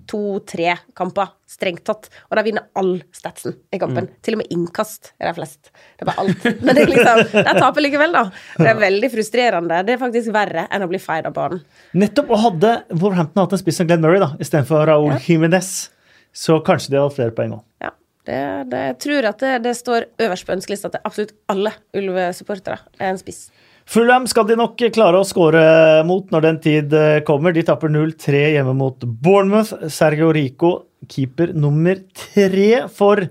to-tre 0.09 0.75
kamper, 0.95 1.31
strengt 1.49 1.81
tatt. 1.87 2.07
Og 2.29 2.37
de 2.37 2.43
vinner 2.45 2.67
all 2.77 2.91
statsen 3.15 3.55
i 3.73 3.79
kampen. 3.81 4.07
Til 4.23 4.37
og 4.37 4.43
med 4.43 4.51
innkast 4.53 5.09
er 5.17 5.31
de 5.31 5.33
flest. 5.39 5.71
Det 5.97 6.05
er 6.05 6.11
bare 6.11 6.21
alt. 6.25 6.45
Men 6.65 6.77
det 6.77 6.83
er 6.85 6.91
liksom, 6.93 7.23
de 7.33 7.55
taper 7.57 7.85
likevel, 7.87 8.13
da. 8.15 8.23
Det 8.59 8.69
er 8.71 8.79
veldig 8.83 9.09
frustrerende. 9.15 9.81
Det 9.87 9.95
er 9.97 10.01
faktisk 10.05 10.31
verre 10.35 10.67
enn 10.69 10.85
å 10.85 10.89
bli 10.91 11.01
feid 11.01 11.25
av 11.29 11.33
banen. 11.35 11.65
Nettopp, 11.97 12.29
og 12.29 12.43
hadde 12.45 12.75
Wolverhampton 12.93 13.43
hatt 13.43 13.57
en 13.57 13.63
spiss 13.65 13.81
som 13.81 13.89
Glenn 13.89 14.05
Murray 14.05 14.21
da, 14.21 14.31
istedenfor 14.41 14.85
Raúl 14.91 15.15
Ja. 15.15 15.19
Jiménez, 15.25 15.73
så 16.35 16.61
kanskje 16.65 16.93
de 16.93 16.99
hadde 16.99 17.09
hatt 17.09 17.19
flere 17.19 17.35
poeng 17.41 17.57
òg. 17.57 17.65
Ja. 17.83 17.93
Det, 18.25 18.37
det, 18.71 18.79
jeg 18.87 18.95
tror 19.03 19.25
at 19.29 19.41
det, 19.43 19.51
det 19.67 19.75
står 19.77 20.07
øverst 20.25 20.47
på 20.47 20.53
ønskelista 20.55 20.89
til 20.93 21.03
absolutt 21.05 21.35
alle 21.53 21.75
Ulve-supportere. 21.93 22.79
er 22.97 23.11
En 23.11 23.19
spiss. 23.21 23.43
Fulham 23.85 24.25
skal 24.27 24.47
de 24.49 24.57
nok 24.57 24.79
klare 24.95 25.19
å 25.21 25.27
skåre 25.27 25.61
mot 26.09 26.31
når 26.33 26.45
den 26.47 26.61
tid 26.63 26.93
eh, 26.97 27.19
kommer. 27.27 27.53
De 27.53 27.63
tapper 27.65 27.91
0-3 27.93 28.45
hjemme 28.55 28.73
mot 28.77 29.03
Bournemouth. 29.05 29.75
Sergio 29.93 30.31
Rico, 30.33 30.71
keeper 31.11 31.53
nummer 31.53 32.01
tre 32.17 32.87
for 32.89 33.27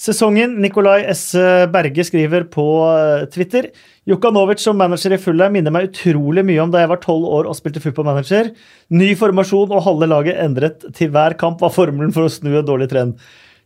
sesongen. 0.00 0.54
Nikolai 0.62 1.02
S. 1.10 1.32
Berge 1.74 2.06
skriver 2.06 2.46
på 2.54 2.66
eh, 2.86 3.26
Twitter 3.34 3.72
Jokanovic 4.08 4.62
som 4.62 4.78
manager 4.80 5.14
i 5.14 5.20
Fulham 5.20 5.52
minner 5.54 5.74
meg 5.74 5.90
utrolig 5.90 6.42
mye 6.46 6.62
om 6.62 6.72
da 6.72 6.80
jeg 6.82 6.90
var 6.90 7.02
tolv 7.02 7.26
år 7.30 7.50
og 7.50 7.58
spilte 7.58 7.82
fotballmanager. 7.84 8.54
Ny 8.96 9.10
formasjon 9.18 9.74
og 9.74 9.84
halve 9.86 10.08
laget 10.10 10.40
endret 10.42 10.86
til 10.96 11.12
hver 11.14 11.36
kamp 11.40 11.60
var 11.62 11.74
formelen 11.74 12.14
for 12.14 12.26
å 12.26 12.32
snu 12.32 12.54
en 12.54 12.66
dårlig 12.66 12.88
trend. 12.90 13.18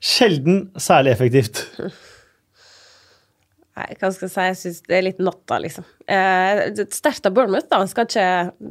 Sjelden 0.04 0.66
særlig 0.76 1.14
effektivt. 1.14 1.62
Nei, 3.74 3.88
hva 3.98 4.10
skal 4.14 4.28
jeg 4.28 4.32
si, 4.34 4.42
jeg 4.46 4.58
syns 4.60 4.82
det 4.86 4.96
er 5.00 5.02
litt 5.08 5.18
natta, 5.24 5.56
liksom. 5.62 5.86
Eh, 6.06 6.60
Sterkt 6.94 7.26
av 7.26 7.34
Bournemouth, 7.34 7.66
da. 7.72 7.80
Skal 7.90 8.06
ikke 8.06 8.26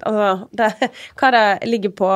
Altså, 0.08 0.48
det, 0.56 0.70
er 1.34 1.68
ligger 1.68 1.92
på 1.98 2.12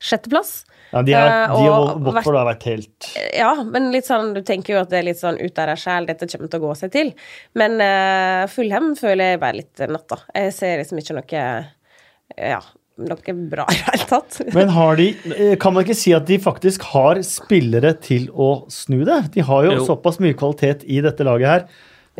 sjetteplass? 0.00 0.62
Ja, 0.90 1.02
de 1.06 1.12
har, 1.14 1.28
Eh, 1.28 1.98
Watford 2.02 2.38
har 2.40 2.48
vært 2.48 2.64
helt 2.66 3.10
Ja, 3.36 3.52
men 3.62 3.90
litt 3.92 4.08
sånn, 4.08 4.32
du 4.34 4.40
tenker 4.42 4.74
jo 4.74 4.80
at 4.80 4.90
det 4.90 5.02
er 5.02 5.06
litt 5.10 5.20
sånn 5.20 5.38
ut 5.38 5.60
av 5.60 5.68
deg 5.70 5.78
sjæl, 5.78 6.08
dette 6.08 6.26
kommer 6.32 6.50
til 6.50 6.62
å 6.62 6.64
gå 6.64 6.72
seg 6.80 6.92
til. 6.96 7.12
Men 7.60 7.76
uh, 7.78 8.48
Fullhem 8.50 8.94
føler 8.98 9.34
jeg 9.34 9.42
bare 9.44 9.60
litt 9.60 9.84
natta. 9.92 10.18
Jeg 10.34 10.56
ser 10.56 10.80
liksom 10.82 10.98
ikke 11.02 11.18
noe 11.20 11.44
Ja, 12.40 12.60
noe 13.00 13.34
bra 13.52 13.68
i 13.70 13.76
det 13.76 13.86
hele 13.92 14.08
tatt. 14.10 14.40
Men 14.56 14.72
har 14.74 14.98
de, 14.98 15.10
eh, 15.36 15.54
kan 15.60 15.76
man 15.76 15.84
ikke 15.84 15.98
si 15.98 16.12
at 16.16 16.26
de 16.28 16.40
faktisk 16.42 16.88
har 16.94 17.20
spillere 17.26 17.94
til 18.02 18.26
å 18.32 18.50
snu 18.72 19.02
det? 19.04 19.20
De 19.36 19.44
har 19.46 19.68
jo, 19.68 19.76
Jo. 19.78 19.86
såpass 19.92 20.20
mye 20.22 20.36
kvalitet 20.38 20.84
i 20.88 21.00
dette 21.04 21.26
laget 21.26 21.52
her. 21.52 21.64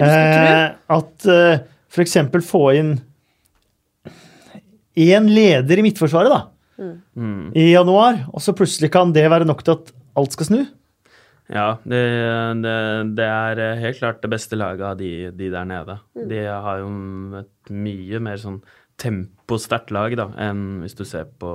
Eh, 0.01 0.75
at 0.97 1.27
eh, 1.31 1.63
eksempel 2.05 2.43
få 2.45 2.65
inn 2.79 2.95
én 5.01 5.29
leder 5.31 5.79
i 5.81 5.85
midtforsvaret 5.87 6.33
da, 6.33 6.41
Mm. 6.81 7.53
i 7.53 7.75
januar, 7.75 8.23
og 8.33 8.41
så 8.41 8.55
plutselig 8.57 8.89
kan 8.91 9.11
det 9.13 9.27
være 9.29 9.45
nok 9.45 9.61
til 9.63 9.75
at 9.77 9.91
alt 10.17 10.33
skal 10.33 10.47
snu? 10.47 10.61
Ja, 11.51 11.75
det, 11.85 12.01
det, 12.63 12.75
det 13.19 13.27
er 13.27 13.61
helt 13.83 13.99
klart 13.99 14.23
det 14.23 14.31
beste 14.33 14.57
laget 14.57 14.81
av 14.87 14.97
de, 14.97 15.31
de 15.37 15.51
der 15.53 15.67
nede. 15.69 15.99
De 16.31 16.39
har 16.47 16.79
jo 16.81 16.89
et 17.43 17.73
mye 17.75 18.21
mer 18.23 18.41
sånn 18.41 18.63
temposterkt 19.01 19.93
lag 19.93 20.15
da, 20.17 20.29
enn 20.41 20.81
hvis 20.81 20.97
du 20.97 21.05
ser 21.05 21.27
på 21.41 21.53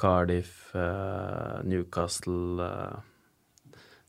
Cardiff, 0.00 0.72
eh, 0.74 1.60
Newcastle 1.68 2.64
eh, 2.64 2.96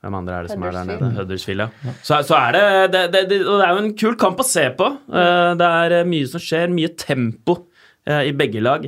Hvem 0.06 0.18
andre 0.20 0.36
er 0.38 0.46
det 0.46 0.54
som 0.54 0.64
er 0.68 0.76
der 0.76 0.86
nede? 0.86 1.08
Huddersfield, 1.16 1.64
ja. 1.66 1.94
Så, 2.06 2.20
så 2.28 2.36
er 2.38 2.54
det 2.54 2.66
det, 2.94 3.06
det, 3.16 3.24
det 3.32 3.40
er 3.42 3.72
jo 3.74 3.80
en 3.82 3.96
kul 3.98 4.14
kamp 4.22 4.44
å 4.44 4.46
se 4.46 4.68
på. 4.78 4.92
Eh, 5.10 5.54
det 5.58 5.70
er 5.82 5.96
eh, 6.00 6.06
mye 6.06 6.28
som 6.30 6.44
skjer, 6.44 6.70
mye 6.70 6.92
tempo 7.02 7.58
eh, 8.06 8.28
i 8.30 8.36
begge 8.38 8.62
lag. 8.62 8.86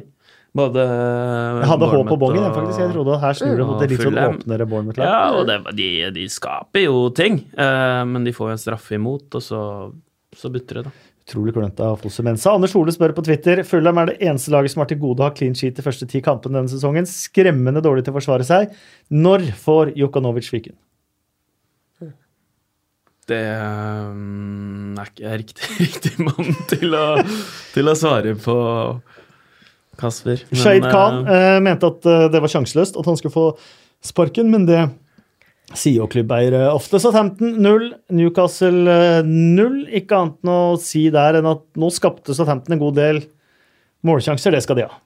Både 0.58 0.84
Jeg 0.86 1.70
hadde 1.70 1.90
håp 1.92 2.08
på 2.10 2.18
Bongen, 2.22 2.44
jeg, 2.46 2.54
faktisk. 2.54 2.80
Jeg 2.82 2.94
trodde 2.94 3.18
at 3.18 3.24
her 3.26 3.38
snur 3.42 3.58
det 3.60 3.66
mot 3.68 3.82
et 3.82 3.92
litt 3.94 4.06
sånn 4.06 4.22
åpnere 4.22 4.70
Bournemouth-lag. 4.70 5.10
Ja, 5.10 5.20
og 5.38 5.50
det, 5.50 5.58
de, 5.78 5.90
de 6.16 6.30
skaper 6.34 6.86
jo 6.86 7.04
ting, 7.18 7.42
eh, 7.58 8.02
men 8.10 8.26
de 8.26 8.34
får 8.34 8.54
jo 8.54 8.56
en 8.56 8.64
straffe 8.64 8.98
imot, 8.98 9.28
og 9.38 9.44
så, 9.44 9.62
så 10.38 10.54
butter 10.54 10.82
det, 10.82 10.90
da. 10.92 10.96
Utrolig 11.28 11.52
klønete 11.58 11.84
av 11.84 11.98
Fosse 12.00 12.24
Mensa. 12.24 12.54
Anders 12.56 12.72
Ole 12.80 12.94
spør 12.96 13.12
på 13.18 13.26
Twitter 13.28 13.60
Fulham 13.68 13.98
er 14.00 14.14
det 14.14 14.20
eneste 14.24 14.54
laget 14.54 14.72
som 14.72 14.80
har 14.86 14.88
til 14.88 15.02
gode 15.02 15.20
å 15.20 15.28
ha 15.28 15.34
clean 15.36 15.58
sheet 15.60 15.76
de 15.76 15.84
første 15.84 16.08
ti 16.08 16.22
kampene 16.24 16.56
denne 16.56 16.72
sesongen. 16.72 17.04
Skremmende 17.10 17.84
dårlig 17.84 18.06
til 18.06 18.14
å 18.14 18.18
forsvare 18.22 18.48
seg. 18.48 18.72
Når 19.12 19.44
får 19.60 19.92
Jokanovic 20.00 20.48
fyken? 20.48 20.78
Det 23.28 23.44
um, 23.60 24.96
er 24.96 25.10
ikke 25.12 25.34
riktig, 25.42 25.72
riktig 25.86 26.14
mann 26.24 26.54
til 26.72 26.96
å, 26.96 27.08
til 27.74 27.92
å 27.92 27.96
svare 27.98 28.38
på, 28.40 28.56
Kasper. 29.98 30.44
Men, 30.52 30.62
Shahid 30.62 30.86
Khan 30.86 31.24
eh, 31.26 31.50
eh, 31.56 31.60
mente 31.66 31.90
at 31.90 32.08
eh, 32.08 32.28
det 32.32 32.42
var 32.44 32.54
sjanseløst 32.54 33.00
at 33.00 33.10
han 33.10 33.18
skulle 33.20 33.34
få 33.34 33.48
sparken, 34.06 34.52
men 34.54 34.68
det 34.70 34.84
sier 35.76 36.04
jo 36.04 36.10
klubbeiere 36.12 36.68
ofte. 36.72 37.00
Southampton 37.02 37.58
0, 37.64 37.90
Newcastle 38.16 38.94
eh, 38.94 39.26
0. 39.26 39.82
Ikke 40.00 40.22
annet 40.22 40.38
enn 40.46 40.54
å 40.54 40.78
si 40.82 41.08
der 41.14 41.40
enn 41.40 41.50
at 41.50 41.66
nå 41.80 41.90
skapte 41.94 42.36
Southampton 42.38 42.78
en 42.78 42.84
god 42.84 43.00
del 43.00 43.24
målsjanser. 44.08 44.56
Det 44.56 44.64
skal 44.64 44.80
de 44.80 44.88
ha. 44.88 45.00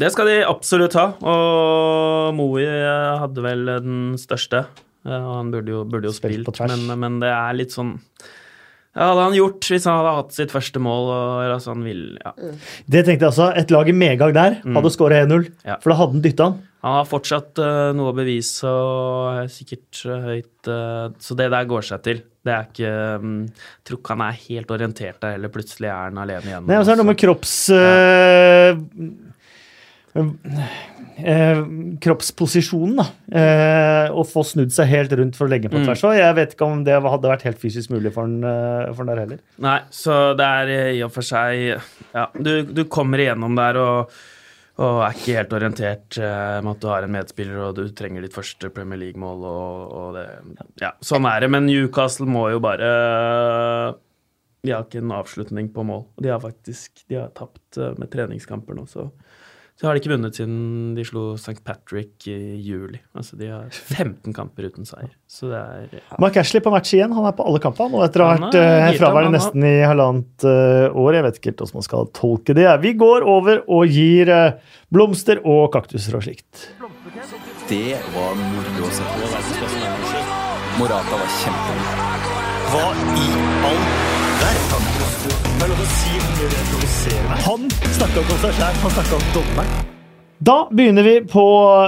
det 0.00 0.12
skal 0.14 0.30
de 0.30 0.38
absolutt 0.46 0.94
ha, 0.96 1.10
og 1.20 2.30
Moe 2.38 2.62
eh, 2.64 3.18
hadde 3.20 3.44
vel 3.44 3.74
den 3.82 3.98
største. 4.20 4.64
Eh, 5.06 5.16
og 5.16 5.32
han 5.38 5.50
burde 5.54 5.72
jo, 5.72 5.84
burde 5.88 6.10
jo 6.10 6.14
Spilt 6.16 6.50
spilt, 6.50 6.84
men, 6.88 7.00
men 7.00 7.18
det 7.22 7.30
er 7.32 7.56
litt 7.56 7.72
sånn 7.72 7.94
Ja, 8.92 9.06
hadde 9.12 9.22
han 9.28 9.36
gjort 9.38 9.68
hvis 9.70 9.86
han 9.88 10.00
hadde 10.00 10.16
hatt 10.18 10.34
sitt 10.36 10.52
første 10.52 10.82
mål 10.82 11.12
og 11.14 11.52
altså 11.54 11.72
han 11.72 11.84
vil, 11.86 12.02
ja. 12.20 12.32
Det 12.90 13.04
tenkte 13.06 13.24
jeg 13.28 13.30
også. 13.30 13.46
Et 13.56 13.70
lag 13.72 13.88
i 13.88 13.94
medgang 13.96 14.34
der 14.36 14.58
hadde 14.64 14.92
skåra 14.92 15.22
1-0, 15.24 15.46
Ja. 15.64 15.78
for 15.80 15.92
da 15.94 16.00
hadde 16.02 16.18
han 16.18 16.24
dytta 16.26 16.48
han. 16.50 16.58
Han 16.80 16.94
har 16.96 17.08
fortsatt 17.08 17.60
uh, 17.60 17.90
noe 17.92 18.08
å 18.08 18.16
bevise 18.16 18.64
og 18.64 19.42
er 19.42 19.50
sikkert 19.52 19.98
uh, 20.08 20.14
høyt 20.24 20.68
uh, 20.72 21.10
Så 21.20 21.36
det 21.36 21.50
der 21.52 21.66
går 21.68 21.84
seg 21.84 22.00
til. 22.06 22.22
Det 22.40 22.54
er 22.54 22.70
ikke 22.70 22.92
um, 23.20 23.34
Jeg 23.52 23.84
tror 23.84 23.98
ikke 24.00 24.14
han 24.16 24.22
er 24.24 24.38
helt 24.46 24.72
orientert 24.72 25.18
der 25.20 25.34
heller. 25.36 25.52
Plutselig 25.52 25.90
er 25.90 26.06
han 26.08 26.22
alene 26.22 26.48
igjen. 26.48 26.70
Nei, 26.70 26.78
og 26.80 26.86
så 26.88 26.94
er 26.94 26.96
det 26.96 27.04
noe 27.04 27.10
med 27.10 27.18
også. 27.20 27.26
kropps... 27.26 27.56
eh, 27.76 29.29
eh, 30.14 31.60
kroppsposisjonen, 32.02 32.96
da. 33.00 33.06
Eh, 33.40 34.10
å 34.16 34.24
få 34.26 34.42
snudd 34.46 34.72
seg 34.74 34.88
helt 34.90 35.12
rundt 35.18 35.36
for 35.38 35.46
å 35.46 35.52
legge 35.52 35.70
på 35.70 35.78
Mm. 35.78 35.86
tvers. 35.86 36.02
Jeg 36.16 36.34
vet 36.34 36.54
ikke 36.56 36.66
om 36.66 36.82
det 36.84 36.96
hadde 37.02 37.28
vært 37.30 37.42
helt 37.46 37.58
fysisk 37.60 37.90
mulig 37.90 38.12
for 38.12 38.22
han, 38.26 38.42
eh, 38.44 38.92
for 38.92 39.04
han 39.04 39.06
der 39.14 39.22
heller. 39.24 39.38
Nei, 39.58 39.80
så 39.90 40.34
det 40.36 40.46
er 40.46 40.66
eh, 40.68 40.98
i 40.98 41.02
og 41.04 41.12
for 41.12 41.22
seg 41.22 41.80
Ja, 42.14 42.26
du, 42.34 42.62
du 42.64 42.84
kommer 42.84 43.18
igjennom 43.18 43.54
der 43.56 43.76
og, 43.76 44.10
og 44.80 45.02
er 45.04 45.12
ikke 45.12 45.36
helt 45.36 45.52
orientert 45.52 46.18
eh, 46.18 46.60
med 46.64 46.70
at 46.76 46.80
du 46.80 46.88
har 46.88 47.02
en 47.04 47.12
medspiller 47.12 47.58
og 47.68 47.74
du 47.76 47.88
trenger 47.92 48.22
ditt 48.22 48.32
første 48.34 48.70
Premier 48.72 48.98
League-mål 48.98 49.44
og, 49.44 49.92
og 49.92 50.14
det 50.16 50.26
Ja, 50.80 50.92
sånn 51.04 51.26
er 51.28 51.40
det. 51.44 51.50
Men 51.50 51.66
Newcastle 51.66 52.26
må 52.26 52.48
jo 52.50 52.58
bare 52.64 52.90
De 54.64 54.72
har 54.74 54.84
ikke 54.84 54.98
en 55.00 55.12
avslutning 55.16 55.70
på 55.72 55.84
mål. 55.86 56.02
De 56.20 56.28
har 56.32 56.40
faktisk 56.42 57.04
de 57.08 57.16
har 57.20 57.28
tapt 57.36 57.78
eh, 57.78 57.94
med 57.98 58.10
treningskamper 58.10 58.74
nå, 58.76 58.86
så 58.88 59.10
så 59.80 59.86
har 59.88 59.96
de 59.96 60.02
ikke 60.02 60.10
vunnet 60.12 60.36
siden 60.36 60.56
de 60.92 61.04
slo 61.08 61.22
St. 61.40 61.54
Patrick 61.64 62.26
i 62.28 62.34
juli. 62.60 62.98
Altså 63.16 63.38
De 63.40 63.46
har 63.48 63.70
15 63.72 64.34
kamper 64.36 64.66
uten 64.68 64.84
seier. 64.84 65.14
Så 65.24 65.48
det 65.48 65.56
er 65.56 66.18
Mark 66.20 66.36
Ashley 66.36 66.60
på 66.60 66.72
match 66.74 66.92
igjen. 66.92 67.14
Han 67.16 67.24
er 67.24 67.32
på 67.38 67.46
alle 67.48 67.62
kampene. 67.64 67.96
Og 67.96 68.04
etter 68.04 68.20
å 68.20 68.28
ha 68.28 68.36
vært 68.42 68.58
eh, 68.60 68.90
fraværende 69.00 69.38
nesten 69.38 69.64
i 69.64 69.78
halvannet 69.80 70.44
uh, 70.44 71.00
år. 71.00 71.16
Jeg 71.16 71.26
vet 71.30 71.40
ikke 71.40 71.52
helt 71.54 71.64
hvordan 71.64 71.80
man 71.80 71.88
skal 71.88 72.12
tolke 72.20 72.58
det. 72.60 72.68
Vi 72.84 72.92
går 73.00 73.24
over 73.24 73.64
og 73.72 73.96
gir 73.96 74.28
uh, 74.28 74.76
blomster 74.92 75.40
og 75.48 75.70
kaktuser 75.72 76.20
og 76.20 76.28
slikt. 76.28 76.68
Det 77.72 77.96
var 78.12 78.36
moro 78.36 78.84
å 78.84 78.94
se 79.00 79.10
på. 79.16 79.34
Morata 80.76 81.24
var 81.24 81.36
kjempegod. 81.40 82.24
Hva 82.74 82.88
i 83.16 83.30
all 83.70 83.86
verden? 84.44 85.39
Han 85.60 85.68
snakka 87.92 88.22
ikke 88.22 88.32
om 88.32 88.38
seg 88.40 88.54
sjæl, 88.56 88.76
han 88.80 88.92
snakka 88.94 89.18
om 89.18 89.24
dommeren. 89.34 89.88
Da 90.40 90.54
begynner 90.72 91.04
vi 91.04 91.20
på 91.28 91.42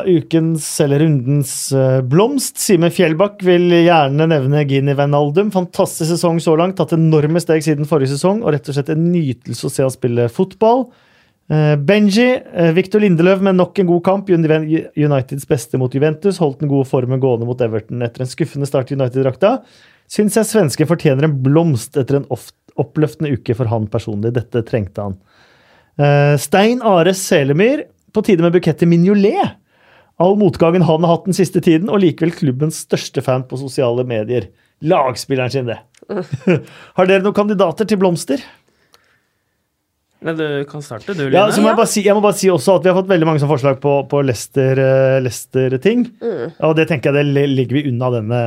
ukens, 0.05 0.67
eller 0.85 1.01
rundens, 1.01 1.73
eh, 1.73 2.05
blomst. 2.05 2.61
Simen 2.61 2.93
Fjellbakk 2.93 3.41
vil 3.41 3.73
gjerne 3.73 4.27
nevne 4.29 4.69
Gini 4.69 4.93
Wijnaldum. 4.93 5.49
Fantastisk 5.55 6.11
sesong 6.11 6.37
så 6.45 6.53
langt. 6.61 6.77
Tatt 6.77 6.93
enorme 6.93 7.41
steg 7.41 7.65
siden 7.65 7.89
forrige 7.89 8.13
sesong, 8.13 8.43
og 8.43 8.53
rett 8.53 8.69
og 8.69 8.75
slett 8.77 8.93
en 8.93 9.09
nytelse 9.09 9.65
å 9.65 9.73
se 9.73 9.83
han 9.87 9.95
spille 9.95 10.29
fotball. 10.29 10.93
Eh, 11.49 11.77
Benji, 11.77 12.43
eh, 12.53 12.73
Victor 12.77 13.01
Lindeløv 13.01 13.41
med 13.41 13.57
nok 13.57 13.79
en 13.79 13.87
god 13.87 14.05
kamp. 14.05 14.29
Uniteds 14.29 15.49
beste 15.49 15.79
mot 15.81 15.91
Juventus. 15.91 16.37
Holdt 16.37 16.61
den 16.61 16.69
gode 16.69 16.91
formen 16.93 17.21
gående 17.21 17.47
mot 17.49 17.59
Everton 17.59 18.03
etter 18.03 18.21
en 18.21 18.29
skuffende 18.29 18.67
start 18.69 18.93
i 18.93 18.97
United-drakta. 19.01 19.63
Syns 20.13 20.37
jeg 20.37 20.45
svensken 20.45 20.87
fortjener 20.87 21.25
en 21.25 21.43
blomst 21.43 21.97
etter 21.97 22.17
en 22.21 22.29
oppløftende 22.81 23.35
uke 23.37 23.57
for 23.59 23.71
han 23.71 23.89
personlig. 23.93 24.35
Dette 24.37 24.65
trengte 24.69 25.09
han. 25.09 25.19
Eh, 26.01 26.37
Stein 26.41 26.83
Are 26.87 27.13
Selemyr, 27.17 27.87
på 28.13 28.25
tide 28.25 28.45
med 28.45 28.55
bukett 28.55 28.81
til 28.81 28.91
Mignolet. 28.91 29.59
All 30.23 30.37
motgangen 30.39 30.85
han 30.87 31.05
har 31.05 31.17
hatt 31.17 31.29
den 31.29 31.37
siste 31.37 31.63
tiden, 31.65 31.91
og 31.91 32.03
likevel 32.03 32.35
klubbens 32.37 32.83
største 32.85 33.25
fan 33.25 33.47
på 33.49 33.59
sosiale 33.61 34.05
medier. 34.09 34.51
Lagspilleren 34.83 35.53
sin, 35.53 35.71
det. 35.71 35.79
Har 36.97 37.09
dere 37.09 37.23
noen 37.23 37.37
kandidater 37.37 37.89
til 37.89 38.01
blomster? 38.01 38.43
Men 40.23 40.39
du 40.39 40.47
kan 40.71 40.85
starte, 40.85 41.15
du, 41.15 41.25
Line. 41.25 41.35
Ja, 41.35 41.49
så 41.51 41.63
må 41.63 41.73
jeg, 41.73 41.79
bare 41.81 41.91
si, 41.91 42.03
jeg 42.07 42.15
må 42.15 42.23
bare 42.25 42.39
si 42.39 42.51
også 42.53 42.77
at 42.79 42.85
Vi 42.87 42.93
har 42.93 42.99
fått 42.99 43.11
veldig 43.11 43.29
mange 43.29 43.43
sånne 43.43 43.53
forslag 43.53 43.81
på, 43.83 43.95
på 44.11 44.21
Lester-ting. 44.27 45.25
Leicester-ting. 45.27 46.05
Og 46.67 46.77
det 46.79 46.87
tenker 46.91 47.13
jeg 47.13 47.33
det 47.33 47.47
legger 47.51 47.79
vi 47.79 47.85
unna 47.91 48.11
denne, 48.15 48.43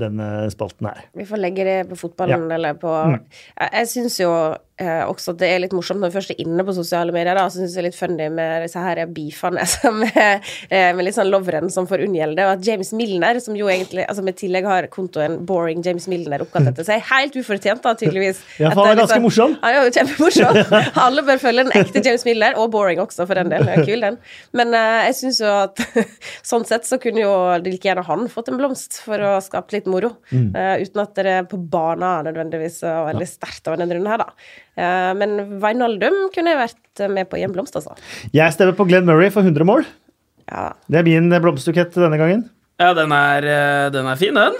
denne 0.00 0.30
spalten 0.52 0.90
her. 0.90 1.04
Vi 1.18 1.26
får 1.28 1.42
legge 1.42 1.66
det 1.68 1.76
på 1.90 1.98
fotballen 1.98 2.48
eller 2.54 2.78
på 2.80 2.94
Jeg, 2.94 3.68
jeg 3.72 3.90
syns 3.92 4.18
jo 4.22 4.32
eh, 4.80 5.02
også 5.08 5.34
at 5.34 5.40
det 5.42 5.50
er 5.52 5.62
litt 5.62 5.74
morsomt 5.76 6.00
når 6.02 6.12
vi 6.12 6.18
først 6.18 6.32
er 6.34 6.42
inne 6.44 6.64
på 6.66 6.74
sosiale 6.76 7.14
medier, 7.14 7.36
da, 7.38 7.46
så 7.50 7.60
syns 7.60 7.74
jeg 7.74 7.78
det 7.78 7.82
er 7.82 7.88
litt 7.88 7.98
funny 7.98 8.28
med 8.34 8.64
disse 8.66 8.82
her 8.82 9.00
beefene 9.14 9.66
som 9.74 10.02
er, 10.08 10.44
eh, 10.68 10.90
med 10.96 11.06
litt 11.06 11.16
sånn 11.18 11.30
Lovren 11.32 11.72
som 11.72 11.88
får 11.90 12.04
unngjelde, 12.06 12.46
og 12.46 12.56
at 12.56 12.66
James 12.66 12.92
Milner, 12.96 13.40
som 13.44 13.56
jo 13.58 13.68
egentlig 13.72 14.06
altså 14.08 14.24
med 14.26 14.38
tillegg 14.40 14.68
har 14.68 14.88
kontoen 14.92 15.40
Boring 15.48 15.82
James 15.86 16.08
Milner 16.10 16.44
oppkalt 16.44 16.72
etter 16.72 16.86
seg, 16.86 17.04
helt 17.10 17.36
ufortjent, 17.38 17.82
da, 17.84 17.94
tydeligvis. 17.98 18.40
Ja, 18.62 18.72
for 18.72 18.86
han 18.86 18.94
er 18.94 19.02
ganske 19.02 19.20
morsom. 19.24 19.56
Han 19.62 19.74
er 19.74 19.88
jo 19.88 19.94
kjempemorsom. 19.98 20.60
Alle 21.06 21.24
bør 21.26 21.42
følge 21.42 21.66
den 21.66 21.76
ekte 21.82 22.02
James 22.04 22.24
Milner, 22.28 22.58
og 22.60 22.70
Boring 22.74 23.02
også, 23.02 23.26
for 23.28 23.38
den 23.38 23.52
del. 23.52 23.68
er 23.68 23.84
Kul, 23.84 24.04
den. 24.04 24.18
Men 24.56 24.74
eh, 24.76 25.08
jeg 25.08 25.18
syns 25.22 25.42
jo 25.42 25.52
at 25.64 25.82
sånn 26.50 26.66
sett 26.68 26.88
så 26.88 27.00
kunne 27.02 27.22
jo 27.24 27.34
like 27.64 27.82
gjerne 27.84 28.06
han 28.06 28.28
fått 28.32 28.52
en 28.52 28.60
blomst 28.60 29.00
for 29.04 29.22
å 29.24 29.36
skape 29.44 29.76
litt 29.76 29.90
moro. 29.90 30.14
Mm. 30.30 30.48
Eh, 30.54 30.74
uten 30.86 31.04
at 31.04 31.18
det 31.18 31.36
på 31.50 31.60
banen 31.60 32.28
nødvendigvis 32.28 32.80
var 32.86 33.10
veldig 33.12 33.28
sterkt 33.28 33.68
over 33.68 33.80
denne 33.80 33.98
runden 33.98 34.12
her, 34.12 34.24
da. 34.24 34.32
Eh, 34.78 35.12
men 35.18 35.58
Wijnaldum 35.62 36.28
kunne 36.34 36.54
vært 36.60 37.02
med 37.10 37.28
på 37.30 37.40
i 37.40 37.44
en 37.46 37.54
blomst, 37.54 37.76
altså. 37.78 37.96
Jeg 38.34 38.54
stemmer 38.54 38.76
på 38.78 38.86
Glenn 38.88 39.08
Murray 39.08 39.32
for 39.34 39.46
100 39.46 39.66
mål. 39.66 39.86
Ja, 40.48 40.72
Det 40.88 41.02
er 41.02 41.06
min 41.06 41.28
blomsterbukett 41.42 41.98
denne 41.98 42.18
gangen. 42.20 42.46
Ja, 42.78 42.92
den 42.94 43.12
er, 43.12 43.42
eh, 43.44 43.90
den 43.90 44.06
er 44.06 44.16
fin, 44.16 44.34
den. 44.38 44.54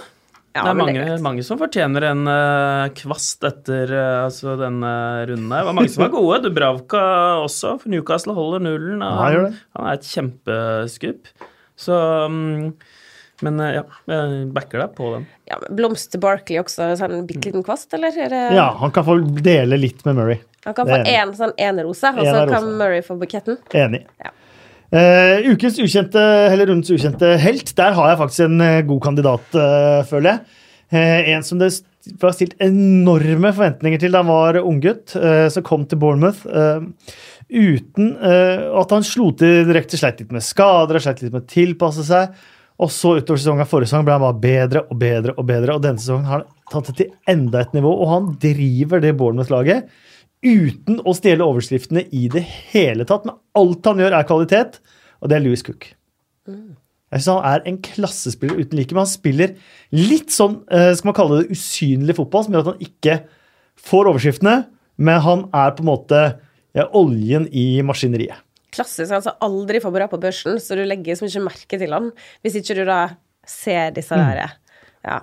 ja 0.57 0.65
det 0.65 0.70
er 0.73 0.74
mange, 0.74 0.95
mange, 0.99 1.12
er 1.15 1.23
mange 1.23 1.43
som 1.47 1.59
fortjener 1.61 2.09
en 2.11 2.27
eh, 2.27 2.89
kvast 2.99 3.45
etter 3.47 3.93
eh, 3.95 4.24
altså 4.24 4.57
denne 4.59 4.90
runden 5.31 5.53
her. 5.55 5.62
Det 5.62 5.69
var 5.70 5.77
mange 5.78 5.93
som 5.95 6.03
var 6.03 6.15
gode. 6.16 6.40
Dubravka 6.49 7.03
også, 7.45 7.77
for 7.78 7.95
Newcastle 7.95 8.35
holder 8.35 8.65
nullen. 8.66 9.05
og 9.07 9.23
han 9.23 9.55
Han, 9.77 9.86
er 9.86 9.93
et 10.01 10.09
kjempeskup. 10.11 11.31
Så 11.78 11.95
mm, 12.28 12.73
Men 13.47 13.60
eh, 13.62 13.77
ja, 13.78 13.85
jeg 14.10 14.48
backer 14.55 14.82
deg 14.82 14.94
på 14.98 15.12
den. 15.15 15.28
Ja, 15.51 15.60
Blomster 15.70 16.20
Barkley 16.23 16.59
også, 16.60 16.90
sånn 16.98 17.23
bitte 17.28 17.51
liten 17.51 17.66
kvast, 17.66 17.93
eller? 17.97 18.15
Er 18.19 18.36
Ja, 18.56 18.69
han 18.81 18.94
kan 18.94 19.06
få 19.06 19.20
dele 19.44 19.78
litt 19.78 20.02
med 20.09 20.19
Murray. 20.19 20.40
Han 20.66 20.74
kan 20.77 20.89
få 20.90 20.98
én 21.05 21.23
en, 21.23 21.36
sånn 21.39 21.55
enerose, 21.55 22.10
rose, 22.16 22.24
og 22.24 22.28
så 22.28 22.44
kan. 22.51 22.69
Murray 22.81 23.05
få 23.06 23.16
buketten. 23.20 23.60
Enig. 23.78 24.02
Ja. 24.24 24.35
Uh, 24.89 25.52
ukens 25.52 25.77
ukjente, 25.85 26.20
eller 26.48 26.70
rundens 26.70 26.89
ukjente 26.94 27.35
helt, 27.43 27.74
der 27.77 27.93
har 27.93 28.09
jeg 28.09 28.20
faktisk 28.23 28.44
en 28.47 28.62
eh, 28.65 28.81
god 28.89 29.02
kandidat, 29.05 29.51
uh, 29.52 30.01
føler 30.09 30.31
jeg. 30.31 30.60
Uh, 30.89 31.32
en 31.35 31.44
som 31.44 31.60
det 31.60 31.69
var 32.23 32.32
stilt 32.32 32.55
enorme 32.65 33.51
forventninger 33.52 34.01
til 34.01 34.16
da 34.16 34.23
han 34.23 34.31
var 34.32 34.56
unggutt, 34.62 35.12
uh, 35.20 35.44
som 35.52 35.66
kom 35.66 35.85
til 35.86 36.01
Bournemouth. 36.01 36.47
uten 37.48 38.10
at 38.20 38.90
han 38.93 39.05
slo 39.05 39.31
til 39.32 39.62
direkte, 39.65 39.97
sleit 39.97 40.19
litt 40.20 40.32
med 40.36 40.44
skader 40.44 40.98
og 40.98 41.05
sleit 41.05 41.23
litt 41.23 41.32
med 41.32 41.47
å 41.47 41.48
tilpasse 41.48 42.05
seg. 42.05 42.35
Og 42.79 42.93
så 42.95 43.17
utover 43.19 43.41
sesongen 43.41 43.67
forrige 43.67 43.91
sesong 43.91 44.05
ble 44.07 44.15
han 44.15 44.23
bare 44.23 44.39
bedre 44.39 44.85
og 44.87 44.99
bedre 45.01 45.35
og 45.35 45.47
bedre. 45.49 45.75
Og 45.75 45.83
denne 45.83 45.99
sesongen 45.99 46.29
har 46.31 46.45
han 46.45 46.53
tatt 46.71 46.93
det 46.93 46.97
til 47.01 47.33
enda 47.33 47.65
et 47.65 47.75
nivå, 47.75 47.91
og 47.91 48.13
han 48.13 48.29
driver 48.43 49.03
det 49.03 49.17
Bournemouth-laget 49.19 49.89
uten 50.47 51.01
å 51.03 51.15
stjele 51.19 51.47
overskriftene 51.47 52.05
i 52.15 52.29
det 52.31 52.45
hele 52.71 53.07
tatt. 53.09 53.27
Men 53.27 53.41
alt 53.59 53.89
han 53.91 54.03
gjør, 54.05 54.15
er 54.15 54.29
kvalitet, 54.29 54.79
og 55.19 55.31
det 55.31 55.39
er 55.39 55.45
Louis 55.45 55.65
Cook. 55.67 55.91
Jeg 57.09 57.25
synes 57.25 57.29
Han 57.33 57.45
er 57.49 57.67
en 57.67 57.79
klassespiller 57.83 58.61
uten 58.61 58.79
like, 58.79 58.95
men 58.95 59.03
han 59.03 59.11
spiller 59.11 59.55
litt 59.97 60.31
sånn 60.31 60.61
eh, 60.71 60.93
skal 60.95 61.11
man 61.11 61.17
kalle 61.17 61.41
det 61.41 61.57
usynlig 61.57 62.19
fotball, 62.19 62.45
som 62.45 62.55
gjør 62.55 62.67
at 62.67 62.75
han 62.75 62.85
ikke 62.85 63.17
får 63.89 64.11
overskriftene, 64.13 64.57
men 64.99 65.25
han 65.25 65.47
er 65.57 65.75
på 65.75 65.83
en 65.83 65.91
måte 65.91 66.21
oljen 66.95 67.49
i 67.51 67.81
maskineriet. 67.83 68.39
Klassisk. 68.79 69.13
altså 69.19 69.35
Aldri 69.45 69.81
få 69.85 69.91
bra 69.95 70.07
på 70.11 70.21
børsen, 70.23 70.59
så 70.63 70.79
du 70.79 70.85
legger 70.87 71.13
liksom 71.15 71.29
ikke 71.31 71.45
merke 71.51 71.79
til 71.83 71.93
han 71.97 72.13
hvis 72.47 72.57
ikke 72.63 72.79
du 72.79 72.85
da 72.89 73.01
ser 73.49 73.91
disse 73.97 74.15
Mm. 74.17 74.25
der 74.31 74.57
Ja. 75.09 75.19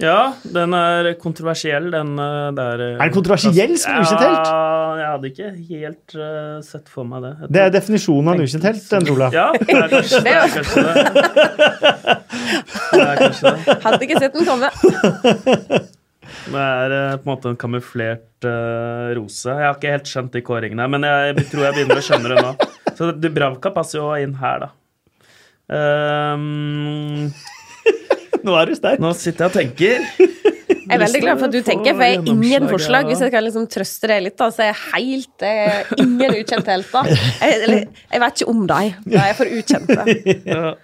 Ja, 0.00 0.32
den 0.48 0.72
er 0.72 1.10
kontroversiell, 1.20 1.90
den 1.92 2.14
eh, 2.16 2.46
der 2.56 2.80
eh, 2.80 2.94
Er 2.96 3.02
den 3.04 3.12
kontroversiell 3.12 3.74
som 3.76 3.92
er 3.92 4.06
helt? 4.08 4.46
Ja, 4.48 4.96
jeg 4.96 5.08
hadde 5.10 5.28
ikke 5.28 5.50
helt 5.68 6.14
uh, 6.16 6.62
sett 6.64 6.88
for 6.88 7.04
meg 7.04 7.20
det. 7.26 7.32
Det 7.52 7.60
er 7.66 7.74
definisjonen 7.74 8.30
av 8.32 8.38
en 8.40 8.46
ukjentelt, 8.48 8.86
den 8.94 9.10
Ola. 9.12 9.28
Ja, 9.36 9.50
det 9.60 9.76
er 9.76 9.92
kanskje 9.92 10.22
det. 10.30 10.32
Er 10.32 10.48
kanskje 10.56 10.86
det. 10.88 10.94
det 12.96 13.04
er 13.04 13.16
kanskje 13.26 13.52
det. 13.52 13.78
Hadde 13.84 14.08
ikke 14.08 14.20
sett 14.24 14.40
den 14.40 14.48
komme. 14.48 14.72
Det 16.46 16.64
er 16.64 16.94
eh, 16.96 17.16
på 17.20 17.26
en 17.26 17.32
måte 17.32 17.52
en 17.52 17.60
kamuflert 17.60 18.46
uh, 18.48 19.12
rose. 19.18 19.50
Jeg 19.50 19.66
har 19.66 19.76
ikke 19.76 19.94
helt 19.94 20.10
skjønt 20.10 20.34
de 20.34 20.42
kåringene, 20.46 20.86
men 20.94 21.06
jeg 21.06 21.46
tror 21.50 21.66
jeg 21.68 21.76
begynner 21.78 22.00
å 22.00 22.04
skjønne 22.06 22.32
det 22.32 22.44
nå. 22.46 22.52
Så 22.96 23.10
Dubravka 23.16 23.72
passer 23.74 24.00
jo 24.00 24.10
inn 24.20 24.36
her, 24.40 24.66
da. 24.66 24.70
Um, 25.70 27.30
Nå 28.46 28.54
er 28.56 28.70
du 28.70 28.74
sterk. 28.78 29.02
nå 29.02 29.12
sitter 29.14 29.46
jeg 29.46 29.50
og 29.50 29.56
tenker. 29.58 30.06
Jeg 30.90 30.96
er 30.96 31.02
veldig 31.04 31.20
glad 31.22 31.38
for 31.38 31.46
at 31.46 31.54
du 31.54 31.60
tenker, 31.62 31.94
for 31.94 32.02
jeg 32.02 32.18
har 32.18 32.30
ingen 32.32 32.66
forslag. 32.70 33.06
Hvis 33.10 33.20
jeg 33.22 33.32
kan 33.34 33.44
liksom 33.46 33.66
trøste 33.70 34.10
deg 34.10 34.24
litt, 34.24 34.36
da, 34.40 34.48
så 34.50 34.64
er 34.64 34.70
jeg 34.72 34.80
helt 34.94 35.44
eh, 35.46 35.92
ingen 36.02 36.34
ukjente 36.40 36.72
helter. 36.74 37.10
Jeg, 37.44 37.84
jeg 38.10 38.22
vet 38.24 38.40
ikke 38.40 38.50
om 38.50 38.64
dem. 38.72 38.96
De 39.06 39.20
er 39.20 39.36
for 39.38 39.58
ukjente. 39.60 39.98
Ja. 40.50 40.74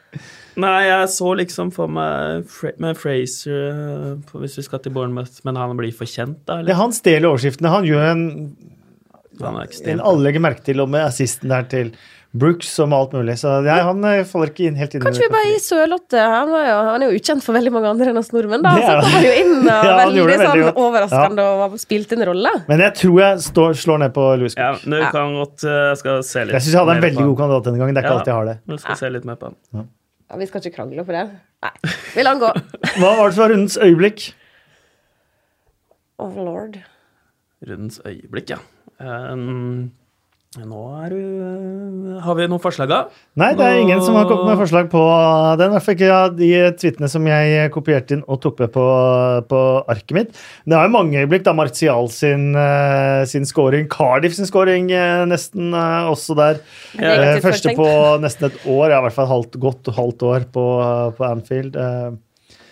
Nei, 0.57 0.87
jeg 0.89 1.09
så 1.13 1.35
liksom 1.37 1.71
for 1.75 1.91
meg 1.93 2.47
Fra 2.49 2.71
med 2.81 2.97
Fraser 2.97 3.69
eh, 3.69 4.37
hvis 4.41 4.57
vi 4.61 4.65
skal 4.65 4.81
til 4.85 4.95
Bournemouth, 4.97 5.43
men 5.45 5.59
han 5.61 5.77
blir 5.77 5.93
for 5.97 6.09
kjent, 6.09 6.41
da? 6.49 6.63
Det, 6.63 6.73
Ja, 6.73 6.79
han 6.81 6.95
stjeler 6.97 7.29
overskriftene. 7.35 7.73
Han 7.73 7.85
gjør 7.89 8.05
en, 8.11 8.27
Han 9.43 9.59
en 9.61 10.01
alle 10.01 10.25
legger 10.31 10.41
merke 10.41 10.65
til, 10.65 10.81
og 10.81 10.89
med 10.89 11.05
assisten 11.05 11.53
der 11.53 11.67
til 11.69 11.93
Brooks 12.37 12.69
og 12.83 12.89
med 12.91 12.97
alt 12.99 13.13
mulig. 13.17 13.35
Så 13.41 13.53
ja, 13.65 13.77
han 13.87 14.03
eh, 14.05 14.23
faller 14.29 14.51
ikke 14.51 14.67
inn 14.69 14.77
helt 14.81 14.97
inn. 14.97 15.03
Kanskje 15.05 15.25
vi 15.27 15.33
bare 15.33 15.51
gir 15.53 15.61
Sørlotte 15.65 16.21
Han, 16.21 16.51
jo, 16.53 16.75
han 16.91 17.05
er 17.05 17.13
jo 17.13 17.21
ukjent 17.21 17.45
for 17.45 17.57
veldig 17.57 17.73
mange 17.73 17.93
andre 17.93 18.11
enn 18.13 18.21
oss 18.21 18.33
nordmenn, 18.35 18.65
da. 18.65 18.73
Det 18.77 18.85
Så 18.89 18.97
kom 19.05 19.15
han 19.17 19.27
jo 19.29 19.35
inn 19.43 19.55
og 19.63 19.71
Ja, 19.71 19.97
veldig, 20.01 20.17
det 20.17 20.27
veldig 20.27 20.39
sånn 20.41 20.81
overraskende 20.83 20.87
overraskende 20.87 21.47
og 21.77 21.79
spilte 21.85 22.19
en 22.19 22.25
rolle. 22.31 22.53
Men 22.69 22.85
jeg 22.85 22.97
tror 23.03 23.21
jeg 23.23 23.45
står, 23.47 23.77
slår 23.85 24.03
ned 24.05 24.17
på 24.17 24.27
Louis 24.43 24.57
Ja, 24.59 24.73
Cook. 24.75 24.89
kan 24.89 24.99
Ja. 25.05 25.13
kan 25.15 25.37
godt 25.43 25.65
eh, 25.69 25.83
Jeg 25.93 26.01
skal 26.03 26.25
se 26.33 26.45
litt 26.49 26.57
Jeg 26.59 26.67
syns 26.67 26.73
jeg 26.77 26.83
hadde 26.83 26.97
en 26.99 27.07
veldig 27.09 27.29
god 27.31 27.37
kandidat 27.45 27.71
denne 27.71 27.83
gangen. 27.85 27.97
Det 27.97 28.03
er 28.03 28.09
ikke 28.09 28.17
Ja. 28.17 28.19
alltid 28.21 28.33
jeg 28.35 28.41
har 28.41 28.51
det. 28.53 28.59
Jeg 28.75 28.85
skal 28.87 29.01
se 29.05 29.13
litt 29.17 29.29
mer 29.33 29.41
på 29.41 29.53
han. 29.53 29.89
Ja, 30.27 30.39
vi 30.41 30.47
skal 30.49 30.63
ikke 30.65 30.77
krangle 30.81 31.05
for 31.07 31.15
det. 31.15 31.25
Nei. 31.63 31.73
Vi 32.15 32.25
lar 32.25 32.35
den 32.35 32.43
gå. 32.43 32.51
Hva 33.01 33.13
var 33.19 33.29
det 33.29 33.37
som 33.37 33.45
var 33.45 33.53
rundens 33.55 33.79
øyeblikk? 33.79 34.25
Oh 36.23 36.35
lord. 36.35 36.81
Rundens 37.67 38.01
øyeblikk, 38.09 38.51
ja. 38.57 38.59
Um, 38.99 39.93
nå 40.65 40.83
er 41.05 41.13
du 41.13 41.19
eh, 41.21 42.21
Har 42.25 42.37
vi 42.39 42.47
noen 42.49 42.63
forslag, 42.63 42.89
da? 42.89 43.01
Nei, 43.37 43.51
det 43.59 43.67
er 43.67 43.81
ingen 43.83 44.01
som 44.05 44.17
har 44.17 44.29
kommet 44.29 44.49
med 44.49 44.61
forslag 44.63 44.89
på 44.93 45.03
den. 45.61 45.69
I 45.69 45.75
hvert 45.75 45.85
fall 45.85 45.97
ikke 45.99 46.11
av 46.15 46.37
de 46.39 46.51
tweetene 46.81 47.11
som 47.13 47.29
jeg 47.29 47.73
kopierte 47.75 48.17
inn 48.17 48.25
og 48.25 48.41
tok 48.45 48.63
med 48.65 48.73
på, 48.73 48.87
på 49.51 49.63
arket 49.93 50.17
mitt. 50.17 50.43
Det 50.65 50.79
er 50.79 50.89
jo 50.89 50.95
mange 50.95 51.21
øyeblikk. 51.21 51.45
da 51.47 51.57
Martial 51.57 52.09
sin, 52.13 52.49
eh, 52.57 53.23
sin 53.29 53.49
scoring, 53.49 53.89
Cardiff 53.93 54.39
sin 54.39 54.49
scoring 54.49 54.89
eh, 54.95 55.25
nesten 55.29 55.77
også 55.77 56.39
der. 56.39 56.63
Første 57.45 57.77
på 57.77 57.91
nesten 58.25 58.49
et 58.49 58.63
år, 58.65 58.95
ja, 58.95 59.01
i 59.01 59.07
hvert 59.09 59.19
fall 59.19 59.29
halvt, 59.31 59.61
godt 59.61 59.93
halvt 59.97 60.29
år 60.31 60.49
på, 60.57 60.67
på 61.19 61.29
Anfield. 61.29 61.77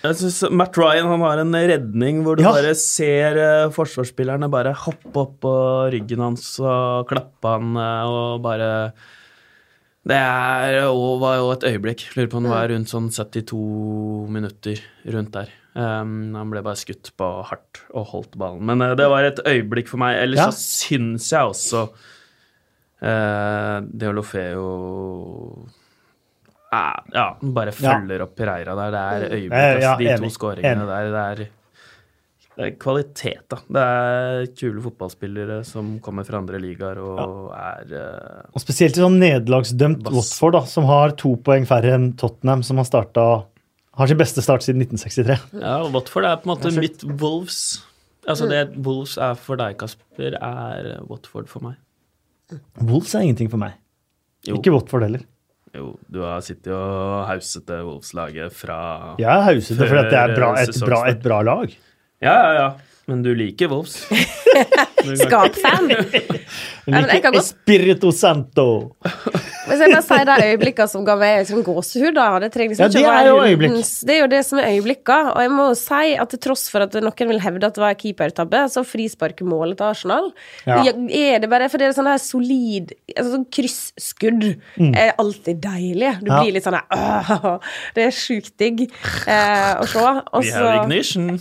Jeg 0.04 0.18
synes 0.20 0.42
Matt 0.52 0.76
Ryan 0.76 1.06
han 1.08 1.22
har 1.24 1.40
en 1.40 1.54
redning 1.56 2.18
hvor 2.26 2.36
du 2.36 2.42
Ja. 2.44 2.52
bare 2.52 2.74
ser 2.76 3.38
eh, 3.40 3.70
forsvarsspillerne 3.72 4.50
bare 4.52 4.74
hoppe 4.76 5.16
opp 5.22 5.38
på 5.40 5.52
ryggen 5.94 6.20
hans 6.20 6.44
og 6.60 7.08
klappe 7.08 7.52
han 7.54 7.70
eh, 7.80 8.04
og 8.12 8.42
bare 8.44 8.68
Det 10.04 10.12
er, 10.20 10.82
og 10.90 11.20
var 11.22 11.38
jo 11.40 11.46
et 11.54 11.64
øyeblikk. 11.64 12.02
Lurer 12.12 12.28
på 12.28 12.36
om 12.36 12.44
det 12.44 12.52
var 12.52 12.68
rundt 12.68 12.90
sånn 12.92 13.06
72 13.08 14.28
minutter 14.28 14.82
rundt 15.08 15.32
der. 15.32 15.48
Um, 15.74 16.34
han 16.36 16.50
ble 16.52 16.60
bare 16.62 16.76
skutt 16.76 17.08
på 17.18 17.28
hardt 17.48 17.80
og 17.96 18.04
holdt 18.12 18.36
ballen. 18.38 18.60
Men 18.68 18.84
uh, 18.84 18.92
det 18.94 19.08
var 19.08 19.24
et 19.24 19.40
øyeblikk 19.48 19.88
for 19.88 19.96
meg. 20.04 20.20
Ellers 20.20 20.38
Ja. 20.44 20.50
så 20.52 20.60
syns 20.84 21.30
jeg 21.32 21.48
også 21.48 21.86
uh, 23.00 23.80
Deolofeo 23.96 24.68
Ja, 27.14 27.26
bare 27.42 27.72
Ja. 27.74 27.98
følger 27.98 28.22
opp 28.26 28.34
Pereira 28.38 28.74
der. 28.76 28.90
Det 28.90 29.02
er 29.04 29.24
Eh, 29.24 29.36
øyeblikk. 29.40 29.80
ja, 29.82 29.96
de 29.96 30.16
to 30.22 30.30
skåringene 30.34 30.86
der. 30.88 31.10
Det 31.14 31.26
er 31.44 31.48
Det 32.56 32.66
er 32.68 32.76
kvalitet, 32.78 33.48
da. 33.50 33.56
Det 33.66 33.82
er 33.82 34.46
kule 34.54 34.80
fotballspillere 34.84 35.64
som 35.66 35.98
kommer 35.98 36.24
fra 36.24 36.38
andre 36.38 36.60
ligaer 36.62 36.98
og 37.02 37.50
er 37.50 37.90
uh, 37.90 38.42
Og 38.54 38.60
spesielt 38.62 38.94
i 38.96 39.00
sånn 39.02 39.18
nederlagsdømt 39.18 40.04
Watford, 40.06 40.52
da, 40.52 40.60
som 40.70 40.84
har 40.86 41.10
to 41.18 41.34
poeng 41.42 41.66
færre 41.66 41.90
enn 41.96 42.12
Tottenham, 42.16 42.62
som 42.62 42.76
har 42.78 42.84
starta 42.86 43.44
har 43.96 44.06
sin 44.06 44.18
beste 44.18 44.40
start 44.42 44.62
siden 44.62 44.78
1963. 44.86 45.60
Ja, 45.60 45.80
og 45.82 45.92
Watford 45.94 46.24
er 46.26 46.36
på 46.36 46.46
en 46.46 46.54
måte 46.56 46.70
mitt 46.78 47.02
Wolves. 47.20 47.82
Altså 48.28 48.48
det 48.48 48.76
Wolves 48.86 49.18
er 49.18 49.34
for 49.34 49.56
deg, 49.56 49.76
Kasper, 49.76 50.34
er 50.40 51.00
Watford 51.10 51.48
for 51.48 51.60
meg. 51.60 51.74
Wolves 52.80 53.14
er 53.14 53.20
ingenting 53.26 53.50
for 53.50 53.58
meg. 53.58 53.74
Jo. 54.46 54.56
Ikke 54.58 54.72
Watford 54.72 55.02
heller. 55.02 55.24
Jo, 55.74 55.88
du 56.06 56.20
har 56.22 56.42
sittet 56.46 56.70
og 56.70 57.24
hauset 57.26 57.64
det 57.66 57.80
Wolves-laget 57.82 58.54
fra 58.54 58.78
Jeg 59.18 59.26
har 59.26 59.42
hauset 59.48 59.80
det 59.80 59.88
fordi 59.90 60.04
det 60.12 60.20
er 60.20 60.34
bra, 60.36 60.50
et, 60.62 60.76
bra, 60.86 61.00
et 61.10 61.22
bra 61.24 61.40
lag. 61.42 61.72
Ja, 62.22 62.34
ja, 62.34 62.52
ja. 62.60 62.68
Men 63.10 63.24
du 63.26 63.32
liker 63.36 63.68
Wolves. 63.72 64.04
Skapfan. 65.24 65.90
Ikke 66.86 67.22
godt- 67.30 67.36
Espirito 67.40 68.10
Santo. 68.12 68.66
Hvis 69.64 69.80
jeg 69.80 69.90
bare 69.94 70.02
sier 70.04 70.24
de 70.28 70.34
øyeblikkene 70.50 70.88
som 70.90 71.04
ga 71.06 71.14
meg 71.16 71.38
liksom 71.46 71.62
gåsehud, 71.64 72.14
da 72.14 72.38
Det 72.38 72.52
liksom 72.52 72.82
Ja, 72.84 72.88
det 72.88 73.02
er 73.02 73.08
være 73.10 73.28
jo 73.28 73.38
øyeblikk. 73.44 74.04
Det 74.06 74.14
er 74.16 74.20
jo 74.20 74.26
det 74.28 74.44
som 74.44 74.58
er 74.58 74.66
øyeblikkene. 74.74 75.32
Og 75.34 75.40
jeg 75.40 75.50
må 75.50 75.68
jo 75.70 75.74
si 75.74 76.14
at 76.20 76.28
til 76.34 76.38
tross 76.38 76.68
for 76.70 76.80
at 76.84 76.92
noen 76.92 77.28
vil 77.28 77.40
hevde 77.40 77.64
at 77.66 77.74
det 77.74 77.82
var 77.82 77.94
keepertabbe, 77.94 78.60
så 78.68 78.84
frisparkmålet 78.84 79.76
til 79.78 79.86
Arsenal 79.86 80.32
Ja. 80.66 80.82
Er 80.84 81.38
det 81.40 81.48
bare 81.50 81.68
For 81.70 81.78
det 81.78 81.88
er 81.88 81.92
sånn 81.96 82.06
her 82.10 82.18
solid 82.18 82.92
altså 83.16 83.30
sånn 83.34 83.46
Krysskudd 83.50 84.44
er 84.94 85.14
alltid 85.18 85.60
deilig. 85.62 86.20
Du 86.20 86.30
Mm. 86.30 86.34
Ja. 86.34 86.42
blir 86.42 86.52
litt 86.52 86.64
sånn 86.64 86.74
her 86.74 87.60
Det 87.94 88.04
er 88.04 88.10
sjukt 88.10 88.56
digg 88.58 88.80
eh, 89.26 89.74
å 89.80 89.86
se. 89.86 89.98
Og 89.98 90.42
We 90.44 90.50
så 90.50 90.64
have 90.64 90.84
ignition. 90.84 91.40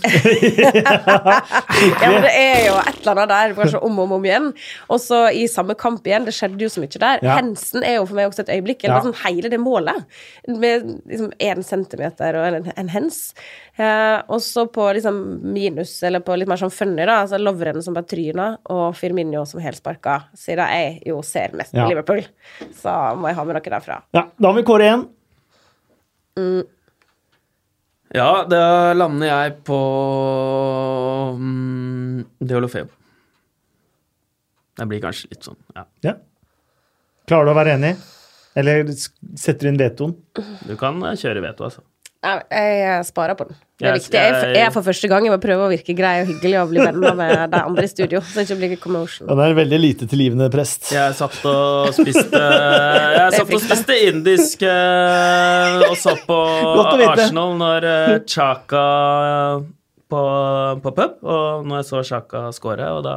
ja, 1.04 2.08
men 2.10 2.22
det 2.24 2.32
er 2.34 2.60
jo 2.68 2.74
et 2.80 2.98
eller 3.00 3.12
annet 3.14 3.28
der, 3.32 3.54
kanskje 3.58 3.80
om 3.84 3.98
og 3.98 4.04
om, 4.06 4.12
om 4.18 4.24
igjen. 4.28 4.50
Og 4.88 4.93
så 5.00 5.18
i 5.34 5.46
samme 5.50 5.74
kamp 5.78 6.04
igjen, 6.06 6.24
det 6.26 6.34
skjedde 6.36 6.60
jo 6.64 6.68
så 6.72 6.80
mye 6.82 7.00
der. 7.00 7.22
Ja. 7.24 7.36
Hensen 7.38 7.82
er 7.86 7.96
jo 7.98 8.06
for 8.06 8.14
meg 8.18 8.28
også 8.30 8.44
et 8.44 8.52
øyeblikk, 8.56 8.84
eller 8.84 8.96
Ja. 8.96 9.02
sånn 9.06 9.20
hele 9.24 9.48
det 9.52 9.60
målet, 9.60 10.04
med 10.48 10.84
liksom 11.08 11.32
én 11.38 11.62
centimeter 11.64 12.36
og 12.40 12.46
en, 12.60 12.72
en 12.76 12.88
hens. 12.88 13.34
Eh, 13.76 14.22
og 14.28 14.38
så 14.40 14.66
på 14.70 14.86
liksom 14.94 15.40
minus, 15.42 15.96
eller 16.02 16.20
på 16.20 16.36
litt 16.38 16.48
mer 16.48 16.56
sånn 16.60 16.70
funny, 16.72 17.04
da, 17.04 17.22
altså 17.24 17.38
Lovren 17.42 17.82
som 17.82 17.94
bare 17.94 18.06
tryna, 18.06 18.58
og 18.70 18.94
Firmino 18.96 19.44
som 19.46 19.60
helsparka, 19.60 20.20
siden 20.38 20.68
jeg 20.70 21.02
jo 21.06 21.22
ser 21.22 21.50
mest 21.58 21.72
på 21.74 21.82
Ja. 21.82 21.88
Liverpool, 21.88 22.22
så 22.78 23.16
må 23.18 23.28
jeg 23.28 23.36
ha 23.36 23.44
med 23.44 23.54
noe 23.58 23.70
derfra. 23.78 24.02
Ja, 24.14 24.28
da 24.38 24.48
har 24.52 24.54
vi 24.54 24.62
kåre 24.62 24.86
igjen. 24.90 25.04
Ja, 28.14 28.44
da 28.46 28.92
lander 28.94 29.26
jeg 29.26 29.56
på 29.66 29.78
mm, 31.38 32.24
Deolofeo. 32.46 32.86
Det 34.74 34.86
blir 34.90 35.02
kanskje 35.02 35.30
litt 35.32 35.46
sånn, 35.46 35.58
ja. 35.76 35.86
Ja. 36.04 36.14
Klarer 37.28 37.48
du 37.48 37.54
å 37.54 37.56
være 37.56 37.78
enig? 37.78 37.94
Eller 38.58 38.86
setter 38.94 39.66
du 39.66 39.72
inn 39.72 39.80
vetoen? 39.80 40.14
Du 40.66 40.74
kan 40.78 41.00
eh, 41.06 41.18
kjøre 41.18 41.42
veto, 41.44 41.66
altså. 41.66 41.84
Jeg 42.24 43.04
sparer 43.04 43.36
på 43.36 43.44
den. 43.50 43.56
Det 43.76 43.88
er 43.90 43.96
viktig. 43.98 44.16
Jeg, 44.16 44.60
er 44.62 44.70
for 44.72 44.86
første 44.86 45.08
gang 45.10 45.26
jeg 45.26 45.34
må 45.34 45.38
prøve 45.42 45.66
å 45.66 45.70
virke 45.72 45.96
grei 45.98 46.14
og 46.22 46.30
hyggelig 46.30 46.56
og 46.62 46.70
bli 46.70 46.80
venner 46.80 47.16
med 47.18 47.52
de 47.52 47.60
andre 47.60 47.84
i 47.84 47.90
studio, 47.90 48.22
så 48.24 48.38
det 48.38 48.44
ikke 48.46 48.56
blir 48.62 48.76
commotion. 48.80 49.28
Han 49.28 49.42
er 49.44 49.52
en 49.52 49.58
veldig 49.58 49.80
lite 49.82 50.08
tilgivende 50.08 50.48
prest. 50.52 50.88
Jeg 50.94 51.16
satt 51.18 51.36
og 51.50 51.90
spiste 51.96 52.40
Jeg 52.40 53.34
satt 53.34 53.52
og 53.58 53.64
spiste 53.66 53.98
indisk 54.08 54.64
eh, 54.70 55.84
og 55.90 55.96
så 56.00 56.16
på. 56.24 56.40
Arsenal 57.10 57.58
når 57.60 57.88
eh, 57.90 58.14
Chaka 58.30 58.84
på, 60.10 60.20
på 60.84 60.92
pub, 60.96 61.22
og 61.22 61.64
når 61.66 61.80
jeg 61.80 61.86
så 61.88 62.02
Sjaka 62.10 62.42
score, 62.54 62.88
og 62.96 63.04
da 63.06 63.14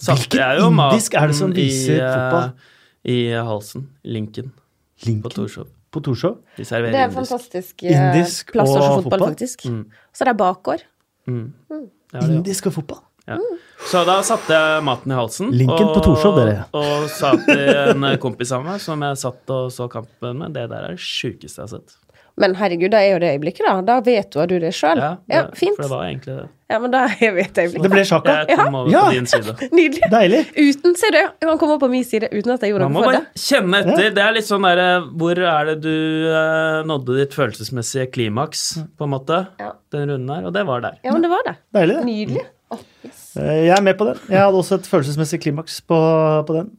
satte 0.00 0.40
jeg 0.40 0.60
jo 0.60 0.70
indisk 0.70 1.14
det 1.14 1.36
som 1.38 1.52
maten 1.52 1.62
i, 1.62 1.68
eh. 1.98 2.50
I 3.12 3.18
halsen. 3.46 3.86
Linken 4.04 4.50
på 5.02 5.06
Linken 5.08 5.30
Torshov. 5.30 5.70
på 5.90 6.00
Torshov. 6.00 6.36
De 6.56 6.64
Det 6.64 6.94
er 6.94 7.04
en 7.04 7.14
fantastisk 7.14 7.82
eh, 7.82 7.92
Indisk 7.92 8.52
plass 8.52 8.70
og 8.70 8.82
fotball, 8.82 9.02
fotball? 9.02 9.28
faktisk. 9.28 9.66
Mm. 9.66 9.86
Så 10.12 10.24
det 10.24 10.34
er 10.34 10.38
bakgård. 10.38 10.84
Mm. 11.26 11.52
Mm. 11.70 11.88
ja. 12.14 12.26
Indisk 12.26 12.66
og 12.66 12.72
fotball. 12.72 13.02
Ja. 13.28 13.38
Så 13.86 14.02
da 14.06 14.18
satte 14.26 14.54
jeg 14.54 14.82
maten 14.86 15.12
i 15.12 15.14
halsen. 15.14 15.50
Linken 15.54 15.90
på 15.94 16.02
Torshov, 16.02 16.38
dere. 16.38 16.64
Og 16.74 17.08
sa 17.10 17.32
til 17.38 17.92
en 17.94 18.06
kompis 18.22 18.52
av 18.54 18.64
meg 18.66 18.82
som 18.82 19.02
jeg 19.02 19.18
satt 19.22 19.54
og 19.54 19.70
så 19.74 19.88
kampen 19.90 20.38
med, 20.42 20.54
det 20.56 20.68
der 20.70 20.88
er 20.88 20.96
det 20.96 21.02
sjukeste 21.02 21.62
jeg 21.62 21.68
har 21.68 21.72
sett. 21.76 21.98
Men 22.42 22.56
herregud, 22.58 22.90
da 22.92 22.98
er 23.04 23.12
jo 23.14 23.20
det 23.22 23.30
øyeblikket, 23.36 23.62
da. 23.68 23.76
Da 23.86 24.00
vet 24.06 24.32
du, 24.34 24.40
du 24.50 24.56
det 24.62 24.72
sjøl. 24.74 24.98
Ja, 24.98 25.12
ja, 25.30 25.42
fint. 25.54 25.76
For 25.78 25.86
det 25.86 25.92
var 25.94 26.08
egentlig 26.08 26.34
det. 26.40 26.48
Ja, 26.72 26.78
men 26.80 26.90
da 26.94 27.02
er 27.10 27.34
vi 27.36 27.42
et 27.44 27.58
øyeblikk. 27.60 27.82
Det 27.84 27.90
ble 27.92 28.02
sjakka. 28.08 28.34
Jeg 28.48 28.56
kom 28.58 28.76
over 28.80 28.90
Ja. 28.90 29.02
på 29.04 29.12
din 29.14 29.26
side. 29.28 29.54
Nydelig. 29.78 30.08
Deilig. 30.14 30.40
Uten, 30.56 30.94
ser 30.96 31.12
du, 31.14 31.20
han 31.46 31.58
kom 31.60 31.74
opp 31.74 31.82
på 31.84 31.90
min 31.92 32.04
side 32.08 32.30
uten 32.32 32.54
at 32.54 32.64
jeg 32.64 32.72
gjorde 32.72 32.88
Man 32.88 32.96
må 32.96 33.02
bare 33.06 33.20
kjenne 33.38 33.82
etter. 33.84 34.08
Det 34.16 34.24
er 34.24 34.32
litt 34.38 34.48
sånn 34.48 34.64
derre 34.66 34.86
Hvor 35.20 35.42
er 35.52 35.68
det 35.70 35.76
du 35.84 35.92
eh, 36.32 36.80
nådde 36.88 37.18
ditt 37.20 37.36
følelsesmessige 37.36 38.08
klimaks, 38.14 38.64
på 38.98 39.06
en 39.06 39.12
måte? 39.14 39.42
Ja. 39.60 39.74
Den 39.92 40.08
runden 40.14 40.32
her. 40.34 40.48
Og 40.48 40.56
det 40.56 40.64
var 40.70 40.80
der. 40.88 40.96
Ja, 41.04 41.12
men 41.12 41.22
det 41.26 41.30
var 41.34 41.44
det. 41.50 41.56
Deilig, 41.76 41.98
det. 42.00 42.06
Nydelig. 42.08 42.46
Oh, 42.72 42.80
yes. 43.04 43.22
Eh, 43.36 43.52
Jeg 43.68 43.76
er 43.76 43.84
med 43.84 43.98
på 44.00 44.08
den. 44.08 44.22
Jeg 44.32 44.40
hadde 44.40 44.62
også 44.64 44.80
et 44.80 44.88
følelsesmessig 44.88 45.42
klimaks 45.44 45.78
på, 45.84 46.00
på 46.48 46.56
den. 46.56 46.72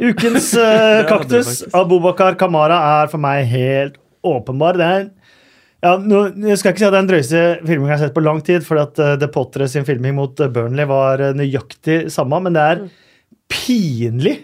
Ukens 0.00 0.54
uh, 0.62 1.02
kaktus. 1.10 1.58
Abubakar 1.76 2.38
Kamara, 2.40 2.78
er 3.02 3.10
for 3.12 3.20
meg 3.20 3.44
helt 3.50 3.98
åpenbar. 4.26 4.78
Det 4.80 4.88
er 4.88 5.04
ja, 5.80 5.94
nå, 5.96 6.26
jeg 6.44 6.60
skal 6.60 6.74
ikke 6.74 6.82
si 6.82 6.84
at 6.84 6.92
det 6.92 6.98
er 6.98 7.00
den 7.00 7.08
drøyeste 7.08 7.42
filmingen 7.64 7.88
jeg 7.88 7.96
har 7.96 8.02
sett 8.04 8.16
på 8.16 8.24
lang 8.24 8.42
tid, 8.44 8.64
for 8.66 8.82
at 8.82 9.00
uh, 9.00 9.14
The 9.20 9.30
Potter 9.32 9.64
sin 9.70 9.86
filming 9.88 10.12
mot 10.18 10.42
eh, 10.44 10.50
Burnley 10.52 10.84
var 10.88 11.22
uh, 11.24 11.32
nøyaktig 11.36 12.02
samme, 12.12 12.42
men 12.44 12.56
det 12.56 12.64
er 12.74 12.82
pinlig 13.50 14.34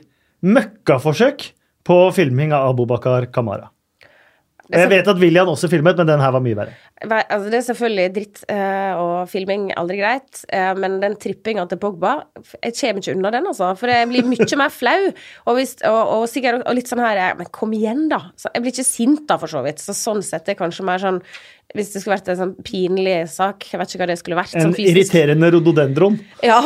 møkkaforsøk 0.47 1.51
på 1.87 1.99
filming 2.17 2.57
av 2.57 2.71
Abubakar 2.73 3.29
Kamara. 3.35 3.69
Jeg 4.73 4.91
vet 4.91 5.09
at 5.09 5.21
William 5.21 5.49
også 5.53 5.69
filmet, 5.71 5.99
men 6.01 6.09
den 6.09 6.23
her 6.23 6.33
var 6.35 6.43
mye 6.43 6.57
verre. 6.59 6.75
Altså, 7.07 7.51
det 7.53 7.59
er 7.59 7.65
selvfølgelig 7.69 8.07
dritt, 8.15 8.41
eh, 8.51 8.99
og 8.99 9.29
filming 9.31 9.69
aldri 9.79 9.99
greit, 10.01 10.43
eh, 10.49 10.73
men 10.81 10.97
den 11.03 11.15
trippinga 11.21 11.67
til 11.69 11.79
Pogba 11.79 12.15
Jeg 12.65 12.75
kommer 12.81 13.03
ikke 13.03 13.15
unna 13.15 13.33
den, 13.35 13.47
altså. 13.47 13.71
For 13.79 13.93
jeg 13.93 14.09
blir 14.11 14.27
mye 14.27 14.59
mer 14.59 14.73
flau. 14.73 15.11
Og, 15.47 15.59
hvis, 15.59 15.77
og, 15.85 16.01
og 16.17 16.25
sikkert 16.33 16.65
og 16.65 16.79
litt 16.79 16.91
sånn 16.91 17.05
her 17.05 17.21
eh, 17.21 17.35
Men 17.39 17.53
kom 17.55 17.75
igjen, 17.77 18.07
da! 18.11 18.23
Så 18.41 18.51
jeg 18.55 18.65
blir 18.65 18.75
ikke 18.75 18.89
sint, 18.89 19.27
da, 19.29 19.39
for 19.43 19.53
så 19.53 19.63
vidt. 19.67 19.83
Så 19.83 19.95
sånn 19.97 20.25
sett 20.25 20.47
er 20.47 20.55
det 20.55 20.61
kanskje 20.63 20.89
mer 20.89 21.03
sånn 21.03 21.23
Hvis 21.75 21.91
det 21.93 22.01
skulle 22.01 22.15
vært 22.15 22.29
en 22.31 22.37
sånn 22.39 22.53
pinlig 22.65 23.15
sak, 23.29 23.65
jeg 23.69 23.81
vet 23.81 23.91
ikke 23.91 23.99
hva 24.01 24.07
det 24.09 24.15
skulle 24.21 24.37
vært. 24.39 24.53
En 24.57 24.69
sånn 24.69 24.77
irriterende 24.81 25.49
rododendron. 25.53 26.15
Ja. 26.47 26.61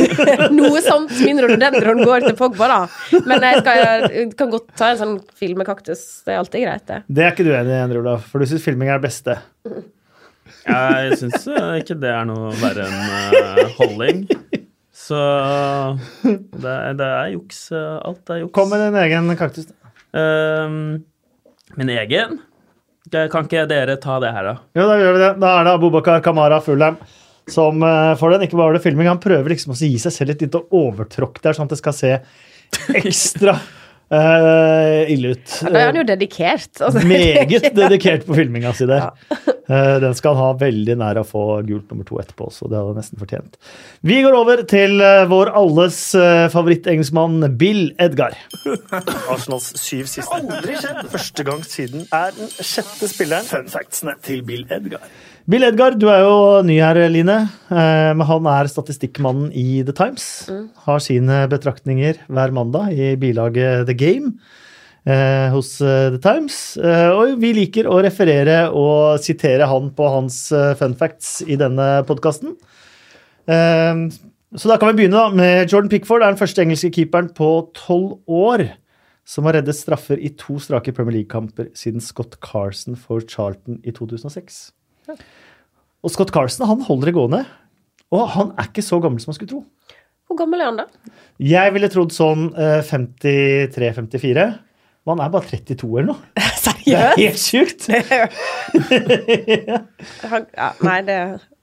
Noe 0.58 0.82
sånt. 0.84 1.14
Min 1.22 1.38
rododendron 1.40 2.02
går 2.04 2.26
til 2.26 2.34
Pogba, 2.36 2.66
da. 2.68 2.80
Men 3.30 3.46
jeg, 3.46 3.62
skal, 3.62 3.80
jeg 4.10 4.26
kan 4.36 4.50
godt 4.52 4.66
ta 4.76 4.90
en 4.92 4.98
sånn 5.00 5.14
filmekaktus. 5.38 6.02
Det 6.26 6.34
er 6.34 6.40
alltid 6.42 6.66
greit, 6.66 6.84
det. 6.90 6.98
Det 7.08 7.24
er 7.24 7.32
ikke 7.32 7.46
du 7.46 7.52
enig 7.54 7.72
i, 7.72 7.78
Endre 7.86 8.02
Olav, 8.02 8.26
for 8.28 8.42
du 8.42 8.50
syns 8.50 8.66
filming 8.66 8.90
er 8.90 8.98
det 9.00 9.06
beste. 9.06 9.38
Jeg 10.66 11.16
syns 11.22 11.46
ikke 11.80 11.96
det 12.02 12.10
er 12.12 12.26
noe 12.28 12.50
verre 12.60 12.84
enn 12.90 13.00
uh, 13.38 13.62
holding. 13.78 14.26
Så 15.00 15.16
det, 16.26 16.68
er- 16.74 16.98
det 16.98 17.06
er 17.06 17.32
juks. 17.38 17.62
eh, 17.72 17.96
Alt 18.04 18.34
er 18.34 18.42
juks. 18.44 18.52
Kom 18.58 18.68
med 18.74 18.82
din 18.84 18.98
egen 19.06 19.30
kaktus. 19.40 19.70
Ehm, 20.12 20.76
min 21.78 21.90
egen? 21.96 22.40
Kan 23.10 23.48
ikke 23.48 23.64
dere 23.70 23.96
ta 24.02 24.18
det 24.22 24.30
her, 24.34 24.52
da? 24.52 24.54
Jo, 24.78 24.86
da 24.86 24.98
gjør 25.00 25.16
vi 25.16 25.22
det. 25.24 25.32
Da 25.42 25.54
er 25.58 25.66
det 25.66 25.74
Abubakar 25.78 26.22
Kamara 26.24 26.60
Fulham 26.64 27.00
som 27.50 27.82
eh, 27.82 28.14
får 28.20 28.36
den. 28.36 28.46
Ikke 28.46 28.58
bare 28.58 28.70
var 28.70 28.78
det 28.78 28.84
filming, 28.84 29.08
han 29.10 29.22
prøver 29.22 29.54
liksom 29.54 29.74
å 29.74 29.78
gi 29.78 29.98
seg 30.00 30.14
selv 30.14 30.34
et 30.34 30.46
lite 30.46 30.62
overtråkk 30.70 31.40
der, 31.42 31.56
sånn 31.56 31.68
at 31.68 31.74
det 31.74 31.80
skal 31.80 31.96
se 31.96 32.12
ekstra 33.02 33.56
eh, 34.14 35.12
ille 35.14 35.34
ut. 35.36 35.56
Ja, 35.62 35.70
da 35.70 35.80
er 35.80 35.88
han 35.90 36.00
jo 36.00 36.04
dedikert. 36.08 36.70
Altså, 36.80 37.02
Meget 37.12 37.70
dedikert 37.76 38.26
på 38.26 38.36
filminga 38.38 38.72
si 38.76 38.88
der. 38.90 39.10
Eh, 39.70 39.96
den 40.02 40.16
skal 40.18 40.34
han 40.34 40.42
ha 40.42 40.58
veldig 40.60 40.96
nær 40.98 41.20
å 41.20 41.26
få 41.26 41.44
gult 41.68 41.92
nummer 41.92 42.06
to 42.08 42.18
etterpå 42.22 42.48
også. 42.50 42.68
Det 42.70 42.78
hadde 42.78 42.94
han 42.94 43.00
nesten 43.00 43.22
fortjent. 43.22 43.58
Vi 44.06 44.20
går 44.24 44.36
over 44.36 44.64
til 44.70 44.98
uh, 44.98 45.24
vår 45.30 45.52
alles 45.60 45.98
uh, 46.18 46.48
favorittengelskmann 46.52 47.52
Bill 47.60 47.90
Edgar. 48.02 48.34
Arsenals 49.30 49.70
syv 49.78 50.10
siste. 50.10 50.28
Aldri 50.34 50.78
skjedd! 50.80 51.02
Første 51.14 51.46
gang 51.46 51.66
siden 51.66 52.06
er 52.10 52.34
den 52.36 52.50
sjette 52.58 53.10
spilleren. 53.10 53.46
Fun 53.46 53.70
factsene 53.70 54.16
til 54.26 54.42
Bill 54.46 54.66
Edgar. 54.74 55.06
Bill 55.50 55.64
Edgar, 55.66 55.96
du 55.98 56.04
er 56.06 56.20
jo 56.22 56.34
ny 56.62 56.76
her, 56.78 56.98
Line. 57.10 57.34
Eh, 57.74 58.10
Men 58.14 58.22
han 58.28 58.46
er 58.46 58.68
statistikkmannen 58.70 59.48
i 59.50 59.82
The 59.82 59.94
Times. 59.96 60.26
Har 60.84 61.02
sine 61.02 61.42
betraktninger 61.50 62.20
hver 62.30 62.54
mandag 62.54 62.94
i 62.94 63.16
bilaget 63.18 63.88
The 63.88 63.96
Game 63.98 64.36
eh, 65.02 65.50
hos 65.50 65.80
eh, 65.82 66.12
The 66.14 66.22
Times. 66.22 66.60
Og 66.78 67.34
vi 67.42 67.50
liker 67.56 67.90
å 67.90 67.98
referere 67.98 68.68
og 68.70 69.18
sitere 69.24 69.66
han 69.66 69.90
på 69.90 70.14
hans 70.14 70.38
fun 70.78 70.94
facts 70.94 71.40
i 71.42 71.58
denne 71.58 71.90
podkasten. 72.06 72.54
Så 73.50 74.70
da 74.70 74.78
kan 74.78 74.92
vi 74.92 75.00
begynne 75.00 75.18
da 75.18 75.34
med 75.34 75.72
Jordan 75.72 75.90
Pickford. 75.90 76.22
er 76.22 76.30
den 76.30 76.38
første 76.38 76.62
engelske 76.62 76.94
keeperen 76.94 77.34
på 77.34 77.72
tolv 77.74 78.20
år 78.30 78.68
som 79.26 79.48
har 79.48 79.58
reddet 79.58 79.78
straffer 79.78 80.20
i 80.20 80.30
to 80.38 80.60
strake 80.62 80.94
Premier 80.94 81.20
League-kamper 81.20 81.72
siden 81.74 82.02
Scott 82.02 82.38
Carson 82.38 82.94
for 82.94 83.24
Charlton 83.26 83.82
i 83.82 83.90
2006. 83.90 84.68
Og 86.00 86.12
Scott 86.14 86.32
Carson 86.34 86.68
han 86.68 86.86
holder 86.86 87.10
det 87.10 87.16
gående. 87.16 87.42
Og 88.14 88.26
han 88.34 88.54
er 88.58 88.70
ikke 88.70 88.84
så 88.84 88.98
gammel 89.02 89.22
som 89.22 89.30
man 89.30 89.38
skulle 89.38 89.52
tro. 89.52 89.62
Hvor 90.30 90.38
gammel 90.38 90.62
er 90.62 90.70
han, 90.70 90.80
da? 90.82 91.14
Jeg 91.42 91.74
ville 91.74 91.90
trodd 91.90 92.12
sånn 92.14 92.50
eh, 92.54 92.80
53-54. 92.86 94.48
Men 95.08 95.16
han 95.16 95.22
er 95.24 95.32
bare 95.32 95.48
32 95.48 95.88
eller 95.98 96.12
noe. 96.12 96.20
Det 96.80 96.96
er 96.96 97.16
helt 97.18 97.38
sjukt! 97.38 97.86
Ja, 100.30 100.70
nei, 100.84 100.96
det, 101.06 101.16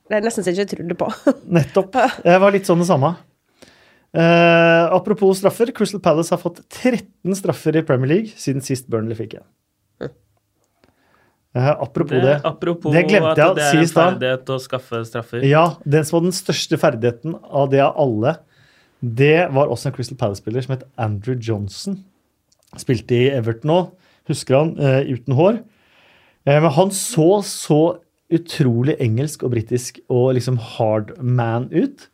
det 0.07 0.17
er 0.17 0.23
nesten 0.23 0.45
så 0.45 0.51
jeg 0.53 0.65
ikke 0.65 0.77
trodde 0.77 0.97
på. 0.99 1.07
Nettopp. 1.57 1.97
Det 2.23 2.37
var 2.41 2.53
litt 2.55 2.67
sånn 2.69 2.81
det 2.83 2.87
samme. 2.89 3.13
Uh, 4.15 4.87
apropos 4.95 5.39
straffer. 5.41 5.71
Crystal 5.75 6.01
Palace 6.03 6.33
har 6.33 6.41
fått 6.41 6.61
13 6.71 7.35
straffer 7.37 7.75
i 7.77 7.83
Premier 7.85 8.13
League 8.13 8.39
siden 8.39 8.63
sist 8.65 8.87
Burnley 8.91 9.17
fikk 9.19 9.37
en. 9.41 9.47
Apropos 11.57 12.21
det. 12.23 12.35
apropos 12.45 12.93
det 12.93 13.05
glemte 13.09 13.35
jeg 13.39 13.47
å 13.47 13.53
at 13.53 13.59
det 13.59 13.69
si 13.69 13.77
er 13.77 13.79
i 13.79 13.85
en 13.85 13.91
stad. 13.91 14.11
ferdighet 14.13 14.51
å 14.53 14.57
skaffe 14.63 15.01
straffer. 15.07 15.45
Ja, 15.47 15.63
den 15.85 16.07
som 16.07 16.17
var 16.17 16.27
den 16.27 16.35
største 16.35 16.79
ferdigheten 16.81 17.37
av 17.43 17.69
det 17.73 17.81
av 17.85 17.97
alle, 18.03 18.37
det 19.01 19.47
var 19.53 19.69
også 19.69 19.89
en 19.89 19.95
Crystal 19.95 20.17
Palace-spiller 20.19 20.65
som 20.65 20.75
het 20.75 20.85
Andrew 21.01 21.37
Johnson. 21.37 21.99
Spilte 22.77 23.15
i 23.15 23.29
Everton 23.31 23.71
nå, 23.71 23.79
husker 24.29 24.57
han, 24.57 24.75
uh, 24.81 25.01
uten 25.05 25.37
hår. 25.37 25.61
Uh, 26.47 26.57
men 26.57 26.71
han 26.77 26.93
så 26.95 27.29
så 27.45 27.81
utrolig 28.33 28.97
engelsk 29.03 29.45
og 29.47 29.53
britisk 29.53 30.01
og 30.11 30.33
liksom 30.35 30.59
hard 30.75 31.13
man 31.23 31.69
ut. 31.71 32.09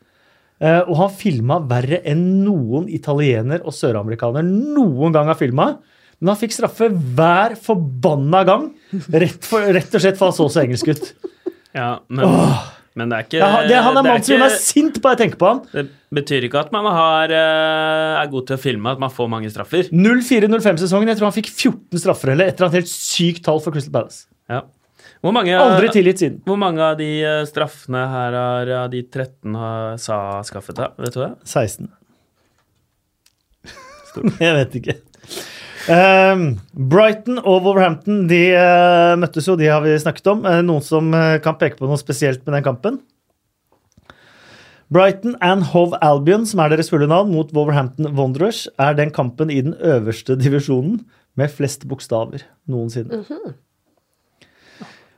Uh, 0.61 0.84
og 0.86 0.95
han 0.99 1.15
filma 1.15 1.57
verre 1.68 2.03
enn 2.07 2.44
noen 2.44 2.86
italiener 2.91 3.64
og 3.65 3.76
søramerikaner 3.76 4.45
noen 4.45 5.15
gang 5.15 5.32
har 5.32 5.40
filma. 5.40 5.74
Men 6.22 6.34
han 6.34 6.40
fikk 6.40 6.53
straffe 6.56 6.88
hver 6.91 7.57
forbanna 7.60 8.44
gang, 8.48 8.69
rett, 9.11 9.41
for, 9.48 9.65
rett 9.76 9.95
og 9.98 10.03
slett 10.03 10.19
for 10.19 10.30
han 10.30 10.38
så 10.38 10.48
så 10.53 10.61
engelsk 10.64 10.91
ut. 10.94 11.10
Ja, 11.73 11.90
men, 12.14 12.30
men 12.99 13.10
det 13.10 13.18
er 13.18 13.26
ikke 13.26 13.40
Ja, 13.41 13.64
det, 13.65 13.80
han 13.81 13.98
er 13.98 14.06
mann 14.06 14.22
som 14.23 14.35
gjør 14.35 14.44
meg 14.44 14.57
sint 14.61 14.99
bare 15.02 15.18
jeg 15.18 15.23
tenker 15.23 15.40
på 15.41 15.49
han. 15.49 15.64
Det 15.73 15.88
betyr 16.14 16.45
ikke 16.48 16.61
at 16.61 16.69
man 16.76 16.85
har, 16.94 17.34
eh, 17.34 18.22
er 18.22 18.30
god 18.31 18.48
til 18.52 18.60
å 18.60 18.61
filme, 18.61 18.94
at 18.94 19.02
man 19.02 19.11
får 19.14 19.31
mange 19.34 19.49
straffer. 19.49 19.90
04-05-sesongen. 19.90 21.10
Jeg 21.10 21.19
tror 21.19 21.31
han 21.31 21.35
fikk 21.40 21.49
14 21.49 22.03
straffer 22.06 22.35
eller 22.35 22.52
et 22.52 22.56
eller 22.60 22.69
annet 22.69 22.84
helt 22.84 22.94
sykt 22.94 23.44
tall 23.48 23.64
for 23.64 23.73
Crystal 23.73 23.95
Palace. 23.95 24.27
Ja. 24.52 24.61
Hvor 25.23 25.31
mange, 25.31 25.56
Aldri 25.56 25.88
tilgitt 25.95 26.19
siden. 26.19 26.40
Hvor 26.44 26.57
mange 26.60 26.84
av 26.84 26.98
de 26.99 27.10
eh, 27.23 27.41
straffene 27.48 28.06
her 28.11 28.38
har 28.38 28.72
de 28.91 29.02
13 29.07 29.56
har 29.56 29.98
Sa 30.03 30.18
skaffet, 30.45 30.76
deg? 30.77 30.98
Vet 30.99 31.15
du 31.15 31.22
det? 31.23 31.31
16. 31.48 31.90
Jeg 34.44 34.57
vet 34.60 34.77
ikke. 34.81 34.98
Ehm, 35.91 36.43
Brighton 36.72 37.41
og 37.41 37.65
Wolverhampton 37.65 38.22
de 38.30 38.53
uh, 38.55 39.15
møttes 39.19 39.49
jo, 39.49 39.57
de 39.60 39.68
har 39.68 39.81
vi 39.84 39.97
snakket 39.99 40.30
om. 40.31 40.45
Uh, 40.47 40.61
noen 40.64 40.84
som 40.85 41.10
uh, 41.11 41.35
kan 41.43 41.57
peke 41.60 41.76
på 41.80 41.89
noe 41.89 41.99
spesielt 41.99 42.45
med 42.45 42.55
den 42.55 42.64
kampen? 42.64 43.01
Brighton 44.93 45.35
and 45.43 45.65
Hove 45.73 45.97
Albion, 46.05 46.45
som 46.47 46.61
er 46.64 46.72
deres 46.72 46.91
fulle 46.93 47.10
navn, 47.10 47.34
mot 47.34 47.51
Wolverhampton 47.55 48.14
Wanderers, 48.15 48.68
er 48.80 48.95
den 48.95 49.11
kampen 49.11 49.51
i 49.51 49.60
den 49.65 49.76
øverste 49.81 50.38
divisjonen 50.39 51.01
med 51.39 51.51
flest 51.51 51.84
bokstaver 51.89 52.45
noensinne. 52.69 53.23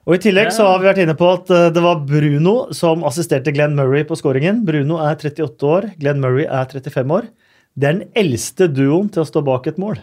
Og 0.06 0.16
I 0.16 0.22
tillegg 0.22 0.52
så 0.56 0.70
har 0.70 0.80
vi 0.80 0.88
vært 0.88 1.02
inne 1.04 1.18
på 1.18 1.28
at 1.34 1.50
det 1.76 1.82
var 1.84 2.06
Bruno 2.08 2.70
som 2.78 3.04
assisterte 3.10 3.52
Glenn 3.52 3.76
Murray 3.76 4.06
på 4.08 4.16
skåringen. 4.16 4.62
Bruno 4.66 5.02
er 5.04 5.18
38 5.18 5.68
år, 5.68 5.90
Glenn 6.00 6.22
Murray 6.24 6.46
er 6.46 6.70
35 6.72 7.16
år. 7.18 7.28
Det 7.76 7.90
er 7.90 7.98
den 8.00 8.12
eldste 8.16 8.70
duoen 8.72 9.10
til 9.12 9.26
å 9.26 9.28
stå 9.28 9.44
bak 9.44 9.68
et 9.68 9.82
mål. 9.82 9.98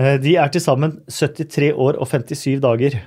Eh, 0.00 0.16
De 0.22 0.36
er 0.36 0.48
til 0.54 0.60
sammen 0.64 1.00
73 1.08 1.72
år 1.74 1.98
og 2.00 2.06
57 2.08 2.60
dager. 2.62 3.00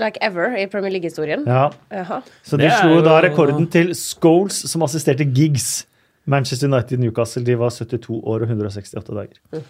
Like 0.00 0.18
ever 0.24 0.56
i 0.56 0.66
Premier 0.66 0.90
League-historien. 0.94 1.42
Ja, 1.46 1.68
Jaha. 1.92 2.20
Så 2.42 2.56
de 2.56 2.70
slo 2.80 2.94
jo- 2.96 3.02
da 3.04 3.18
rekorden 3.20 3.66
til 3.70 3.94
Scholes, 3.94 4.62
som 4.70 4.82
assisterte 4.82 5.24
Giggs. 5.24 5.86
Manchester 6.26 6.68
United 6.68 6.98
Newcastle 6.98 7.44
de 7.44 7.54
var 7.58 7.70
72 7.70 8.20
år 8.24 8.40
og 8.42 8.48
168 8.48 9.04
dager. 9.14 9.62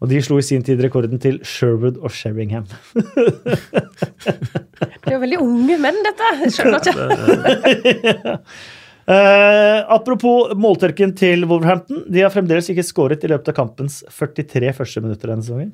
Og 0.00 0.08
de 0.08 0.22
slo 0.22 0.38
i 0.38 0.42
sin 0.42 0.62
tid 0.64 0.80
rekorden 0.84 1.18
til 1.20 1.40
Sherwood 1.44 1.98
og 2.00 2.10
Sheringham. 2.10 2.64
Det 5.00 5.08
er 5.08 5.12
jo 5.16 5.20
veldig 5.22 5.38
unge 5.42 5.76
menn, 5.80 5.96
dette. 6.06 6.50
Skjønner 6.54 6.78
ikke. 6.80 8.38
Eh, 9.10 9.78
apropos 9.90 10.52
måltørken 10.54 11.12
til 11.18 11.42
Wolverhampton. 11.50 12.04
De 12.12 12.22
har 12.22 12.30
fremdeles 12.30 12.68
ikke 12.70 12.84
skåret 12.86 13.24
i 13.26 13.30
løpet 13.32 13.50
av 13.50 13.56
kampens 13.56 14.02
43 14.06 14.70
første 14.76 15.02
minutter 15.02 15.32
denne 15.32 15.46
sesongen. 15.46 15.72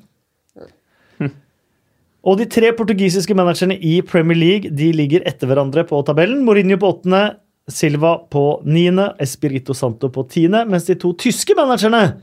Og 2.27 2.39
de 2.39 2.47
tre 2.49 2.73
portugisiske 2.75 3.35
managerne 3.37 3.77
i 3.77 3.99
Premier 4.03 4.35
League 4.39 4.71
de 4.75 4.89
ligger 4.95 5.23
etter 5.29 5.47
hverandre 5.47 5.85
på 5.87 6.01
tabellen. 6.07 6.41
Mourinho 6.47 6.79
på 6.81 6.89
åttende, 6.95 7.37
Silva 7.71 8.17
på 8.31 8.61
niende, 8.67 9.11
Espirito 9.23 9.75
Santo 9.77 10.09
på 10.11 10.25
tiende, 10.31 10.63
mens 10.67 10.89
de 10.89 10.97
to 10.99 11.13
tyske 11.19 11.55
managerne 11.55 12.17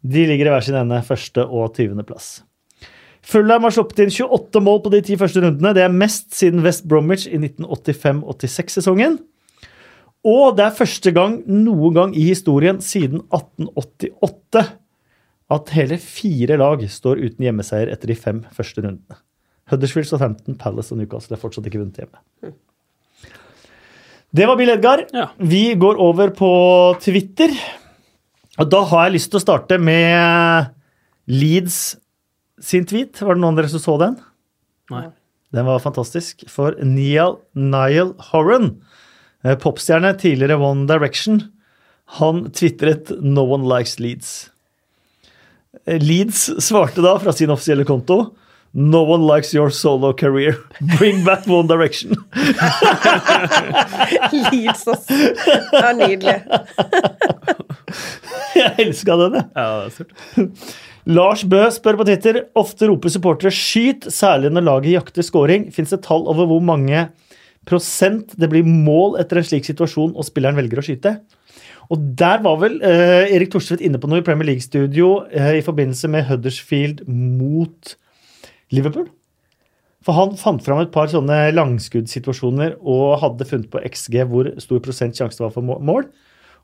de 0.00 0.26
ligger 0.28 0.48
i 0.48 0.52
hver 0.54 0.64
sin 0.64 0.78
ende, 0.78 1.00
første 1.06 1.44
og 1.44 1.74
tyvende 1.76 2.04
plass. 2.06 2.40
Fulham 3.26 3.66
har 3.66 3.74
sluppet 3.74 4.04
inn 4.04 4.12
28 4.12 4.62
mål 4.64 4.80
på 4.84 4.92
de 4.94 5.02
ti 5.04 5.16
første 5.20 5.42
rundene. 5.42 5.74
Det 5.76 5.82
er 5.84 5.92
mest 5.92 6.30
siden 6.36 6.62
West 6.64 6.86
Bromwich 6.88 7.26
i 7.28 7.40
1985-86-sesongen. 7.40 9.18
Og 10.26 10.56
det 10.58 10.66
er 10.66 10.76
første 10.76 11.12
gang 11.16 11.38
noen 11.48 11.96
gang 11.96 12.14
i 12.16 12.26
historien 12.28 12.80
siden 12.84 13.22
1888 13.32 14.66
at 15.50 15.72
hele 15.74 15.96
fire 15.98 16.58
lag 16.60 16.82
står 16.92 17.22
uten 17.24 17.46
hjemmeseier 17.46 17.90
etter 17.90 18.12
de 18.12 18.18
fem 18.18 18.42
første 18.54 18.84
rundene. 18.84 19.18
Huddersfield, 19.70 20.08
Southampton, 20.10 20.58
Palace 20.58 20.92
og 20.94 21.00
Newcastle 21.00 21.36
er 21.36 21.42
fortsatt 21.42 21.66
ikke 21.70 21.80
vunnet 21.80 22.02
hjemme. 22.02 22.52
Det 24.30 24.46
var 24.46 24.58
Bill 24.58 24.70
Edgar. 24.76 25.02
Ja. 25.14 25.30
Vi 25.38 25.72
går 25.78 25.98
over 25.98 26.30
på 26.34 26.50
Twitter. 27.02 27.54
Og 28.60 28.68
da 28.70 28.82
har 28.90 29.08
jeg 29.08 29.16
lyst 29.16 29.32
til 29.32 29.40
å 29.40 29.42
starte 29.42 29.78
med 29.82 30.70
Leeds 31.30 31.80
sin 32.62 32.86
tweet. 32.86 33.18
Var 33.18 33.34
det 33.34 33.42
noen 33.42 33.56
av 33.56 33.62
dere 33.62 33.72
som 33.72 33.82
så 33.82 33.96
den? 34.02 34.18
Nei. 34.92 35.08
Den 35.54 35.66
var 35.66 35.82
fantastisk. 35.82 36.44
For 36.50 36.76
Neil 36.86 37.40
Niall 37.58 38.12
Horan, 38.30 38.76
popstjerne, 39.42 40.14
tidligere 40.20 40.56
One 40.60 40.86
Direction, 40.86 41.42
han 42.18 42.50
tvitret 42.50 43.10
'No 43.22 43.42
one 43.54 43.64
likes 43.78 43.96
Leeds'. 44.00 44.48
Eh, 45.86 45.98
Leeds 46.02 46.50
svarte 46.60 47.00
da 47.02 47.18
fra 47.18 47.32
sin 47.32 47.50
offisielle 47.50 47.84
konto 47.84 48.34
'No 48.74 48.98
one 49.02 49.24
likes 49.26 49.54
your 49.54 49.70
solo 49.70 50.12
career. 50.12 50.54
Bring 50.98 51.24
back 51.24 51.46
One 51.48 51.68
Direction'. 51.68 52.14
Leeds, 54.52 54.88
ass. 54.88 55.10
er 55.10 55.92
nydelig. 55.96 56.42
Jeg 58.54 58.74
elska 58.78 59.16
den, 59.16 59.34
jeg. 59.38 59.44
Ja, 59.56 59.80
det 59.80 59.86
er 59.86 59.90
stort. 59.94 60.12
Lars 61.10 61.42
Bø 61.48 61.62
spør 61.72 61.96
på 61.98 62.04
Twitter 62.06 62.36
ofte 62.58 62.86
roper 62.90 63.08
supportere 63.10 63.50
'skyt', 63.50 64.10
særlig 64.12 64.50
når 64.52 64.60
laget 64.66 64.92
jakter 64.92 65.22
scoring. 65.26 65.70
Fins 65.74 65.90
det 65.90 66.02
tall 66.04 66.26
over 66.28 66.46
hvor 66.46 66.60
mange 66.60 67.08
prosent 67.68 68.32
det 68.40 68.48
blir 68.52 68.66
mål 68.66 69.18
etter 69.20 69.40
en 69.40 69.46
slik 69.46 69.66
situasjon 69.68 70.14
og 70.14 70.26
spilleren 70.26 70.58
velger 70.58 70.80
å 70.80 70.84
skyte? 70.86 71.18
Og 71.90 72.02
der 72.18 72.42
var 72.44 72.60
vel 72.62 72.78
eh, 72.86 73.32
Erik 73.34 73.50
Thorstvedt 73.50 73.82
inne 73.82 73.98
på 73.98 74.08
noe 74.10 74.22
i 74.22 74.26
Premier 74.26 74.52
League-studio 74.52 75.24
eh, 75.26 75.56
i 75.58 75.64
forbindelse 75.66 76.10
med 76.12 76.28
Huddersfield 76.28 77.02
mot 77.10 77.96
Liverpool. 78.70 79.08
For 80.06 80.16
han 80.16 80.36
fant 80.40 80.62
fram 80.64 80.80
et 80.84 80.92
par 80.94 81.10
sånne 81.12 81.50
langskuddssituasjoner 81.52 82.78
og 82.78 83.18
hadde 83.24 83.48
funnet 83.48 83.72
på 83.72 83.82
XG 83.90 84.22
hvor 84.30 84.52
stor 84.62 84.80
prosent 84.84 85.18
sjanse 85.18 85.40
det 85.40 85.44
var 85.48 85.56
for 85.56 85.82
mål. 85.90 86.06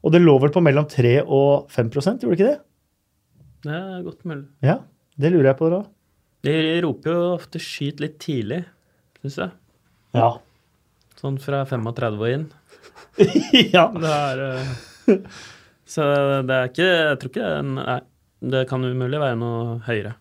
Og 0.06 0.14
det 0.14 0.23
lå 0.23 0.36
vel 0.40 0.55
på 0.55 0.62
mellom 0.62 0.86
3 0.89 1.18
og 1.24 1.66
5 1.74 1.90
gjorde 1.90 2.16
det 2.23 2.39
ikke 2.39 2.48
det? 2.52 2.59
Det 3.66 3.74
er 3.74 4.06
godt 4.06 4.24
mulig. 4.28 4.47
Ja, 4.62 4.78
det 5.18 5.32
lurer 5.35 5.51
jeg 5.51 5.59
på 5.59 5.70
da. 5.73 5.82
De 6.47 6.56
roper 6.85 7.10
jo 7.10 7.23
ofte 7.35 7.59
'skyt' 7.59 8.01
litt 8.05 8.18
tidlig, 8.23 8.62
syns 9.18 9.39
jeg. 9.43 9.51
Ja. 10.14 10.28
Sånn 11.21 11.39
fra 11.43 11.65
35 11.69 12.21
og 12.21 12.29
inn. 12.31 12.47
ja. 13.75 13.89
Det 13.95 14.13
er 14.13 14.45
uh, 14.45 15.41
Så 15.89 16.05
det 16.45 16.57
er 16.57 16.69
ikke 16.69 16.87
Jeg 16.91 17.19
tror 17.23 17.31
ikke 17.33 17.51
Nei. 17.73 17.99
Det 18.47 18.67
kan 18.69 18.85
umulig 18.85 19.19
være 19.19 19.39
noe 19.41 19.79
høyere. 19.87 20.13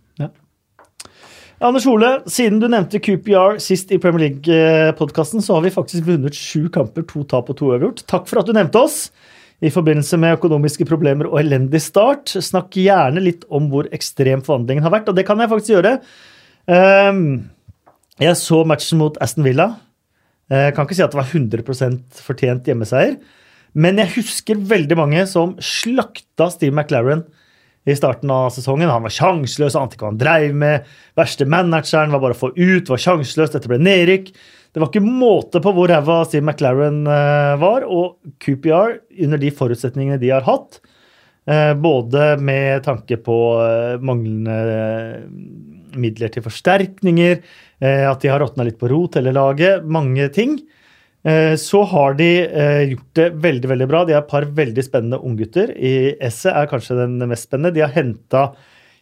Anders 1.64 1.86
Ole, 1.88 2.10
siden 2.28 2.58
du 2.60 2.68
nevnte 2.68 3.00
QPR 3.00 3.62
sist 3.64 3.92
i 3.96 4.00
Premier 4.02 4.26
League-podkasten, 4.26 5.40
så 5.44 5.56
har 5.56 5.64
vi 5.64 5.72
faktisk 5.72 6.04
vunnet 6.08 6.36
sju 6.36 6.68
kamper, 6.74 7.06
to 7.08 7.24
tap 7.32 7.48
og 7.52 7.56
to 7.62 7.70
øvrigt. 7.72 8.04
Takk 8.12 8.28
for 8.28 8.42
at 8.42 8.50
du 8.50 8.52
nevnte 8.56 8.82
oss 8.82 8.98
i 9.64 9.72
forbindelse 9.72 10.20
med 10.20 10.36
økonomiske 10.36 10.88
problemer 10.90 11.30
og 11.30 11.40
elendig 11.40 11.80
start. 11.86 12.34
Snakk 12.44 12.76
gjerne 12.76 13.24
litt 13.24 13.48
om 13.48 13.70
hvor 13.72 13.88
ekstrem 13.96 14.44
forvandlingen 14.44 14.84
har 14.84 14.94
vært, 14.98 15.08
og 15.08 15.16
det 15.16 15.24
kan 15.28 15.40
jeg 15.40 15.52
faktisk 15.54 15.78
gjøre. 15.78 15.96
Um, 16.68 17.24
jeg 18.20 18.36
så 18.42 18.62
matchen 18.68 19.00
mot 19.00 19.20
Aston 19.24 19.48
Villa. 19.48 19.72
Jeg 20.52 20.76
kan 20.76 20.86
ikke 20.86 20.98
si 20.98 21.02
at 21.06 21.14
det 21.14 21.18
var 21.18 21.32
100% 21.32 22.20
fortjent 22.22 22.68
hjemmeseier, 22.70 23.16
men 23.76 23.98
jeg 24.00 24.14
husker 24.20 24.60
veldig 24.70 24.98
mange 25.00 25.24
som 25.28 25.56
slakta 25.64 26.52
Steve 26.54 26.76
McLaren 26.76 27.26
i 27.86 27.96
starten 27.98 28.32
av 28.34 28.50
sesongen. 28.54 28.90
Han 28.90 29.06
var 29.06 29.14
sjanseløs, 29.14 29.76
ante 29.78 29.98
ikke 29.98 30.08
hva 30.08 30.14
han 30.14 30.22
dreiv 30.22 30.56
med. 30.58 30.88
Verste 31.18 31.48
manageren 31.50 32.14
var 32.14 32.24
bare 32.24 32.38
å 32.38 32.40
få 32.40 32.52
ut, 32.56 32.90
var 32.90 33.02
sjanseløs, 33.02 33.54
dette 33.54 33.70
ble 33.70 33.82
nedrykk. 33.82 34.32
Det 34.76 34.82
var 34.82 34.90
ikke 34.90 35.06
måte 35.06 35.62
på 35.64 35.72
hvor 35.76 35.92
ræva 35.92 36.22
Steve 36.28 36.44
McLaren 36.44 37.06
eh, 37.08 37.54
var, 37.62 37.86
og 37.88 38.18
QPR, 38.44 38.98
under 39.24 39.40
de 39.40 39.54
forutsetningene 39.56 40.20
de 40.20 40.34
har 40.34 40.44
hatt, 40.48 40.82
eh, 41.48 41.72
både 41.80 42.34
med 42.44 42.84
tanke 42.88 43.20
på 43.24 43.38
eh, 43.64 44.02
manglende 44.04 44.58
eh, 44.74 45.22
midler 45.96 46.34
til 46.34 46.44
forsterkninger, 46.44 47.40
eh, 47.40 47.65
at 47.84 48.22
de 48.24 48.30
har 48.32 48.40
råtna 48.40 48.64
litt 48.64 48.80
på 48.80 48.88
rot, 48.92 49.18
hele 49.20 49.34
laget, 49.36 49.84
mange 49.84 50.30
ting. 50.34 50.60
Eh, 51.26 51.56
Så 51.58 51.82
har 51.90 52.14
de 52.14 52.30
eh, 52.46 52.84
gjort 52.92 53.12
det 53.18 53.28
veldig 53.42 53.70
veldig 53.72 53.88
bra. 53.90 54.04
De 54.06 54.14
har 54.14 54.22
et 54.24 54.30
par 54.30 54.46
veldig 54.46 54.84
spennende 54.86 55.20
unggutter. 55.26 55.74
I 55.74 56.16
Esse 56.22 56.54
er 56.54 56.70
kanskje 56.70 57.00
den 57.02 57.18
mest 57.28 57.50
spennende. 57.50 57.74
De 57.74 57.82
har 57.82 57.94
henta 57.96 58.52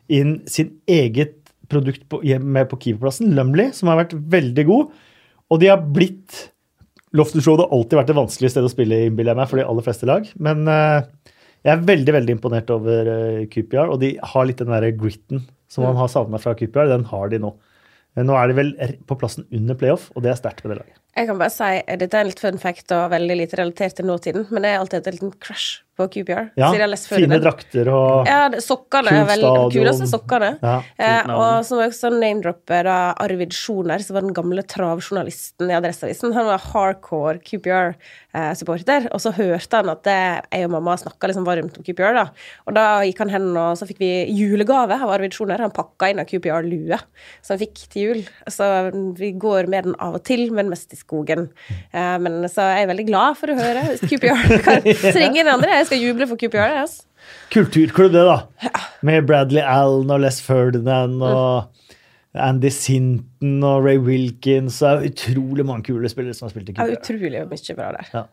inn 0.08 0.38
sin 0.48 0.72
eget 0.88 1.36
produkt 1.70 2.06
på, 2.10 2.22
med 2.24 2.70
på 2.72 2.80
keeperplassen, 2.80 3.34
Lumley, 3.36 3.72
som 3.76 3.92
har 3.92 4.00
vært 4.04 4.16
veldig 4.16 4.66
god. 4.70 4.94
Og 5.52 5.60
de 5.60 5.70
har 5.72 5.84
blitt 5.84 6.50
Loftus 7.14 7.46
Road 7.46 7.62
har 7.62 7.76
alltid 7.76 8.00
vært 8.00 8.08
det 8.10 8.18
vanskelige 8.18 8.56
stedet 8.56 8.72
å 8.72 8.74
spille 8.74 9.04
innbiller 9.06 9.36
jeg 9.36 9.38
meg, 9.38 9.50
for 9.52 9.60
de 9.60 9.66
aller 9.68 9.86
fleste 9.86 10.08
lag. 10.10 10.26
Men 10.42 10.64
eh, 10.72 11.04
jeg 11.64 11.76
er 11.76 11.84
veldig 11.92 12.16
veldig 12.16 12.34
imponert 12.38 12.72
over 12.74 13.12
Coopyard, 13.54 13.92
og 13.94 14.00
de 14.02 14.16
har 14.32 14.48
litt 14.50 14.64
den 14.64 14.74
der 14.74 14.88
gritten 14.98 15.44
som 15.72 15.86
man 15.86 16.00
har 16.00 16.10
savna 16.12 16.40
fra 16.42 16.56
Coopyard. 16.58 16.90
Den 16.90 17.06
har 17.12 17.30
de 17.30 17.40
nå. 17.44 17.52
Eh, 18.18 18.24
Nå 18.26 18.36
er 18.38 18.52
de 18.52 18.58
vel 18.60 18.74
på 19.10 19.18
plassen 19.20 19.48
under 19.52 19.78
playoff, 19.80 20.10
og 20.16 20.26
det 20.26 20.34
er 20.34 20.40
sterkt 20.42 20.64
med 20.66 20.76
det 20.76 20.84
laget. 20.84 21.03
Jeg 21.14 21.28
kan 21.30 21.38
bare 21.38 21.54
si, 21.54 21.64
eh, 21.86 21.98
Dette 22.02 22.18
er 22.18 22.26
en 22.26 22.32
litt 22.32 22.40
fun 22.42 22.58
fact 22.58 22.92
og 22.96 23.12
veldig 23.14 23.36
lite 23.38 23.60
relatert 23.60 23.96
til 24.00 24.06
nåtiden, 24.10 24.48
men 24.50 24.64
jeg 24.64 24.74
har 24.74 24.82
alltid 24.82 25.00
hatt 25.00 25.08
en 25.08 25.18
liten 25.20 25.34
crush 25.40 25.84
på 25.94 26.08
QPR. 26.10 26.48
Ja, 26.58 26.72
siden 26.72 26.80
jeg 26.80 26.82
har 26.82 26.90
lest 26.90 27.10
fine 27.12 27.38
drakter 27.38 27.90
og 27.94 28.26
Ja, 28.26 28.48
sokkerne 28.50 29.12
sokkene 29.12 29.20
er 29.20 29.28
vel 29.30 29.44
stadion. 29.44 29.74
kuleste 29.76 30.08
sokkene. 30.10 30.50
Ja, 30.64 30.78
eh, 30.98 31.30
og 31.30 31.62
så 31.68 31.78
må 31.78 31.84
jeg 31.84 31.92
også 31.94 32.10
name-droppe 32.16 32.80
da 32.88 32.96
Arvid 33.22 33.54
Sjoner, 33.54 34.02
som 34.02 34.16
var 34.18 34.26
den 34.26 34.34
gamle 34.34 34.64
travjournalisten 34.66 35.70
i 35.70 35.78
Adresseavisen. 35.78 36.34
Han 36.34 36.50
var 36.50 36.58
hardcore 36.58 37.38
QPR-supporter, 37.46 39.06
og 39.14 39.22
så 39.22 39.36
hørte 39.38 39.84
han 39.84 39.92
at 39.94 40.02
det, 40.08 40.18
jeg 40.50 40.66
og 40.66 40.74
mamma 40.74 40.98
snakka 40.98 41.30
liksom 41.30 41.46
varmt 41.46 41.78
om 41.78 41.86
QPR, 41.86 42.18
da. 42.18 42.26
Og 42.66 42.74
da 42.74 42.88
gikk 43.06 43.20
han 43.20 43.30
hen, 43.30 43.52
og 43.54 43.78
så 43.78 43.86
fikk 43.86 44.02
vi 44.02 44.12
julegave 44.34 44.98
av 44.98 45.14
Arvid 45.14 45.38
Sjoner. 45.38 45.62
Han 45.62 45.76
pakka 45.76 46.10
inn 46.10 46.24
en 46.24 46.26
QPR-lue 46.26 46.98
som 47.44 47.54
han 47.54 47.62
fikk 47.62 47.86
til 47.94 48.02
jul. 48.08 48.26
Så 48.50 48.66
vi 49.20 49.30
går 49.38 49.70
med 49.70 49.92
den 49.92 50.00
av 50.02 50.18
og 50.18 50.26
til, 50.26 50.48
men 50.50 50.74
mest 50.74 50.90
i 50.90 50.98
skogen. 51.04 51.48
Eh, 51.92 52.16
men 52.24 52.42
så 52.52 52.64
er 52.66 52.82
jeg 52.84 52.90
veldig 52.94 53.06
glad 53.12 53.38
for 53.40 53.54
å 53.54 53.58
høre 53.60 53.84
QPR. 54.02 54.88
Så 55.04 55.14
ringer 55.20 55.44
den 55.44 55.54
andre. 55.54 55.78
Jeg 55.82 55.90
skal 55.92 56.02
juble 56.04 56.28
for 56.32 56.40
QPR. 56.42 56.80
Altså. 56.84 57.04
kulturklubb, 57.54 58.12
det, 58.16 58.24
da. 58.28 58.82
Med 59.06 59.28
Bradley 59.30 59.64
Allen 59.64 60.12
og 60.12 60.24
Les 60.24 60.40
Ferdinand 60.44 61.22
og 61.24 61.70
Andy 62.34 62.72
Sinton 62.74 63.60
og 63.68 63.86
Ray 63.86 64.00
Wilkins. 64.02 64.80
Det 64.82 64.90
er 64.90 65.06
utrolig 65.12 65.66
mange 65.68 65.86
kule 65.92 66.10
spillere 66.12 66.34
som 66.38 66.48
har 66.48 66.56
spilt 66.56 66.72
i 66.72 66.78
Ja, 66.78 66.88
QPR. 66.90 66.98
utrolig 67.00 67.44
mye 67.52 67.78
bra 67.78 67.92
der. 68.00 68.10
Ja. 68.16 68.24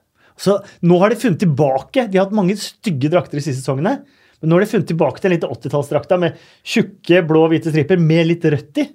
Så 0.40 0.56
nå 0.88 0.97
har 1.02 1.12
de 1.12 1.20
funnet 1.20 1.42
tilbake. 1.42 2.06
De 2.09 2.16
har 2.18 2.24
hatt 2.26 2.36
mange 2.38 2.56
stygge 2.56 3.10
drakter 3.12 3.36
de 3.36 3.44
siste 3.44 3.60
sesongene. 3.60 3.98
Men 4.40 4.48
nå 4.48 4.56
har 4.56 4.64
de 4.64 4.70
funnet 4.70 4.88
tilbake 4.88 5.20
til 5.20 5.34
litt 5.34 5.44
80-tallsdrakta 5.44 6.16
med 6.22 6.38
tjukke, 6.64 7.20
blå 7.28 7.42
og 7.44 7.52
hvite 7.52 7.72
striper 7.74 8.01
med 8.01 8.30
litt 8.30 8.47
rødt 8.48 8.80
i. 8.80 8.86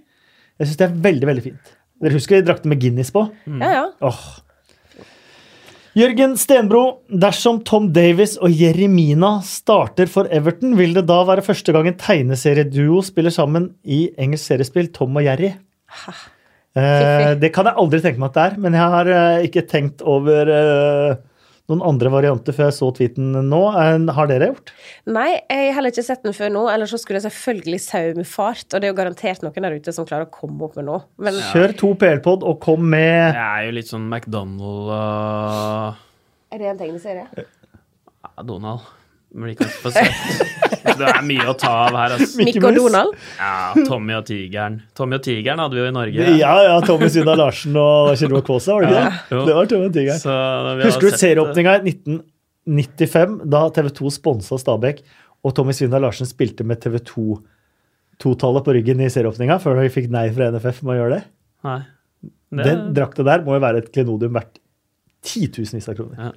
Jeg 0.57 0.69
syns 0.72 0.80
det 0.80 0.88
er 0.88 0.95
veldig 1.06 1.27
veldig 1.30 1.43
fint. 1.45 1.74
Dere 2.03 2.17
husker 2.17 2.43
drakter 2.43 2.72
med 2.72 2.81
Guinness 2.81 3.13
på? 3.15 3.27
Ja, 3.61 3.69
ja. 3.72 3.85
Oh. 4.03 4.23
Jørgen 5.95 6.34
Stenbro, 6.35 6.81
dersom 7.07 7.61
Tom 7.63 7.85
Davis 7.95 8.34
og 8.43 8.51
Jeremina 8.51 9.38
starter 9.47 10.09
for 10.11 10.27
Everton, 10.27 10.73
vil 10.76 10.91
det 10.97 11.05
da 11.07 11.22
være 11.23 11.45
første 11.45 11.72
gang 11.72 11.88
en 11.88 11.95
tegneserieduo 11.95 12.99
spiller 13.07 13.31
sammen 13.31 13.69
i 13.88 14.09
engelsk 14.19 14.51
seriespill 14.51 14.89
Tom 14.91 15.15
og 15.15 15.23
Jerry? 15.23 15.53
Eh, 16.76 17.30
det 17.39 17.53
kan 17.55 17.69
jeg 17.69 17.80
aldri 17.80 18.01
tenke 18.03 18.19
meg 18.19 18.34
at 18.34 18.35
det 18.35 18.43
er, 18.43 18.57
men 18.65 18.76
jeg 18.76 18.91
har 18.97 19.11
eh, 19.15 19.45
ikke 19.47 19.63
tenkt 19.72 20.03
over 20.03 20.51
eh, 20.51 21.15
noen 21.72 21.82
andre 21.86 22.12
varianter 22.14 22.54
før 22.56 22.70
jeg 22.70 22.78
så 22.78 22.90
tweeten 22.98 23.32
nå. 23.50 23.62
Eh, 23.82 24.10
har 24.18 24.30
dere 24.30 24.52
gjort? 24.52 24.74
Nei, 25.10 25.30
jeg 25.38 25.70
har 25.70 25.78
heller 25.80 25.94
ikke 25.94 26.06
sett 26.06 26.26
den 26.26 26.36
før 26.38 26.52
nå. 26.54 26.66
Ellers 26.74 26.94
så 26.94 27.00
skulle 27.02 27.22
jeg 27.22 27.28
selvfølgelig 27.28 27.80
sau 27.86 28.04
med 28.20 28.30
fart, 28.30 28.68
og 28.70 28.82
det 28.82 28.90
er 28.90 28.94
jo 28.94 29.00
garantert 29.00 29.46
noen 29.46 29.68
der 29.68 29.80
ute 29.80 29.96
som 29.96 30.08
klarer 30.08 30.30
å 30.30 30.34
komme 30.34 30.68
opp 30.68 30.78
med 30.80 30.88
noe. 30.90 31.06
Men 31.22 31.40
Kjør 31.52 31.76
to 31.80 31.94
PL-pod 32.02 32.46
og 32.46 32.60
kom 32.64 32.86
med 32.92 33.34
Det 33.34 33.48
er 33.48 33.66
jo 33.70 33.78
litt 33.80 33.90
sånn 33.90 34.06
McDonald 34.10 34.94
uh... 34.94 36.04
er 36.54 36.62
det 36.62 36.70
en 36.74 36.84
tegneserie? 36.84 37.26
ja, 37.42 38.46
Donald. 38.46 38.86
Men 39.36 39.56
kanskje 39.60 39.82
for 39.84 39.98
ikke. 39.99 40.52
Det 40.95 41.07
er 41.12 41.24
mye 41.28 41.44
å 41.49 41.53
ta 41.60 41.72
av 41.90 41.95
her, 41.98 42.14
altså. 42.16 42.38
Mickey 42.40 42.60
Mikke 42.62 42.70
og 42.70 42.76
Donald? 42.78 43.16
Ja, 43.36 43.74
Tommy 43.90 44.14
og 44.16 44.28
Tigeren. 44.30 44.76
Tommy 44.95 45.18
og 45.18 45.24
Tigeren 45.26 45.60
hadde 45.60 45.76
vi 45.76 45.82
jo 45.82 45.88
i 45.90 45.95
Norge. 45.95 46.28
Ja, 46.40 46.52
ja, 46.64 46.76
Tommy 46.86 47.10
Syndal 47.12 47.40
Larsen 47.41 47.76
og 47.82 48.12
Kjell 48.16 48.32
Roar 48.32 48.45
Kaasa, 48.48 48.76
var 48.78 48.86
det 48.86 48.91
ikke 48.94 49.02
Ja, 49.02 49.10
det? 49.10 49.34
jo. 49.36 49.41
Det 49.49 49.56
var 49.57 49.70
Tommy 49.74 49.90
og 49.90 49.95
Tigeren. 49.98 50.22
Så 50.22 50.36
Husker 50.86 51.07
du 51.10 51.10
sett- 51.10 51.24
serieåpninga 51.26 51.74
i 51.82 51.82
1995, 51.90 53.36
da 53.57 53.64
TV 53.76 53.90
2 53.99 54.14
sponsa 54.20 54.60
Stabæk, 54.62 55.02
og 55.44 55.56
Tommy 55.57 55.76
Svindal 55.76 56.06
Larsen 56.06 56.30
spilte 56.30 56.64
med 56.70 56.80
TV 56.86 57.02
2-tallet 57.10 58.66
på 58.70 58.78
ryggen 58.78 59.03
i 59.03 59.10
serieåpninga 59.12 59.60
før 59.66 59.82
de 59.82 59.90
fikk 59.94 60.07
nei 60.14 60.30
fra 60.38 60.48
NFF 60.53 60.80
med 60.86 60.95
å 60.95 60.99
gjøre 61.02 61.18
det? 61.18 61.24
Nei. 61.68 61.80
Det, 62.56 62.64
Den 62.70 62.86
drakta 62.95 63.26
der 63.28 63.44
må 63.44 63.57
jo 63.57 63.66
være 63.66 63.82
et 63.84 63.91
klenodium 63.91 64.38
verdt 64.38 64.62
titusenvis 65.26 65.90
av 65.91 65.98
kroner. 65.98 66.28
Ja. 66.30 66.32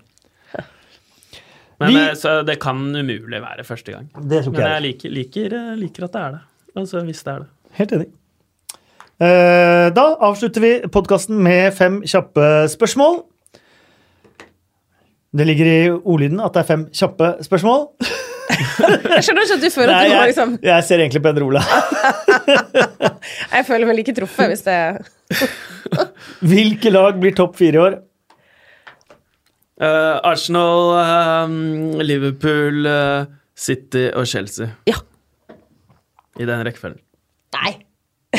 Men 1.81 1.89
Vi- 1.95 2.01
eh, 2.09 2.15
så 2.19 2.45
det 2.47 2.59
kan 2.61 2.77
umulig 2.97 3.41
være 3.43 3.65
første 3.65 3.93
gang. 3.93 4.09
Det 4.15 4.45
tror 4.45 4.53
Men 4.53 4.61
ikke 4.61 4.69
jeg 4.69 4.83
jeg. 4.83 4.83
liker, 4.89 5.11
liker, 5.11 5.57
eh, 5.59 5.75
liker 5.77 6.05
at 6.05 6.13
det 6.13 6.23
er 6.23 6.31
det. 6.33 6.41
Altså 6.77 7.05
hvis 7.05 7.23
det 7.25 7.33
er 7.35 7.39
det. 7.39 7.49
Helt 7.79 7.93
enig. 7.93 8.09
Eh, 9.21 9.91
Da 9.91 10.05
avslutter 10.21 10.61
vi 10.61 10.73
podkasten 10.89 11.37
med 11.43 11.73
fem 11.75 12.01
kjappe 12.03 12.69
spørsmål. 12.71 13.23
Det 15.37 15.47
ligger 15.47 15.67
i 15.67 15.91
ordlyden 15.91 16.41
at 16.45 16.53
det 16.55 16.61
er 16.63 16.69
fem 16.71 16.87
kjappe 16.91 17.33
spørsmål. 17.45 17.89
Jeg 18.49 19.23
skjønner 19.27 19.45
ikke 19.45 19.57
at 19.59 19.61
du 19.61 19.71
føler 19.71 19.91
Nei, 19.93 19.99
at 19.99 20.09
du 20.09 20.15
må 20.15 20.19
jeg, 20.19 20.29
liksom 20.33 20.53
jeg 20.65 20.85
ser 20.87 20.99
egentlig 21.03 21.21
på 21.23 21.29
Endre 21.29 21.45
Ola. 21.45 21.61
Jeg 23.53 23.67
føler 23.69 23.87
meg 23.91 23.97
like 23.99 24.15
truffet 24.17 24.49
hvis 24.55 24.63
det 24.65 24.77
Hvilke 26.49 26.91
lag 26.95 27.19
blir 27.21 27.35
topp 27.37 27.59
fire 27.59 27.77
i 27.77 27.83
år? 27.83 27.99
Eh, 29.79 30.21
Arsenal, 30.27 31.45
um, 31.47 32.01
Liverpool, 32.03 32.87
uh, 32.87 33.27
City 33.55 34.09
og 34.11 34.27
Chelsea. 34.27 34.73
Ja. 34.91 34.99
I 36.39 36.47
den 36.49 36.65
rekkefølgen. 36.67 36.99
Nei. 37.55 37.71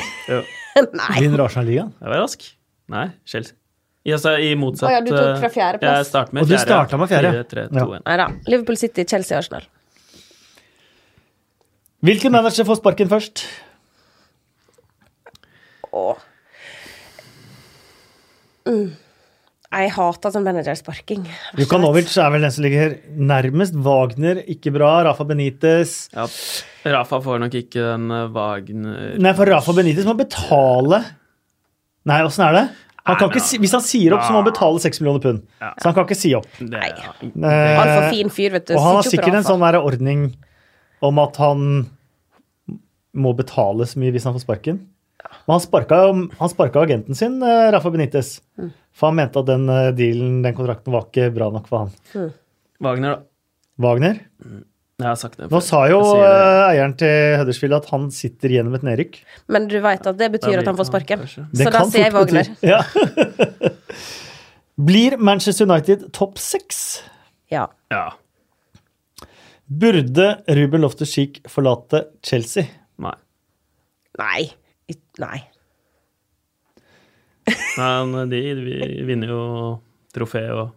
Nei. 0.99 1.15
Vinner 1.21 1.45
Arsenal-ligaen? 1.45 1.93
Jeg 1.95 2.11
var 2.11 2.21
rask. 2.25 2.43
Nei, 2.91 3.07
Chelsea. 3.27 3.55
I, 4.03 4.13
altså, 4.15 4.35
i 4.39 4.53
motsatt 4.55 4.87
oh, 4.87 4.93
ja, 4.95 4.99
du 5.03 5.11
tok 5.11 5.41
fra 5.41 5.49
fjerdeplass. 5.53 5.97
Jeg 5.97 6.07
starter 6.09 6.35
med 6.35 6.43
Og 6.43 6.51
du 6.51 6.55
starta 6.59 6.99
med 6.99 7.11
fjerde. 7.11 7.33
4, 7.35 7.47
3, 7.51 7.65
2, 7.75 7.87
1. 7.99 8.05
Nei 8.07 8.19
da. 8.21 8.27
Liverpool 8.51 8.79
City, 8.79 9.03
Chelsea, 9.07 9.39
Arsenal. 9.39 9.67
Hvilken 12.07 12.31
manager 12.31 12.67
får 12.67 12.79
sparken 12.79 13.11
først? 13.11 13.43
Åh. 15.91 16.23
Mm. 18.67 18.89
Jeg 19.69 19.91
hater 19.93 20.31
sånn 20.33 20.45
managersparking. 20.47 21.27
Jukanovic 21.59 22.09
er 22.17 22.31
vel 22.33 22.41
den 22.41 22.53
som 22.55 22.63
ligger 22.65 22.95
nærmest. 23.13 23.75
Wagner, 23.85 24.39
ikke 24.49 24.71
bra. 24.73 24.95
Rafa 25.05 25.25
Benitez. 25.29 26.07
Ja, 26.15 26.25
Rafa 26.95 27.19
får 27.21 27.43
nok 27.43 27.57
ikke 27.59 27.83
den 27.83 28.07
eh, 28.15 28.23
Wagner 28.33 29.13
Nei, 29.21 29.33
for 29.37 29.51
Rafa 29.51 29.75
Benitez 29.77 30.07
må 30.09 30.15
betale 30.17 31.03
Nei, 32.09 32.21
åssen 32.25 32.47
er 32.47 32.55
det? 32.55 32.63
Han 33.09 33.17
kan 33.19 33.29
ikke, 33.29 33.41
si, 33.45 33.57
hvis 33.61 33.73
han 33.73 33.83
sier 33.85 34.13
opp, 34.15 34.23
så 34.25 34.33
må 34.33 34.41
han 34.41 34.47
betale 34.47 34.81
6 34.81 34.99
millioner 35.01 35.21
pund. 35.23 35.39
Ja. 35.61 35.71
Så 35.79 35.87
han 35.89 35.95
kan 35.97 36.05
ikke 36.05 36.17
si 36.19 36.29
opp. 36.37 36.49
Det, 36.59 36.81
ja. 36.81 37.13
Eh, 37.25 37.79
Altfor 37.81 38.05
fin 38.13 38.29
fyr, 38.33 38.53
vet 38.53 38.67
du. 38.69 38.75
og 38.75 38.83
han 38.85 38.99
har 38.99 39.07
sikkert 39.07 39.37
en 39.39 39.47
sånn 39.47 39.63
der 39.65 39.79
ordning 39.79 40.27
om 41.05 41.21
at 41.23 41.39
han 41.41 41.63
må 43.17 43.33
betale 43.37 43.87
så 43.89 44.01
mye 44.01 44.13
hvis 44.13 44.27
han 44.29 44.35
får 44.37 44.45
sparken. 44.45 44.81
Men 45.45 45.55
han 45.55 45.63
sparka, 45.63 45.99
han 46.39 46.51
sparka 46.51 46.83
agenten 46.85 47.17
sin, 47.17 47.39
eh, 47.43 47.69
Rafa 47.73 47.89
Benitez. 47.93 48.35
Mm. 48.99 49.01
For 49.01 49.07
han 49.11 49.15
mente 49.15 49.39
at 49.39 49.47
den 49.47 49.69
eh, 49.71 49.91
dealen, 49.95 50.41
den 50.43 50.55
kontrakten, 50.57 50.91
var 50.93 51.07
ikke 51.07 51.29
bra 51.35 51.47
nok 51.55 51.69
for 51.71 51.85
han. 51.85 52.33
Wagner, 52.83 53.15
da. 53.15 53.21
Wagner? 53.79 54.19
Jeg 54.99 55.07
har 55.07 55.15
sagt 55.15 55.37
det. 55.39 55.47
Nå 55.47 55.61
sa 55.63 55.85
jo 55.87 56.01
eh, 56.19 56.63
eieren 56.73 56.91
til 56.99 57.37
Huddersfield 57.39 57.77
at 57.77 57.87
han 57.93 58.09
sitter 58.11 58.51
gjennom 58.57 58.75
et 58.75 58.83
nedrykk. 58.83 59.21
Men 59.47 59.69
du 59.71 59.77
veit 59.83 60.03
at 60.11 60.19
det 60.19 60.27
betyr 60.35 60.59
at 60.59 60.67
han 60.67 60.75
får 60.75 60.89
sparken. 60.89 61.23
Det 61.23 61.67
Så 61.67 61.71
da 61.71 61.85
sier 61.87 62.09
jeg 62.09 62.15
Wagner. 62.17 62.51
Ja. 62.67 62.81
Blir 64.89 65.17
Manchester 65.17 65.67
United 65.67 66.05
topp 66.15 66.39
seks? 66.39 67.01
Ja. 67.51 67.65
Ja. 67.91 68.09
Burde 69.69 70.29
Ruben 70.47 70.81
Loftus-Cheek 70.83 71.43
forlate 71.51 72.05
Chelsea? 72.25 72.67
Nei. 72.99 73.15
Nei. 74.19 74.49
I- 74.89 74.97
Nei. 77.79 78.25
De, 78.31 78.41
vi 78.63 78.79
vinner 79.07 79.31
jo 79.33 79.43
trofé 80.15 80.43
og 80.53 80.75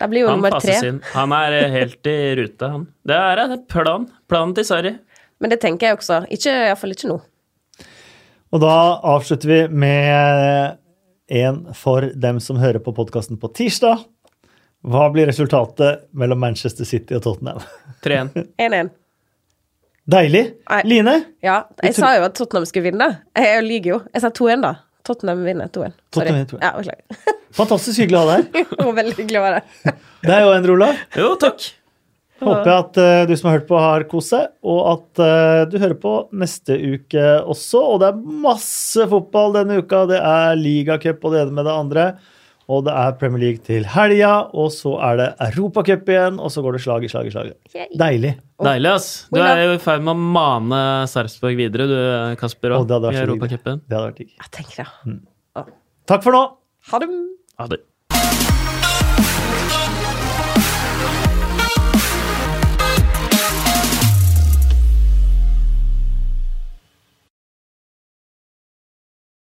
Da 0.00 0.08
blir 0.10 0.24
jo 0.24 0.30
Han 0.30 0.40
nummer 0.42 0.58
tre. 0.60 0.76
inn. 0.88 0.98
Han 1.14 1.32
er 1.32 1.56
eh, 1.60 1.70
helt 1.72 2.08
i 2.10 2.16
rute, 2.36 2.68
han. 2.72 2.86
Det 3.06 3.16
er 3.16 3.42
en 3.46 3.54
plan. 3.70 4.08
Planen 4.28 4.54
til 4.56 4.66
Sarri. 4.68 4.92
Men 5.40 5.52
det 5.52 5.60
tenker 5.62 5.90
jeg 5.90 5.98
også. 5.98 6.22
Ikke, 6.32 6.52
Iallfall 6.68 6.92
ikke 6.96 7.10
nå. 7.12 7.20
Og 8.54 8.60
da 8.62 8.74
avslutter 9.14 9.50
vi 9.50 9.60
med 9.68 10.76
en 11.36 11.62
for 11.74 12.06
dem 12.14 12.38
som 12.40 12.60
hører 12.60 12.78
på 12.84 12.92
podkasten 12.96 13.40
på 13.40 13.50
tirsdag. 13.56 14.04
Hva 14.86 15.08
blir 15.10 15.26
resultatet 15.26 16.04
mellom 16.14 16.38
Manchester 16.44 16.86
City 16.86 17.16
og 17.18 17.24
Tottenham? 17.24 17.58
3-1. 18.06 18.52
1-1. 18.62 18.92
Deilig. 20.06 20.44
Line? 20.86 21.16
Ja, 21.42 21.64
jeg 21.82 21.96
sa 21.96 22.12
jo 22.14 22.26
at 22.28 22.36
Tottenham 22.38 22.66
skulle 22.68 22.92
vinne. 22.92 23.08
Jeg 23.34 23.64
lyver 23.66 23.90
jo. 23.90 23.96
Jeg 24.14 24.22
sa 24.22 24.30
2-1, 24.30 24.62
da. 24.62 24.74
Tottenham 25.06 25.42
vinner 25.46 25.70
2-1. 25.70 25.96
Tottenham 26.10 26.40
vinner 26.40 26.50
2-1. 26.50 26.62
Ja, 26.62 26.72
okay. 26.80 27.34
Fantastisk 27.60 28.02
hyggelig 28.02 28.18
å 28.18 28.22
ha 28.26 28.36
deg 28.36 28.60
her. 28.60 28.94
Veldig 29.00 29.16
hyggelig 29.20 29.40
å 29.40 29.44
være 29.46 29.64
her. 29.64 29.98
Det 30.26 30.36
er 30.36 30.44
jo 30.44 30.54
en, 30.56 30.70
Olav. 30.76 31.02
Jo, 31.16 31.32
takk. 31.40 31.68
Håper 32.36 32.68
jeg 32.68 32.82
at 32.82 32.98
uh, 33.00 33.22
du 33.24 33.32
som 33.38 33.48
har 33.48 33.54
hørt 33.56 33.68
på, 33.70 33.76
har 33.80 34.04
kost 34.10 34.34
seg, 34.34 34.50
og 34.66 34.80
at 34.90 35.20
uh, 35.22 35.62
du 35.70 35.78
hører 35.80 35.96
på 36.00 36.14
neste 36.36 36.76
uke 36.76 37.24
også. 37.48 37.80
Og 37.94 38.02
det 38.02 38.10
er 38.10 38.40
masse 38.44 39.06
fotball 39.08 39.54
denne 39.56 39.78
uka. 39.80 40.02
Det 40.10 40.18
er 40.20 40.58
ligacup 40.60 41.24
og 41.24 41.32
det 41.32 41.46
ene 41.46 41.56
med 41.56 41.68
det 41.68 41.76
andre. 41.84 42.06
Og 42.66 42.82
det 42.86 42.94
er 42.98 43.12
Premier 43.20 43.42
League 43.44 43.62
til 43.62 43.84
helga, 43.86 44.32
og 44.50 44.72
så 44.74 44.96
er 45.06 45.20
det 45.20 45.26
Europacup 45.52 46.08
igjen, 46.10 46.40
og 46.42 46.50
så 46.50 46.64
går 46.64 46.74
det 46.74 46.82
slag 46.82 47.06
i 47.06 47.10
slag 47.12 47.28
i 47.28 47.34
slag. 47.34 47.52
Deilig. 47.94 48.32
Deilig, 48.66 48.90
ass. 48.90 49.08
Du 49.30 49.38
er 49.38 49.62
jo 49.62 49.76
i 49.76 49.82
ferd 49.82 50.02
med 50.02 50.16
å 50.16 50.32
mane 50.34 50.80
Sarpsborg 51.12 51.58
videre, 51.60 51.86
du, 51.86 51.96
Kasper, 52.40 52.74
og, 52.74 52.88
det 52.90 52.98
hadde 52.98 53.12
vært 53.12 53.20
i. 53.20 53.26
Europacupen. 53.28 53.84
Det 53.86 53.98
hadde 53.98 54.08
vært 54.10 54.22
digg. 54.24 54.32
Jeg 54.34 54.54
tenker 54.58 54.82
det. 54.82 55.66
Takk 56.10 56.26
for 56.26 56.34
nå! 56.34 56.42
Ha 56.90 57.02
det. 57.02 57.10
Ha 57.62 57.70
det. 57.70 57.84